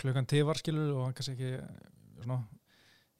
klukkan 0.00 0.26
tívar 0.28 0.58
skilur 0.60 0.90
og 0.96 1.04
hann 1.06 1.14
kannski 1.16 1.34
ekki 1.34 2.22
svona 2.24 2.40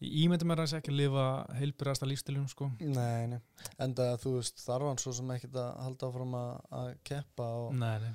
ég 0.05 0.17
ímyndi 0.25 0.45
mér 0.45 0.59
að 0.61 0.67
hans 0.67 0.75
ekki 0.81 0.93
að 0.93 0.99
lifa 0.99 1.25
heilbyrjasta 1.57 2.07
lífstilum 2.11 2.49
sko. 2.51 2.67
Nei, 2.83 3.27
nei, 3.31 3.39
enda 3.81 4.11
þú 4.21 4.35
veist 4.37 4.59
þarf 4.61 4.89
hann 4.91 5.01
svo 5.01 5.15
sem 5.17 5.31
ekkert 5.37 5.57
að 5.63 5.71
halda 5.87 6.09
áfram 6.11 6.35
að, 6.37 6.51
að 6.81 6.89
keppa 7.09 7.47
og, 7.63 7.71
Nei, 7.79 7.95
nei. 8.03 8.11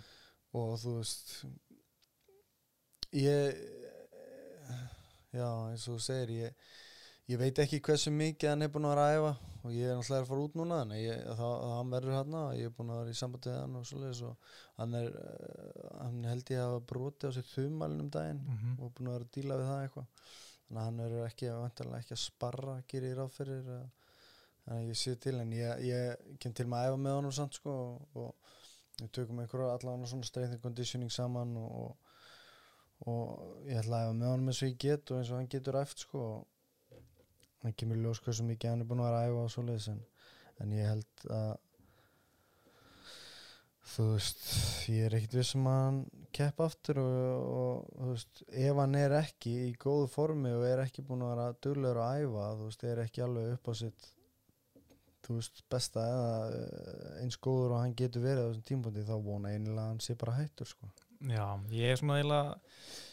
og 0.59 0.75
þú 0.83 0.93
veist 0.99 1.31
ég 3.15 3.57
já, 5.33 5.47
eins 5.71 5.87
og 5.87 5.95
þú 5.97 5.99
segir 6.03 6.35
ég, 6.35 6.69
ég 7.29 7.37
veit 7.37 7.59
ekki 7.61 7.79
hversu 7.85 8.11
mikið 8.13 8.49
hann 8.49 8.65
er 8.65 8.71
búin 8.73 8.87
að 8.89 8.95
vera 8.95 9.05
að 9.05 9.17
æfa 9.19 9.49
og 9.59 9.73
ég 9.75 9.89
er 9.91 9.97
náttúrulega 9.99 10.23
að 10.23 10.29
fara 10.29 10.43
út 10.47 10.55
núna 10.57 10.77
en 10.85 10.93
ég, 10.95 11.23
það, 11.37 11.53
hann 11.75 11.93
verður 11.93 12.15
hann 12.15 12.37
og 12.39 12.51
ég 12.57 12.69
er 12.69 12.75
búin 12.77 12.91
að 12.93 13.01
vera 13.01 13.13
í 13.13 13.19
sambandi 13.19 13.51
við 13.51 13.59
hann 13.59 13.77
og 13.79 13.87
svoleiðis 13.89 14.21
og 14.29 14.53
hann 14.79 14.97
er 14.97 15.09
eh, 15.19 15.87
hann 15.99 16.19
held 16.29 16.51
ég 16.55 16.63
að 16.63 16.77
broti 16.89 17.29
á 17.29 17.31
sér 17.35 17.47
þumalinn 17.51 18.05
um 18.05 18.11
daginn 18.15 18.43
Mm 18.45 18.77
og 18.79 18.93
búin 18.95 19.11
að 19.11 19.17
vera 19.17 19.27
að 19.27 19.33
díla 19.35 19.59
við 19.59 19.69
það 19.69 19.83
eitthvað. 19.83 20.07
Þannig 20.65 20.81
að 20.81 20.85
hann 20.87 21.01
verður 21.03 21.25
ekki, 21.27 21.47
ekki 21.99 22.15
að 22.15 22.23
sparra 22.23 22.75
gerir 22.87 23.09
ég 23.09 23.17
ráð 23.19 23.31
fyrir 23.35 23.71
eh, 23.75 23.87
þannig 24.65 24.83
að 24.83 24.89
ég 24.89 25.01
sé 25.01 25.15
til 25.15 25.39
en 25.39 25.51
ég, 25.53 25.83
ég 25.85 26.37
kem 26.39 26.53
til 26.53 26.67
með 26.67 26.79
að 26.79 26.89
æfa 26.89 27.01
með 27.03 27.17
honum 27.19 27.35
samt 27.35 27.59
sko 27.59 27.73
og, 27.73 28.21
og 28.23 29.01
við 29.01 29.11
tökum 29.11 29.41
einhverja 29.43 29.73
allavega 29.75 30.07
svona 30.07 30.29
strength 30.29 30.55
and 30.55 30.63
conditioning 30.63 31.11
saman 31.11 31.57
og, 31.57 31.75
og, 31.81 33.11
og 33.11 33.67
ég 33.67 33.81
ætla 33.83 34.01
að 34.01 34.07
æfa 34.07 34.17
með 34.21 34.31
honum 34.33 34.49
eins 34.53 34.63
og 34.63 34.71
ég 34.71 34.79
get 34.85 35.11
og 35.11 35.19
eins 35.19 35.31
og 35.33 35.37
hann 35.39 35.51
getur 35.51 35.79
æft 35.81 36.05
sko 36.05 36.23
og 36.23 36.47
hann 37.63 37.75
kemur 37.79 37.99
ljós 37.99 38.21
hversu 38.23 38.45
mikið 38.47 38.73
hann 38.73 38.85
er 38.85 38.89
búin 38.89 39.01
að 39.03 39.09
vera 39.09 39.23
að 39.23 39.31
æfa 39.31 39.41
og 39.45 39.51
svoleiðis 39.55 39.89
en, 39.93 40.03
en 40.63 40.77
ég 40.77 40.93
held 40.93 41.25
að 41.39 41.51
þú 43.89 44.05
veist, 44.11 44.43
ég 44.93 45.07
er 45.07 45.17
ekkert 45.17 45.35
viss 45.39 45.55
um 45.57 45.67
að 45.71 45.79
hann 45.81 45.99
kepp 46.35 46.61
aftur 46.61 47.01
og, 47.01 47.09
og 47.49 47.97
þú 47.97 48.11
veist, 48.13 48.43
ef 48.67 48.79
hann 48.83 48.95
er 48.99 49.17
ekki 49.17 49.55
í 49.65 49.73
góðu 49.81 50.07
formi 50.13 50.53
og 50.53 50.65
er 50.67 50.83
ekki 50.85 51.05
búin 51.07 51.25
að 51.25 51.33
vera 51.33 51.49
duglegur 51.65 52.01
að 52.05 52.23
æfa, 52.23 52.47
þú 52.59 52.69
veist, 52.69 52.87
er 52.91 53.03
ekki 53.05 53.25
alveg 53.25 53.53
upp 53.57 53.71
á 53.71 53.73
sitt 53.81 54.09
þú 55.29 55.37
veist, 55.37 55.61
besta 55.69 56.05
eða 56.09 56.29
eh, 56.57 57.09
eins 57.23 57.37
góður 57.41 57.75
og 57.75 57.83
hann 57.83 57.97
getur 57.97 58.23
verið 58.23 58.45
á 58.45 58.49
þessum 58.49 58.67
tímpúndi 58.69 59.05
þá 59.05 59.15
vona 59.25 59.53
einilega 59.53 59.83
að 59.83 59.91
hann 59.91 60.01
sé 60.01 60.15
bara 60.17 60.37
hættur 60.39 60.69
sko. 60.69 60.89
Já, 61.19 61.45
ég 61.75 61.91
er 61.91 61.99
svona 61.99 62.17
eiginlega 62.17 62.55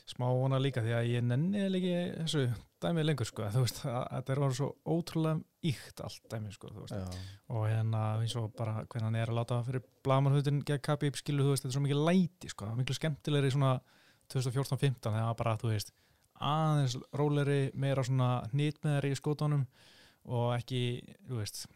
smá 0.06 0.26
vona 0.30 0.60
líka 0.62 0.84
því 0.84 0.94
að 0.96 1.10
ég 1.10 1.26
nenni 1.26 1.64
ekki 1.66 1.96
þessu 2.22 2.44
dæmið 2.86 3.06
lengur 3.08 3.28
sko, 3.28 3.44
þú 3.52 3.64
veist, 3.64 3.82
þetta 3.82 4.32
er 4.34 4.40
orðið 4.46 4.58
svo 4.60 4.68
ótrúlega 4.94 5.70
íkt 5.70 6.02
allt 6.06 6.26
dæmið 6.32 6.56
sko, 6.56 6.72
þú 6.72 6.84
veist, 6.86 6.96
Já, 6.96 7.20
og 7.52 7.66
hérna 7.68 8.02
eins 8.22 8.36
og 8.40 8.48
bara 8.56 8.78
hvernig 8.86 9.08
hann 9.10 9.20
er 9.20 9.32
að 9.32 9.38
láta 9.40 9.60
fyrir 9.66 9.84
blamarhutin 10.06 10.62
gegn 10.66 10.84
Khabib 10.86 11.18
skilu, 11.18 11.44
þú 11.44 11.54
veist, 11.54 11.66
þetta 11.66 11.74
er 11.74 11.78
svo 11.78 11.84
mikið 11.86 12.02
læti 12.08 12.52
sko, 12.52 12.66
það 12.68 12.74
er 12.76 12.80
miklu 12.82 12.98
skemmtilegri 13.00 13.54
svona 13.54 13.72
2014-15 14.32 15.00
þegar 15.06 15.26
maður 15.26 15.40
bara, 15.42 15.56
þú 15.62 15.72
veist 15.74 15.92
aðeins 16.46 16.96
róleri, 17.16 17.60
meira 17.74 18.04
svona 18.04 18.30
nýtmeðari 18.52 19.12
í 19.14 19.18
skótanum 19.18 19.66
og 20.26 20.48
ekki, 20.56 20.80
þú 21.28 21.40
veist 21.40 21.66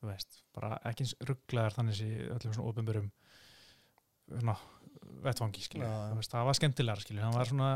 þú 0.00 0.08
veist, 0.08 0.42
bara 0.56 0.76
ekki 0.88 1.04
eins 1.04 1.16
rugglegar 1.28 1.76
þannig 1.76 1.98
sé 1.98 2.10
öllum 2.32 2.54
svona 2.56 2.68
ofinbörum 2.70 3.08
þú 6.12 6.20
veist, 6.20 6.32
það 6.32 6.46
var 6.48 6.58
skemmtilegar 6.58 7.02
skilur, 7.04 7.24
hann 7.26 7.36
var 7.36 7.50
svona 7.50 7.70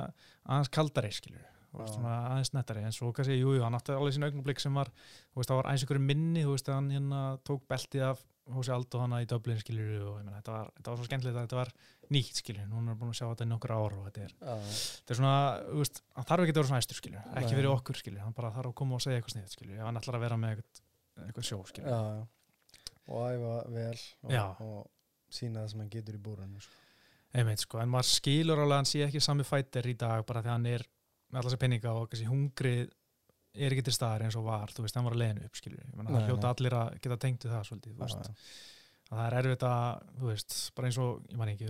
aðeins 0.44 0.72
kaldari 0.72 1.10
Já. 1.12 1.53
Svona 1.90 2.14
aðeins 2.32 2.52
nettari. 2.54 2.84
En 2.86 2.94
svo 2.94 3.10
kannski, 3.14 3.38
jú, 3.40 3.56
jú, 3.56 3.64
hann 3.64 3.76
átti 3.78 3.94
alveg 3.94 4.14
sín 4.16 4.26
augnablik 4.26 4.62
sem 4.62 4.76
var, 4.78 4.92
þú 5.32 5.40
veist, 5.40 5.50
það 5.50 5.60
var 5.60 5.70
aðeins 5.70 5.86
ykkur 5.86 6.00
minni, 6.10 6.44
þú 6.46 6.54
veist, 6.54 6.70
hann 6.72 6.92
hérna 6.94 7.24
tók 7.46 7.66
beltið 7.70 8.06
af 8.12 8.22
Hósi 8.52 8.72
Aldo 8.74 9.00
hana 9.00 9.22
í 9.24 9.28
Dublin 9.28 9.60
skilur 9.60 9.92
og 10.04 10.16
ég 10.18 10.24
meina, 10.26 10.36
þetta 10.36 10.52
var, 10.52 10.66
þetta 10.76 10.90
var 10.90 10.98
svo 10.98 11.06
skemmtilegt 11.08 11.38
að 11.38 11.46
þetta 11.46 11.56
var 11.56 11.70
nýtt 12.12 12.40
skilur, 12.42 12.66
núna 12.68 12.92
er 12.92 12.98
búin 13.00 13.12
að 13.14 13.16
sjá 13.16 13.24
þetta 13.30 13.46
í 13.46 13.50
nokkur 13.54 13.72
ár 13.72 13.94
og 13.96 14.02
þetta 14.08 14.24
er, 14.26 14.34
já, 14.36 14.56
þetta 14.74 15.14
er 15.14 15.18
svona, 15.20 15.36
þú 15.70 15.78
veist, 15.80 16.00
hann 16.18 16.26
þarf 16.28 16.44
ekki 16.44 16.52
að 16.52 16.58
vera 16.58 16.68
svona 16.68 16.82
æstur 16.84 16.98
skilur, 16.98 17.30
ekki 17.40 17.54
fyrir 17.54 17.70
okkur 17.70 18.00
skilur, 18.02 18.20
hann 18.20 18.36
bara 18.36 18.52
þarf 18.52 18.72
að 18.72 18.76
koma 18.82 18.98
og 18.98 19.04
segja 19.04 19.20
eitthvað 19.20 19.36
sniðið 19.36 19.54
skilur, 19.56 19.78
ef 19.78 19.88
hann 19.88 20.00
ætlar 20.02 20.18
að 20.18 20.26
vera 20.26 20.38
með 20.42 20.52
eitthvað, 20.52 20.82
eitthvað 21.24 21.48
sjó 21.48 21.60
skilur. 21.70 21.88
já, 21.88 22.00
já. 22.18 22.90
og 23.08 23.24
æfa 23.32 23.54
vel 23.78 24.02
og, 24.28 24.60
og 24.68 25.32
sína 25.38 25.64
það 25.64 25.72
sem 25.72 25.84
hann 25.84 25.92
getur 25.96 26.18
í 26.18 26.22
búrunum 26.28 26.60
sko. 26.60 26.82
Einmitt, 27.34 27.64
sko, 27.64 27.80
en 27.80 27.90
maður 27.90 28.12
skilur 28.12 28.60
alveg 28.60 28.82
hann 28.82 28.92
sé 28.92 29.06
ekki 29.08 29.24
sami 29.24 29.48
fættir 29.48 29.88
í 29.88 29.96
dag 29.98 30.20
bara 30.28 30.44
þegar 30.44 30.58
hann 30.58 30.68
er 30.70 30.84
með 31.34 31.40
allar 31.42 31.54
sér 31.54 31.60
penninga 31.64 31.92
og 31.98 32.06
kannski 32.12 32.28
hungrið 32.30 32.84
er 33.54 33.74
ekki 33.74 33.84
til 33.86 33.94
staðar 33.94 34.24
eins 34.26 34.36
og 34.38 34.46
var, 34.48 34.70
þú 34.74 34.82
veist, 34.86 34.96
hann 34.98 35.06
var 35.06 35.14
að 35.14 35.20
leiðinu 35.22 35.44
upp, 35.48 35.58
skilur 35.60 35.82
það 35.94 36.28
hljóta 36.30 36.50
allir 36.54 36.74
að 36.80 36.94
geta 37.04 37.18
tengt 37.22 37.44
við 37.46 37.52
það 37.54 37.66
svolítið, 37.68 38.00
það 39.10 39.20
er 39.28 39.36
erfitt 39.40 39.66
að, 39.68 40.00
þú 40.18 40.30
veist, 40.32 40.56
bara 40.74 40.88
eins 40.90 40.98
og, 41.04 41.20
ég 41.30 41.38
man 41.38 41.52
ekki, 41.52 41.68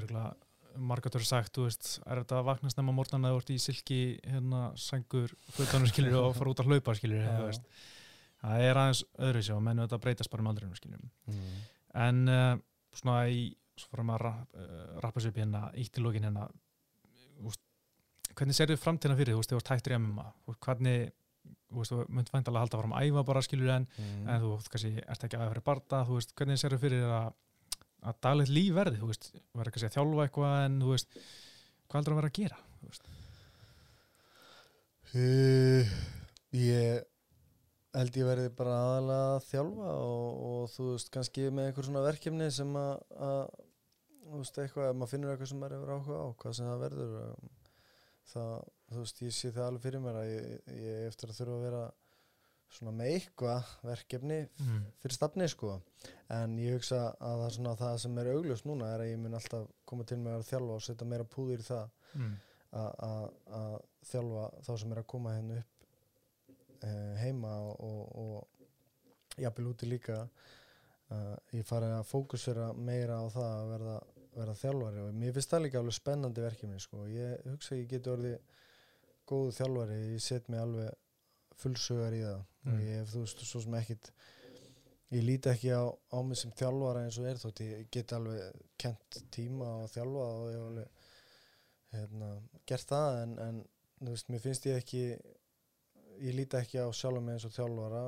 margatur 0.90 1.22
sagt, 1.28 1.52
þú 1.54 1.66
veist, 1.68 1.90
erfitt 2.10 2.32
að 2.34 2.46
vakna 2.48 2.70
snemma 2.72 2.94
morgun 2.96 3.26
að 3.28 3.34
þú 3.36 3.42
ert 3.42 3.52
í 3.52 3.58
silki, 3.62 3.98
hérna, 4.26 4.62
sængur, 4.80 5.34
fötunum, 5.54 5.90
skilur, 5.92 6.16
og 6.22 6.32
fara 6.38 6.54
út 6.54 6.62
að 6.64 6.72
hlaupa, 6.72 6.96
skilur, 6.98 7.20
þú 7.28 7.50
veist, 7.50 7.68
það 8.40 8.64
er 8.70 8.80
aðeins 8.80 9.04
öðru 9.28 9.44
sér 9.44 9.58
og 9.58 9.62
menn 9.68 9.82
þetta 9.84 10.00
breytast 10.06 10.32
bara 10.32 10.42
um 10.46 10.50
aldrinu, 10.54 10.78
skilur, 10.80 11.04
Mm. 11.28 11.60
en 11.94 12.24
uh, 12.32 12.56
svona 12.96 13.28
í 13.28 13.44
svo 13.78 14.02
maður 14.06 14.26
að 14.30 14.58
uh, 14.64 14.98
rappa 15.04 15.20
sér 15.20 15.30
upp 15.34 15.38
hérna 15.42 15.66
ítt 15.78 16.00
hvernig 18.38 18.56
serðu 18.58 18.76
framtíðina 18.80 19.16
fyrir 19.18 19.34
þú 19.36 19.40
veist, 19.42 19.52
þú 19.54 19.58
veist 19.60 19.72
hættur 19.74 19.94
í 19.94 19.98
MMA 20.00 20.26
hvernig, 20.66 21.12
þú 21.70 21.80
veist, 21.82 21.92
þú 21.94 22.04
mynd 22.18 22.30
væntalega 22.34 22.60
að 22.60 22.64
halda 22.64 22.80
fram 22.82 22.94
að 22.98 23.08
æfa 23.10 23.24
bara 23.30 23.42
skilur 23.46 23.72
en, 23.76 23.88
Mm. 23.98 24.28
en 24.28 24.42
þú 24.44 24.52
kannski 24.74 24.92
ert 25.04 25.24
ekki 25.28 25.36
að 25.38 25.44
æfa 25.46 25.52
fyrir 25.54 25.66
barda 25.70 26.02
þú 26.08 26.18
veist, 26.20 26.34
hvernig 26.38 26.60
serðu 26.62 26.78
fyrir 26.84 27.04
að 27.08 27.32
að 28.04 28.16
daglegt 28.20 28.50
líf 28.52 28.74
verði, 28.76 28.98
þú 29.00 29.06
veist 29.08 29.30
verður 29.56 29.72
kannski 29.72 29.88
að 29.88 29.94
þjálfa 29.96 30.24
eitthvað 30.28 30.56
en 30.66 30.80
þú 30.84 30.90
veist 30.92 31.14
hvað 31.88 31.98
heldur 32.00 32.12
að 32.14 32.18
vera 32.20 32.28
að 32.28 32.38
gera, 32.40 32.58
þú 32.80 32.88
veist. 32.90 33.06
Uh, 35.14 35.90
ég 36.58 37.04
held 37.94 38.16
ég 38.18 38.26
verði 38.26 38.50
bara 38.58 38.74
aðalega 38.74 39.26
að 39.36 39.44
þjálfa 39.52 39.90
og, 40.02 40.38
og 40.48 40.72
þú 40.74 40.86
veist 40.90 41.10
kannski 41.14 41.44
með 41.54 41.68
einhver 41.70 41.86
svona 41.86 42.02
verkefni 42.04 42.48
sem 42.54 42.72
að, 42.80 42.94
að 43.22 43.42
þú 44.24 44.40
veist 44.40 44.58
eitthvað, 44.64 44.96
maður 44.98 45.12
finnur 45.14 45.34
eitthvað 45.34 45.50
sem 45.52 45.60
maður 45.62 45.76
hefur 45.78 45.92
áhuga 45.94 46.18
á, 46.18 46.26
hvað 46.42 46.56
sem 46.58 46.70
það 46.72 46.82
verður 46.82 47.12
um, 47.22 47.52
það, 48.32 48.54
þú 48.92 49.02
veist, 49.02 49.20
ég 49.26 49.34
sé 49.36 49.50
það 49.54 49.66
alveg 49.68 49.84
fyrir 49.88 50.02
mér 50.04 50.18
að 50.22 50.30
ég, 50.30 50.72
ég 50.84 51.06
eftir 51.10 51.30
að 51.32 51.38
þurfa 51.40 51.58
að 51.58 51.66
vera 51.68 51.82
svona 52.74 52.92
með 52.98 53.10
eitthvað 53.14 53.68
verkefni 53.86 54.38
mm. 54.48 54.78
fyrir 55.02 55.14
stafni 55.14 55.46
sko 55.52 55.74
en 56.34 56.56
ég 56.58 56.74
hugsa 56.78 57.02
að 57.22 57.42
það, 57.44 57.50
svona, 57.58 57.74
það 57.78 57.98
sem 58.02 58.18
er 58.22 58.30
augljóst 58.32 58.66
núna 58.66 58.88
er 58.94 59.04
að 59.04 59.10
ég 59.12 59.20
mun 59.22 59.36
alltaf 59.38 59.68
koma 59.86 60.06
til 60.08 60.18
með 60.24 60.38
að 60.40 60.48
þjálfa 60.48 60.78
og 60.78 60.82
setja 60.88 61.06
meira 61.12 61.28
púður 61.36 61.62
í 61.62 61.68
það 61.68 61.86
Mm. 62.14 62.34
að- 62.78 63.82
þjálfa 64.06 64.42
þá 64.66 64.68
sem 64.80 64.92
er 64.94 64.98
að 65.00 65.06
koma 65.10 65.32
hérna 65.34 65.56
upp 65.60 65.86
uh, 66.84 67.14
heima 67.18 67.52
og, 67.58 67.80
og, 67.80 68.02
og 68.22 69.40
jafnvel 69.42 69.70
úti 69.72 69.88
líka 69.90 70.16
uh, 71.10 71.34
ég 71.54 71.66
fari 71.66 71.88
að 71.90 72.06
fókusera 72.10 72.68
meira 72.74 73.18
á 73.18 73.26
það 73.34 73.48
að 73.56 73.70
verða, 73.72 73.96
verða 74.36 74.56
þjálfari 74.60 75.04
og 75.04 75.14
mér 75.20 75.34
finnst 75.36 75.52
það 75.54 75.64
líka 75.66 75.80
alveg 75.80 75.96
spennandi 75.98 76.44
verkefni 76.44 76.80
sko. 76.82 77.06
ég 77.10 77.46
hugsa 77.50 77.74
að 77.74 77.80
ég 77.82 77.88
geti 77.94 78.10
orðið 78.10 78.38
góðu 79.30 79.52
þjálfari, 79.58 80.00
ég 80.14 80.22
set 80.22 80.48
mig 80.52 80.60
alveg 80.60 80.90
fullsugar 81.62 82.16
í 82.16 82.24
það 82.24 82.42
Mm. 82.64 82.72
og 82.72 82.80
ég 82.80 82.94
hef 82.96 83.10
þú 83.12 83.22
veist 83.24 83.42
svo 83.44 83.60
sem 83.60 83.74
ekkit 83.76 84.10
ég 85.12 85.24
líti 85.24 85.50
ekki 85.50 85.68
á, 85.76 85.84
á 85.84 86.18
mig 86.24 86.38
sem 86.40 86.52
þjálfara 86.56 87.02
eins 87.04 87.18
og 87.20 87.26
er 87.28 87.40
þótt 87.42 87.60
ég 87.60 87.90
get 87.92 88.14
alveg 88.16 88.62
kent 88.80 89.18
tíma 89.34 89.68
og 89.82 89.90
þjálfa 89.92 90.28
og 90.38 90.46
ég 90.48 90.56
hef 90.56 90.68
alveg 90.70 90.88
hérna, 91.94 92.30
gert 92.66 92.88
það 92.88 93.18
en, 93.22 93.34
en 93.44 93.58
þú 94.00 94.14
veist, 94.14 94.30
mér 94.32 94.42
finnst 94.46 94.68
ég 94.70 94.80
ekki 94.80 95.02
ég 96.24 96.38
líti 96.38 96.56
ekki 96.56 96.80
á 96.80 96.88
sjálf 96.96 97.20
mig 97.20 97.36
eins 97.36 97.44
og 97.44 97.52
þjálfara 97.52 98.04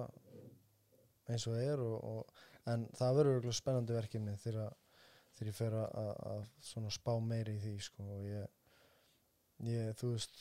eins 1.29 1.47
og 1.51 1.61
er 1.61 1.85
og, 1.85 1.97
og, 2.01 2.43
en 2.73 2.89
það 2.97 3.21
verður 3.21 3.55
spennandi 3.61 3.95
verkefni 3.95 4.39
þegar, 4.43 4.73
þegar 5.37 5.51
ég 5.53 5.57
fer 5.59 5.75
að, 5.77 5.97
að, 6.33 6.45
svona 6.65 6.93
spá 6.95 7.13
meiri 7.21 7.57
í 7.57 7.63
því 7.65 7.75
sko, 7.87 8.07
og 8.17 8.23
ég, 8.27 8.47
ég 9.71 9.97
þú 10.01 10.13
veist 10.15 10.39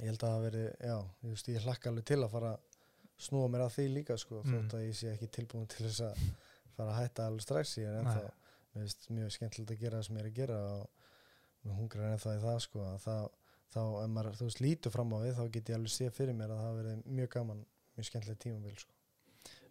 ég 0.00 0.10
held 0.10 0.24
að 0.26 0.32
það 0.34 0.42
veri, 0.46 0.64
já, 0.90 0.96
ég, 0.96 1.30
veist, 1.32 1.48
ég 1.54 1.64
hlakka 1.66 1.90
alveg 1.92 2.08
til 2.10 2.18
að 2.22 2.32
fara 2.34 2.50
að 2.56 2.74
snúa 3.26 3.48
mér 3.48 3.64
að 3.64 3.72
því 3.78 3.86
líka 3.94 4.16
sko, 4.20 4.42
Mm. 4.44 4.52
þótt 4.66 4.74
að 4.76 4.84
ég 4.86 4.96
sé 4.98 5.12
ekki 5.14 5.28
tilbúin 5.32 5.68
til 5.72 5.86
þess 5.86 6.02
að 6.04 6.18
fara 6.76 6.90
að 6.92 6.98
hætta 7.00 7.26
alveg 7.30 7.46
strax 7.46 7.76
ég 7.80 7.88
er 7.88 8.02
ennþá, 8.02 8.26
mér 8.74 8.82
finnst 8.84 9.06
mjög 9.16 9.30
skemmtilegt 9.36 9.72
að 9.72 9.80
gera 9.80 9.96
það 10.00 10.06
sem 10.10 10.16
ég 10.18 10.24
er 10.26 10.28
að 10.30 10.36
gera 10.40 10.58
og 10.74 10.90
mér 11.64 11.78
hungrar 11.80 12.12
ennþá 12.12 12.34
í 12.36 12.42
það 12.44 12.58
sko, 12.66 12.82
að 12.90 12.98
það, 13.06 13.24
þá 13.72 13.80
ef 14.02 14.10
maður, 14.12 14.36
þú 14.36 14.50
veist, 14.50 14.60
lítur 14.66 14.92
fram 14.94 15.14
á 15.16 15.18
við 15.24 15.32
þá 15.38 15.44
get 15.56 15.70
ég 15.72 15.78
alveg 15.78 15.94
sé 15.96 16.10
fyrir 16.12 16.36
mér 16.36 16.52
að 16.52 16.60
það 16.66 16.76
verið 16.82 17.08
mjög 17.22 17.30
gaman 17.38 17.64
mjög 17.96 18.10
skemmtilegt 18.10 18.42
tímabil 18.44 18.76
sko. 18.84 18.92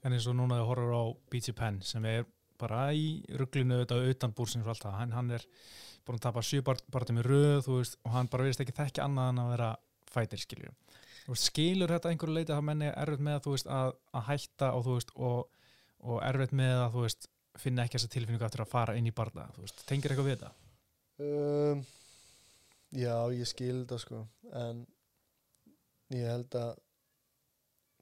En 0.05 0.13
eins 0.17 0.25
og 0.29 0.35
núna 0.37 0.57
þau 0.59 0.67
horfur 0.71 0.97
á 0.97 1.03
BG 1.29 1.53
Penn 1.57 1.79
sem 1.85 2.05
er 2.09 2.25
bara 2.61 2.85
í 2.95 3.07
rugglinu 3.39 3.79
auðvitað 3.79 4.09
utan 4.13 4.35
búrsins 4.37 4.65
og 4.65 4.73
allt 4.73 4.85
það, 4.85 4.97
hann, 4.99 5.15
hann 5.15 5.35
er 5.37 5.45
búin 6.05 6.19
að 6.19 6.25
tapa 6.27 6.43
sjö 6.45 6.61
barndum 6.65 7.21
í 7.21 7.25
röð 7.25 7.69
veist, 7.71 7.99
og 8.05 8.13
hann 8.13 8.29
bara 8.31 8.45
verðist 8.45 8.63
ekki 8.63 8.77
þekki 8.77 9.03
annað 9.03 9.31
en 9.31 9.43
að 9.43 9.51
vera 9.55 9.69
fætir 10.13 10.43
veist, 11.25 11.47
skilur 11.49 11.93
þetta 11.95 12.11
einhverju 12.11 12.35
leiti 12.35 12.51
að 12.53 12.59
það 12.59 12.67
menni 12.69 12.91
erfitt 12.91 13.25
með 13.25 13.39
þú 13.45 13.55
veist, 13.55 13.71
að, 13.71 13.93
að 14.13 14.27
hætta 14.29 14.71
og, 14.77 14.89
veist, 14.91 15.13
og, 15.15 15.39
og 16.05 16.21
erfitt 16.27 16.55
með 16.55 16.83
að 16.83 16.99
finna 17.61 17.85
ekki 17.85 17.97
þessa 17.97 18.13
tilfinningu 18.13 18.45
aftur 18.45 18.65
að 18.65 18.73
fara 18.73 18.97
inn 18.99 19.09
í 19.09 19.15
veist, 19.15 19.85
tengir 19.89 20.13
eitthvað 20.13 20.29
við 20.29 20.37
þetta? 20.37 20.51
um, 21.25 21.85
Já, 22.95 23.15
ég 23.33 23.49
skil 23.49 23.81
þetta 23.81 23.97
sko 23.99 24.21
en 24.55 24.85
ég 26.13 26.29
held 26.29 26.55
að 26.59 26.75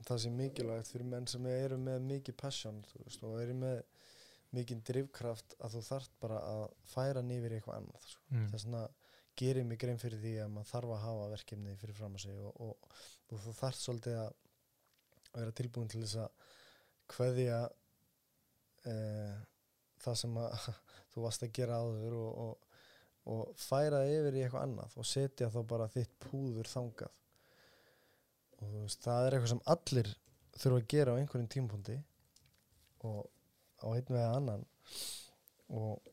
það 0.04 0.20
sé 0.20 0.32
mikilvægt 0.34 0.92
fyrir 0.92 1.08
menn 1.08 1.28
sem 1.32 1.46
eru 1.48 1.78
með 1.80 2.04
mikið 2.10 2.36
passion 2.42 2.82
veist, 3.00 3.24
og 3.24 3.40
eru 3.42 3.56
með 3.58 3.80
mikið 4.54 4.84
drivkraft 4.90 5.56
að 5.64 5.78
þú 5.78 5.82
þarft 5.88 6.18
bara 6.22 6.42
að 6.50 6.64
færa 6.92 7.24
nýfir 7.26 7.58
eitthvað 7.58 7.80
annað 7.80 8.10
sko. 8.12 8.26
Mm. 8.30 8.50
þess 8.52 8.68
vegna 8.68 8.84
gerir 9.40 9.66
mig 9.66 9.80
grein 9.82 10.02
fyrir 10.02 10.22
því 10.22 10.34
að 10.44 10.52
maður 10.54 10.70
þarf 10.70 10.94
að 10.94 11.06
hafa 11.08 11.30
verkefni 11.32 11.78
fyrir 11.82 11.98
fram 11.98 12.18
að 12.18 12.26
sig 12.26 12.42
og, 12.50 12.60
og, 12.62 13.00
og 13.34 13.42
þú 13.46 13.54
þarft 13.58 13.82
svolítið 13.82 14.20
að 14.22 14.36
vera 15.34 15.56
tilbúin 15.58 15.90
til 15.90 16.04
þess 16.04 16.20
að 16.22 16.52
kveðja 17.14 17.58
e, 18.86 18.96
það 20.04 20.20
sem 20.22 20.38
að 20.44 20.70
þú 21.16 21.26
varst 21.26 21.48
að 21.48 21.56
gera 21.58 21.82
áður 21.82 22.18
og, 22.20 22.46
og, 22.46 22.80
og 23.34 23.58
færa 23.58 24.04
yfir 24.10 24.38
í 24.38 24.46
eitthvað 24.46 24.68
annað 24.68 24.98
og 25.02 25.10
setja 25.10 25.50
þá 25.54 25.60
bara 25.74 25.92
þitt 25.94 26.14
púður 26.28 26.70
þangað 26.70 27.20
og 28.64 28.68
þú 28.70 28.84
veist, 28.86 29.02
það 29.04 29.26
er 29.26 29.38
eitthvað 29.38 29.54
sem 29.56 29.66
allir 29.74 30.12
þurfa 30.54 30.80
að 30.80 30.90
gera 30.94 31.16
á 31.16 31.20
einhverjum 31.20 31.54
tímpundi 31.56 31.98
og 33.10 33.24
á 33.84 33.88
einn 33.92 34.10
vega 34.16 34.32
annan. 34.40 34.66
Og 35.74 36.10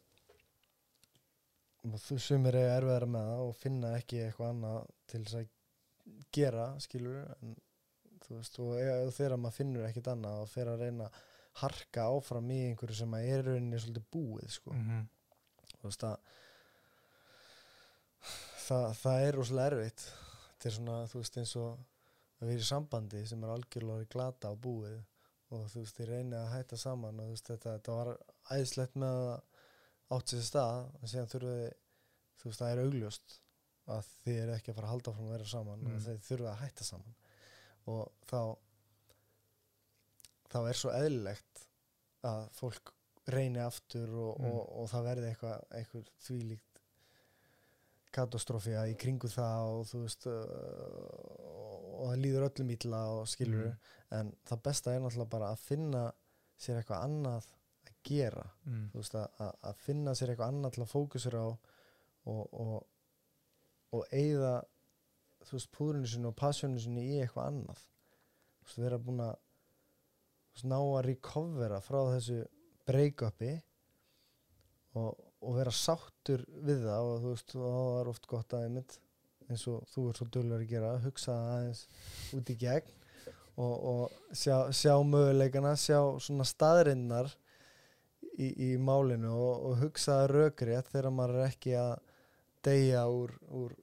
og 1.81 1.97
þú 1.97 2.19
sumir 2.21 2.59
er 2.61 2.75
erfiðara 2.75 3.07
með 3.09 3.29
það 3.31 3.43
og 3.47 3.55
finna 3.57 3.91
ekki 3.97 4.19
eitthvað 4.27 4.51
annað 4.53 4.91
til 5.09 5.21
þess 5.23 5.39
að 5.39 6.27
gera, 6.37 6.67
skilur 6.85 7.23
en 7.39 7.55
þú 8.27 8.35
veist, 8.35 8.59
og 8.61 9.15
þegar 9.17 9.39
maður 9.41 9.57
finnur 9.57 9.87
ekkit 9.87 10.11
annað 10.13 10.43
og 10.43 10.51
fer 10.53 10.69
að 10.69 10.85
reyna 10.85 11.07
að 11.07 11.23
harka 11.63 12.05
áfram 12.13 12.53
í 12.53 12.59
einhverju 12.67 12.99
sem 12.99 13.17
að 13.17 13.31
er 13.31 13.47
rauninni 13.49 13.81
svolítið 13.81 14.07
búið, 14.13 14.53
sko. 14.59 14.75
Mm 14.77 15.09
þú 15.81 15.89
veist 15.89 16.05
að 16.05 16.17
það, 18.67 18.87
það 19.01 19.27
er 19.27 19.39
rosalega 19.39 19.71
erfitt. 19.71 20.05
Þetta 20.51 20.69
er 20.69 20.77
svona, 20.77 20.99
þú 21.11 21.23
veist, 21.23 21.39
eins 21.41 21.55
og 21.61 21.71
að 22.41 22.51
vera 22.51 22.65
í 22.65 22.69
sambandi 22.69 23.23
sem 23.29 23.45
er 23.45 23.55
algjörlega 23.55 24.11
glata 24.13 24.53
á 24.53 24.55
búið 24.57 24.99
og 25.51 25.65
þú 25.73 25.81
veist, 25.83 25.97
þið 25.99 26.11
reynið 26.13 26.39
að 26.41 26.53
hætta 26.55 26.77
saman 26.79 27.21
og 27.21 27.27
þú 27.27 27.35
veist, 27.35 27.49
þetta, 27.51 27.73
þetta 27.79 27.97
var 27.99 28.11
æðislegt 28.57 28.99
með 29.03 29.21
að 29.21 29.41
átt 30.17 30.33
sér 30.35 30.45
stað 30.47 30.81
og 31.01 31.11
síðan 31.13 31.31
þurfið 31.35 31.63
þú 32.41 32.49
veist, 32.51 32.61
það 32.63 32.71
er 32.75 32.83
augljóst 32.85 33.37
að 33.91 34.09
þið 34.25 34.39
eru 34.45 34.55
ekki 34.55 34.71
að 34.71 34.77
fara 34.79 34.87
að 34.89 34.93
halda 34.95 35.11
áfram 35.15 35.27
að 35.29 35.35
vera 35.37 35.49
saman 35.55 35.81
Mm. 35.85 35.95
og 35.97 36.03
þið 36.07 36.19
þurfið 36.29 36.51
að 36.53 36.61
hætta 36.65 36.85
saman 36.85 37.15
og 37.91 38.03
þá 38.31 38.41
þá 40.51 40.59
er 40.71 40.79
svo 40.81 40.91
eðlilegt 40.95 41.65
að 42.27 42.41
fólk 42.59 42.93
reyni 43.31 43.61
aftur 43.63 44.11
og, 44.11 44.41
Mm. 44.41 44.47
og, 44.51 44.63
og 44.83 44.89
það 44.91 45.05
verði 45.11 45.29
eitthvað 45.31 45.65
eitthvað 45.81 46.11
þvílíkt 46.27 46.67
katastrófía 48.11 48.81
í 48.91 48.97
kringu 48.99 49.29
það 49.31 49.69
og 49.71 49.85
þú 49.87 50.01
veist 50.05 50.27
uh, 50.27 50.35
og 52.01 52.11
það 52.11 52.23
líður 52.25 52.47
öllum 52.49 52.75
illa 52.77 53.01
og 53.15 53.29
skilur 53.29 53.67
Mm. 53.71 54.19
en 54.19 54.33
það 54.49 54.63
besta 54.67 54.93
er 54.95 55.03
náttúrulega 55.05 55.31
bara 55.31 55.51
að 55.55 55.65
finna 55.65 56.05
sér 56.61 56.81
eitthvað 56.81 57.05
annað 57.07 57.49
að 57.87 57.95
gera 58.09 58.47
mm. 58.65 58.89
þú 58.93 59.03
veist 59.03 59.15
að, 59.21 59.29
að, 59.69 59.77
finna 59.85 60.15
sér 60.15 60.33
eitthvað 60.33 60.55
annað 60.55 60.75
til 60.75 60.83
að 60.83 60.93
fókusera 60.95 61.43
á 61.45 61.51
og, 61.51 62.43
og, 62.53 62.75
og 63.97 64.13
eigða 64.13 64.55
þú 65.47 65.57
veist 65.57 65.71
púðrinu 65.77 66.11
sinni 66.11 66.31
og 66.31 66.37
passjónu 66.41 66.81
sinni 66.83 67.07
í 67.07 67.21
eitthvað 67.21 67.53
annað 67.53 67.85
þú 67.85 68.67
veist 68.67 68.83
vera 68.85 69.01
búin 69.07 69.25
að 69.25 69.37
ná 70.69 70.77
að 70.77 71.05
recovera 71.07 71.81
frá 71.81 72.01
þessu 72.11 72.41
break-upi 72.89 73.53
og, 74.99 75.15
og 75.41 75.55
vera 75.57 75.73
sáttur 75.73 76.43
við 76.67 76.85
það 76.89 77.13
og 77.13 77.23
þú 77.23 77.35
veist 77.35 77.55
það 77.55 78.01
er 78.01 78.11
oft 78.13 78.29
gott 78.29 78.57
að 78.57 78.67
einmitt 78.67 78.99
eins 79.51 79.67
og 79.71 79.85
þú 79.93 80.07
er 80.11 80.19
svo 80.19 80.27
dölur 80.33 80.63
að 80.63 80.71
gera 80.71 80.95
hugsa 81.05 81.37
aðeins 81.57 81.85
út 82.37 82.53
í 82.53 82.57
gegn 82.61 82.97
og, 83.61 83.75
og 83.93 84.35
sjá, 84.37 84.71
sjá 84.73 84.95
möguleikana 85.05 85.75
sjá 85.79 85.99
svona 86.23 86.47
staðrinnar 86.49 87.31
í, 88.39 88.49
í 88.51 88.71
málinu 88.81 89.33
og, 89.35 89.67
og 89.71 89.85
hugsa 89.85 90.23
rökrétt 90.31 90.91
þegar 90.93 91.15
maður 91.15 91.41
er 91.41 91.51
ekki 91.51 91.75
að 91.79 91.95
deyja 92.65 93.07
úr, 93.09 93.35
úr 93.57 93.75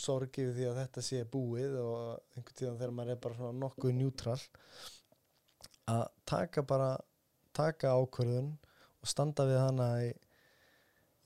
sorgi 0.00 0.48
við 0.48 0.58
því 0.58 0.68
að 0.70 0.78
þetta 0.82 1.04
sé 1.04 1.22
búið 1.30 1.78
og 1.80 2.04
einhvern 2.34 2.58
tíðan 2.58 2.78
þegar 2.80 2.94
maður 2.98 3.14
er 3.14 3.24
bara 3.24 3.38
svona 3.40 3.58
nokkuð 3.64 3.96
njútrál 3.98 4.38
að 5.94 6.04
taka 6.26 6.64
bara 6.66 6.92
taka 7.54 7.92
ákvörðun 7.94 8.54
og 9.04 9.10
standa 9.10 9.46
við 9.48 9.60
hana 9.60 9.88
í, 10.02 10.12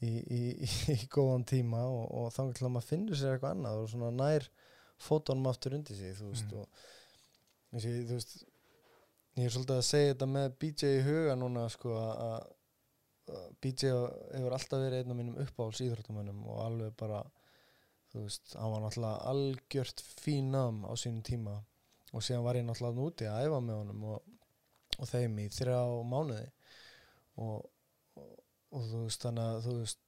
í, 0.05 0.13
í, 0.35 0.41
í, 0.95 0.97
góðan 1.11 1.45
tíma 1.49 1.81
og, 1.89 2.05
og 2.21 2.29
þá 2.35 2.43
til 2.59 2.67
að 2.69 2.75
maður 2.77 2.89
finnur 2.93 3.19
sér 3.19 3.35
eitthvað 3.37 3.57
annað 3.57 3.81
og 3.83 3.91
svona 3.93 4.11
nær 4.15 4.47
fótunum 4.99 5.49
aftur 5.51 5.75
undir 5.79 5.99
sig 5.99 6.15
þú 6.19 6.31
veist 6.33 6.53
Mm. 6.53 6.63
og 7.73 7.83
ég, 7.85 7.99
þú 8.09 8.15
veist 8.19 8.37
ég 9.39 9.45
er 9.47 9.53
svolítið 9.55 9.77
að 9.79 9.87
segja 9.89 10.13
þetta 10.15 10.27
með 10.35 10.47
BJ 10.63 10.93
í 10.99 11.03
huga 11.07 11.35
núna 11.39 11.67
sko 11.71 11.93
að 11.99 12.47
BJ 13.61 13.91
hefur 14.33 14.55
alltaf 14.57 14.81
verið 14.81 15.03
einn 15.03 15.13
af 15.13 15.19
mínum 15.19 15.41
uppáhalds 15.43 15.83
íþróttamönnum 15.85 16.47
og 16.49 16.63
alveg 16.65 16.95
bara 16.99 17.21
þú 18.13 18.23
veist, 18.25 18.55
hann 18.57 18.73
var 18.73 18.81
náttúrulega 18.87 19.29
algjört 19.33 20.01
fínam 20.23 20.79
á 20.89 20.93
sínum 20.97 21.21
tíma 21.27 21.59
og 22.17 22.25
síðan 22.25 22.47
var 22.47 22.57
ég 22.57 22.65
náttúrulega 22.65 22.97
núti 23.03 23.29
að 23.29 23.43
æfa 23.47 23.59
með 23.67 23.81
honum 23.83 24.07
og, 24.15 24.31
og 24.99 25.11
þeim 25.11 25.37
í 25.45 25.49
þrjá 25.53 25.81
mánuði 26.09 26.47
og, 27.45 27.69
og, 28.73 28.83
þú 28.91 29.03
veist 29.07 29.25
þannig 29.27 29.45
að 29.53 29.63
þú 29.67 29.77
veist 29.81 30.01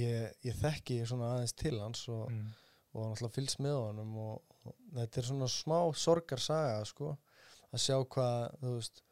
ég, 0.00 0.34
ég 0.48 0.58
þekki 0.62 0.98
svona 1.08 1.30
aðeins 1.36 1.54
til 1.62 1.76
hans 1.80 2.04
og, 2.12 2.26
Mm. 2.32 2.50
og 2.92 3.06
náttúrulega 3.08 3.34
fylgst 3.38 3.60
með 3.64 3.76
honum 3.78 4.16
og, 4.20 4.42
og 4.66 4.74
þetta 4.98 5.20
er 5.22 5.28
svona 5.30 5.48
smá 5.48 5.78
sorgarsaga 5.96 6.84
sko 6.88 7.14
að 7.72 7.80
sjá 7.86 7.96
hvað 8.04 8.56
þú 8.60 8.74
veist 8.76 9.02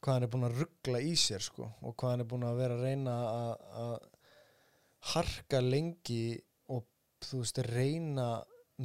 hvað 0.00 0.14
hann 0.14 0.26
er 0.26 0.30
búinn 0.32 0.46
að 0.48 0.58
ruggla 0.62 1.00
í 1.04 1.14
sér 1.18 1.42
sko 1.44 1.68
og 1.82 1.96
hvað 1.98 2.12
hann 2.14 2.24
er 2.24 2.28
búinn 2.30 2.46
að 2.48 2.60
vera 2.60 2.76
að 2.78 2.84
reyna 2.86 3.16
að, 3.30 3.96
harka 5.12 5.60
lengi 5.62 6.36
og 6.72 6.86
þú 7.26 7.42
veist 7.42 7.60
reyna 7.68 8.28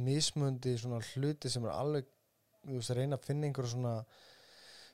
mismundi 0.02 0.76
svona 0.80 1.00
hluti 1.12 1.50
sem 1.52 1.64
er 1.68 1.74
alveg 1.76 2.08
þú 2.64 2.78
veist 2.78 2.94
reyna 2.96 3.18
að 3.18 3.26
finna 3.28 3.48
einhverjum 3.48 3.74
svona 3.76 3.94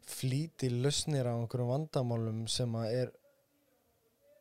flíti 0.08 0.70
lausnir 0.72 1.28
á 1.28 1.34
einhverjum 1.36 1.72
vandamálum 1.74 2.44
sem 2.50 2.72
að 2.80 2.94
er 3.02 3.12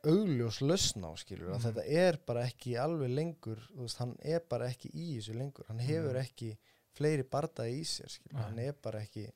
augljós 0.06 0.62
lausn 0.62 1.04
á 1.04 1.12
skilur 1.18 1.50
að 1.50 1.58
Mhm. 1.60 1.64
þetta 1.66 1.84
er 1.88 2.18
bara 2.26 2.44
ekki 2.46 2.76
alveg 2.78 3.10
lengur 3.10 3.60
veist, 3.76 3.98
hann 3.98 4.16
er 4.22 4.40
bara 4.50 4.68
ekki 4.70 4.90
í 4.94 5.18
þessu 5.18 5.34
lengur 5.38 5.66
hann 5.68 5.80
hefur 5.80 6.14
Mhm. 6.14 6.26
ekki 6.26 6.58
fleiri 6.94 7.24
bardaði 7.24 7.80
í 7.80 7.84
sér 7.84 8.10
skilur, 8.10 8.40
hann 8.42 8.60
er 8.60 8.74
bara 8.74 9.00
ekki 9.02 9.32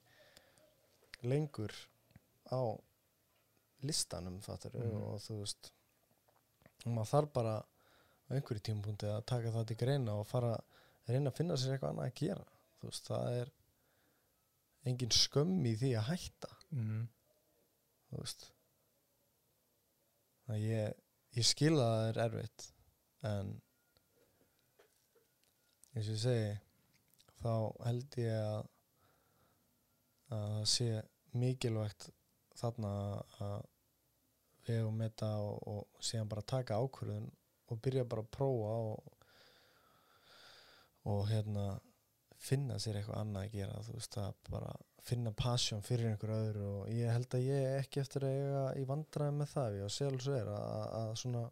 lengur 1.24 1.72
á 2.52 2.62
listanum 3.84 4.40
fattur 4.42 4.72
Mhm. 4.76 5.02
og 5.04 5.20
þú 5.20 5.40
veist 5.40 5.72
og 6.86 6.92
maður 6.94 7.10
þarf 7.12 7.34
bara 7.34 7.56
á 8.30 8.34
einhverju 8.34 8.62
tímapunkti 8.62 9.06
að 9.06 9.26
taka 9.26 9.52
það 9.52 9.68
til 9.68 9.76
greina 9.78 10.14
og 10.20 10.28
fara 10.28 10.54
að 10.56 10.62
reyna 11.14 11.30
að 11.32 11.36
finna 11.38 11.54
sér 11.58 11.78
eitthvað 11.78 11.90
annað 11.94 12.12
að 12.12 12.16
gera 12.16 12.46
þú 12.80 12.84
veist, 12.90 13.06
það 13.08 13.42
er 13.42 13.52
engin 14.86 15.10
skömm 15.10 15.66
í 15.66 15.76
því 15.78 15.92
að 15.98 16.04
hætta 16.10 16.50
Mm. 16.74 17.08
þú 18.12 18.20
veist 18.20 18.52
það 20.52 20.68
ég, 20.68 21.02
ég 21.40 21.48
skil 21.48 21.74
að 21.78 21.94
það 21.96 22.10
er 22.10 22.22
erfitt 22.26 22.68
en 23.32 23.52
eins 25.96 26.08
og 26.08 26.14
ég 26.16 26.22
segi 26.26 26.52
þá 27.42 27.54
held 27.88 28.18
ég 28.22 28.38
að 28.38 28.70
að 30.32 30.48
það 30.56 30.66
sé 30.72 30.90
mikilvægt 31.42 32.10
þarna 32.60 32.92
að 33.44 33.58
við 34.68 34.84
og 34.86 34.94
meta 34.96 35.30
og, 35.44 35.56
og 35.68 36.04
síðan 36.06 36.30
bara 36.32 36.48
taka 36.54 36.78
ákvörðun 36.80 37.30
og 37.72 37.82
byrja 37.84 38.06
bara 38.08 38.24
að 38.24 38.32
prófa 38.36 38.76
og, 38.92 39.18
og 41.12 41.24
hérna 41.32 41.66
finna 42.42 42.80
sér 42.80 43.00
eitthvað 43.00 43.24
annað 43.24 43.48
að 43.48 43.58
gera 43.58 43.84
þú 43.88 43.98
veist 43.98 44.18
að 44.22 44.40
bara 44.50 44.72
finna 45.08 45.32
passion 45.34 45.82
fyrir 45.82 46.12
einhver 46.12 46.32
öðru 46.36 46.68
og 46.82 46.92
ég 46.94 47.10
held 47.10 47.34
að 47.34 47.46
ég 47.48 47.64
er 47.72 47.80
ekki 47.82 48.02
eftir 48.04 48.26
að 48.28 48.36
eiga 48.38 48.66
í 48.78 48.84
vandræði 48.90 49.34
með 49.40 49.50
það 49.56 49.78
ég 49.80 49.88
á 49.90 49.96
sjálfs 49.96 50.28
er 50.36 50.52
að, 50.54 50.84
að 51.02 51.12
svona 51.24 51.44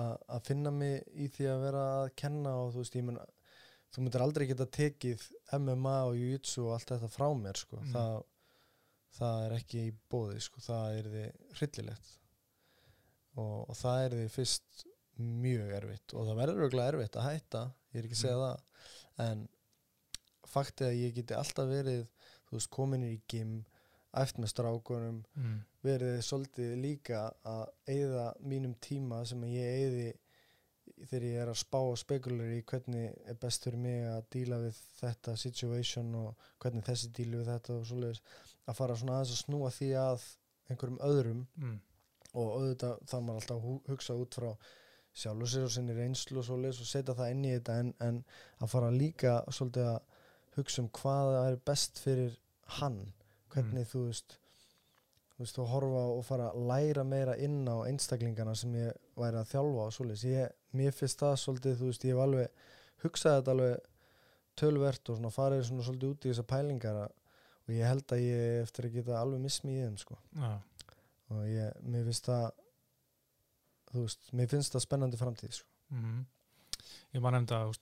að 0.00 0.12
að 0.36 0.44
finna 0.46 0.70
mig 0.74 1.00
í 1.18 1.26
því 1.34 1.48
að 1.50 1.64
vera 1.66 1.84
að 2.00 2.10
kenna 2.22 2.52
og 2.62 2.72
þú 2.74 2.82
veist, 2.84 2.96
ég 3.00 3.06
mun 3.08 3.18
þú 3.90 4.04
myndir 4.04 4.22
aldrei 4.24 4.46
geta 4.46 4.66
tekið 4.78 5.24
MMA 5.58 5.96
og 6.06 6.14
Jiu-Jitsu 6.20 6.62
og 6.68 6.76
allt 6.76 6.92
þetta 6.94 7.10
frá 7.10 7.26
mér 7.34 7.58
sko. 7.58 7.80
Mm. 7.82 7.90
það, 7.96 8.20
það 9.18 9.42
er 9.48 9.56
ekki 9.58 9.82
í 9.88 9.94
bóði 10.14 10.38
sko. 10.46 10.62
það 10.62 11.00
er 11.00 11.10
því 11.14 11.24
hryllilegt 11.58 12.12
og, 13.40 13.56
og 13.66 13.76
það 13.80 14.04
er 14.04 14.16
því 14.20 14.28
fyrst 14.38 14.84
mjög 15.20 15.72
erfitt 15.80 16.14
og 16.14 16.28
það 16.30 16.38
verður 16.44 16.66
örgulega 16.68 16.92
erfitt 16.94 17.18
að 17.20 17.26
hætta 17.32 17.64
ég 17.90 17.98
er 18.00 18.06
ekki 18.08 18.20
að 18.20 18.22
segja 18.24 18.38
Mm. 18.40 18.44
það 18.46 19.26
en 19.26 19.40
faktið 20.52 20.88
að 20.90 21.00
ég 21.00 21.18
geti 21.18 21.36
alltaf 21.36 21.68
verið 21.70 22.06
veist, 22.50 22.70
komin 22.72 23.06
í 23.06 23.14
gym 23.30 23.60
æft 24.18 24.40
með 24.42 24.50
strákunum 24.54 25.20
mm. 25.38 25.58
verið 25.86 26.16
svolítið 26.26 26.72
líka 26.82 27.28
að 27.46 27.68
eyða 27.94 28.26
mínum 28.42 28.74
tíma 28.82 29.22
sem 29.28 29.44
ég 29.46 29.76
eyði 29.84 30.08
þegar 31.06 31.26
ég 31.28 31.42
er 31.44 31.50
að 31.52 31.60
spá 31.60 31.78
og 31.78 31.98
spekulir 32.00 32.56
í 32.58 32.64
hvernig 32.68 33.14
er 33.30 33.38
best 33.40 33.64
fyrir 33.64 33.80
mig 33.80 34.02
að 34.10 34.26
díla 34.34 34.58
við 34.64 34.80
þetta 34.98 35.36
situation 35.38 36.10
og 36.18 36.48
hvernig 36.62 36.84
þessi 36.88 37.12
dílu 37.16 37.40
við 37.40 37.52
þetta 37.52 37.76
og 37.78 37.86
svoleiðis 37.88 38.22
að 38.66 38.78
fara 38.80 38.98
svona 38.98 39.20
aðeins 39.20 39.36
að 39.36 39.42
snúa 39.44 39.70
því 39.76 39.92
að 40.02 40.26
einhverjum 40.70 41.00
öðrum 41.06 41.46
Mm. 41.60 41.78
og 42.32 42.52
auðvitað 42.58 43.00
það 43.10 43.24
maður 43.26 43.40
alltaf 43.40 43.56
að 43.70 43.90
hugsa 43.90 44.14
út 44.14 44.36
frá 44.38 44.50
sjálfur 45.20 45.50
sér 45.50 45.66
og 45.66 45.72
sinni 45.74 45.94
reynslu 45.96 46.38
og 46.38 46.46
svoleiðis 46.46 46.82
og 46.84 46.90
setja 46.90 47.16
það 47.18 47.32
inn 47.34 47.44
í 47.44 47.54
þetta 47.56 47.78
en, 47.82 47.94
en 48.06 48.20
að 48.60 48.72
fara 48.74 48.90
líka 48.94 49.32
svolítið 49.50 49.88
að 49.94 50.09
hugsa 50.56 50.82
um 50.82 50.90
hvað 51.00 51.36
er 51.44 51.58
best 51.70 51.98
fyrir 52.02 52.36
hann. 52.80 53.02
Hvernig 53.50 53.88
þú 53.90 54.06
veist 54.08 54.40
þú 55.40 55.46
veist, 55.46 55.58
og 55.62 55.70
horfa 55.72 56.00
og 56.12 56.24
fara 56.26 56.46
að 56.50 56.66
læra 56.68 57.04
meira 57.08 57.34
inn 57.40 57.62
á 57.64 57.80
einstaklingana 57.88 58.52
sem 58.54 58.74
ég 58.76 58.96
væri 59.16 59.38
að 59.40 59.48
þjálfa 59.54 59.86
og 59.86 59.94
svoleiðis, 59.96 60.24
ég, 60.28 60.50
mér 60.76 60.92
finnst 60.92 61.22
það 61.22 61.36
svolítið, 61.40 61.78
þú 61.78 61.86
veist, 61.88 62.04
ég 62.04 62.12
hef 62.12 62.24
alveg 62.26 62.66
hugsaði 63.04 63.38
þetta 63.38 63.54
alveg 63.54 63.86
tölvert 64.60 65.08
og 65.08 65.16
svona 65.16 65.30
farið 65.32 65.62
svona 65.70 65.86
svolítið 65.86 66.10
út 66.12 66.26
í 66.26 66.32
þessa 66.32 66.44
pælingar 66.50 66.98
og 67.06 67.72
ég 67.72 67.88
held 67.88 68.12
að 68.12 68.24
ég 68.26 68.66
eftir 68.66 68.90
að 68.90 68.98
geta 68.98 69.22
alveg 69.22 69.40
mismi 69.46 69.78
í 69.78 69.86
þeim, 69.86 69.96
sko. 70.02 70.18
Já. 70.36 70.50
og 71.30 71.48
ég, 71.48 71.80
mér 71.88 72.04
finnst 72.10 72.28
það 72.28 72.46
þú 73.94 74.04
veist, 74.04 74.30
mér 74.36 74.52
finnst 74.52 74.76
það 74.76 74.84
spennandi 74.84 75.22
framtíð, 75.22 75.56
sko. 75.62 75.72
Mm. 75.96 76.20
Ég 77.10 77.22
var 77.24 77.34
nefnda 77.34 77.64
uh, 77.66 77.74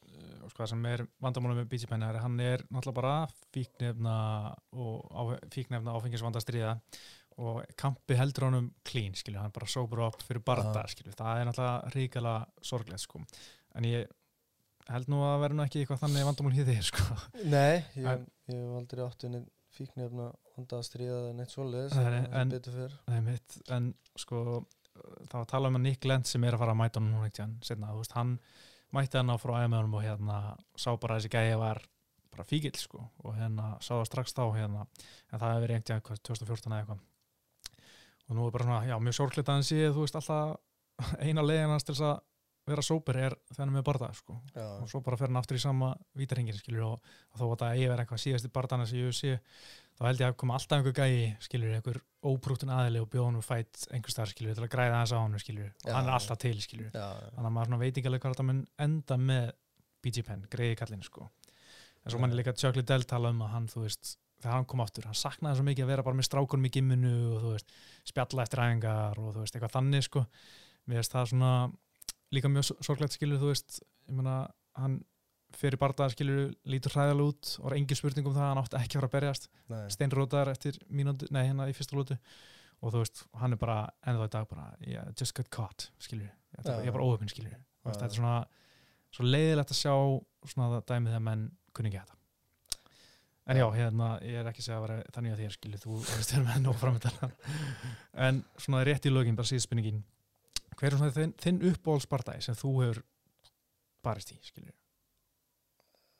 sko, 0.48 0.62
það 0.62 0.70
sem 0.72 0.86
er 0.88 1.02
vandamálum 1.20 1.59
með 1.60 2.05
að 2.09 2.20
hann 2.24 2.38
er 2.40 2.62
náttúrulega 2.72 2.96
bara 2.96 3.14
fíknefna 3.52 4.14
og 4.72 5.10
á, 5.12 5.22
fíknefna 5.52 5.96
áfengisvanda 5.98 6.40
stríða 6.40 6.78
og 7.38 7.60
kampi 7.78 8.16
heldur 8.18 8.48
honum 8.48 8.70
clean, 8.88 9.14
skilju, 9.14 9.38
hann 9.38 9.52
bara 9.55 9.68
sober 9.70 10.00
up 10.09 10.24
fyrir 10.26 10.42
barða, 10.42 10.72
Já. 10.82 10.94
skilju, 10.94 11.12
það 11.18 11.42
er 11.42 11.46
náttúrulega 11.50 11.92
ríkala 11.94 12.32
sorglegt, 12.66 13.05
sko, 13.05 13.20
en 13.78 13.86
ég 13.86 14.09
held 14.88 15.12
nú 15.12 15.20
að 15.22 15.36
vera 15.44 15.55
nú 15.59 15.62
ekki 15.66 15.84
eitthvað 15.84 16.02
þannig 16.02 16.26
vandamál 16.26 16.55
hér 16.56 16.66
þig, 16.70 16.82
sko. 16.88 17.18
Nei, 17.52 17.84
ég, 18.00 18.24
hef 18.48 18.74
aldrei 18.80 19.05
átt 19.05 19.26
henni 19.28 19.44
fíknefna 19.76 20.32
vanda 20.56 20.80
að 20.80 20.86
stríða 20.88 21.18
eða 21.20 21.36
neitt 21.38 21.55
nei, 22.16 22.24
en 22.32 22.40
en- 22.40 22.55
betur 22.56 22.76
fyrr. 22.80 22.96
Nei, 23.12 23.20
mitt, 23.28 23.59
en 23.76 23.92
sko 24.18 24.42
það 25.28 25.38
að 25.44 25.50
tala 25.52 25.70
um 25.70 25.78
að 25.78 25.84
Nick 25.84 26.09
Lent 26.10 26.26
sem 26.26 26.42
er 26.48 26.56
að 26.56 26.64
fara 26.64 26.74
að 26.74 26.80
mæta 26.80 26.98
hann 26.98 27.12
núna 27.12 27.28
ekki 27.30 27.44
hann, 27.44 27.55
mætti 28.97 29.20
hann 29.20 29.32
á 29.32 29.36
frá 29.40 29.55
æmjöðunum 29.65 29.98
og 29.98 30.05
hérna 30.05 30.39
sá 30.77 30.90
bara 30.97 31.16
að 31.16 31.23
þessi 31.23 31.32
gæði 31.35 31.59
var 31.60 31.82
bara 32.32 32.47
fíkil 32.48 32.74
sko 32.78 33.02
og 33.24 33.36
hérna 33.36 33.74
sá 33.82 33.94
það 33.97 34.09
strax 34.10 34.36
þá 34.36 34.44
hérna 34.56 34.86
en 34.86 35.40
það 35.40 35.51
hefur 35.51 35.65
verið 35.65 35.77
einhvern 35.77 36.09
veginn 36.09 36.24
2014 36.31 36.73
eða 36.73 36.81
eitthvað. 36.82 37.05
Og 38.28 38.36
nú 38.36 38.47
er 38.47 38.55
bara 38.55 38.66
svona, 38.66 38.81
já, 38.85 38.97
mjög 39.01 39.16
sorgleitt 39.16 39.48
að 39.48 39.59
hann 39.59 39.69
sé 39.69 39.78
þú 39.89 40.05
veist, 40.05 40.19
alltaf 40.19 41.20
eina 41.24 41.44
leiðin 41.44 41.73
hans 41.73 41.86
til 41.86 41.94
þess 41.94 42.09
að 42.10 42.19
vera 42.69 42.85
sóper 42.85 43.16
er 43.16 43.35
er 43.56 43.70
með 43.73 43.85
barða 43.86 44.10
sko. 44.16 44.36
Já, 44.52 44.66
og 44.82 44.89
svo 44.90 45.01
bara 45.05 45.16
fer 45.16 45.31
hann 45.31 45.40
aftur 45.40 45.56
í 45.56 45.62
sama 45.62 45.94
vítarhingin 46.19 46.59
skilur 46.59 46.85
og, 46.90 47.12
og 47.32 47.40
þó 47.40 47.47
að 47.47 47.60
það 47.62 47.74
eigi 47.74 47.86
verið 47.89 48.02
eitthvað 48.05 48.24
síðasti 48.24 48.51
barðan 48.52 48.85
sem 48.89 49.01
ég 49.01 49.16
sé, 49.16 49.39
þá 49.98 50.02
held 50.06 50.22
ég 50.22 50.32
að 50.32 50.36
koma 50.40 50.58
alltaf 50.58 50.78
einhver 50.78 50.94
gæi 50.96 51.36
skilur, 51.42 51.74
einhver 51.74 52.00
óbrútun 52.28 52.70
aðili 52.74 53.02
og 53.02 53.08
bjóðan 53.12 53.38
og 53.40 53.46
fætt 53.46 53.86
einhver 53.92 54.14
starf 54.14 54.32
skilur 54.32 54.54
til 54.56 54.66
að 54.66 54.72
græða 54.72 55.00
þess 55.02 55.14
á 55.14 55.18
hann 55.18 55.40
skilur 55.42 55.72
og 55.84 55.94
hann 55.94 56.10
er 56.10 56.16
alltaf 56.18 56.38
til 56.42 56.56
skilur 56.62 56.90
já, 56.94 57.08
þannig 57.34 57.48
að 57.50 57.56
maður 57.58 57.82
veit 57.82 57.98
ekki 57.98 58.10
alveg 58.10 58.22
hvað 58.24 58.36
þetta 58.36 58.46
mun 58.48 58.62
enda 58.86 59.18
með 59.22 59.50
BG 60.04 60.24
Penn, 60.26 60.46
greiði 60.50 60.78
kallinn 60.78 61.04
sko. 61.04 61.26
En 62.04 62.12
svo 62.12 62.18
Já. 62.18 62.22
mann 62.22 62.32
er 62.32 62.40
líka 62.40 62.54
Chuck 62.54 62.78
Liddell 62.78 63.06
tala 63.08 63.32
um 63.34 63.42
að 63.42 63.52
hann 63.54 63.68
þú 63.70 63.84
veist, 63.84 64.14
þegar 64.38 64.54
hann 64.54 64.68
kom 64.70 64.82
aftur, 64.84 65.08
hann 65.08 65.18
saknaði 65.18 65.58
svo 65.58 65.66
mikið 65.66 65.84
að 65.84 65.92
vera 65.92 66.06
bara 66.06 66.18
með 66.18 66.28
strákunum 66.28 66.68
í 66.68 66.72
gimminu 66.76 67.12
og 67.34 67.42
þú 67.42 67.52
veist 67.56 67.74
spjalla 68.06 68.44
eftir 68.44 68.62
æfingar 68.62 69.18
og 69.18 69.34
þú 69.34 69.42
veist 69.42 69.58
eitthvað 69.58 69.74
þannig 69.74 70.06
sko. 70.06 70.24
Mér 70.88 71.00
finnst 71.00 71.16
það 71.16 71.30
svona 71.32 71.52
líka 72.34 72.52
mjög 72.52 72.70
sorglegt 72.86 73.16
skilur 73.16 73.42
þú 73.42 73.50
veist 73.50 73.80
ég 73.82 74.14
meina 74.14 74.36
hann 74.78 75.00
fyrir 75.56 75.80
bardaða 75.80 76.12
skilur 76.12 76.52
lítur 76.68 76.94
hræðal 76.94 77.24
út. 77.28 77.54
Og 77.60 77.68
var 77.68 77.78
engin 77.78 77.98
spurning 77.98 78.28
um 78.28 78.36
það 78.36 78.44
að 78.44 78.52
hann 78.52 78.62
átti 78.62 78.80
ekki 78.80 78.98
að 78.98 79.00
fara 79.00 79.10
að 79.10 79.16
berjast. 79.16 79.48
Steinrótar 79.94 80.52
eftir 80.52 80.78
mínútu, 80.88 81.28
nei 81.34 81.44
hérna 81.46 81.68
í 81.70 81.76
fyrsta 81.76 81.96
lótu. 81.96 82.18
Og 82.78 82.94
þú 82.94 83.02
veist, 83.02 83.24
hann 83.40 83.54
er 83.56 83.58
bara 83.58 83.78
ennþá 84.06 84.28
í 84.28 84.34
dag 84.34 84.44
bara, 84.50 84.68
yeah, 84.86 85.08
just 85.18 85.34
got 85.34 85.48
caught 85.50 85.88
skilur, 85.98 86.28
ég, 86.54 86.68
er 86.68 86.94
bara 86.94 87.06
óöfinn 87.08 87.30
skilur 87.30 87.50
Já. 87.50 87.58
þetta 87.88 88.06
er 88.06 88.14
svona, 88.14 88.36
svo 89.10 89.26
leiðilegt 89.26 89.74
að 89.74 89.80
sjá 89.80 89.94
svona 90.52 90.78
dæmið 90.86 91.10
þegar 91.10 91.24
menn 91.26 91.42
kunni 91.74 91.90
ekki 91.90 92.04
þetta 92.04 92.18
en 93.48 93.58
já, 93.58 93.64
hérna, 93.72 94.08
ég 94.22 94.38
er 94.38 94.48
ekki 94.50 94.62
að 94.62 94.66
segja 94.66 94.78
að 94.78 94.84
vera 94.84 94.96
þannig 95.16 95.34
að 95.34 95.42
þér 95.42 95.54
skilur, 95.56 95.82
þú 95.82 95.98
veist 96.04 96.32
þér 96.34 96.42
með 96.44 96.62
nóg 96.66 96.78
framöndan 96.78 97.34
en 98.28 98.40
svona 98.60 98.82
rétt 98.86 99.08
í 99.08 99.12
lögin, 99.12 99.38
bara 99.38 99.48
síðan 99.48 99.64
spurningin. 99.64 100.02
Hver 100.78 100.92
er 100.92 101.00
svona 101.00 101.14
þinn, 101.16 101.32
þinn 101.40 101.62
uppbólsbardagi 101.70 102.44
sem 102.44 102.58
þú 102.58 102.74
hefur 102.82 103.00
barist 104.04 104.34
í, 104.36 104.38
skilur 104.44 104.74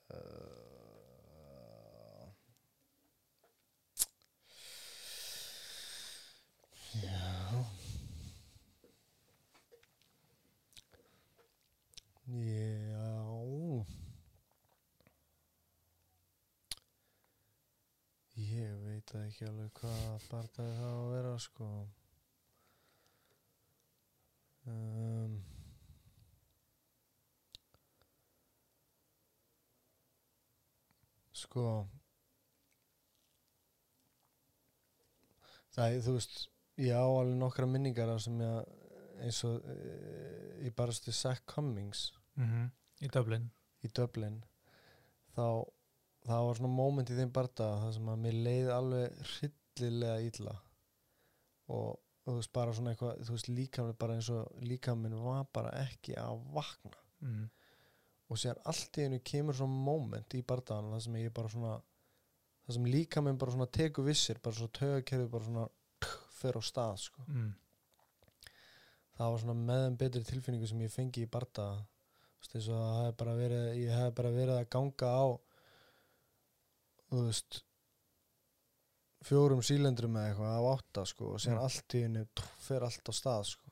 Já. 0.09 0.17
Já 12.27 13.09
Ég 18.39 18.73
veit 18.81 19.13
ekki 19.19 19.45
alveg 19.45 19.73
hvað 19.77 20.25
bardaði 20.31 20.73
það 20.79 20.89
á 20.89 20.97
að 20.97 21.13
vera 21.13 21.37
sko. 21.43 21.69
Um, 24.69 25.37
Sko 31.49 31.65
Það 35.75 36.01
þú 36.05 36.15
veist 36.17 36.41
ég 36.79 36.95
á 36.95 37.07
alveg 37.07 37.37
nokkra 37.39 37.67
minningar 37.71 38.11
sem 38.23 38.41
ég 38.43 38.75
eins 39.19 39.39
og 39.47 39.63
ég 40.63 40.75
barast 40.79 41.07
við 41.07 41.17
Zach 41.19 41.43
Cummings. 41.51 42.11
Mm 42.39 42.69
í 43.05 43.11
Dublin. 43.15 43.49
Í 43.85 43.91
Dublin. 43.95 44.41
Þá 45.37 45.45
það 46.29 46.45
var 46.49 46.59
svona 46.59 46.75
moment 46.75 47.11
í 47.13 47.17
þeim 47.17 47.33
barda 47.35 47.69
það 47.85 47.93
sem 47.97 48.11
að 48.13 48.23
mér 48.25 48.39
leið 48.47 48.71
alveg 48.75 49.21
hryllilega 49.35 50.25
illa. 50.27 50.55
Og 51.73 51.93
þú 52.25 52.35
veist 52.41 52.55
bara 52.59 52.75
svona 52.77 52.95
eitthvað 52.95 53.23
þú 53.25 53.37
veist 53.37 53.53
líkaminn 53.53 54.01
bara 54.03 54.19
eins 54.19 54.31
og 54.35 54.65
líkaminn 54.67 55.17
var 55.23 55.47
bara 55.55 55.73
ekki 55.85 56.17
að 56.21 56.43
vakna. 56.57 57.05
Mm. 57.25 57.47
Og 58.29 58.37
sér 58.41 58.59
allt 58.69 58.99
í 59.01 59.07
einu 59.07 59.19
kemur 59.25 59.57
svona 59.57 59.83
moment 59.89 60.35
í 60.37 60.43
bardaðan 60.45 60.91
það 60.95 61.05
sem 61.07 61.15
ég 61.23 61.33
bara 61.35 61.49
svona 61.53 61.75
það 62.67 62.75
sem 62.77 62.89
líkaminn 62.93 63.39
bara 63.41 63.55
svona 63.55 63.67
tekur 63.79 64.05
vissir 64.05 64.39
bara 64.45 64.57
svona 64.59 64.75
tögakerfi 64.81 65.29
bara 65.33 65.45
svona 65.49 65.69
fer 66.39 66.59
á 66.61 66.63
stað 66.63 66.97
sko 67.07 67.25
Mm. 67.29 67.55
það 69.19 69.31
var 69.33 69.41
svona 69.43 69.55
með 69.69 69.85
þeim 69.87 69.97
betri 70.03 70.25
tilfinningu 70.29 70.69
sem 70.71 70.81
ég 70.85 70.93
fengi 70.95 71.25
í 71.25 71.31
veist 72.39 72.55
eins 72.55 72.69
og 72.69 72.83
það 72.83 73.07
hef 73.07 73.17
bara 73.23 73.35
verið 73.41 73.65
ég 73.83 73.95
hef 73.97 74.13
bara 74.15 74.31
verið 74.37 74.59
að 74.61 74.69
ganga 74.77 75.09
á 75.11 75.27
þú 77.09 77.25
veist 77.25 77.63
fjórum 79.29 79.63
sílendrum 79.67 80.15
eða 80.21 80.29
eitthvað 80.31 80.53
af 80.59 80.69
átta 80.77 81.05
sko 81.11 81.33
og 81.35 81.41
síðan 81.43 81.59
Mm. 81.59 81.65
allt 81.65 81.95
í 81.99 82.03
henni 82.05 82.23
fer 82.69 82.85
allt 82.87 83.09
á 83.11 83.13
stað 83.13 83.45
sko 83.51 83.71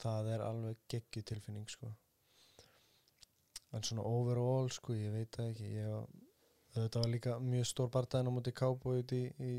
það 0.00 0.32
er 0.34 0.40
alveg 0.42 0.76
geggju 0.90 1.22
tilfinning 1.22 1.68
sko 1.70 1.92
en 3.74 3.82
svona 3.82 4.02
overall 4.06 4.70
sko 4.70 4.94
ég 4.96 5.12
veit 5.12 5.30
það 5.36 5.50
ekki 5.52 5.70
ég 5.74 5.88
var, 5.90 6.06
þetta 6.78 7.00
var 7.04 7.10
líka 7.12 7.36
mjög 7.42 7.66
stór 7.70 7.90
bardaðin 7.94 8.30
á 8.30 8.36
móti 8.36 8.52
Cowboy 8.56 9.02
í, 9.02 9.22
í, 9.38 9.52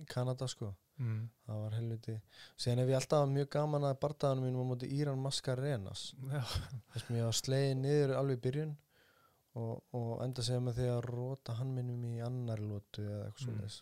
í 0.00 0.04
Kanada 0.10 0.48
sko 0.48 0.72
Mm. 0.96 1.26
það 1.44 1.58
var 1.60 1.74
helviti 1.76 2.12
síðan 2.56 2.78
hef 2.80 2.88
ég 2.88 2.96
alltaf 2.96 3.26
mjög 3.28 3.48
gaman 3.52 3.82
að 3.84 3.98
bardaðanum 4.00 4.46
mínum 4.46 4.62
á 4.64 4.68
móti 4.70 4.88
Íran 4.96 5.18
Mascarenas 5.20 6.04
Já. 6.32 6.40
þess 6.94 7.10
að 7.10 7.18
ég 7.18 7.26
var 7.26 7.36
slegið 7.36 7.74
niður 7.82 8.12
alveg 8.16 8.38
í 8.38 8.42
byrjun 8.46 8.70
og, 9.60 9.82
og 9.92 10.22
enda 10.24 10.44
segja 10.46 10.62
með 10.64 10.78
því 10.78 10.86
að 10.94 11.02
róta 11.10 11.56
hann 11.58 11.74
minnum 11.76 12.06
í 12.08 12.14
annar 12.24 12.62
lótu 12.64 13.04
eða 13.04 13.26
eitthvað 13.26 13.52
Mm. 13.52 13.60
mm. 13.60 13.76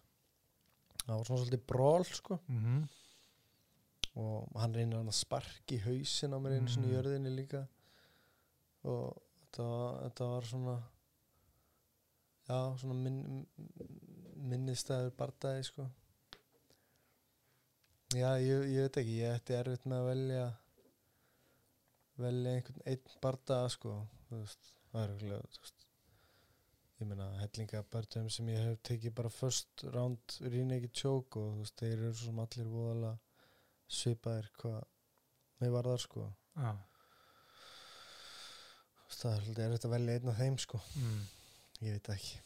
það 1.04 1.14
var 1.20 1.24
svona 1.30 1.44
svolítið 1.44 1.64
bról 1.70 2.04
sko 2.10 2.40
Mm 2.48 2.82
og 4.14 4.50
hann 4.62 4.74
reynir 4.74 4.98
hann 4.98 5.10
að 5.10 5.16
sparki 5.18 5.78
hausin 5.86 6.34
á 6.34 6.38
mér 6.42 6.58
einu 6.58 6.68
svona 6.70 6.86
í 6.86 6.90
Mm. 6.90 6.96
jörðinni 6.98 7.32
líka 7.34 7.62
og 8.84 9.22
þetta 9.54 10.00
þetta 10.02 10.30
var 10.32 10.48
svona 10.50 10.74
já, 12.48 12.58
svona 12.80 12.96
minn, 12.98 13.46
minnistæður 14.50 15.14
bardagi 15.18 15.68
sko. 15.70 15.86
Já, 18.14 18.28
ég, 18.42 18.66
ég 18.70 18.84
veit 18.86 19.00
ekki 19.00 19.16
ég 19.20 19.38
ætti 19.38 19.56
erfitt 19.58 19.86
með 19.90 20.02
að 20.02 20.10
velja 20.10 20.44
velja 22.22 22.52
einhvern 22.54 22.84
einn 22.90 23.16
bardaga 23.22 23.70
sko 23.74 23.94
veist, 24.30 24.70
það 24.92 25.04
er 25.08 25.24
veist. 25.32 25.86
Ég 27.00 27.08
meina 27.10 27.26
hellingabardum 27.40 28.28
sem 28.30 28.48
ég 28.52 28.62
hef 28.62 28.82
tekið 28.86 29.16
bara 29.18 29.32
first 29.34 29.84
round 29.96 30.36
rínegi 30.40 30.90
tjók 30.94 31.38
og 31.40 31.48
þú 31.50 31.62
veist, 31.64 31.78
þeir 31.80 31.94
eru 31.96 32.12
svo 32.14 32.28
sem 32.30 32.42
allir 32.44 32.70
voðalega 32.70 33.16
svipaðir 33.98 34.50
hvað 34.60 34.82
með 35.62 35.74
varðar 35.74 36.04
sko. 36.04 36.28
Já, 36.54 36.70
veist, 36.70 36.93
það 39.10 39.30
er 39.34 39.44
svolítið 39.44 39.64
erfitt 39.66 39.86
að 39.88 39.94
velja 39.94 40.18
einn 40.18 40.32
af 40.32 40.40
þeim 40.40 40.58
sko 40.64 40.80
mm, 40.98 41.22
ég 41.86 41.96
veit 41.96 42.12
ekki, 42.16 42.42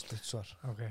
slutt 0.00 0.28
svar 0.28 0.54
ok. 0.68 0.82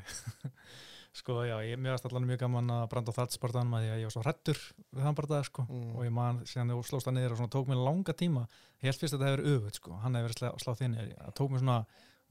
sko, 1.17 1.37
já, 1.47 1.55
ég 1.65 1.79
mér 1.81 1.95
varst 1.95 2.09
allan 2.09 2.27
mjög 2.29 2.43
gaman 2.45 2.73
að 2.77 2.83
branda 2.91 3.13
á 3.13 3.17
þallsportanum 3.19 3.77
að 3.77 3.87
að 3.91 4.01
ég 4.01 4.09
var 4.09 4.15
svo 4.15 4.25
hrættur 4.25 4.59
við 4.91 5.05
þann 5.05 5.17
bara 5.17 5.31
það, 5.31 5.47
sko. 5.49 5.65
Mm. 5.65 5.87
Og 5.95 6.03
ég 6.05 6.13
man, 6.13 6.41
síðan 6.49 6.73
þú 6.75 6.83
slóst 6.85 7.09
það 7.09 7.15
niður 7.17 7.33
og 7.33 7.39
svona 7.41 7.53
tók 7.55 7.71
mér 7.71 7.81
langa 7.87 8.13
tíma. 8.17 8.43
Ég 8.77 8.91
held 8.91 8.99
fyrst 9.01 9.15
að 9.15 9.23
þetta 9.23 9.31
hefur 9.31 9.55
öfut, 9.55 9.79
sko. 9.79 9.95
Hann 10.03 10.19
hefur 10.19 10.27
verið 10.27 10.41
slá, 10.43 10.49
sláð 10.61 10.83
þinn. 10.83 10.97
Það 11.15 11.33
tók 11.39 11.53
mér 11.53 11.63
svona 11.63 11.79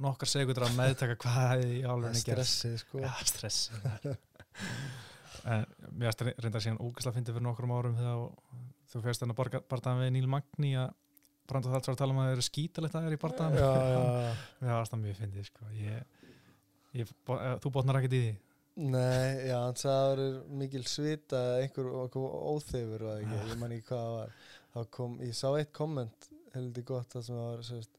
nokkar 0.03 0.31
segundur 0.31 0.67
að 0.67 0.77
meðtaka 0.77 1.17
hvað 1.23 1.65
álunni 1.87 2.13
er 2.13 2.21
stressið 2.21 2.77
sko 2.83 3.01
Já, 3.01 3.11
stress. 3.29 3.71
en 5.51 5.65
mér 5.95 6.11
varst 6.11 6.25
reynda 6.27 6.63
síðan 6.63 6.83
ógæslega 6.83 7.17
fyndið 7.17 7.39
fyrir 7.39 7.47
nokkrum 7.47 7.73
árum 7.73 7.97
þegar 7.97 8.27
þú 8.93 9.03
férst 9.07 9.25
þennan 9.25 9.39
bardaðan 9.39 10.03
við 10.03 10.13
Níl 10.17 10.29
Magni 10.31 10.75
að 10.81 10.93
branda 11.51 11.73
þallt 11.75 11.89
var 11.91 11.95
að 11.97 12.01
tala 12.03 12.15
um 12.17 12.21
að 12.23 12.29
það 12.29 12.37
eru 12.37 12.47
skítalegt 12.49 12.95
að 12.95 13.01
það 13.01 13.09
er 13.11 13.17
í 13.17 13.21
bardaðan. 13.25 13.57
já, 13.61 13.71
já, 13.77 14.01
já. 14.27 14.35
Mér 14.63 14.75
varst 14.77 14.95
það 14.95 15.03
mjög 15.05 15.17
fyndið, 15.21 15.47
sko. 15.51 15.71
Ég, 15.81 16.27
ég, 17.01 17.15
eh, 17.37 17.55
þú 17.65 17.73
botnar 17.79 18.01
ekkert 18.01 18.19
í 18.19 18.23
því. 18.27 18.35
Nei, 18.77 19.49
já, 19.49 19.57
hann 19.63 19.79
sagði 19.81 19.97
að 19.97 20.11
það 20.11 20.23
er 20.27 20.57
mikil 20.61 20.83
svita 20.93 21.39
einhver, 21.63 21.87
óþefur 22.53 23.05
og 23.09 23.13
ekki, 23.23 23.39
ég 23.49 23.61
man 23.63 23.73
ekki 23.73 23.87
hvað 23.89 24.03
það 24.05 24.17
var 24.19 24.35
þá 24.77 24.91
kom, 24.99 25.15
ég 25.25 25.33
sá 25.39 25.47
eitt 25.57 25.71
komment 25.73 26.27
heldur 26.53 26.85
gott 26.91 27.15
það 27.17 27.25
sem 27.25 27.39
var 27.41 27.63
sérst, 27.65 27.97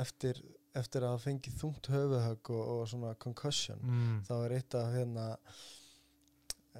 eftir, 0.00 0.40
eftir 0.80 1.04
að 1.04 1.12
hafa 1.12 1.24
fengið 1.26 1.58
þungt 1.60 1.90
höfuðhögg 1.92 2.50
og, 2.56 2.62
og 2.78 2.88
svona 2.94 3.12
concussion 3.20 3.84
Mm. 3.84 4.16
þá 4.24 4.32
er 4.38 4.54
eitt 4.56 4.78
af 4.80 4.88
hérna 4.96 5.26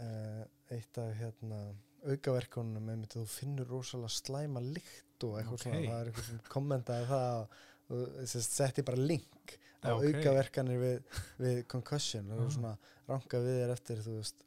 uh, 0.00 0.42
eitt 0.72 0.98
af 1.04 1.12
hérna 1.20 1.60
aukaverkunum 2.06 2.88
einmitt 2.92 3.14
þú 3.16 3.24
finnur 3.30 3.68
rosalega 3.70 4.08
slæma 4.10 4.60
lykt 4.64 5.26
og 5.26 5.36
eitthvað 5.38 5.52
Ok. 5.58 5.62
svona, 5.62 5.82
það 5.88 6.00
er 6.00 6.10
eitthvað 6.10 6.28
sem 6.30 6.40
kommentaði 6.50 7.06
það 7.06 7.58
og 7.92 8.22
setti 8.32 8.82
bara 8.86 8.96
link 9.02 9.58
á 9.82 9.88
Já, 9.90 9.94
ok. 9.96 10.06
aukaverkanir 10.08 10.78
við, 10.82 11.02
við 11.38 11.60
concussion 11.68 12.30
og 12.32 12.40
Ah. 12.46 12.50
svona 12.50 12.72
ranka 13.08 13.38
við 13.42 13.58
þér 13.62 13.72
eftir 13.76 13.96
veist 14.18 14.42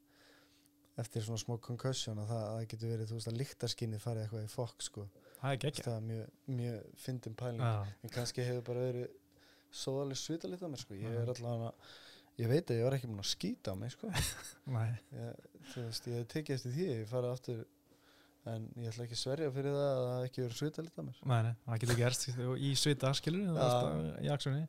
eftir 0.98 1.22
svona 1.26 1.38
smá 1.42 1.58
concussion 1.60 2.18
að 2.24 2.28
það, 2.32 2.44
það 2.56 2.68
getur 2.72 2.92
verið 2.94 3.10
þú 3.10 3.18
veist 3.20 3.28
að 3.32 3.40
lyktarskinnið 3.42 4.00
farið 4.06 4.24
eitthvað 4.26 4.46
í 4.46 4.52
fokk 4.56 4.82
sko 4.82 5.08
Það 5.42 5.52
er 5.52 5.58
það 5.86 5.96
er 5.98 6.06
mjög, 6.10 6.30
mjög 6.48 6.86
fyndin 6.98 7.36
pæling 7.36 7.60
Já, 7.62 7.86
en 8.04 8.10
kannski 8.16 8.46
hefur 8.48 8.62
bara 8.70 8.86
verið 8.88 9.10
svo 9.76 9.98
alveg 10.02 10.18
svita 10.18 10.48
litað 10.48 10.72
mér 10.72 10.80
sko 10.86 10.96
ég 10.96 11.12
er 11.20 11.28
allavega 11.34 11.74
ég 12.42 12.52
veit 12.52 12.72
að 12.72 12.80
ég 12.82 12.88
var 12.88 12.98
ekki 12.98 13.10
múin 13.12 13.24
að 13.24 13.32
skýta 13.32 13.74
á 13.74 13.76
mig 13.80 13.94
sko 13.96 14.12
ég, 15.16 15.50
þú 15.74 15.86
veist, 15.88 16.08
ég 16.12 16.20
hef 16.22 16.30
tekið 16.34 16.58
eftir 16.58 16.76
því 16.76 16.88
ég 16.92 17.10
farið 17.12 17.36
aftur 17.36 17.66
en 18.52 18.66
ég 18.78 18.92
ætla 18.92 19.06
ekki 19.08 19.18
að 19.18 19.22
sverja 19.24 19.52
fyrir 19.56 19.74
það 19.74 19.92
að 19.92 20.08
það 20.12 20.26
ekki 20.30 20.44
verið 20.46 20.58
svita 20.60 20.86
litað 20.86 21.08
mér 21.08 21.22
nei, 21.32 21.38
nei, 21.48 21.54
það 21.66 21.84
getur 21.84 22.02
gerst 22.02 22.28
í 22.30 22.74
svita, 22.78 23.14
skilur 23.18 23.62
í 24.22 24.34
aksunni. 24.36 24.66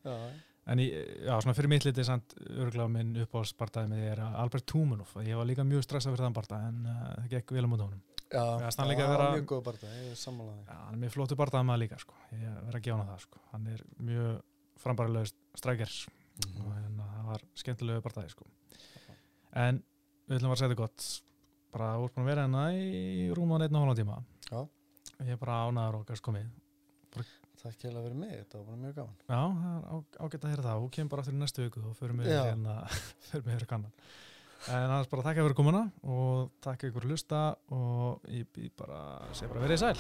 En 0.67 0.81
í, 0.83 0.87
já, 0.91 1.35
svona 1.39 1.55
fyrir 1.55 1.71
mitt 1.71 1.85
litið 1.87 2.07
samt 2.09 2.33
örgulega 2.49 2.91
minn 2.91 3.13
uppáhaldsbardaði 3.23 3.91
með 3.93 4.01
því 4.01 4.09
er 4.11 4.23
Albert 4.27 4.65
Tumanov. 4.67 5.13
Ég 5.23 5.39
var 5.39 5.47
líka 5.47 5.63
mjög 5.69 5.85
stressað 5.87 6.17
fyrir 6.17 6.27
þann 6.27 6.35
bardaði 6.35 6.71
en 6.73 6.81
uh, 6.91 7.05
það 7.21 7.29
gekk 7.37 7.53
vel 7.55 7.63
á 7.63 7.71
mót 7.71 7.85
honum. 7.85 8.01
já, 8.27 8.71
það 8.75 8.91
vera- 9.13 9.29
mjög 9.37 9.47
góð 9.53 9.61
barða 9.69 9.93
ég 9.95 10.09
er 10.11 10.19
sammálaði 10.19 10.65
Já, 10.67 10.75
hann 10.81 10.97
er 10.97 11.03
mjög 11.05 11.15
flottu 11.15 11.39
bardaði 11.39 11.69
maður 11.69 11.83
líka, 11.85 12.01
sko. 12.03 12.19
Ég 12.35 12.57
verð 12.65 12.81
að 12.81 12.85
gefa 12.89 12.99
hann 12.99 13.13
það, 13.13 13.23
sko. 13.29 13.43
Hann 13.53 13.69
er 13.77 13.85
mjög 14.11 14.33
frambærilega 14.83 15.31
strækjar 15.63 15.95
Mhm. 16.45 16.67
og 16.67 16.73
hérna, 16.77 17.09
það 17.17 17.31
var 17.31 17.47
skemmtilegu 17.55 18.05
bardaði, 18.05 18.31
sko. 18.31 18.47
En 19.57 19.83
við 20.29 20.39
ætlum 20.39 20.53
að 20.53 20.61
segja 20.61 20.69
þetta 20.71 20.83
gott. 20.83 21.09
Bara 21.73 21.89
úr 22.01 22.13
búin 22.13 22.25
að 22.25 22.31
vera 22.31 22.45
hérna 22.47 22.65
í 22.77 23.27
rúman 23.37 23.63
einn 23.65 23.77
og 23.77 23.83
hálfa 23.87 24.01
tíma. 24.03 24.21
Já. 24.51 24.61
Ég 25.25 25.33
er 25.33 25.41
bara 25.41 25.65
ánæður 25.67 26.01
og 26.01 26.07
gæst 26.07 26.23
komið. 26.23 26.47
Takk 27.67 27.81
fyrir 27.81 28.15
mig, 28.15 28.31
þetta 28.31 28.59
var 28.61 28.67
bara 28.69 28.77
mjög 28.77 28.95
gaman 28.95 29.17
Já, 29.27 29.41
það 29.57 29.77
er 29.77 29.85
ágætt 30.27 30.45
að 30.45 30.51
heyra 30.53 30.65
það. 30.67 30.81
Hún 30.85 30.93
kemur 30.95 31.11
bara 31.11 31.23
aftur 31.25 31.35
í 31.35 31.41
næstu 31.41 31.61
viku 31.65 31.81
og 31.83 31.95
við 31.99 32.29
Já. 32.31 32.43
hérna, 32.51 32.75
förum 33.31 33.47
við 33.47 33.53
hérna 33.57 33.69
kannan. 33.73 33.95
En 34.67 34.83
annars 34.91 35.11
bara 35.11 35.23
þakka 35.27 35.45
fyrir 35.47 35.59
komuna 35.59 35.83
og 36.03 36.53
þakka 36.65 36.89
ykkur 36.91 37.05
að 37.07 37.11
hlusta 37.11 37.41
og 37.75 38.31
ég 38.33 38.45
býð 38.55 38.71
bara, 38.79 39.01
segi 39.33 39.51
bara 39.53 39.65
verið 39.67 39.79
sæl. 39.83 39.99